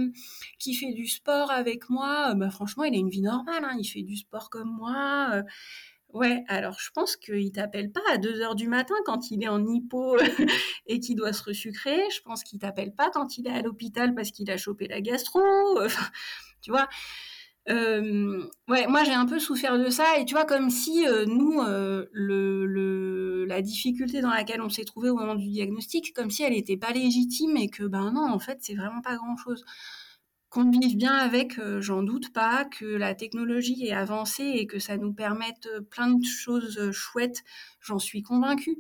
qui 0.60 0.74
fait 0.74 0.94
du 0.94 1.08
sport 1.08 1.52
avec 1.52 1.90
moi, 1.90 2.34
bah 2.36 2.50
franchement 2.50 2.86
il 2.86 2.96
a 2.96 2.98
une 2.98 3.10
vie 3.10 3.22
normale, 3.22 3.64
hein, 3.66 3.76
il 3.78 3.86
fait 3.86 4.04
du 4.04 4.16
sport 4.16 4.50
comme 4.50 4.72
moi. 4.72 5.44
Ouais, 6.14 6.44
alors 6.48 6.78
je 6.80 6.92
pense 6.92 7.16
qu'il 7.18 7.52
t'appelle 7.52 7.92
pas 7.92 8.02
à 8.12 8.18
2 8.18 8.42
heures 8.42 8.54
du 8.54 8.68
matin 8.68 8.94
quand 9.04 9.32
il 9.32 9.44
est 9.44 9.48
en 9.48 9.66
hypo 9.66 10.16
et 10.88 11.00
qu'il 11.00 11.16
doit 11.16 11.34
se 11.34 11.44
resucrer. 11.44 12.00
Je 12.16 12.22
pense 12.22 12.44
qu'il 12.44 12.60
t'appelle 12.60 12.94
pas 12.94 13.10
quand 13.10 13.38
il 13.40 13.48
est 13.48 13.52
à 13.52 13.64
l'hôpital 13.64 14.14
parce 14.14 14.30
qu'il 14.30 14.52
a 14.52 14.58
chopé 14.58 14.88
la 14.88 15.02
gastro. 15.02 15.42
tu 16.62 16.72
vois 16.72 16.88
ouais, 17.68 18.88
moi 18.88 19.04
j'ai 19.06 19.14
un 19.14 19.26
peu 19.26 19.40
souffert 19.40 19.80
de 19.80 19.90
ça 19.90 20.20
et 20.20 20.26
tu 20.26 20.34
vois 20.34 20.46
comme 20.46 20.70
si 20.70 21.06
nous 21.28 21.62
le, 22.12 23.46
la 23.46 23.62
difficulté 23.62 24.22
dans 24.22 24.30
laquelle 24.30 24.62
on 24.62 24.70
s'est 24.70 24.84
trouvé 24.84 25.10
au 25.10 25.16
moment 25.16 25.36
du 25.36 25.48
diagnostic, 25.50 26.14
comme 26.14 26.30
si 26.30 26.44
elle 26.44 26.54
n'était 26.54 26.78
pas 26.78 26.92
légitime 26.92 27.58
et 27.58 27.70
que 27.70 27.84
ben 27.84 28.12
non 28.12 28.30
en 28.32 28.40
fait 28.40 28.60
c'est 28.62 28.76
vraiment 28.76 29.02
pas 29.02 29.16
grand 29.16 29.38
chose. 29.38 29.66
Qu'on 30.54 30.70
vive 30.70 30.98
bien 30.98 31.16
avec, 31.16 31.58
euh, 31.58 31.82
j'en 31.82 32.04
doute 32.04 32.32
pas, 32.32 32.64
que 32.66 32.86
la 32.86 33.16
technologie 33.16 33.88
est 33.88 33.92
avancée 33.92 34.44
et 34.44 34.68
que 34.68 34.78
ça 34.78 34.98
nous 34.98 35.12
permette 35.12 35.66
euh, 35.66 35.82
plein 35.82 36.12
de 36.12 36.24
choses 36.24 36.78
euh, 36.78 36.92
chouettes, 36.92 37.42
j'en 37.82 37.98
suis 37.98 38.22
convaincue. 38.22 38.78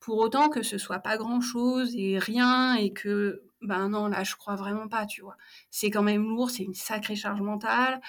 Pour 0.00 0.16
autant 0.16 0.48
que 0.48 0.62
ce 0.62 0.78
soit 0.78 1.00
pas 1.00 1.18
grand-chose 1.18 1.94
et 1.96 2.18
rien 2.18 2.76
et 2.76 2.94
que 2.94 3.42
ben 3.60 3.90
non, 3.90 4.06
là, 4.06 4.24
je 4.24 4.36
crois 4.36 4.56
vraiment 4.56 4.88
pas, 4.88 5.04
tu 5.04 5.20
vois. 5.20 5.36
C'est 5.70 5.90
quand 5.90 6.02
même 6.02 6.22
lourd, 6.24 6.48
c'est 6.48 6.62
une 6.62 6.72
sacrée 6.72 7.14
charge 7.14 7.42
mentale. 7.42 8.00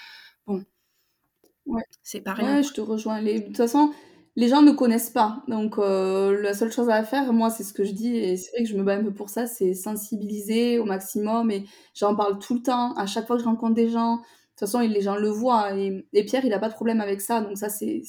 Bon, 0.47 0.63
Ouais. 1.65 1.83
c'est 2.03 2.21
pas 2.21 2.33
rien. 2.33 2.57
Ouais, 2.57 2.63
je 2.63 2.71
te 2.71 2.79
rejoins. 2.81 3.19
Les... 3.19 3.41
De 3.41 3.47
toute 3.47 3.57
façon, 3.57 3.93
les 4.35 4.47
gens 4.47 4.61
ne 4.63 4.71
connaissent 4.71 5.09
pas. 5.11 5.43
Donc, 5.47 5.77
euh, 5.77 6.41
la 6.41 6.53
seule 6.53 6.71
chose 6.71 6.89
à 6.89 7.03
faire, 7.03 7.31
moi, 7.33 7.49
c'est 7.49 7.63
ce 7.63 7.73
que 7.73 7.83
je 7.83 7.91
dis, 7.91 8.15
et 8.17 8.37
c'est 8.37 8.51
vrai 8.51 8.63
que 8.63 8.69
je 8.69 8.75
me 8.77 8.83
bats 8.83 8.95
un 8.95 9.03
peu 9.03 9.13
pour 9.13 9.29
ça, 9.29 9.45
c'est 9.47 9.73
sensibiliser 9.75 10.79
au 10.79 10.85
maximum. 10.85 11.51
Et 11.51 11.65
j'en 11.93 12.15
parle 12.15 12.39
tout 12.39 12.55
le 12.55 12.61
temps, 12.63 12.93
à 12.95 13.05
chaque 13.05 13.27
fois 13.27 13.35
que 13.37 13.43
je 13.43 13.47
rencontre 13.47 13.75
des 13.75 13.89
gens. 13.89 14.17
De 14.17 14.21
toute 14.59 14.69
façon, 14.71 14.79
les 14.79 15.01
gens 15.01 15.15
le 15.15 15.29
voient. 15.29 15.75
Et, 15.77 16.05
et 16.13 16.23
Pierre, 16.25 16.45
il 16.45 16.49
n'a 16.49 16.59
pas 16.59 16.69
de 16.69 16.73
problème 16.75 17.01
avec 17.01 17.21
ça. 17.21 17.41
Donc, 17.41 17.57
ça, 17.57 17.69
c'est 17.69 18.01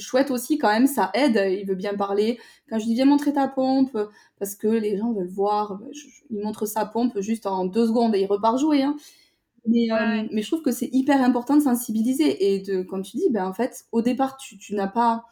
chouette 0.00 0.30
aussi, 0.30 0.58
quand 0.58 0.68
même. 0.70 0.86
Ça 0.86 1.10
aide. 1.14 1.40
Il 1.50 1.66
veut 1.66 1.74
bien 1.74 1.94
parler. 1.94 2.38
Quand 2.68 2.78
je 2.78 2.84
dis, 2.84 2.94
viens 2.94 3.04
montrer 3.06 3.32
ta 3.32 3.48
pompe, 3.48 3.96
parce 4.38 4.54
que 4.54 4.68
les 4.68 4.96
gens 4.98 5.12
veulent 5.12 5.28
voir, 5.28 5.80
je- 5.92 6.00
je- 6.08 6.22
il 6.30 6.42
montre 6.42 6.66
sa 6.66 6.84
pompe 6.86 7.18
juste 7.20 7.46
en 7.46 7.64
deux 7.66 7.86
secondes 7.86 8.14
et 8.14 8.20
il 8.20 8.26
repart 8.26 8.58
jouer. 8.58 8.82
Hein. 8.82 8.96
Mais, 9.66 9.90
euh, 9.92 10.24
mais 10.32 10.42
je 10.42 10.48
trouve 10.48 10.62
que 10.62 10.72
c'est 10.72 10.88
hyper 10.92 11.22
important 11.22 11.56
de 11.56 11.62
sensibiliser 11.62 12.54
et 12.54 12.60
de, 12.60 12.82
comme 12.82 13.02
tu 13.02 13.16
dis, 13.18 13.28
ben 13.30 13.46
en 13.46 13.52
fait, 13.52 13.84
au 13.92 14.02
départ, 14.02 14.36
tu, 14.38 14.56
tu 14.58 14.74
n'as 14.74 14.88
pas 14.88 15.24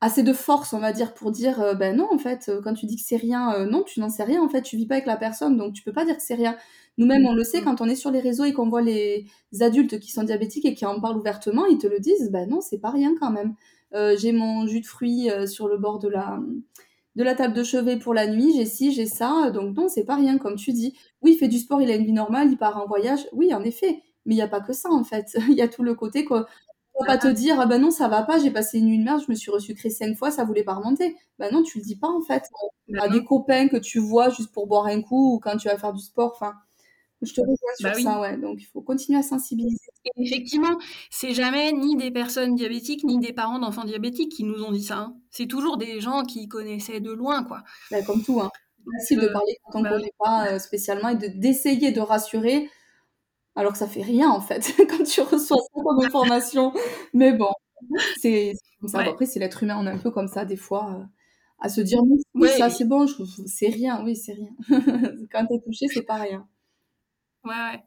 assez 0.00 0.22
de 0.22 0.32
force, 0.32 0.72
on 0.72 0.78
va 0.78 0.92
dire, 0.92 1.12
pour 1.14 1.30
dire, 1.30 1.60
euh, 1.60 1.74
ben 1.74 1.96
non, 1.96 2.08
en 2.10 2.18
fait, 2.18 2.48
euh, 2.48 2.60
quand 2.62 2.74
tu 2.74 2.86
dis 2.86 2.96
que 2.96 3.02
c'est 3.04 3.16
rien, 3.16 3.52
euh, 3.54 3.66
non, 3.66 3.82
tu 3.82 4.00
n'en 4.00 4.08
sais 4.08 4.24
rien, 4.24 4.42
en 4.42 4.48
fait, 4.48 4.62
tu 4.62 4.76
vis 4.76 4.86
pas 4.86 4.94
avec 4.94 5.06
la 5.06 5.16
personne, 5.16 5.56
donc 5.58 5.74
tu 5.74 5.82
peux 5.82 5.92
pas 5.92 6.04
dire 6.06 6.16
que 6.16 6.22
c'est 6.22 6.34
rien. 6.34 6.56
Nous-mêmes, 6.96 7.26
on 7.26 7.34
le 7.34 7.44
sait, 7.44 7.60
Mm. 7.60 7.64
quand 7.64 7.80
on 7.80 7.88
est 7.88 7.96
sur 7.96 8.10
les 8.10 8.20
réseaux 8.20 8.44
et 8.44 8.52
qu'on 8.52 8.68
voit 8.68 8.82
les 8.82 9.26
adultes 9.60 9.98
qui 10.00 10.10
sont 10.10 10.22
diabétiques 10.22 10.64
et 10.64 10.74
qui 10.74 10.86
en 10.86 11.00
parlent 11.00 11.18
ouvertement, 11.18 11.66
ils 11.66 11.78
te 11.78 11.86
le 11.86 12.00
disent, 12.00 12.30
ben 12.30 12.48
non, 12.48 12.60
c'est 12.60 12.78
pas 12.78 12.90
rien 12.90 13.14
quand 13.20 13.30
même. 13.30 13.54
J'ai 14.18 14.30
mon 14.32 14.66
jus 14.68 14.80
de 14.80 14.86
fruits 14.86 15.28
sur 15.48 15.66
le 15.66 15.76
bord 15.76 15.98
de 15.98 16.08
la, 16.08 16.38
de 17.16 17.24
la 17.24 17.34
table 17.34 17.54
de 17.54 17.64
chevet 17.64 17.98
pour 17.98 18.14
la 18.14 18.26
nuit, 18.28 18.52
j'ai 18.56 18.66
ci, 18.66 18.92
j'ai 18.92 19.06
ça, 19.06 19.50
donc 19.50 19.76
non, 19.76 19.88
c'est 19.88 20.04
pas 20.04 20.14
rien, 20.16 20.38
comme 20.38 20.56
tu 20.56 20.72
dis. 20.72 20.96
Oui, 21.22 21.32
il 21.32 21.38
fait 21.38 21.48
du 21.48 21.58
sport, 21.58 21.82
il 21.82 21.90
a 21.90 21.96
une 21.96 22.04
vie 22.04 22.12
normale, 22.12 22.48
il 22.50 22.56
part 22.56 22.76
en 22.80 22.86
voyage, 22.86 23.26
oui, 23.32 23.52
en 23.52 23.62
effet, 23.64 24.02
mais 24.26 24.34
il 24.34 24.36
n'y 24.36 24.42
a 24.42 24.48
pas 24.48 24.60
que 24.60 24.72
ça, 24.72 24.90
en 24.90 25.02
fait. 25.04 25.26
Il 25.48 25.54
y 25.54 25.62
a 25.62 25.68
tout 25.68 25.82
le 25.82 25.94
côté 25.94 26.24
qu'on 26.24 26.44
pas 27.06 27.18
te 27.18 27.28
dire, 27.28 27.58
ah 27.60 27.66
ben 27.66 27.78
non, 27.80 27.90
ça 27.90 28.08
va 28.08 28.22
pas, 28.22 28.38
j'ai 28.38 28.50
passé 28.50 28.78
une 28.78 28.86
nuit 28.86 28.98
de 28.98 29.04
merde, 29.04 29.22
je 29.26 29.30
me 29.30 29.36
suis 29.36 29.50
resucrée 29.50 29.90
cinq 29.90 30.16
fois, 30.16 30.30
ça 30.30 30.44
voulait 30.44 30.64
pas 30.64 30.74
remonter. 30.74 31.16
Ben 31.38 31.52
non, 31.52 31.62
tu 31.62 31.78
le 31.78 31.84
dis 31.84 31.96
pas, 31.96 32.08
en 32.08 32.20
fait, 32.22 32.44
Bah 32.88 33.04
à 33.04 33.08
non. 33.08 33.14
des 33.14 33.24
copains 33.24 33.68
que 33.68 33.76
tu 33.76 33.98
vois 33.98 34.30
juste 34.30 34.52
pour 34.52 34.66
boire 34.66 34.86
un 34.86 35.02
coup 35.02 35.34
ou 35.34 35.38
quand 35.40 35.56
tu 35.56 35.68
vas 35.68 35.78
faire 35.78 35.92
du 35.92 36.02
sport, 36.02 36.32
enfin, 36.34 36.54
je 37.22 37.32
te 37.34 37.40
rejoins 37.40 37.56
sur 37.76 37.88
Bah 37.90 37.92
oui. 37.96 38.02
ça, 38.04 38.20
ouais, 38.20 38.36
donc 38.38 38.58
il 38.60 38.64
faut 38.66 38.80
continuer 38.82 39.18
à 39.18 39.22
sensibiliser. 39.22 39.76
Effectivement, 40.16 40.78
c'est 41.10 41.34
jamais 41.34 41.72
ni 41.72 41.96
des 41.96 42.10
personnes 42.10 42.54
diabétiques 42.54 43.04
ni 43.04 43.18
des 43.18 43.32
parents 43.34 43.58
d'enfants 43.58 43.84
diabétiques 43.84 44.32
qui 44.32 44.44
nous 44.44 44.62
ont 44.64 44.72
dit 44.72 44.82
ça. 44.84 44.96
hein. 44.98 45.16
C'est 45.30 45.46
toujours 45.46 45.76
des 45.76 46.00
gens 46.00 46.24
qui 46.24 46.48
connaissaient 46.48 47.00
de 47.00 47.12
loin, 47.12 47.44
quoi. 47.44 47.62
Comme 48.06 48.22
tout, 48.22 48.40
hein. 48.40 48.50
C'est 48.86 49.16
facile 49.16 49.20
de 49.20 49.28
parler 49.28 49.56
quand 49.64 49.80
on 49.80 49.82
bah 49.82 49.90
oui. 49.94 50.00
connaît 50.00 50.12
pas 50.18 50.46
euh, 50.54 50.58
spécialement 50.58 51.10
et 51.10 51.16
de- 51.16 51.26
d'essayer 51.38 51.92
de 51.92 52.00
rassurer 52.00 52.70
alors 53.56 53.72
que 53.72 53.78
ça 53.78 53.88
fait 53.88 54.02
rien 54.02 54.30
en 54.30 54.40
fait 54.40 54.74
quand 54.88 55.04
tu 55.04 55.20
reçois 55.20 55.58
ça 55.58 55.82
comme 55.82 56.04
information. 56.04 56.72
Mais 57.14 57.32
bon, 57.32 57.52
c'est 58.20 58.54
comme 58.80 58.88
ça. 58.88 58.98
Ouais. 58.98 59.08
après, 59.08 59.26
c'est 59.26 59.40
l'être 59.40 59.62
humain, 59.62 59.76
on 59.78 59.86
est 59.86 59.90
un 59.90 59.98
peu 59.98 60.10
comme 60.10 60.28
ça 60.28 60.44
des 60.44 60.56
fois, 60.56 60.96
euh, 60.98 61.04
à 61.58 61.68
se 61.68 61.80
dire 61.80 62.02
oui, 62.02 62.22
oui, 62.34 62.42
Ouais, 62.42 62.48
ça 62.48 62.70
c'est 62.70 62.84
bon, 62.84 63.06
c'est 63.46 63.68
rien, 63.68 64.02
oui, 64.04 64.16
c'est 64.16 64.34
rien. 64.34 64.50
quand 65.32 65.46
t'es 65.46 65.60
touché, 65.60 65.86
c'est 65.88 66.02
pas 66.02 66.16
rien. 66.16 66.46
Ouais, 67.44 67.50
ouais. 67.52 67.82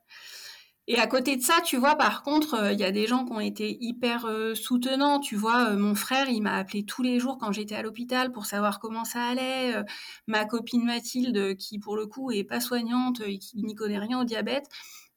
Et 0.88 0.98
à 1.00 1.08
côté 1.08 1.38
de 1.38 1.42
ça, 1.42 1.62
tu 1.64 1.78
vois, 1.78 1.96
par 1.96 2.24
contre, 2.24 2.56
euh, 2.56 2.74
il 2.74 2.80
y 2.80 2.84
a 2.84 2.92
des 2.92 3.08
gens 3.08 3.24
qui 3.24 3.32
ont 3.32 3.40
été 3.40 3.78
hyper 3.80 4.26
euh, 4.26 4.54
soutenants. 4.54 5.20
Tu 5.22 5.38
vois, 5.38 5.70
euh, 5.70 5.78
mon 5.78 5.96
frère, 5.96 6.28
il 6.30 6.42
m'a 6.42 6.56
appelé 6.56 6.84
tous 6.84 7.02
les 7.02 7.20
jours 7.20 7.38
quand 7.38 7.54
j'étais 7.54 7.76
à 7.76 7.82
l'hôpital 7.82 8.34
pour 8.34 8.46
savoir 8.46 8.80
comment 8.80 9.06
ça 9.06 9.24
allait. 9.24 9.76
Ma 10.28 10.44
copine 10.46 10.84
Mathilde, 10.84 11.56
qui 11.56 11.80
pour 11.80 11.96
le 11.96 12.06
coup 12.06 12.32
est 12.32 12.44
pas 12.44 12.60
soignante 12.60 13.22
et 13.26 13.40
qui 13.40 13.64
n'y 13.64 13.76
connaît 13.76 13.98
rien 14.00 14.20
au 14.20 14.26
diabète, 14.26 14.68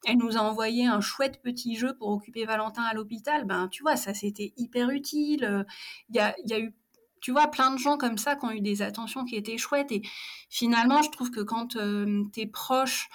elle 0.07 0.17
nous 0.17 0.37
a 0.37 0.39
envoyé 0.39 0.87
un 0.87 1.01
chouette 1.01 1.41
petit 1.41 1.75
jeu 1.75 1.93
pour 1.97 2.07
occuper 2.09 2.45
Valentin 2.45 2.83
à 2.83 2.93
l'hôpital. 2.93 3.43
Ben, 3.45 3.67
tu 3.67 3.83
vois, 3.83 3.97
ça 3.97 4.13
c'était 4.13 4.53
hyper 4.55 4.89
utile. 4.89 5.43
Euh, 5.43 5.63
Il 6.09 6.15
y 6.15 6.19
a, 6.19 6.33
y 6.45 6.53
a 6.53 6.59
eu, 6.59 6.73
tu 7.21 7.31
vois, 7.31 7.47
plein 7.47 7.71
de 7.71 7.77
gens 7.77 7.97
comme 7.97 8.17
ça 8.17 8.37
qui 8.37 8.45
ont 8.45 8.51
eu 8.51 8.61
des 8.61 8.81
attentions 8.81 9.25
qui 9.25 9.35
étaient 9.35 9.57
chouettes. 9.57 9.91
Et 9.91 10.01
finalement, 10.49 11.01
je 11.01 11.11
trouve 11.11 11.29
que 11.29 11.41
quand 11.41 11.75
euh, 11.75 12.23
t'es 12.31 12.45
proche 12.45 13.09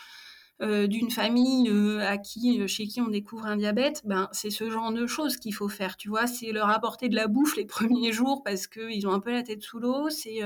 euh, 0.61 0.87
d'une 0.87 1.11
famille 1.11 1.71
euh, 1.71 2.07
à 2.07 2.19
qui, 2.19 2.67
chez 2.69 2.87
qui 2.87 3.01
on 3.01 3.09
découvre 3.09 3.47
un 3.47 3.57
diabète, 3.57 4.03
ben, 4.05 4.29
c'est 4.33 4.51
ce 4.51 4.71
genre 4.71 4.93
de 4.93 5.07
choses 5.07 5.39
qu'il 5.39 5.55
faut 5.55 5.71
faire, 5.71 5.97
tu 5.97 6.11
vois. 6.11 6.27
C'est 6.27 6.53
leur 6.53 6.69
apporter 6.69 7.09
de 7.09 7.17
la 7.17 7.27
bouffe 7.27 7.57
les 7.57 7.65
premiers 7.67 8.13
jours 8.13 8.43
parce 8.45 8.67
qu'ils 8.67 9.07
ont 9.07 9.13
un 9.13 9.21
peu 9.21 9.33
la 9.33 9.43
tête 9.43 9.63
sous 9.63 9.79
l'eau, 9.79 10.11
c'est 10.11 10.41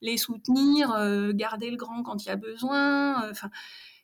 les 0.00 0.16
soutenir, 0.16 0.88
garder 1.34 1.70
le 1.70 1.76
grand 1.76 2.02
quand 2.02 2.24
il 2.24 2.28
y 2.28 2.30
a 2.30 2.36
besoin. 2.36 3.28
Enfin, 3.30 3.50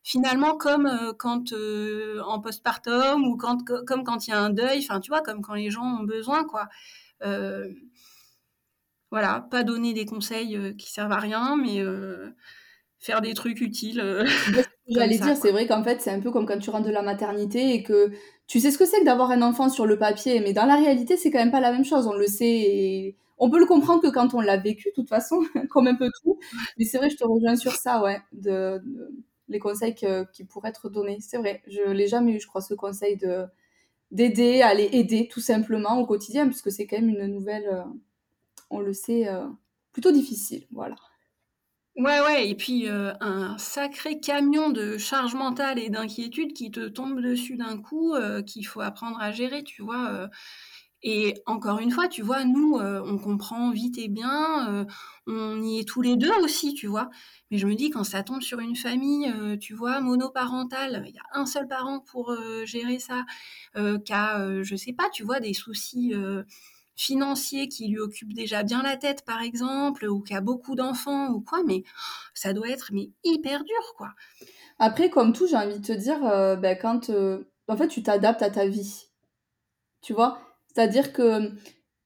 finalement, 0.05 0.57
comme 0.57 0.86
euh, 0.86 1.14
quand 1.18 1.52
euh, 1.55 2.20
en 2.26 2.40
postpartum 2.40 3.24
ou 3.26 3.36
quand, 3.38 3.64
co- 3.66 3.84
comme 3.86 4.05
quand 4.05 4.28
il 4.28 4.32
y 4.32 4.34
a 4.34 4.40
un 4.40 4.50
deuil, 4.50 4.80
enfin, 4.80 5.00
tu 5.00 5.11
vois, 5.11 5.22
comme 5.22 5.42
quand 5.42 5.55
les 5.55 5.70
gens 5.72 5.84
ont 6.00 6.05
besoin, 6.05 6.44
quoi. 6.44 6.68
Euh, 7.24 7.68
voilà, 9.11 9.46
pas 9.50 9.62
donner 9.62 9.92
des 9.94 10.07
conseils 10.07 10.76
qui 10.76 10.90
servent 10.92 11.12
à 11.12 11.18
rien, 11.18 11.57
mais 11.57 11.80
faire 12.98 13.20
des 13.20 13.34
trucs 13.34 13.61
utiles. 13.61 14.02
J'allais 14.88 15.18
dire, 15.18 15.36
c'est 15.36 15.52
vrai 15.52 15.66
qu'en 15.66 15.82
fait, 15.84 16.00
c'est 16.00 16.11
un 16.11 16.20
peu 16.20 16.30
comme 16.30 16.46
quand 16.46 16.59
tu 16.59 16.70
rentres 16.70 16.86
de 16.86 16.92
la 16.92 17.02
maternité 17.02 17.74
et 17.74 17.82
que 17.82 18.12
tu 18.46 18.61
sais 18.61 18.70
ce 18.70 18.78
que 18.78 18.84
c'est 18.86 19.00
que 19.00 19.05
d'avoir 19.05 19.30
un 19.30 19.42
enfant 19.42 19.68
sur 19.70 19.86
le 19.86 19.98
papier, 19.98 20.40
mais 20.40 20.52
dans 20.52 20.66
la 20.66 20.76
réalité, 20.76 21.16
c'est 21.16 21.30
quand 21.30 21.38
même 21.38 21.50
pas 21.52 21.61
la 21.61 21.72
même 21.72 21.84
chose. 21.84 22.07
On 22.07 22.14
le 22.14 22.26
sait 22.26 22.46
et 22.46 23.16
on 23.38 23.50
peut 23.50 23.59
le 23.59 23.66
comprendre 23.66 24.02
que 24.02 24.09
quand 24.11 24.34
on 24.34 24.40
l'a 24.40 24.57
vécu, 24.59 24.88
de 24.90 24.94
toute 24.94 25.09
façon, 25.09 25.42
comme 25.70 25.86
un 25.88 25.94
peu 25.94 26.11
tout. 26.22 26.38
Mais 26.78 26.84
c'est 26.84 26.98
vrai, 26.98 27.11
je 27.11 27.16
te 27.16 27.24
rejoins 27.24 27.57
sur 27.57 27.72
ça, 27.76 28.02
ouais, 28.02 28.20
de, 28.32 28.80
de- 28.84 29.11
les 29.49 29.59
conseils 29.59 29.95
qui 29.95 30.45
pourraient 30.45 30.70
être 30.70 30.88
donnés. 30.88 31.18
C'est 31.20 31.38
vrai, 31.38 31.62
je 31.66 31.90
l'ai 31.90 32.09
jamais 32.09 32.32
eu, 32.32 32.40
je 32.40 32.47
crois, 32.47 32.62
ce 32.62 32.74
conseil 32.74 33.16
de 33.16 33.47
d'aider, 34.14 34.62
à 34.62 34.74
aider 34.74 35.28
tout 35.28 35.40
simplement 35.40 35.99
au 35.99 36.07
quotidien, 36.07 36.47
puisque 36.47 36.70
c'est 36.70 36.86
quand 36.86 36.97
même 36.97 37.09
une 37.11 37.26
nouvelle, 37.26 37.66
euh, 37.66 37.82
on 38.70 38.80
le 38.80 38.92
sait, 38.92 39.28
euh, 39.28 39.47
plutôt 39.92 40.12
difficile, 40.12 40.66
voilà. 40.70 40.95
Ouais, 41.97 42.20
ouais, 42.20 42.49
et 42.49 42.55
puis 42.55 42.88
euh, 42.88 43.12
un 43.20 43.59
sacré 43.59 44.18
camion 44.20 44.70
de 44.70 44.99
charge 44.99 45.34
mentale 45.34 45.78
et 45.78 45.90
d'inquiétude 45.90 46.53
qui 46.53 46.70
te 46.70 46.88
tombe 46.88 47.20
dessus 47.20 47.57
d'un 47.57 47.78
coup, 47.78 48.14
qu'il 48.47 48.66
faut 48.66 48.80
apprendre 48.80 49.20
à 49.20 49.30
gérer, 49.30 49.62
tu 49.62 49.82
vois. 49.82 50.28
Et 51.07 51.34
encore 51.44 51.80
une 51.80 51.90
fois, 51.90 52.09
tu 52.09 52.22
vois, 52.22 52.44
nous, 52.44 52.78
euh, 52.78 53.02
on 53.05 53.18
comprend 53.18 53.70
vite 53.70 53.98
et 53.98 54.09
bien, 54.09 54.72
euh, 54.72 54.84
on 55.26 55.62
y 55.62 55.80
est 55.80 55.84
tous 55.86 56.00
les 56.00 56.16
deux 56.16 56.32
aussi, 56.42 56.72
tu 56.72 56.86
vois. 56.86 57.11
Mais 57.50 57.59
je 57.59 57.66
me 57.66 57.74
dis, 57.74 57.90
quand 57.90 58.05
ça 58.05 58.22
tombe 58.22 58.40
sur 58.40 58.59
une 58.59 58.74
famille, 58.74 59.30
euh, 59.30 59.59
tu 59.59 59.74
vois, 59.74 60.00
monoparentale, 60.00 61.05
il 61.07 61.14
y 61.14 61.18
a 61.18 61.38
un 61.38 61.44
seul 61.44 61.68
parent 61.68 62.00
pour 62.00 62.34
gérer 62.64 62.98
ça, 62.98 63.26
qui 63.74 64.12
a, 64.12 64.62
je 64.62 64.76
sais 64.76 64.94
pas, 64.94 65.11
tu 65.11 65.24
vois, 65.24 65.40
des 65.40 65.52
soucis 65.52 66.14
financiers 66.96 67.68
qui 67.68 67.88
lui 67.88 67.98
occupent 67.98 68.32
déjà 68.32 68.62
bien 68.62 68.82
la 68.82 68.96
tête, 68.96 69.26
par 69.26 69.42
exemple, 69.42 70.07
ou 70.09 70.22
qui 70.22 70.34
a 70.34 70.40
beaucoup 70.40 70.74
d'enfants 70.74 71.28
ou 71.28 71.42
quoi, 71.42 71.62
mais 71.66 71.82
ça 72.32 72.55
doit 72.55 72.70
être 72.70 72.90
mais 72.94 73.11
hyper 73.24 73.62
dur, 73.62 73.94
quoi. 73.98 74.09
Après, 74.78 75.11
comme 75.11 75.34
tout, 75.34 75.46
j'ai 75.46 75.57
envie 75.57 75.78
de 75.78 75.86
te 75.86 75.92
dire, 75.92 76.20
ben, 76.59 76.78
quand, 76.80 77.11
en 77.68 77.76
fait, 77.76 77.88
tu 77.88 78.02
t'adaptes 78.02 78.42
à 78.42 78.48
ta 78.50 78.66
vie. 78.66 79.11
Tu 80.00 80.14
vois? 80.14 80.43
C'est-à-dire 80.75 81.12
que 81.12 81.53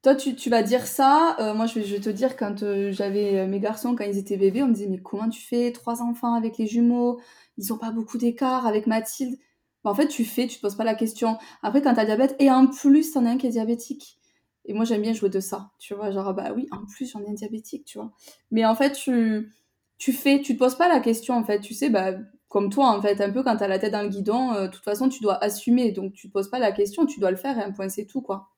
toi, 0.03 0.14
tu, 0.14 0.35
tu 0.37 0.51
vas 0.51 0.62
dire 0.62 0.87
ça. 0.87 1.37
euh, 1.41 1.55
moi, 1.55 1.66
je 1.66 1.81
vais, 1.81 2.01
te 2.01 2.11
dire, 2.11 2.37
quand 2.37 2.62
euh, 2.62 2.93
j'avais 2.93 3.39
euh, 3.39 3.47
mes 3.47 3.61
garçons, 3.61 3.97
quand 3.97 4.05
ils 4.05 4.19
étaient 4.19 4.37
bébés, 4.37 4.62
on 4.62 4.69
me 4.69 4.75
disait, 4.75 4.89
mais 4.89 5.01
comment 5.01 5.29
tu 5.29 5.41
fais? 5.43 5.73
Trois 5.73 6.03
enfants 6.03 6.35
avec 6.35 6.59
les 6.59 6.66
jumeaux, 6.66 7.21
ils 7.57 7.73
ont 7.73 7.79
pas 7.79 7.91
beaucoup 7.91 8.19
d'écart 8.19 8.66
avec 8.66 8.87
Mathilde. 8.87 9.39
Ben, 9.85 9.91
en 9.91 9.95
fait, 9.95 10.09
tu 10.09 10.25
fais, 10.25 10.47
tu 10.47 10.57
te 10.57 10.62
poses 10.62 10.77
pas 10.77 10.85
la 10.85 10.95
question. 10.95 11.39
Après, 11.62 11.83
quand 11.83 11.95
t'as 11.95 12.05
diabète, 12.05 12.37
et 12.39 12.51
en 12.51 12.66
plus, 12.69 13.12
t'en 13.12 13.25
as 13.27 13.31
un 13.31 13.39
qui 13.39 13.47
est 13.47 13.51
diabétique. 13.51 14.19
Et 14.66 14.75
moi, 14.75 14.85
j'aime 14.85 15.03
bien 15.03 15.14
jouer 15.14 15.31
de 15.31 15.41
ça. 15.41 15.73
Tu 15.79 15.95
vois, 15.95 16.11
genre, 16.12 16.35
bah 16.35 16.53
oui, 16.55 16.69
en 16.71 16.85
plus, 16.87 17.11
j'en 17.11 17.23
ai 17.23 17.29
un 17.31 17.35
diabétique, 17.35 17.85
tu 17.87 17.99
vois. 17.99 18.12
Mais 18.51 18.64
en 18.66 18.75
fait, 18.75 18.93
tu, 18.93 19.53
tu 19.99 20.12
fais, 20.12 20.41
tu 20.43 20.55
te 20.55 20.59
poses 20.59 20.77
pas 20.77 20.89
la 20.89 21.01
question, 21.01 21.35
en 21.35 21.45
fait. 21.45 21.61
Tu 21.61 21.75
sais, 21.75 21.91
bah, 21.91 22.12
comme 22.49 22.71
toi, 22.71 22.89
en 22.97 23.01
fait, 23.03 23.21
un 23.21 23.31
peu 23.31 23.43
quand 23.43 23.57
t'as 23.57 23.69
la 23.69 23.79
tête 23.79 23.93
dans 23.93 24.03
le 24.03 24.09
guidon, 24.09 24.53
euh, 24.53 24.66
de 24.66 24.73
toute 24.73 24.85
façon, 24.85 25.09
tu 25.09 25.21
dois 25.23 25.43
assumer. 25.43 25.93
Donc, 25.93 26.12
tu 26.12 26.29
te 26.29 26.33
poses 26.33 26.51
pas 26.51 26.59
la 26.59 26.73
question, 26.73 27.07
tu 27.07 27.21
dois 27.21 27.31
le 27.31 27.37
faire 27.37 27.59
et 27.59 27.62
un 27.62 27.73
point, 27.73 27.89
c'est 27.89 28.07
tout, 28.07 28.23
quoi. 28.23 28.49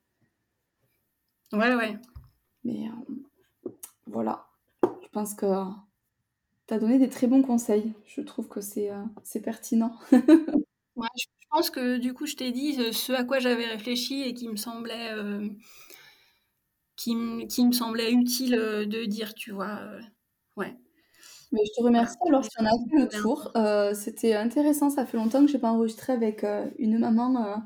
Ouais, 1.53 1.75
ouais. 1.75 1.97
Mais 2.65 2.87
euh, 2.89 3.13
voilà. 4.07 4.47
Je 5.03 5.07
pense 5.09 5.33
que 5.35 5.45
t'as 6.67 6.79
donné 6.79 6.97
des 6.99 7.09
très 7.09 7.27
bons 7.27 7.41
conseils. 7.43 7.93
Je 8.07 8.21
trouve 8.21 8.47
que 8.47 8.61
c'est 8.61 8.91
euh, 8.91 9.03
c'est 9.23 9.41
pertinent. 9.41 9.95
Ouais, 10.97 11.07
je 11.17 11.25
je 11.41 11.57
pense 11.57 11.69
que 11.69 11.97
du 11.97 12.13
coup, 12.13 12.25
je 12.27 12.35
t'ai 12.35 12.51
dit 12.51 12.77
euh, 12.79 12.93
ce 12.93 13.13
à 13.13 13.23
quoi 13.25 13.39
j'avais 13.39 13.65
réfléchi 13.65 14.23
et 14.23 14.33
qui 14.33 14.47
me 14.49 14.55
semblait, 14.55 15.11
euh, 15.13 15.49
qui, 16.95 17.15
qui 17.49 17.65
me 17.65 17.71
semblait 17.71 18.11
utile 18.11 18.51
de 18.51 19.05
dire, 19.05 19.33
tu 19.33 19.51
vois. 19.51 19.79
ouais, 20.57 20.75
Mais 21.51 21.61
je 21.65 21.71
te 21.77 21.83
remercie 21.83 22.17
alors 22.27 22.45
si 22.45 22.51
on 22.59 22.65
a 22.65 22.71
fait 22.71 22.99
le 23.03 23.09
tour. 23.09 23.51
C'était 23.95 24.35
intéressant. 24.35 24.89
Ça 24.91 25.05
fait 25.05 25.17
longtemps 25.17 25.45
que 25.45 25.51
j'ai 25.51 25.59
pas 25.59 25.71
enregistré 25.71 26.13
avec 26.13 26.45
une 26.79 26.99
maman, 26.99 27.63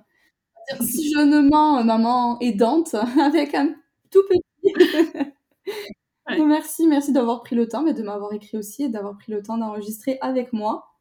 dire 0.69 0.83
si 0.83 1.11
jeunement, 1.11 1.83
maman 1.83 2.39
aidante, 2.39 2.95
avec 3.21 3.53
un 3.55 3.75
tout 4.11 4.23
petit. 4.29 4.73
Ouais. 6.27 6.43
Merci, 6.43 6.87
merci 6.87 7.13
d'avoir 7.13 7.43
pris 7.43 7.55
le 7.55 7.67
temps, 7.67 7.83
mais 7.83 7.93
de 7.93 8.01
m'avoir 8.01 8.33
écrit 8.33 8.57
aussi 8.57 8.83
et 8.83 8.89
d'avoir 8.89 9.15
pris 9.15 9.31
le 9.31 9.43
temps 9.43 9.59
d'enregistrer 9.59 10.17
avec 10.21 10.53
moi. 10.53 10.95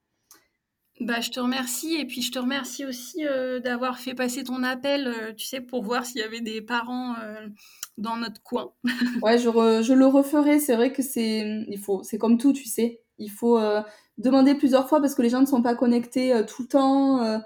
Bah, 1.01 1.21
je 1.21 1.31
te 1.31 1.41
remercie 1.41 1.95
et 1.97 2.07
puis 2.07 2.23
je 2.23 2.31
te 2.31 2.39
remercie 2.39 2.85
aussi 2.85 3.27
euh, 3.27 3.59
d'avoir 3.59 3.99
fait 3.99 4.15
passer 4.15 4.45
ton 4.45 4.63
appel, 4.63 5.09
euh, 5.09 5.33
tu 5.33 5.45
sais, 5.45 5.61
pour 5.61 5.83
voir 5.83 6.07
s'il 6.07 6.21
y 6.21 6.23
avait 6.25 6.41
des 6.41 6.63
parents 6.63 7.17
euh, 7.21 7.49
dans 7.99 8.17
notre 8.17 8.41
coin. 8.43 8.73
ouais, 9.23 9.39
je, 9.39 9.83
je, 9.83 9.93
le 9.93 10.07
referai. 10.07 10.61
C'est 10.61 10.77
vrai 10.77 10.93
que 10.93 11.03
c'est, 11.03 11.65
il 11.69 11.79
faut, 11.79 12.03
c'est 12.05 12.19
comme 12.19 12.39
tout, 12.39 12.53
tu 12.53 12.67
sais. 12.67 13.01
Il 13.19 13.31
faut 13.31 13.61
demander 14.19 14.57
plusieurs 14.57 14.89
fois 14.89 15.01
parce 15.01 15.15
que 15.15 15.23
les 15.23 15.29
gens 15.29 15.41
ne 15.41 15.47
sont 15.47 15.63
pas 15.63 15.77
connectés 15.77 16.43
tout 16.49 16.63
le 16.63 16.69
temps. 16.69 17.41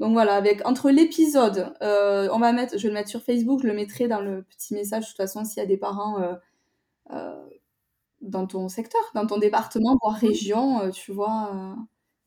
Donc 0.00 0.12
voilà, 0.12 0.34
avec 0.34 0.66
entre 0.66 0.90
l'épisode, 0.90 1.72
on 1.80 2.38
va 2.38 2.52
mettre, 2.52 2.76
je 2.76 2.82
vais 2.82 2.88
le 2.88 2.94
mettre 2.94 3.10
sur 3.10 3.22
Facebook, 3.22 3.60
je 3.62 3.68
le 3.68 3.74
mettrai 3.74 4.08
dans 4.08 4.20
le 4.20 4.42
petit 4.42 4.74
message 4.74 5.04
de 5.04 5.08
toute 5.08 5.16
façon 5.16 5.44
s'il 5.44 5.58
y 5.58 5.64
a 5.64 5.66
des 5.66 5.76
parents 5.76 6.18
dans 8.20 8.46
ton 8.46 8.68
secteur, 8.68 9.00
dans 9.14 9.26
ton 9.26 9.38
département, 9.38 9.96
voire 10.02 10.16
région, 10.16 10.90
tu 10.90 11.12
vois 11.12 11.76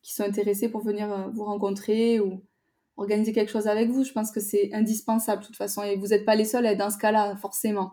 qui 0.03 0.13
sont 0.13 0.24
intéressés 0.24 0.69
pour 0.69 0.82
venir 0.82 1.11
euh, 1.11 1.30
vous 1.34 1.45
rencontrer 1.45 2.19
ou 2.19 2.43
organiser 2.97 3.34
quelque 3.34 3.51
chose 3.51 3.67
avec 3.67 3.89
vous. 3.89 4.03
Je 4.03 4.11
pense 4.11 4.32
que 4.32 4.39
c'est 4.39 4.71
indispensable 4.74 5.41
de 5.41 5.47
toute 5.47 5.55
façon 5.55 5.82
et 5.82 5.95
vous 5.95 6.07
n'êtes 6.07 6.26
pas 6.26 6.36
les 6.36 6.45
seuls 6.45 6.67
à 6.67 6.74
être 6.74 6.78
dans 6.78 6.91
ce 6.91 6.99
cas-là, 6.99 7.36
forcément. 7.38 7.91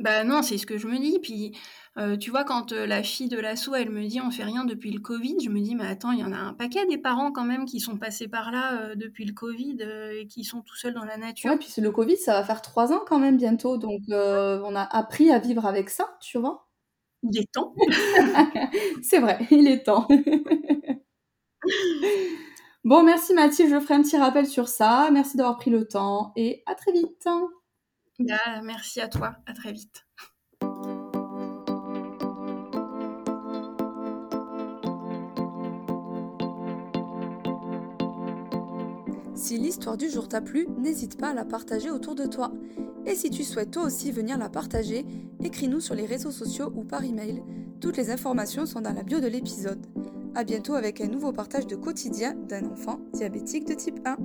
Bah 0.00 0.24
non, 0.24 0.42
c'est 0.42 0.56
ce 0.56 0.64
que 0.66 0.78
je 0.78 0.86
me 0.86 0.98
dis. 0.98 1.18
Puis, 1.20 1.52
euh, 1.98 2.16
tu 2.16 2.30
vois, 2.30 2.44
quand 2.44 2.72
euh, 2.72 2.86
la 2.86 3.02
fille 3.02 3.28
de 3.28 3.38
l'assaut, 3.38 3.74
elle 3.74 3.90
me 3.90 4.02
dit 4.06 4.20
on 4.20 4.30
fait 4.30 4.44
rien 4.44 4.64
depuis 4.64 4.90
le 4.90 5.00
Covid, 5.00 5.36
je 5.44 5.50
me 5.50 5.60
dis 5.60 5.74
mais 5.74 5.86
attends, 5.86 6.12
il 6.12 6.20
y 6.20 6.24
en 6.24 6.32
a 6.32 6.38
un 6.38 6.54
paquet 6.54 6.86
des 6.86 6.96
parents 6.96 7.32
quand 7.32 7.44
même 7.44 7.66
qui 7.66 7.80
sont 7.80 7.98
passés 7.98 8.26
par 8.26 8.50
là 8.50 8.94
depuis 8.94 9.26
le 9.26 9.34
Covid 9.34 9.76
et 10.18 10.26
qui 10.26 10.44
sont 10.44 10.62
tout 10.62 10.76
seuls 10.76 10.94
dans 10.94 11.04
la 11.04 11.18
nature. 11.18 11.50
Ouais, 11.50 11.58
puis 11.58 11.68
le 11.78 11.90
Covid, 11.90 12.16
ça 12.16 12.32
va 12.32 12.44
faire 12.44 12.62
trois 12.62 12.92
ans 12.92 13.02
quand 13.06 13.18
même 13.18 13.36
bientôt, 13.36 13.76
donc 13.76 14.00
on 14.08 14.74
a 14.74 14.82
appris 14.82 15.30
à 15.30 15.38
vivre 15.38 15.66
avec 15.66 15.90
ça, 15.90 16.16
tu 16.20 16.38
vois. 16.38 16.66
Il 17.22 17.38
est 17.38 17.52
temps. 17.52 17.74
c'est 19.02 19.18
vrai, 19.18 19.46
il 19.50 19.68
est 19.68 19.82
temps. 19.84 20.08
bon, 22.84 23.02
merci 23.02 23.34
Mathilde, 23.34 23.70
je 23.70 23.80
ferai 23.80 23.94
un 23.94 24.02
petit 24.02 24.16
rappel 24.16 24.46
sur 24.46 24.68
ça. 24.68 25.10
Merci 25.12 25.36
d'avoir 25.36 25.56
pris 25.56 25.70
le 25.70 25.86
temps 25.86 26.32
et 26.36 26.62
à 26.66 26.74
très 26.74 26.92
vite. 26.92 27.26
Merci 28.62 29.00
à 29.00 29.08
toi, 29.08 29.36
à 29.46 29.52
très 29.54 29.72
vite. 29.72 30.06
Si 39.34 39.56
l'histoire 39.56 39.96
du 39.96 40.10
jour 40.10 40.28
t'a 40.28 40.40
plu, 40.40 40.68
n'hésite 40.78 41.18
pas 41.18 41.30
à 41.30 41.34
la 41.34 41.44
partager 41.44 41.90
autour 41.90 42.14
de 42.14 42.26
toi. 42.26 42.52
Et 43.06 43.14
si 43.14 43.30
tu 43.30 43.42
souhaites 43.42 43.70
toi 43.70 43.84
aussi 43.84 44.12
venir 44.12 44.36
la 44.36 44.50
partager, 44.50 45.06
écris-nous 45.42 45.80
sur 45.80 45.94
les 45.94 46.04
réseaux 46.04 46.30
sociaux 46.30 46.70
ou 46.76 46.84
par 46.84 47.04
email. 47.04 47.42
Toutes 47.80 47.96
les 47.96 48.10
informations 48.10 48.66
sont 48.66 48.82
dans 48.82 48.92
la 48.92 49.02
bio 49.02 49.20
de 49.20 49.26
l'épisode. 49.26 49.86
A 50.34 50.44
bientôt 50.44 50.74
avec 50.74 51.00
un 51.00 51.08
nouveau 51.08 51.32
partage 51.32 51.66
de 51.66 51.74
quotidien 51.74 52.34
d'un 52.34 52.70
enfant 52.70 53.00
diabétique 53.14 53.66
de 53.66 53.74
type 53.74 53.98
1. 54.04 54.18